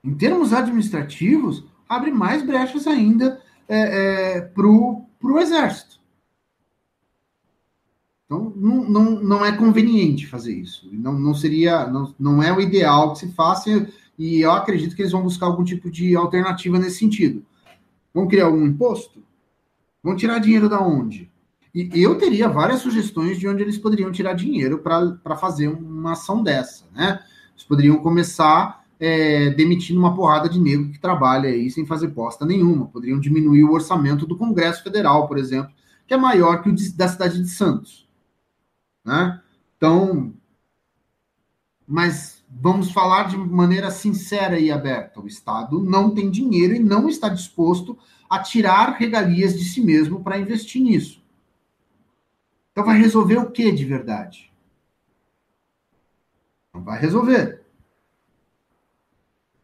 Em 0.03 0.15
termos 0.15 0.53
administrativos, 0.53 1.65
abre 1.89 2.11
mais 2.11 2.45
brechas 2.45 2.87
ainda 2.87 3.41
é, 3.69 4.37
é, 4.37 4.41
para 4.41 4.67
o 4.67 5.39
exército. 5.39 6.01
Então, 8.25 8.53
não, 8.57 8.89
não, 8.89 9.05
não 9.23 9.45
é 9.45 9.57
conveniente 9.57 10.27
fazer 10.27 10.55
isso. 10.55 10.89
Não, 10.91 11.13
não 11.13 11.35
seria, 11.35 11.87
não, 11.87 12.15
não 12.19 12.43
é 12.43 12.51
o 12.51 12.61
ideal 12.61 13.13
que 13.13 13.19
se 13.19 13.33
faça, 13.33 13.89
e 14.19 14.41
eu 14.41 14.51
acredito 14.51 14.97
que 14.97 15.03
eles 15.03 15.13
vão 15.13 15.23
buscar 15.23 15.47
algum 15.47 15.63
tipo 15.63 15.91
de 15.91 16.17
alternativa 16.17 16.79
nesse 16.79 16.99
sentido. 16.99 17.45
Vão 18.13 18.27
criar 18.27 18.47
algum 18.47 18.65
imposto? 18.67 19.23
Vão 20.03 20.17
tirar 20.17 20.39
dinheiro 20.39 20.69
da 20.69 20.81
onde? 20.81 21.31
E 21.75 21.91
eu 22.03 22.19
teria 22.19 22.49
várias 22.49 22.81
sugestões 22.81 23.39
de 23.39 23.49
onde 23.49 23.63
eles 23.63 23.79
poderiam 23.79 24.13
tirar 24.13 24.35
dinheiro 24.35 24.79
para 24.79 25.37
fazer 25.37 25.69
uma 25.69 26.13
ação 26.13 26.43
dessa, 26.43 26.85
né? 26.93 27.23
Eles 27.55 27.65
poderiam 27.65 27.97
começar 27.99 28.85
é, 29.01 29.51
demitindo 29.51 29.99
uma 29.99 30.15
porrada 30.15 30.49
de 30.49 30.61
negro 30.61 30.93
que 30.93 31.01
trabalha 31.01 31.49
aí 31.49 31.69
sem 31.71 31.85
fazer 31.85 32.09
posta 32.09 32.45
nenhuma. 32.45 32.87
Poderiam 32.87 33.19
diminuir 33.19 33.65
o 33.65 33.73
orçamento 33.73 34.27
do 34.27 34.37
Congresso 34.37 34.83
Federal, 34.83 35.27
por 35.27 35.39
exemplo, 35.39 35.73
que 36.07 36.15
é 36.15 36.17
maior 36.17 36.63
que 36.63 36.69
o 36.69 36.75
de, 36.75 36.93
da 36.93 37.09
cidade 37.09 37.43
de 37.43 37.49
Santos. 37.49 38.07
Né? 39.05 39.41
Então, 39.77 40.33
mas 41.85 42.32
vamos 42.61 42.91
falar 42.91 43.29
de 43.29 43.37
maneira 43.37 43.91
sincera 43.91 44.59
e 44.59 44.71
aberta. 44.71 45.21
O 45.21 45.27
Estado 45.27 45.83
não 45.83 46.15
tem 46.15 46.31
dinheiro 46.31 46.75
e 46.75 46.79
não 46.79 47.09
está 47.09 47.29
disposto 47.29 47.99
a 48.29 48.39
tirar 48.39 48.97
regalias 48.97 49.59
de 49.59 49.65
si 49.65 49.81
mesmo 49.81 50.23
para 50.23 50.39
investir 50.39 50.83
nisso. 50.83 51.23
Então 52.71 52.85
vai 52.85 52.99
resolver 52.99 53.37
o 53.39 53.51
que 53.51 53.71
de 53.73 53.85
verdade? 53.85 54.53
Não 56.73 56.83
vai 56.83 56.99
resolver. 56.99 57.63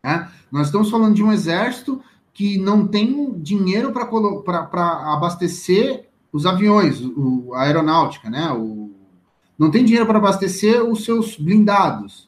É? 0.02 0.28
Nós 0.50 0.66
estamos 0.68 0.90
falando 0.90 1.14
de 1.14 1.22
um 1.22 1.32
exército 1.32 2.02
que 2.32 2.58
não 2.58 2.86
tem 2.86 3.38
dinheiro 3.40 3.92
para 3.92 5.12
abastecer 5.12 6.08
os 6.32 6.46
aviões, 6.46 7.00
o, 7.00 7.52
a 7.54 7.62
aeronáutica, 7.62 8.30
né? 8.30 8.52
O, 8.52 8.94
não 9.58 9.70
tem 9.70 9.84
dinheiro 9.84 10.06
para 10.06 10.18
abastecer 10.18 10.82
os 10.84 11.04
seus 11.04 11.36
blindados. 11.36 12.27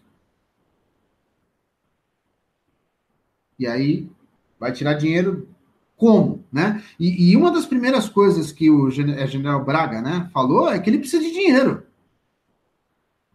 E 3.60 3.66
aí 3.66 4.10
vai 4.58 4.72
tirar 4.72 4.94
dinheiro 4.94 5.46
como, 5.94 6.42
né? 6.50 6.82
E, 6.98 7.30
e, 7.30 7.36
uma 7.36 7.50
das 7.50 7.66
primeiras 7.66 8.08
coisas 8.08 8.50
que 8.50 8.70
o 8.70 8.88
é, 8.88 9.26
general 9.26 9.62
Braga, 9.62 10.00
né, 10.00 10.30
falou 10.32 10.70
é 10.70 10.78
que 10.78 10.88
ele 10.88 10.98
precisa 10.98 11.22
de 11.22 11.30
dinheiro. 11.30 11.82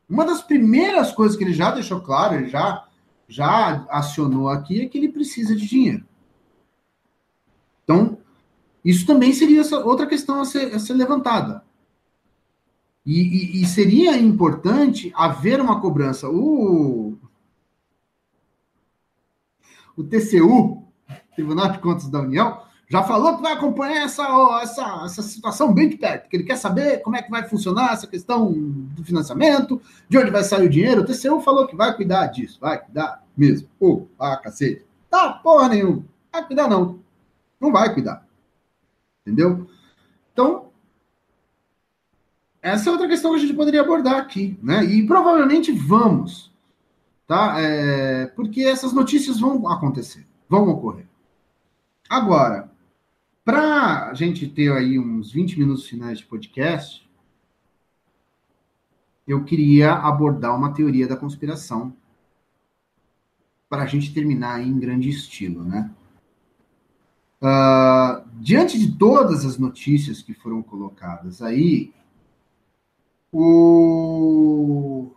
Uma 0.09 0.25
das 0.25 0.41
primeiras 0.41 1.11
coisas 1.11 1.37
que 1.37 1.43
ele 1.43 1.53
já 1.53 1.69
deixou 1.69 2.01
claro, 2.01 2.33
ele 2.33 2.49
já 2.49 2.83
já 3.27 3.85
acionou 3.89 4.49
aqui 4.49 4.81
é 4.81 4.87
que 4.87 4.97
ele 4.97 5.09
precisa 5.09 5.55
de 5.55 5.67
dinheiro. 5.67 6.05
Então, 7.83 8.17
isso 8.83 9.05
também 9.05 9.33
seria 9.33 9.63
outra 9.83 10.05
questão 10.07 10.41
a 10.41 10.45
ser, 10.45 10.73
a 10.73 10.79
ser 10.79 10.93
levantada. 10.93 11.63
E, 13.05 13.21
e, 13.21 13.61
e, 13.61 13.65
seria 13.67 14.17
importante 14.17 15.11
haver 15.15 15.61
uma 15.61 15.79
cobrança. 15.79 16.27
O, 16.27 17.14
o 19.97 20.03
TCU, 20.03 20.83
Tribunal 21.35 21.71
de 21.71 21.79
Contas 21.79 22.07
da 22.09 22.19
União, 22.21 22.61
já 22.87 23.03
falou 23.03 23.35
que 23.35 23.41
vai 23.41 23.53
acompanhar 23.53 24.03
essa, 24.03 24.23
essa, 24.61 25.01
essa 25.05 25.21
situação 25.23 25.73
bem 25.73 25.89
de 25.89 25.97
perto, 25.97 26.29
que 26.29 26.37
ele 26.37 26.43
quer 26.43 26.57
saber 26.57 27.01
como 27.01 27.15
é 27.15 27.21
que 27.21 27.31
vai 27.31 27.47
funcionar 27.47 27.93
essa 27.93 28.05
questão 28.05 28.51
do 28.53 29.03
financiamento, 29.03 29.81
de 30.07 30.17
onde 30.17 30.29
vai 30.29 30.43
sair 30.43 30.65
o 30.65 30.69
dinheiro. 30.69 31.01
O 31.01 31.05
TCU 31.05 31.41
falou 31.41 31.67
que 31.67 31.75
vai 31.75 31.95
cuidar 31.95 32.27
disso, 32.27 32.59
vai 32.61 32.79
cuidar 32.79 33.23
mesmo. 33.35 33.67
Pô, 33.79 34.07
ah, 34.19 34.37
cacete. 34.37 34.85
Tá, 35.09 35.33
porra 35.33 35.69
nenhuma. 35.69 36.05
Vai 36.31 36.45
cuidar, 36.45 36.67
não. 36.67 36.99
Não 37.59 37.71
vai 37.71 37.93
cuidar. 37.93 38.25
Entendeu? 39.25 39.67
Então, 40.31 40.69
essa 42.61 42.89
é 42.89 42.91
outra 42.91 43.07
questão 43.07 43.31
que 43.31 43.37
a 43.37 43.41
gente 43.41 43.53
poderia 43.53 43.81
abordar 43.81 44.15
aqui, 44.15 44.59
né? 44.61 44.83
E 44.83 45.05
provavelmente 45.05 45.71
vamos, 45.71 46.51
tá? 47.27 47.59
É, 47.59 48.27
porque 48.27 48.61
essas 48.61 48.93
notícias 48.93 49.39
vão 49.39 49.67
acontecer, 49.67 50.25
vão 50.49 50.67
ocorrer. 50.69 51.07
Agora, 52.09 52.71
Para 53.45 54.09
a 54.09 54.13
gente 54.15 54.47
ter 54.47 54.71
aí 54.71 54.97
uns 54.97 55.31
20 55.31 55.59
minutos 55.59 55.85
finais 55.87 56.17
de 56.17 56.25
podcast, 56.25 57.07
eu 59.27 59.43
queria 59.43 59.93
abordar 59.93 60.55
uma 60.57 60.73
teoria 60.73 61.07
da 61.07 61.15
conspiração 61.15 61.95
para 63.69 63.83
a 63.83 63.85
gente 63.85 64.11
terminar 64.15 64.61
em 64.65 64.79
grande 64.79 65.09
estilo, 65.09 65.63
né? 65.63 65.91
Uh, 67.39 68.27
diante 68.41 68.79
de 68.79 68.97
todas 68.97 69.45
as 69.45 69.59
notícias 69.59 70.23
que 70.23 70.33
foram 70.33 70.63
colocadas 70.63 71.39
aí, 71.43 71.93
o 73.31 75.11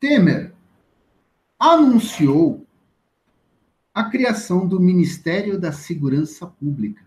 Temer 0.00 0.49
anunciou 1.60 2.66
a 3.92 4.04
criação 4.04 4.66
do 4.66 4.80
Ministério 4.80 5.60
da 5.60 5.72
Segurança 5.72 6.46
Pública. 6.46 7.04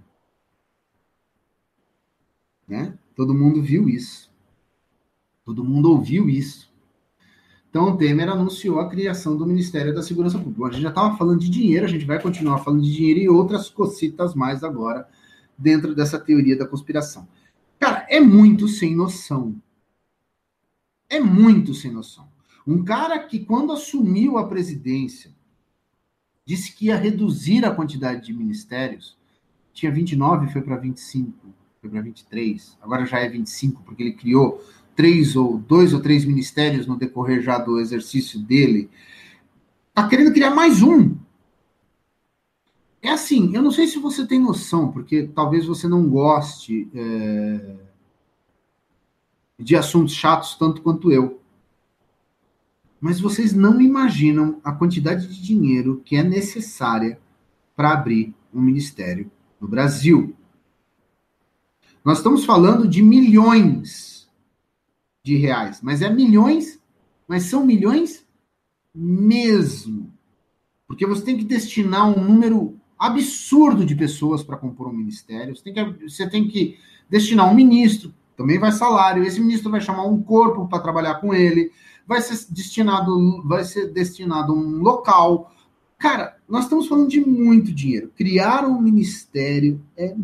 Né? 2.67 2.95
Todo 3.15 3.33
mundo 3.33 3.63
viu 3.63 3.89
isso. 3.89 4.31
Todo 5.43 5.63
mundo 5.63 5.89
ouviu 5.89 6.29
isso. 6.29 6.71
Então, 7.69 7.89
o 7.89 7.97
Temer 7.97 8.29
anunciou 8.29 8.79
a 8.79 8.87
criação 8.87 9.35
do 9.35 9.47
Ministério 9.47 9.95
da 9.95 10.03
Segurança 10.03 10.37
Pública. 10.37 10.67
A 10.67 10.71
gente 10.71 10.83
já 10.83 10.89
estava 10.89 11.17
falando 11.17 11.39
de 11.39 11.49
dinheiro, 11.49 11.85
a 11.85 11.89
gente 11.89 12.05
vai 12.05 12.21
continuar 12.21 12.59
falando 12.59 12.83
de 12.83 12.93
dinheiro 12.93 13.19
e 13.19 13.27
outras 13.27 13.67
cocitas 13.67 14.35
mais 14.35 14.63
agora 14.63 15.09
dentro 15.57 15.95
dessa 15.95 16.19
teoria 16.19 16.55
da 16.55 16.67
conspiração. 16.67 17.27
Cara, 17.79 18.05
é 18.07 18.19
muito 18.19 18.67
sem 18.67 18.95
noção. 18.95 19.59
É 21.09 21.19
muito 21.19 21.73
sem 21.73 21.91
noção. 21.91 22.32
Um 22.65 22.83
cara 22.83 23.19
que, 23.19 23.39
quando 23.39 23.73
assumiu 23.73 24.37
a 24.37 24.47
presidência, 24.47 25.31
disse 26.45 26.73
que 26.73 26.85
ia 26.85 26.95
reduzir 26.95 27.65
a 27.65 27.73
quantidade 27.73 28.25
de 28.25 28.33
ministérios, 28.33 29.17
tinha 29.73 29.91
29, 29.91 30.51
foi 30.51 30.61
para 30.61 30.77
25, 30.77 31.33
foi 31.81 31.89
para 31.89 32.01
23, 32.01 32.77
agora 32.81 33.05
já 33.05 33.19
é 33.19 33.27
25, 33.27 33.83
porque 33.83 34.03
ele 34.03 34.13
criou 34.13 34.63
três 34.95 35.35
ou 35.35 35.57
dois 35.57 35.93
ou 35.93 36.01
três 36.01 36.23
ministérios 36.23 36.85
no 36.85 36.97
decorrer 36.97 37.41
já 37.41 37.57
do 37.57 37.79
exercício 37.79 38.39
dele. 38.39 38.89
Está 39.89 40.07
querendo 40.07 40.33
criar 40.33 40.51
mais 40.51 40.81
um. 40.81 41.15
É 43.01 43.09
assim, 43.09 43.53
eu 43.53 43.61
não 43.61 43.71
sei 43.71 43.87
se 43.87 43.99
você 43.99 44.25
tem 44.25 44.39
noção, 44.39 44.91
porque 44.91 45.23
talvez 45.35 45.65
você 45.65 45.87
não 45.87 46.07
goste 46.07 46.89
é, 46.95 47.75
de 49.59 49.75
assuntos 49.75 50.13
chatos 50.13 50.55
tanto 50.55 50.81
quanto 50.81 51.11
eu. 51.11 51.42
Mas 53.03 53.19
vocês 53.19 53.51
não 53.51 53.81
imaginam 53.81 54.61
a 54.63 54.71
quantidade 54.71 55.27
de 55.27 55.43
dinheiro 55.43 56.01
que 56.05 56.15
é 56.15 56.23
necessária 56.23 57.19
para 57.75 57.91
abrir 57.91 58.33
um 58.53 58.61
ministério 58.61 59.29
no 59.59 59.67
Brasil. 59.67 60.33
Nós 62.01 62.19
estamos 62.19 62.45
falando 62.45 62.87
de 62.87 63.01
milhões 63.01 64.31
de 65.21 65.35
reais, 65.35 65.81
mas 65.83 66.01
é 66.01 66.09
milhões, 66.09 66.79
mas 67.27 67.43
são 67.43 67.65
milhões 67.65 68.25
mesmo. 68.95 70.09
Porque 70.87 71.05
você 71.05 71.25
tem 71.25 71.37
que 71.37 71.43
destinar 71.43 72.07
um 72.07 72.23
número 72.23 72.79
absurdo 72.97 73.85
de 73.85 73.97
pessoas 73.97 74.41
para 74.45 74.55
compor 74.55 74.87
um 74.87 74.93
ministério, 74.93 75.53
você 75.53 75.73
tem, 75.73 75.73
que, 75.73 76.07
você 76.07 76.29
tem 76.29 76.47
que 76.47 76.79
destinar 77.09 77.51
um 77.51 77.53
ministro, 77.53 78.13
também 78.37 78.57
vai 78.57 78.71
salário, 78.71 79.25
esse 79.25 79.41
ministro 79.41 79.69
vai 79.69 79.81
chamar 79.81 80.05
um 80.05 80.23
corpo 80.23 80.69
para 80.69 80.79
trabalhar 80.79 81.15
com 81.15 81.33
ele, 81.33 81.69
vai 82.07 82.21
ser 82.21 82.51
destinado, 82.51 83.41
vai 83.43 83.63
ser 83.63 83.91
destinado 83.91 84.53
um 84.53 84.81
local. 84.81 85.51
Cara, 85.97 86.37
nós 86.47 86.65
estamos 86.65 86.87
falando 86.87 87.09
de 87.09 87.19
muito 87.19 87.71
dinheiro. 87.71 88.11
Criar 88.15 88.65
um 88.65 88.81
ministério 88.81 89.81
é, 89.95 90.15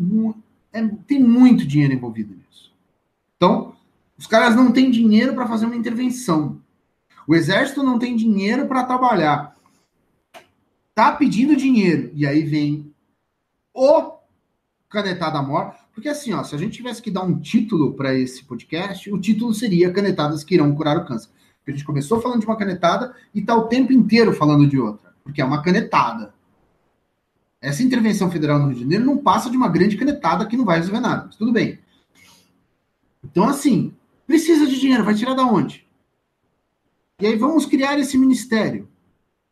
é 0.72 0.88
tem 1.06 1.22
muito 1.22 1.66
dinheiro 1.66 1.94
envolvido 1.94 2.34
nisso. 2.34 2.72
Então, 3.36 3.74
os 4.18 4.26
caras 4.26 4.54
não 4.54 4.70
têm 4.70 4.90
dinheiro 4.90 5.34
para 5.34 5.48
fazer 5.48 5.66
uma 5.66 5.76
intervenção. 5.76 6.60
O 7.26 7.34
exército 7.34 7.82
não 7.82 7.98
tem 7.98 8.16
dinheiro 8.16 8.66
para 8.66 8.84
trabalhar. 8.84 9.56
Tá 10.94 11.12
pedindo 11.12 11.56
dinheiro. 11.56 12.10
E 12.14 12.26
aí 12.26 12.42
vem 12.42 12.92
o 13.72 14.18
canetada 14.88 15.40
mor. 15.40 15.74
Porque 15.94 16.08
assim, 16.08 16.32
ó, 16.32 16.42
se 16.42 16.54
a 16.54 16.58
gente 16.58 16.76
tivesse 16.76 17.00
que 17.00 17.10
dar 17.10 17.22
um 17.22 17.38
título 17.38 17.94
para 17.94 18.14
esse 18.14 18.44
podcast, 18.44 19.10
o 19.12 19.18
título 19.18 19.54
seria 19.54 19.92
Canetadas 19.92 20.44
que 20.44 20.54
irão 20.54 20.74
curar 20.74 20.98
o 20.98 21.04
câncer. 21.04 21.30
A 21.66 21.70
gente 21.70 21.84
começou 21.84 22.20
falando 22.20 22.40
de 22.40 22.46
uma 22.46 22.56
canetada 22.56 23.14
e 23.34 23.40
está 23.40 23.54
o 23.54 23.68
tempo 23.68 23.92
inteiro 23.92 24.32
falando 24.32 24.66
de 24.66 24.78
outra, 24.78 25.14
porque 25.22 25.40
é 25.40 25.44
uma 25.44 25.62
canetada. 25.62 26.34
Essa 27.60 27.82
intervenção 27.82 28.30
federal 28.30 28.58
no 28.58 28.66
Rio 28.66 28.74
de 28.76 28.82
Janeiro 28.82 29.04
não 29.04 29.18
passa 29.18 29.50
de 29.50 29.56
uma 29.56 29.68
grande 29.68 29.96
canetada 29.96 30.46
que 30.46 30.56
não 30.56 30.64
vai 30.64 30.78
resolver 30.78 31.00
nada, 31.00 31.26
mas 31.26 31.36
tudo 31.36 31.52
bem. 31.52 31.78
Então, 33.22 33.46
assim, 33.46 33.94
precisa 34.26 34.66
de 34.66 34.80
dinheiro, 34.80 35.04
vai 35.04 35.14
tirar 35.14 35.34
da 35.34 35.44
onde? 35.44 35.86
E 37.20 37.26
aí 37.26 37.36
vamos 37.36 37.66
criar 37.66 37.98
esse 37.98 38.16
ministério. 38.16 38.88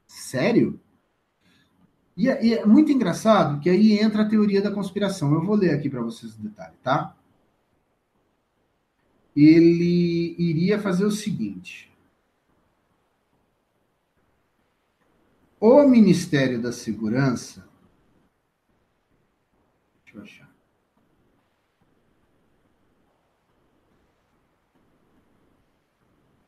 Sério? 0.06 0.80
E 2.16 2.24
e 2.24 2.54
é 2.54 2.64
muito 2.66 2.90
engraçado 2.90 3.60
que 3.60 3.68
aí 3.68 3.98
entra 4.00 4.22
a 4.22 4.28
teoria 4.28 4.62
da 4.62 4.72
conspiração. 4.72 5.32
Eu 5.34 5.44
vou 5.44 5.54
ler 5.54 5.74
aqui 5.74 5.90
para 5.90 6.00
vocês 6.00 6.34
o 6.34 6.42
detalhe, 6.42 6.74
tá? 6.82 7.14
Ele 9.36 10.34
iria 10.38 10.80
fazer 10.80 11.04
o 11.04 11.10
seguinte. 11.10 11.87
O 15.60 15.82
Ministério 15.82 16.62
da 16.62 16.70
Segurança. 16.70 17.68
Deixa 20.04 20.18
eu 20.18 20.22
achar. 20.22 20.48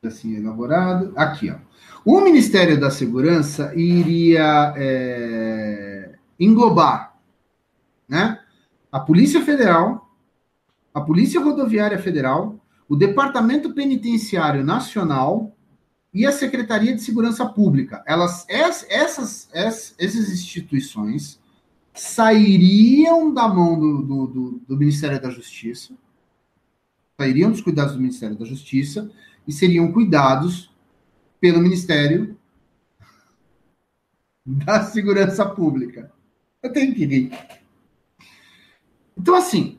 Assim, 0.05 0.37
elaborado. 0.37 1.13
Aqui, 1.17 1.51
ó. 1.51 1.59
O 2.05 2.21
Ministério 2.21 2.79
da 2.81 2.91
Segurança 2.91 3.75
iria 3.75 4.73
é, 4.77 6.15
englobar 6.39 7.19
né, 8.09 8.41
a 8.91 8.99
Polícia 8.99 9.43
Federal, 9.43 10.11
a 10.95 11.01
Polícia 11.01 11.41
Rodoviária 11.41 11.99
Federal, 11.99 12.59
o 12.89 12.97
Departamento 12.97 13.75
Penitenciário 13.75 14.65
Nacional, 14.65 15.55
e 16.13 16.27
a 16.27 16.33
Secretaria 16.33 16.95
de 16.95 17.03
Segurança 17.03 17.47
Pública. 17.47 18.03
Elas, 18.07 18.45
essas, 18.49 18.97
essas, 18.99 19.95
essas 19.99 20.29
instituições 20.31 21.41
sairiam 21.95 23.33
da 23.33 23.49
mão 23.49 23.79
do, 23.79 24.03
do, 24.03 24.27
do, 24.27 24.63
do 24.69 24.77
Ministério 24.77 25.21
da 25.21 25.31
Justiça, 25.31 25.95
sairiam 27.17 27.51
dos 27.51 27.61
cuidados 27.61 27.95
do 27.95 28.01
Ministério 28.01 28.37
da 28.37 28.45
Justiça 28.45 29.11
e 29.47 29.53
seriam 29.53 29.93
cuidados 29.93 30.71
pelo 31.41 31.61
Ministério 31.61 32.37
da 34.45 34.83
Segurança 34.85 35.47
Pública. 35.47 36.13
Eu 36.63 36.73
tenho 36.73 36.95
que 36.95 37.05
rir. 37.05 37.33
Então, 39.17 39.35
assim, 39.35 39.79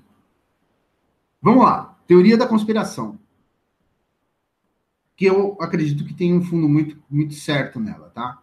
vamos 1.42 1.64
lá. 1.64 1.98
Teoria 2.08 2.38
da 2.38 2.48
conspiração 2.48 3.21
que 5.22 5.26
eu 5.28 5.56
acredito 5.62 6.04
que 6.04 6.16
tem 6.16 6.34
um 6.34 6.42
fundo 6.42 6.68
muito, 6.68 6.98
muito 7.08 7.36
certo 7.36 7.80
nela, 7.80 8.10
tá? 8.10 8.42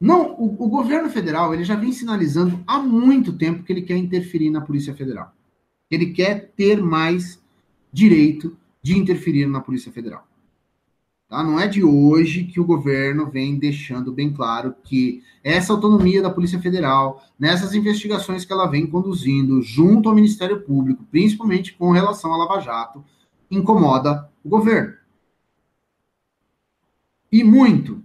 Não, 0.00 0.32
o, 0.32 0.64
o, 0.64 0.68
governo 0.68 1.08
federal 1.08 1.54
ele 1.54 1.62
já 1.62 1.76
vem 1.76 1.92
sinalizando 1.92 2.60
há 2.66 2.80
muito 2.80 3.32
tempo 3.32 3.62
que 3.62 3.72
ele 3.72 3.82
quer 3.82 3.96
interferir 3.96 4.50
na 4.50 4.60
Polícia 4.60 4.92
Federal. 4.92 5.32
Ele 5.88 6.06
quer 6.06 6.50
ter 6.56 6.82
mais 6.82 7.40
direito 7.92 8.56
de 8.82 8.98
interferir 8.98 9.46
na 9.46 9.60
Polícia 9.60 9.92
Federal. 9.92 10.26
Tá? 11.28 11.40
Não 11.44 11.60
é 11.60 11.68
de 11.68 11.84
hoje 11.84 12.42
que 12.42 12.58
o 12.58 12.66
governo 12.66 13.30
vem 13.30 13.60
deixando 13.60 14.10
bem 14.10 14.32
claro 14.32 14.74
que 14.82 15.22
essa 15.44 15.72
autonomia 15.72 16.20
da 16.20 16.30
Polícia 16.30 16.58
Federal, 16.58 17.24
nessas 17.38 17.76
investigações 17.76 18.44
que 18.44 18.52
ela 18.52 18.66
vem 18.66 18.88
conduzindo 18.88 19.62
junto 19.62 20.08
ao 20.08 20.16
Ministério 20.16 20.62
Público, 20.62 21.06
principalmente 21.12 21.74
com 21.74 21.92
relação 21.92 22.34
à 22.34 22.36
Lava 22.36 22.60
Jato, 22.60 23.04
incomoda 23.50 24.30
o 24.44 24.48
governo. 24.48 24.94
E 27.32 27.42
muito. 27.44 28.02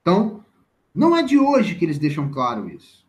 Então, 0.00 0.44
não 0.94 1.16
é 1.16 1.22
de 1.22 1.38
hoje 1.38 1.74
que 1.74 1.84
eles 1.84 1.98
deixam 1.98 2.30
claro 2.30 2.68
isso. 2.68 3.06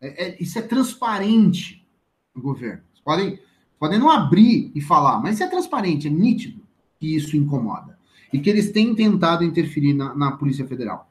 É, 0.00 0.26
é, 0.26 0.42
isso 0.42 0.58
é 0.58 0.62
transparente 0.62 1.86
no 2.34 2.42
governo. 2.42 2.82
podem, 3.04 3.40
podem 3.78 3.98
não 3.98 4.10
abrir 4.10 4.70
e 4.74 4.80
falar, 4.80 5.20
mas 5.20 5.34
isso 5.34 5.44
é 5.44 5.48
transparente, 5.48 6.08
é 6.08 6.10
nítido 6.10 6.60
que 6.98 7.14
isso 7.14 7.36
incomoda. 7.36 7.98
E 8.32 8.38
que 8.38 8.50
eles 8.50 8.72
têm 8.72 8.94
tentado 8.94 9.44
interferir 9.44 9.94
na, 9.94 10.14
na 10.14 10.32
Polícia 10.32 10.66
Federal. 10.66 11.10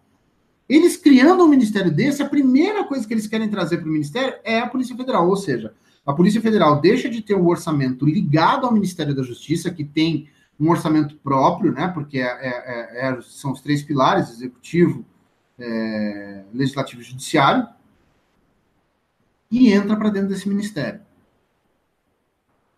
Eles 0.68 0.96
criando 0.98 1.44
um 1.44 1.48
ministério 1.48 1.92
desse, 1.92 2.22
a 2.22 2.30
primeira 2.30 2.84
coisa 2.84 3.08
que 3.08 3.14
eles 3.14 3.28
querem 3.28 3.50
trazer 3.50 3.78
para 3.78 3.88
o 3.88 3.92
ministério 3.92 4.36
é 4.44 4.60
a 4.60 4.68
Polícia 4.68 4.96
Federal, 4.96 5.28
ou 5.28 5.36
seja, 5.36 5.74
a 6.06 6.14
Polícia 6.14 6.42
Federal 6.42 6.82
deixa 6.82 7.10
de 7.10 7.22
ter 7.22 7.36
um 7.36 7.48
orçamento 7.48 8.06
ligado 8.06 8.66
ao 8.66 8.74
Ministério 8.74 9.16
da 9.16 9.24
Justiça, 9.24 9.72
que 9.72 9.84
tem 9.84 10.30
um 10.60 10.70
orçamento 10.70 11.16
próprio, 11.18 11.72
né? 11.72 11.88
Porque 11.88 12.20
é, 12.20 12.26
é, 12.26 13.08
é, 13.08 13.10
é 13.10 13.22
são 13.22 13.52
os 13.52 13.62
três 13.62 13.82
pilares: 13.82 14.30
executivo, 14.30 15.06
é, 15.58 16.44
Legislativo 16.54 17.02
e 17.02 17.06
Judiciário 17.06 17.68
e 19.54 19.72
entra 19.72 19.96
para 19.96 20.10
dentro 20.10 20.30
desse 20.30 20.50
ministério. 20.50 21.00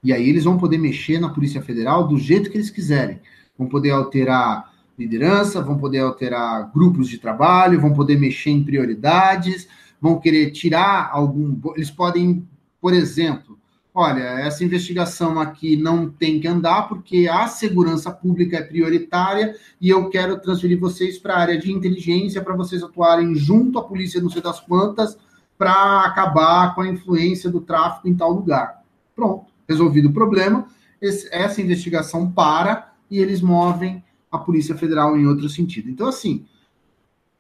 E 0.03 0.11
aí 0.11 0.27
eles 0.27 0.43
vão 0.43 0.57
poder 0.57 0.77
mexer 0.77 1.21
na 1.21 1.29
Polícia 1.29 1.61
Federal 1.61 2.05
do 2.05 2.17
jeito 2.17 2.49
que 2.51 2.57
eles 2.57 2.69
quiserem. 2.69 3.21
Vão 3.57 3.69
poder 3.69 3.91
alterar 3.91 4.73
liderança, 4.99 5.61
vão 5.61 5.77
poder 5.77 5.99
alterar 5.99 6.69
grupos 6.73 7.07
de 7.07 7.17
trabalho, 7.17 7.79
vão 7.79 7.93
poder 7.93 8.19
mexer 8.19 8.49
em 8.49 8.61
prioridades, 8.61 9.69
vão 10.01 10.19
querer 10.19 10.51
tirar 10.51 11.09
algum. 11.13 11.57
Eles 11.75 11.89
podem, 11.89 12.45
por 12.85 12.93
exemplo, 12.93 13.57
olha, 13.91 14.21
essa 14.21 14.63
investigação 14.63 15.39
aqui 15.39 15.75
não 15.75 16.07
tem 16.07 16.39
que 16.39 16.47
andar 16.47 16.87
porque 16.87 17.27
a 17.27 17.47
segurança 17.47 18.11
pública 18.11 18.57
é 18.57 18.61
prioritária 18.61 19.55
e 19.81 19.89
eu 19.89 20.07
quero 20.07 20.39
transferir 20.39 20.79
vocês 20.79 21.17
para 21.17 21.33
a 21.33 21.39
área 21.39 21.57
de 21.57 21.71
inteligência 21.71 22.43
para 22.43 22.55
vocês 22.55 22.83
atuarem 22.83 23.33
junto 23.33 23.79
à 23.79 23.83
polícia, 23.83 24.21
não 24.21 24.29
sei 24.29 24.39
das 24.39 24.59
quantas, 24.59 25.17
para 25.57 26.05
acabar 26.05 26.75
com 26.75 26.81
a 26.81 26.87
influência 26.87 27.49
do 27.49 27.59
tráfico 27.59 28.07
em 28.07 28.13
tal 28.13 28.31
lugar. 28.31 28.83
Pronto, 29.15 29.51
resolvido 29.67 30.09
o 30.09 30.13
problema, 30.13 30.67
esse, 31.01 31.27
essa 31.31 31.59
investigação 31.63 32.31
para 32.31 32.93
e 33.09 33.17
eles 33.17 33.41
movem 33.41 34.03
a 34.31 34.37
Polícia 34.37 34.77
Federal 34.77 35.17
em 35.17 35.25
outro 35.25 35.49
sentido. 35.49 35.89
Então, 35.89 36.07
assim, 36.07 36.45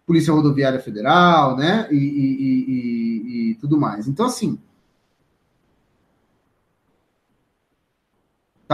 Polícia 0.07 0.33
Rodoviária 0.33 0.79
Federal, 0.79 1.55
né, 1.55 1.87
e, 1.91 1.97
e, 1.97 2.65
e, 2.67 3.51
e 3.51 3.55
tudo 3.61 3.79
mais. 3.79 4.07
Então, 4.07 4.25
assim, 4.25 4.57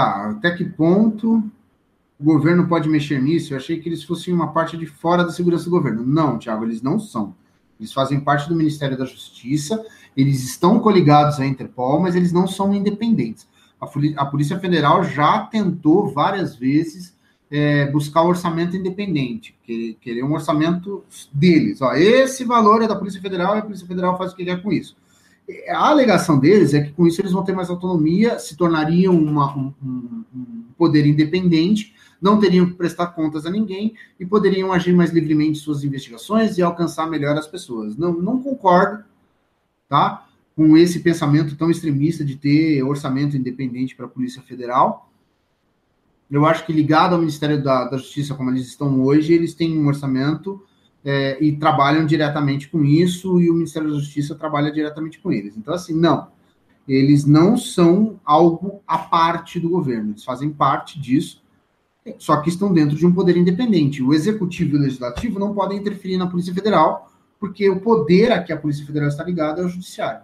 Tá, 0.02 0.32
até 0.32 0.50
que 0.50 0.66
ponto 0.66 1.44
o 2.20 2.24
governo 2.24 2.68
pode 2.68 2.90
mexer 2.90 3.22
nisso? 3.22 3.54
Eu 3.54 3.58
achei 3.58 3.80
que 3.80 3.88
eles 3.88 4.04
fossem 4.04 4.34
uma 4.34 4.52
parte 4.52 4.76
de 4.76 4.88
fora 4.88 5.24
da 5.24 5.32
segurança 5.32 5.66
do 5.66 5.70
governo. 5.70 6.04
Não, 6.04 6.40
Tiago, 6.40 6.66
eles 6.66 6.82
não 6.82 7.00
são. 7.00 7.36
Eles 7.80 7.94
fazem 7.94 8.20
parte 8.20 8.50
do 8.50 8.56
Ministério 8.56 8.98
da 8.98 9.06
Justiça, 9.06 9.84
eles 10.18 10.44
estão 10.44 10.80
coligados 10.80 11.40
à 11.40 11.46
Interpol, 11.46 12.00
mas 12.00 12.16
eles 12.16 12.32
não 12.32 12.48
são 12.48 12.74
independentes. 12.74 13.48
A, 13.80 14.26
Polícia 14.26 14.60
Federal 14.60 15.04
já 15.04 15.46
tentou 15.46 16.12
várias 16.12 16.56
vezes 16.56 17.16
é, 17.52 17.86
buscar 17.92 18.24
um 18.24 18.30
orçamento 18.30 18.76
independente, 18.76 19.56
que, 19.64 19.98
querer 20.02 20.24
um 20.24 20.34
orçamento 20.34 21.04
deles. 21.32 21.80
Ó, 21.80 21.94
esse 21.94 22.44
valor 22.44 22.82
é 22.82 22.88
da 22.88 22.96
Polícia 22.96 23.22
Federal 23.22 23.56
e 23.56 23.60
a 23.60 23.64
Polícia 23.64 23.86
Federal 23.86 24.18
faz 24.18 24.32
o 24.32 24.36
que 24.36 24.46
quer 24.46 24.64
com 24.64 24.72
isso. 24.72 24.96
A 25.70 25.90
alegação 25.90 26.40
deles 26.40 26.74
é 26.74 26.82
que 26.82 26.92
com 26.92 27.08
isso 27.08 27.22
eles 27.22 27.32
vão 27.32 27.44
ter 27.44 27.54
mais 27.54 27.70
autonomia, 27.70 28.40
se 28.40 28.56
tornariam 28.56 29.16
uma, 29.16 29.56
um, 29.56 29.74
um, 29.84 30.66
poder 30.78 31.06
independente, 31.06 31.94
não 32.22 32.40
teriam 32.40 32.66
que 32.66 32.74
prestar 32.74 33.08
contas 33.08 33.46
a 33.46 33.50
ninguém 33.50 33.96
e 34.20 34.26
poderiam 34.26 34.72
agir 34.72 34.94
mais 34.94 35.12
livremente 35.12 35.60
em 35.60 35.62
suas 35.62 35.84
investigações 35.84 36.58
e 36.58 36.62
alcançar 36.62 37.10
melhor 37.10 37.38
as 37.38 37.48
pessoas. 37.48 37.98
Não, 37.98 38.14
não 38.14 38.42
concordo, 38.42 39.04
tá? 39.90 40.28
Com 40.56 40.78
esse 40.78 41.00
pensamento 41.00 41.56
tão 41.56 41.72
extremista 41.72 42.24
de 42.24 42.36
ter 42.36 42.84
orçamento 42.84 43.38
independente 43.38 43.96
para 43.96 44.06
a 44.06 44.10
Polícia 44.10 44.42
Federal. 44.42 45.10
Eu 46.30 46.46
acho 46.46 46.66
que 46.66 46.72
ligado 46.72 47.14
ao 47.14 47.20
Ministério 47.20 47.62
da, 47.62 47.86
da 47.86 47.98
Justiça, 47.98 48.36
como 48.36 48.50
eles 48.50 48.68
estão 48.68 49.02
hoje, 49.02 49.34
eles 49.34 49.54
têm 49.54 49.78
um 49.78 49.88
orçamento 49.88 50.64
é, 51.04 51.44
e 51.44 51.56
trabalham 51.58 52.06
diretamente 52.06 52.70
com 52.70 52.84
isso, 52.84 53.40
e 53.40 53.50
o 53.50 53.54
Ministério 53.54 53.90
da 53.90 53.98
Justiça 53.98 54.36
trabalha 54.36 54.72
diretamente 54.72 55.20
com 55.20 55.32
eles. 55.32 55.58
Então, 55.58 55.74
assim, 55.74 55.94
não. 55.94 56.28
Eles 56.88 57.26
não 57.26 57.58
são 57.58 58.20
algo 58.24 58.82
à 58.88 58.98
parte 58.98 59.60
do 59.60 59.70
governo, 59.70 60.12
eles 60.12 60.24
fazem 60.24 60.50
parte 60.50 61.00
disso, 61.00 61.42
só 62.18 62.38
que 62.42 62.50
estão 62.50 62.74
dentro 62.74 62.98
de 62.98 63.06
um 63.06 63.14
poder 63.14 63.38
independente. 63.38 64.02
O 64.02 64.14
executivo 64.14 64.76
e 64.76 64.80
o 64.80 64.82
legislativo 64.82 65.40
não 65.40 65.54
podem 65.54 65.78
interferir 65.78 66.18
na 66.18 66.28
Polícia 66.28 66.54
Federal, 66.54 67.12
porque 67.40 67.70
o 67.70 67.80
poder 67.80 68.32
a 68.32 68.42
que 68.42 68.52
a 68.52 68.58
Polícia 68.58 68.86
Federal 68.86 69.08
está 69.08 69.24
ligada 69.24 69.62
é 69.62 69.66
o 69.66 69.70
judiciário. 69.70 70.24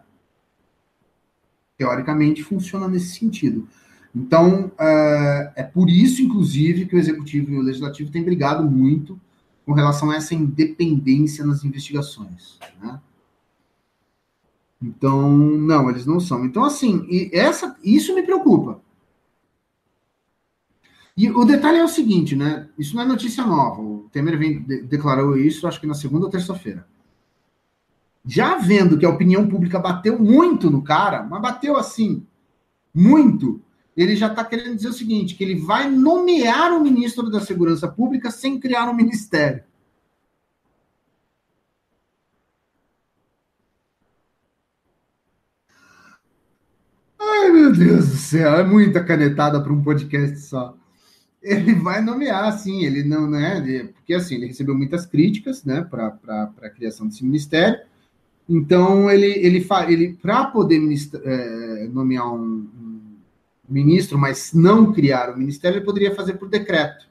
Teoricamente, 1.78 2.44
funciona 2.44 2.88
nesse 2.88 3.20
sentido. 3.20 3.68
Então, 4.16 4.72
é, 4.80 5.52
é 5.58 5.64
por 5.64 5.90
isso, 5.90 6.24
inclusive, 6.24 6.88
que 6.88 6.96
o 6.96 7.00
executivo 7.00 7.52
e 7.52 7.58
o 7.58 7.62
legislativo 7.62 8.12
têm 8.12 8.24
brigado 8.24 8.64
muito 8.64 9.20
com 9.68 9.74
relação 9.74 10.10
a 10.10 10.16
essa 10.16 10.34
independência 10.34 11.46
nas 11.46 11.66
investigações. 11.66 12.58
Né? 12.82 13.02
Então, 14.82 15.30
não, 15.30 15.90
eles 15.90 16.06
não 16.06 16.22
são. 16.22 16.46
Então, 16.46 16.64
assim, 16.64 17.06
essa, 17.34 17.76
isso 17.84 18.16
me 18.16 18.24
preocupa. 18.24 18.80
E 21.18 21.30
o 21.30 21.44
detalhe 21.44 21.80
é 21.80 21.84
o 21.84 21.90
seguinte, 21.90 22.34
né? 22.34 22.70
Isso 22.78 22.96
não 22.96 23.04
é 23.04 23.06
notícia 23.06 23.46
nova. 23.46 23.82
O 23.82 24.08
Temer 24.10 24.40
vem, 24.40 24.62
de, 24.62 24.84
declarou 24.84 25.38
isso, 25.38 25.68
acho 25.68 25.82
que 25.82 25.88
na 25.88 25.96
segunda 25.96 26.28
ou 26.28 26.32
terça-feira. 26.32 26.88
Já 28.26 28.58
vendo 28.58 28.98
que 28.98 29.06
a 29.06 29.10
opinião 29.10 29.50
pública 29.50 29.80
bateu 29.80 30.18
muito 30.18 30.70
no 30.70 30.82
cara, 30.82 31.24
mas 31.24 31.42
bateu 31.42 31.76
assim, 31.76 32.26
muito, 32.94 33.62
ele 33.98 34.16
já 34.16 34.28
está 34.28 34.46
querendo 34.46 34.76
dizer 34.76 34.90
o 34.90 34.94
seguinte: 34.94 35.36
que 35.36 35.44
ele 35.44 35.60
vai 35.60 35.90
nomear 35.90 36.72
o 36.74 36.84
ministro 36.84 37.30
da 37.32 37.42
Segurança 37.42 37.88
Pública 37.88 38.30
sem 38.30 38.60
criar 38.60 38.88
um 38.90 38.94
ministério. 38.94 39.64
Ai, 47.20 47.50
meu 47.50 47.74
Deus 47.74 48.08
do 48.10 48.16
céu, 48.18 48.56
é 48.56 48.64
muita 48.64 49.04
canetada 49.04 49.62
para 49.62 49.74
um 49.74 49.82
podcast 49.82 50.38
só. 50.42 50.78
Ele 51.42 51.74
vai 51.74 52.02
nomear, 52.02 52.52
sim, 52.58 52.84
ele 52.84 53.04
não, 53.04 53.28
né? 53.30 53.90
Porque 53.96 54.14
assim, 54.14 54.36
ele 54.36 54.48
recebeu 54.48 54.76
muitas 54.76 55.06
críticas, 55.06 55.64
né, 55.64 55.82
para 55.82 56.18
a 56.62 56.70
criação 56.70 57.08
desse 57.08 57.24
ministério. 57.24 57.80
Então, 58.50 59.10
ele, 59.10 59.26
ele, 59.26 59.66
ele 59.88 60.14
para 60.14 60.46
poder 60.46 60.80
é, 61.24 61.88
nomear 61.92 62.34
um, 62.34 62.68
ministro, 63.68 64.18
mas 64.18 64.54
não 64.54 64.94
criar 64.94 65.30
o 65.30 65.38
ministério, 65.38 65.78
ele 65.78 65.86
poderia 65.86 66.16
fazer 66.16 66.34
por 66.34 66.50
decreto. 66.50 67.08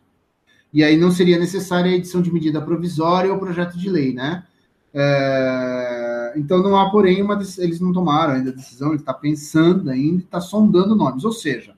E 0.73 0.83
aí 0.83 0.97
não 0.97 1.11
seria 1.11 1.39
necessária 1.39 1.91
a 1.91 1.95
edição 1.95 2.21
de 2.21 2.33
medida 2.33 2.61
provisória 2.61 3.33
ou 3.33 3.39
projeto 3.39 3.79
de 3.79 3.89
lei, 3.89 4.13
né? 4.13 4.45
É, 4.93 6.33
então 6.37 6.63
não 6.63 6.77
há, 6.77 6.91
porém, 6.91 7.23
uma 7.23 7.35
eles 7.59 7.81
não 7.81 7.93
tomaram 7.93 8.35
ainda 8.35 8.51
a 8.51 8.55
decisão, 8.55 8.89
ele 8.89 8.97
está 8.97 9.13
pensando 9.13 9.91
ainda, 9.91 10.23
está 10.23 10.41
sondando 10.41 10.97
nomes. 10.97 11.25
Ou 11.25 11.33
seja, 11.33 11.77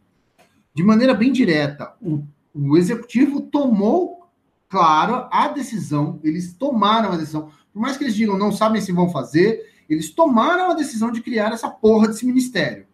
de 0.74 0.82
maneira 0.82 1.14
bem 1.14 1.32
direta, 1.32 1.94
o, 2.00 2.22
o 2.54 2.76
executivo 2.76 3.40
tomou, 3.40 4.28
claro, 4.68 5.28
a 5.32 5.48
decisão, 5.48 6.20
eles 6.22 6.52
tomaram 6.54 7.12
a 7.12 7.16
decisão. 7.16 7.50
Por 7.72 7.80
mais 7.80 7.96
que 7.96 8.04
eles 8.04 8.14
digam 8.14 8.38
não 8.38 8.52
sabem 8.52 8.80
se 8.80 8.92
vão 8.92 9.10
fazer, 9.10 9.64
eles 9.88 10.10
tomaram 10.10 10.70
a 10.70 10.74
decisão 10.74 11.10
de 11.10 11.22
criar 11.22 11.52
essa 11.52 11.68
porra 11.68 12.08
desse 12.08 12.26
ministério. 12.26 12.86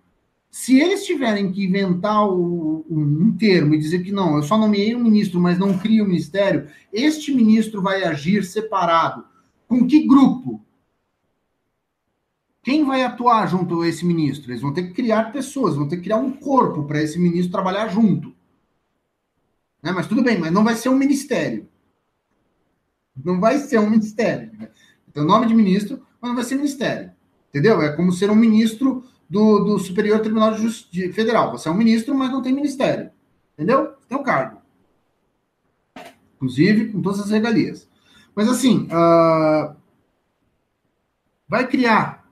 Se 0.54 0.78
eles 0.78 1.04
tiverem 1.04 1.50
que 1.50 1.64
inventar 1.64 2.28
o, 2.28 2.86
um 2.88 3.36
termo 3.36 3.74
e 3.74 3.78
dizer 3.78 4.04
que 4.04 4.12
não, 4.12 4.36
eu 4.36 4.42
só 4.44 4.56
nomeei 4.56 4.94
um 4.94 5.02
ministro, 5.02 5.40
mas 5.40 5.58
não 5.58 5.76
crio 5.76 6.04
o 6.04 6.06
um 6.06 6.10
ministério, 6.10 6.68
este 6.92 7.34
ministro 7.34 7.82
vai 7.82 8.04
agir 8.04 8.44
separado. 8.44 9.24
Com 9.66 9.84
que 9.84 10.06
grupo? 10.06 10.64
Quem 12.62 12.84
vai 12.84 13.02
atuar 13.02 13.48
junto 13.48 13.80
a 13.80 13.88
esse 13.88 14.06
ministro? 14.06 14.52
Eles 14.52 14.62
vão 14.62 14.72
ter 14.72 14.84
que 14.84 14.94
criar 14.94 15.32
pessoas, 15.32 15.74
vão 15.74 15.88
ter 15.88 15.96
que 15.96 16.04
criar 16.04 16.18
um 16.18 16.30
corpo 16.30 16.84
para 16.84 17.02
esse 17.02 17.18
ministro 17.18 17.50
trabalhar 17.50 17.88
junto. 17.88 18.32
Né? 19.82 19.90
Mas 19.90 20.06
tudo 20.06 20.22
bem, 20.22 20.38
mas 20.38 20.52
não 20.52 20.62
vai 20.62 20.76
ser 20.76 20.88
um 20.88 20.96
ministério. 20.96 21.68
Não 23.24 23.40
vai 23.40 23.58
ser 23.58 23.80
um 23.80 23.90
ministério. 23.90 24.52
Então, 25.08 25.24
nome 25.24 25.46
de 25.46 25.54
ministro, 25.54 26.06
mas 26.20 26.28
não 26.28 26.36
vai 26.36 26.44
ser 26.44 26.54
ministério. 26.54 27.10
Entendeu? 27.48 27.82
É 27.82 27.90
como 27.96 28.12
ser 28.12 28.30
um 28.30 28.36
ministro 28.36 29.04
do, 29.28 29.60
do 29.60 29.78
Superior 29.78 30.20
Tribunal 30.20 30.52
de 30.52 30.62
Justiça 30.62 31.12
Federal. 31.12 31.52
Você 31.52 31.68
é 31.68 31.72
um 31.72 31.76
ministro, 31.76 32.14
mas 32.14 32.30
não 32.30 32.42
tem 32.42 32.52
ministério. 32.52 33.10
Entendeu? 33.54 33.94
Tem 34.08 34.18
um 34.18 34.22
cargo. 34.22 34.60
Inclusive, 36.36 36.92
com 36.92 37.00
todas 37.00 37.20
as 37.20 37.30
regalias. 37.30 37.88
Mas 38.34 38.48
assim, 38.48 38.88
uh, 38.88 39.74
vai 41.48 41.66
criar 41.66 42.28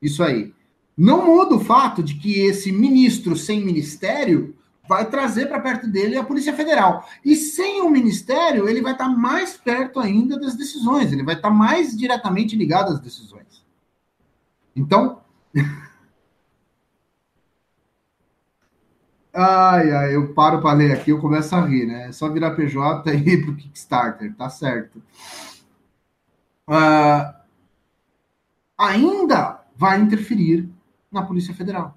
isso 0.00 0.22
aí. 0.22 0.54
Não 0.96 1.24
muda 1.24 1.54
o 1.54 1.64
fato 1.64 2.02
de 2.02 2.14
que 2.16 2.40
esse 2.40 2.70
ministro 2.70 3.34
sem 3.34 3.64
ministério 3.64 4.54
vai 4.86 5.08
trazer 5.08 5.46
para 5.46 5.60
perto 5.60 5.88
dele 5.88 6.16
a 6.16 6.24
Polícia 6.24 6.52
Federal. 6.52 7.08
E 7.24 7.34
sem 7.34 7.80
o 7.80 7.88
ministério, 7.88 8.68
ele 8.68 8.82
vai 8.82 8.92
estar 8.92 9.08
mais 9.08 9.56
perto 9.56 9.98
ainda 9.98 10.38
das 10.38 10.54
decisões, 10.54 11.12
ele 11.12 11.22
vai 11.22 11.36
estar 11.36 11.50
mais 11.50 11.96
diretamente 11.96 12.56
ligado 12.56 12.92
às 12.92 13.00
decisões. 13.00 13.64
Então, 14.74 15.22
Ai, 19.34 19.90
ai, 19.92 20.14
eu 20.16 20.32
paro 20.34 20.60
para 20.60 20.76
ler 20.76 20.92
aqui, 20.92 21.10
eu 21.10 21.20
começo 21.20 21.54
a 21.54 21.60
rir, 21.66 21.86
né? 21.86 22.08
É 22.08 22.12
só 22.12 22.28
virar 22.30 22.54
PJ 22.54 23.10
e 23.14 23.16
ir 23.30 23.44
pro 23.44 23.56
Kickstarter, 23.56 24.34
tá 24.36 24.48
certo. 24.50 25.02
Uh, 26.68 27.32
ainda 28.76 29.64
vai 29.76 29.98
interferir 30.00 30.68
na 31.10 31.22
Polícia 31.24 31.54
Federal. 31.54 31.96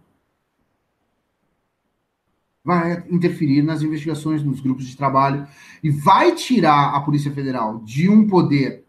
vai 2.63 3.03
interferir 3.11 3.61
nas 3.61 3.83
investigações, 3.83 4.43
nos 4.43 4.59
grupos 4.59 4.87
de 4.87 4.97
trabalho 4.97 5.47
e 5.83 5.91
vai 5.91 6.33
tirar 6.33 6.95
a 6.95 6.99
Polícia 6.99 7.31
Federal 7.31 7.79
de 7.79 8.09
um 8.09 8.27
poder 8.27 8.84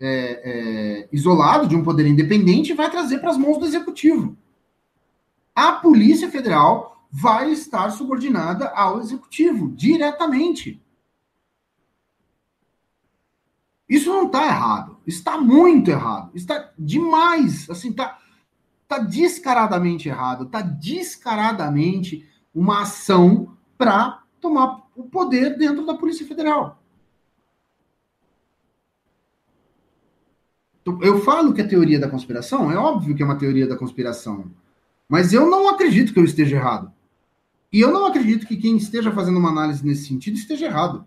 é, 0.00 0.42
é, 0.44 1.08
isolado, 1.12 1.66
de 1.66 1.76
um 1.76 1.82
poder 1.82 2.06
independente, 2.06 2.74
vai 2.74 2.90
trazer 2.90 3.18
para 3.18 3.30
as 3.30 3.38
mãos 3.38 3.58
do 3.58 3.66
executivo. 3.66 4.36
A 5.54 5.72
Polícia 5.72 6.30
Federal 6.30 7.06
vai 7.10 7.50
estar 7.50 7.90
subordinada 7.90 8.68
ao 8.68 9.00
executivo 9.00 9.70
diretamente. 9.70 10.82
Isso 13.88 14.10
não 14.10 14.26
está 14.26 14.44
errado. 14.46 14.98
Está 15.06 15.38
muito 15.38 15.90
errado. 15.90 16.30
Está 16.34 16.72
demais. 16.78 17.70
Assim, 17.70 17.90
está 17.90 18.18
tá 18.88 18.98
descaradamente 18.98 20.08
errado. 20.08 20.44
Está 20.44 20.60
descaradamente 20.60 22.28
uma 22.54 22.82
ação 22.82 23.56
para 23.78 24.22
tomar 24.40 24.86
o 24.94 25.04
poder 25.04 25.56
dentro 25.56 25.86
da 25.86 25.94
Polícia 25.94 26.26
Federal. 26.26 26.82
Eu 31.02 31.20
falo 31.20 31.52
que 31.52 31.60
é 31.60 31.64
teoria 31.64 31.98
da 31.98 32.08
conspiração, 32.08 32.70
é 32.70 32.76
óbvio 32.76 33.14
que 33.14 33.22
é 33.22 33.26
uma 33.26 33.38
teoria 33.38 33.66
da 33.66 33.76
conspiração. 33.76 34.50
Mas 35.08 35.32
eu 35.32 35.50
não 35.50 35.68
acredito 35.68 36.12
que 36.12 36.18
eu 36.18 36.24
esteja 36.24 36.56
errado. 36.56 36.92
E 37.72 37.80
eu 37.80 37.92
não 37.92 38.06
acredito 38.06 38.46
que 38.46 38.56
quem 38.56 38.76
esteja 38.76 39.10
fazendo 39.10 39.38
uma 39.38 39.50
análise 39.50 39.84
nesse 39.84 40.06
sentido 40.06 40.36
esteja 40.36 40.66
errado. 40.66 41.04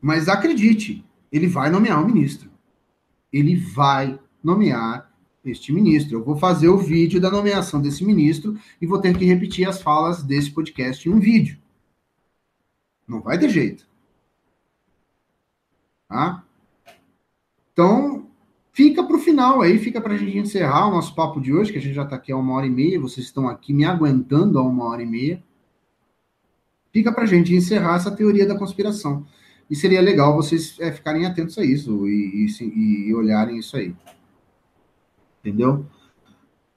Mas 0.00 0.28
acredite, 0.28 1.04
ele 1.30 1.46
vai 1.46 1.68
nomear 1.68 2.02
o 2.02 2.06
ministro. 2.06 2.50
Ele 3.30 3.56
vai 3.56 4.18
nomear 4.42 5.12
este 5.44 5.72
ministro. 5.72 6.18
Eu 6.18 6.24
vou 6.24 6.36
fazer 6.36 6.68
o 6.68 6.78
vídeo 6.78 7.20
da 7.20 7.30
nomeação 7.30 7.82
desse 7.82 8.02
ministro 8.02 8.58
e 8.80 8.86
vou 8.86 8.98
ter 8.98 9.16
que 9.16 9.26
repetir 9.26 9.68
as 9.68 9.82
falas 9.82 10.22
desse 10.22 10.50
podcast 10.50 11.06
em 11.06 11.12
um 11.12 11.20
vídeo. 11.20 11.58
Não 13.06 13.20
vai 13.20 13.38
ter 13.38 13.50
jeito. 13.50 13.89
Tá? 16.10 16.42
Então, 17.72 18.26
fica 18.72 19.04
para 19.04 19.16
o 19.16 19.20
final 19.20 19.62
aí, 19.62 19.78
fica 19.78 20.00
para 20.00 20.14
a 20.14 20.16
gente 20.16 20.36
encerrar 20.36 20.88
o 20.88 20.90
nosso 20.90 21.14
papo 21.14 21.40
de 21.40 21.54
hoje, 21.54 21.70
que 21.70 21.78
a 21.78 21.80
gente 21.80 21.94
já 21.94 22.02
está 22.02 22.16
aqui 22.16 22.32
há 22.32 22.36
uma 22.36 22.52
hora 22.54 22.66
e 22.66 22.70
meia, 22.70 23.00
vocês 23.00 23.26
estão 23.26 23.48
aqui 23.48 23.72
me 23.72 23.84
aguentando 23.84 24.58
há 24.58 24.62
uma 24.62 24.86
hora 24.86 25.04
e 25.04 25.06
meia. 25.06 25.40
Fica 26.92 27.12
para 27.12 27.22
a 27.22 27.26
gente 27.26 27.54
encerrar 27.54 27.94
essa 27.94 28.10
teoria 28.10 28.44
da 28.44 28.58
conspiração. 28.58 29.24
E 29.70 29.76
seria 29.76 30.00
legal 30.00 30.34
vocês 30.34 30.76
é, 30.80 30.90
ficarem 30.90 31.24
atentos 31.24 31.56
a 31.56 31.64
isso 31.64 32.08
e, 32.08 32.48
e, 32.60 33.08
e 33.08 33.14
olharem 33.14 33.58
isso 33.58 33.76
aí. 33.76 33.94
Entendeu? 35.38 35.86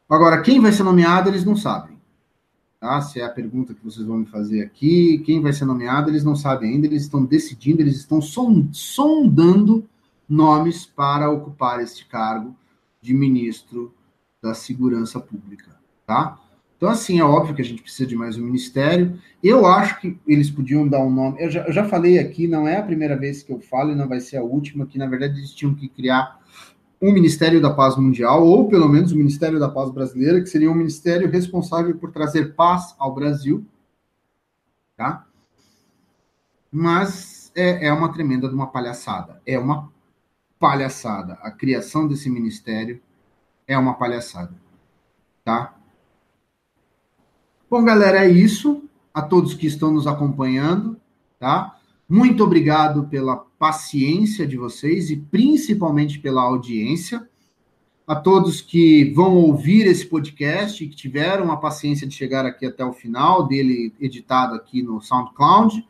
Agora, 0.08 0.44
quem 0.44 0.60
vai 0.60 0.72
ser 0.72 0.84
nomeado, 0.84 1.28
eles 1.28 1.44
não 1.44 1.56
sabem. 1.56 1.93
Tá? 2.84 3.00
Se 3.00 3.22
é 3.22 3.24
a 3.24 3.30
pergunta 3.30 3.74
que 3.74 3.82
vocês 3.82 4.06
vão 4.06 4.18
me 4.18 4.26
fazer 4.26 4.62
aqui, 4.62 5.20
quem 5.20 5.40
vai 5.40 5.54
ser 5.54 5.64
nomeado, 5.64 6.10
eles 6.10 6.22
não 6.22 6.36
sabem 6.36 6.70
ainda, 6.70 6.86
eles 6.86 7.04
estão 7.04 7.24
decidindo, 7.24 7.82
eles 7.82 7.96
estão 7.96 8.22
sondando 8.22 9.88
nomes 10.28 10.86
para 10.86 11.32
ocupar 11.32 11.82
este 11.82 12.06
cargo 12.06 12.54
de 13.02 13.14
ministro 13.14 13.94
da 14.42 14.54
Segurança 14.54 15.18
Pública, 15.18 15.74
tá? 16.06 16.38
Então, 16.76 16.90
assim, 16.90 17.22
é 17.22 17.24
óbvio 17.24 17.56
que 17.56 17.62
a 17.62 17.66
gente 17.66 17.82
precisa 17.82 18.06
de 18.06 18.18
mais 18.18 18.38
um 18.38 18.44
ministério. 18.44 19.18
Eu 19.42 19.66
acho 19.66 20.02
que 20.02 20.20
eles 20.28 20.52
podiam 20.52 20.86
dar 20.86 21.00
um 21.00 21.10
nome. 21.10 21.42
Eu 21.42 21.50
já, 21.50 21.62
eu 21.62 21.72
já 21.72 21.86
falei 21.86 22.20
aqui, 22.20 22.50
não 22.50 22.68
é 22.68 22.76
a 22.76 22.84
primeira 22.84 23.16
vez 23.16 23.42
que 23.42 23.54
eu 23.54 23.62
falo 23.62 23.94
e 23.94 23.96
não 23.96 24.10
vai 24.10 24.20
ser 24.20 24.36
a 24.36 24.44
última, 24.44 24.86
que 24.86 24.98
na 24.98 25.08
verdade 25.08 25.40
eles 25.40 25.54
tinham 25.54 25.74
que 25.74 25.88
criar 25.88 26.38
um 27.04 27.12
Ministério 27.12 27.62
da 27.62 27.70
Paz 27.70 27.98
Mundial, 27.98 28.48
ou 28.48 28.70
pelo 28.70 28.88
menos 28.88 29.12
o 29.12 29.18
Ministério 29.18 29.60
da 29.60 29.68
Paz 29.68 29.92
Brasileira, 29.92 30.40
que 30.40 30.48
seria 30.48 30.72
um 30.72 30.74
ministério 30.74 31.30
responsável 31.30 31.98
por 31.98 32.14
trazer 32.14 32.56
paz 32.56 32.96
ao 32.98 33.14
Brasil. 33.14 33.66
Tá? 34.96 35.28
Mas 36.72 37.52
é, 37.54 37.88
é 37.88 37.94
uma 37.94 38.14
tremenda 38.14 38.48
de 38.48 38.56
uma 38.56 38.68
palhaçada. 38.68 39.42
É 39.46 39.60
uma 39.60 39.92
palhaçada. 40.58 41.34
A 41.42 41.52
criação 41.52 42.08
desse 42.08 42.30
ministério 42.30 43.02
é 43.68 43.78
uma 43.78 43.96
palhaçada. 43.96 44.56
Tá? 45.44 45.76
Bom, 47.70 47.84
galera, 47.84 48.24
é 48.24 48.30
isso. 48.30 48.82
A 49.14 49.22
todos 49.22 49.54
que 49.56 49.68
estão 49.68 49.92
nos 49.92 50.08
acompanhando, 50.08 50.96
tá? 51.38 51.78
Muito 52.08 52.46
obrigado 52.46 53.10
pela 53.10 53.46
paciência 53.64 54.46
de 54.46 54.58
vocês 54.58 55.10
e 55.10 55.16
principalmente 55.16 56.20
pela 56.20 56.42
audiência. 56.42 57.26
A 58.06 58.14
todos 58.14 58.60
que 58.60 59.06
vão 59.14 59.38
ouvir 59.38 59.88
esse 59.88 60.06
podcast 60.06 60.84
e 60.84 60.90
que 60.90 60.96
tiveram 60.98 61.50
a 61.50 61.56
paciência 61.56 62.06
de 62.06 62.14
chegar 62.14 62.46
aqui 62.46 62.66
até 62.66 62.84
o 62.84 62.92
final, 62.92 63.48
dele 63.48 63.94
editado 64.02 64.54
aqui 64.54 64.84
no 64.84 65.00
SoundCloud. 65.00 65.88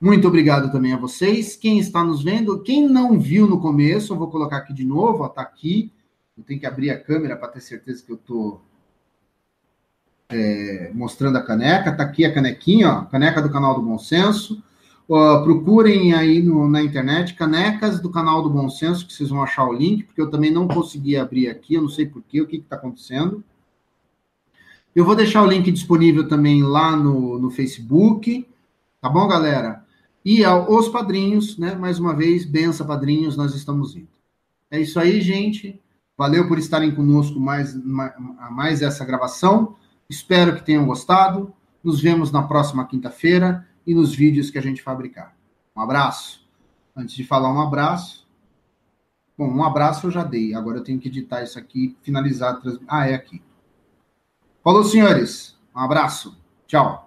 Muito 0.00 0.26
obrigado 0.26 0.72
também 0.72 0.92
a 0.92 0.96
vocês. 0.96 1.54
Quem 1.54 1.78
está 1.78 2.02
nos 2.02 2.24
vendo, 2.24 2.60
quem 2.64 2.88
não 2.88 3.16
viu 3.16 3.46
no 3.46 3.60
começo, 3.60 4.12
eu 4.12 4.18
vou 4.18 4.28
colocar 4.28 4.56
aqui 4.56 4.74
de 4.74 4.84
novo, 4.84 5.24
está 5.24 5.42
aqui. 5.42 5.92
Eu 6.36 6.42
tenho 6.42 6.58
que 6.58 6.66
abrir 6.66 6.90
a 6.90 6.98
câmera 6.98 7.36
para 7.36 7.46
ter 7.46 7.60
certeza 7.60 8.02
que 8.04 8.10
eu 8.10 8.16
estou 8.16 8.60
é, 10.30 10.90
mostrando 10.92 11.38
a 11.38 11.42
caneca. 11.42 11.90
Está 11.90 12.02
aqui 12.02 12.24
a 12.24 12.34
canequinha, 12.34 12.88
ó, 12.88 13.04
caneca 13.04 13.40
do 13.40 13.52
canal 13.52 13.76
do 13.76 13.82
Bom 13.82 14.00
Senso. 14.00 14.60
Procurem 15.06 16.14
aí 16.14 16.42
no, 16.42 16.66
na 16.66 16.82
internet 16.82 17.34
canecas 17.34 18.00
do 18.00 18.10
canal 18.10 18.42
do 18.42 18.48
Bom 18.48 18.70
Senso, 18.70 19.06
que 19.06 19.12
vocês 19.12 19.28
vão 19.28 19.42
achar 19.42 19.68
o 19.68 19.72
link, 19.72 20.04
porque 20.04 20.20
eu 20.20 20.30
também 20.30 20.50
não 20.50 20.66
consegui 20.66 21.16
abrir 21.16 21.48
aqui, 21.48 21.74
eu 21.74 21.82
não 21.82 21.90
sei 21.90 22.06
porquê, 22.06 22.40
o 22.40 22.46
que 22.46 22.56
está 22.56 22.76
acontecendo. 22.76 23.44
Eu 24.96 25.04
vou 25.04 25.14
deixar 25.14 25.42
o 25.42 25.46
link 25.46 25.70
disponível 25.70 26.26
também 26.26 26.62
lá 26.62 26.96
no, 26.96 27.38
no 27.38 27.50
Facebook, 27.50 28.48
tá 29.00 29.08
bom, 29.08 29.28
galera? 29.28 29.84
E 30.24 30.42
aos 30.42 30.88
padrinhos, 30.88 31.58
né? 31.58 31.74
Mais 31.74 31.98
uma 31.98 32.14
vez, 32.14 32.46
benção, 32.46 32.86
padrinhos, 32.86 33.36
nós 33.36 33.54
estamos 33.54 33.94
indo. 33.94 34.08
É 34.70 34.80
isso 34.80 34.98
aí, 34.98 35.20
gente. 35.20 35.78
Valeu 36.16 36.48
por 36.48 36.58
estarem 36.58 36.94
conosco 36.94 37.38
mais, 37.38 37.74
mais 37.84 38.80
essa 38.80 39.04
gravação. 39.04 39.76
Espero 40.08 40.54
que 40.54 40.64
tenham 40.64 40.86
gostado. 40.86 41.52
Nos 41.82 42.00
vemos 42.00 42.32
na 42.32 42.42
próxima 42.42 42.86
quinta-feira 42.86 43.66
e 43.86 43.94
nos 43.94 44.14
vídeos 44.14 44.50
que 44.50 44.58
a 44.58 44.62
gente 44.62 44.82
fabricar. 44.82 45.36
Um 45.76 45.80
abraço. 45.80 46.44
Antes 46.96 47.14
de 47.14 47.24
falar 47.24 47.52
um 47.52 47.60
abraço. 47.60 48.26
Bom, 49.36 49.48
um 49.48 49.64
abraço 49.64 50.06
eu 50.06 50.10
já 50.10 50.22
dei. 50.22 50.54
Agora 50.54 50.78
eu 50.78 50.84
tenho 50.84 51.00
que 51.00 51.08
editar 51.08 51.42
isso 51.42 51.58
aqui, 51.58 51.96
finalizar. 52.02 52.60
Ah, 52.86 53.08
é 53.08 53.14
aqui. 53.14 53.42
Falou, 54.62 54.84
senhores. 54.84 55.58
Um 55.74 55.80
abraço. 55.80 56.38
Tchau. 56.66 57.03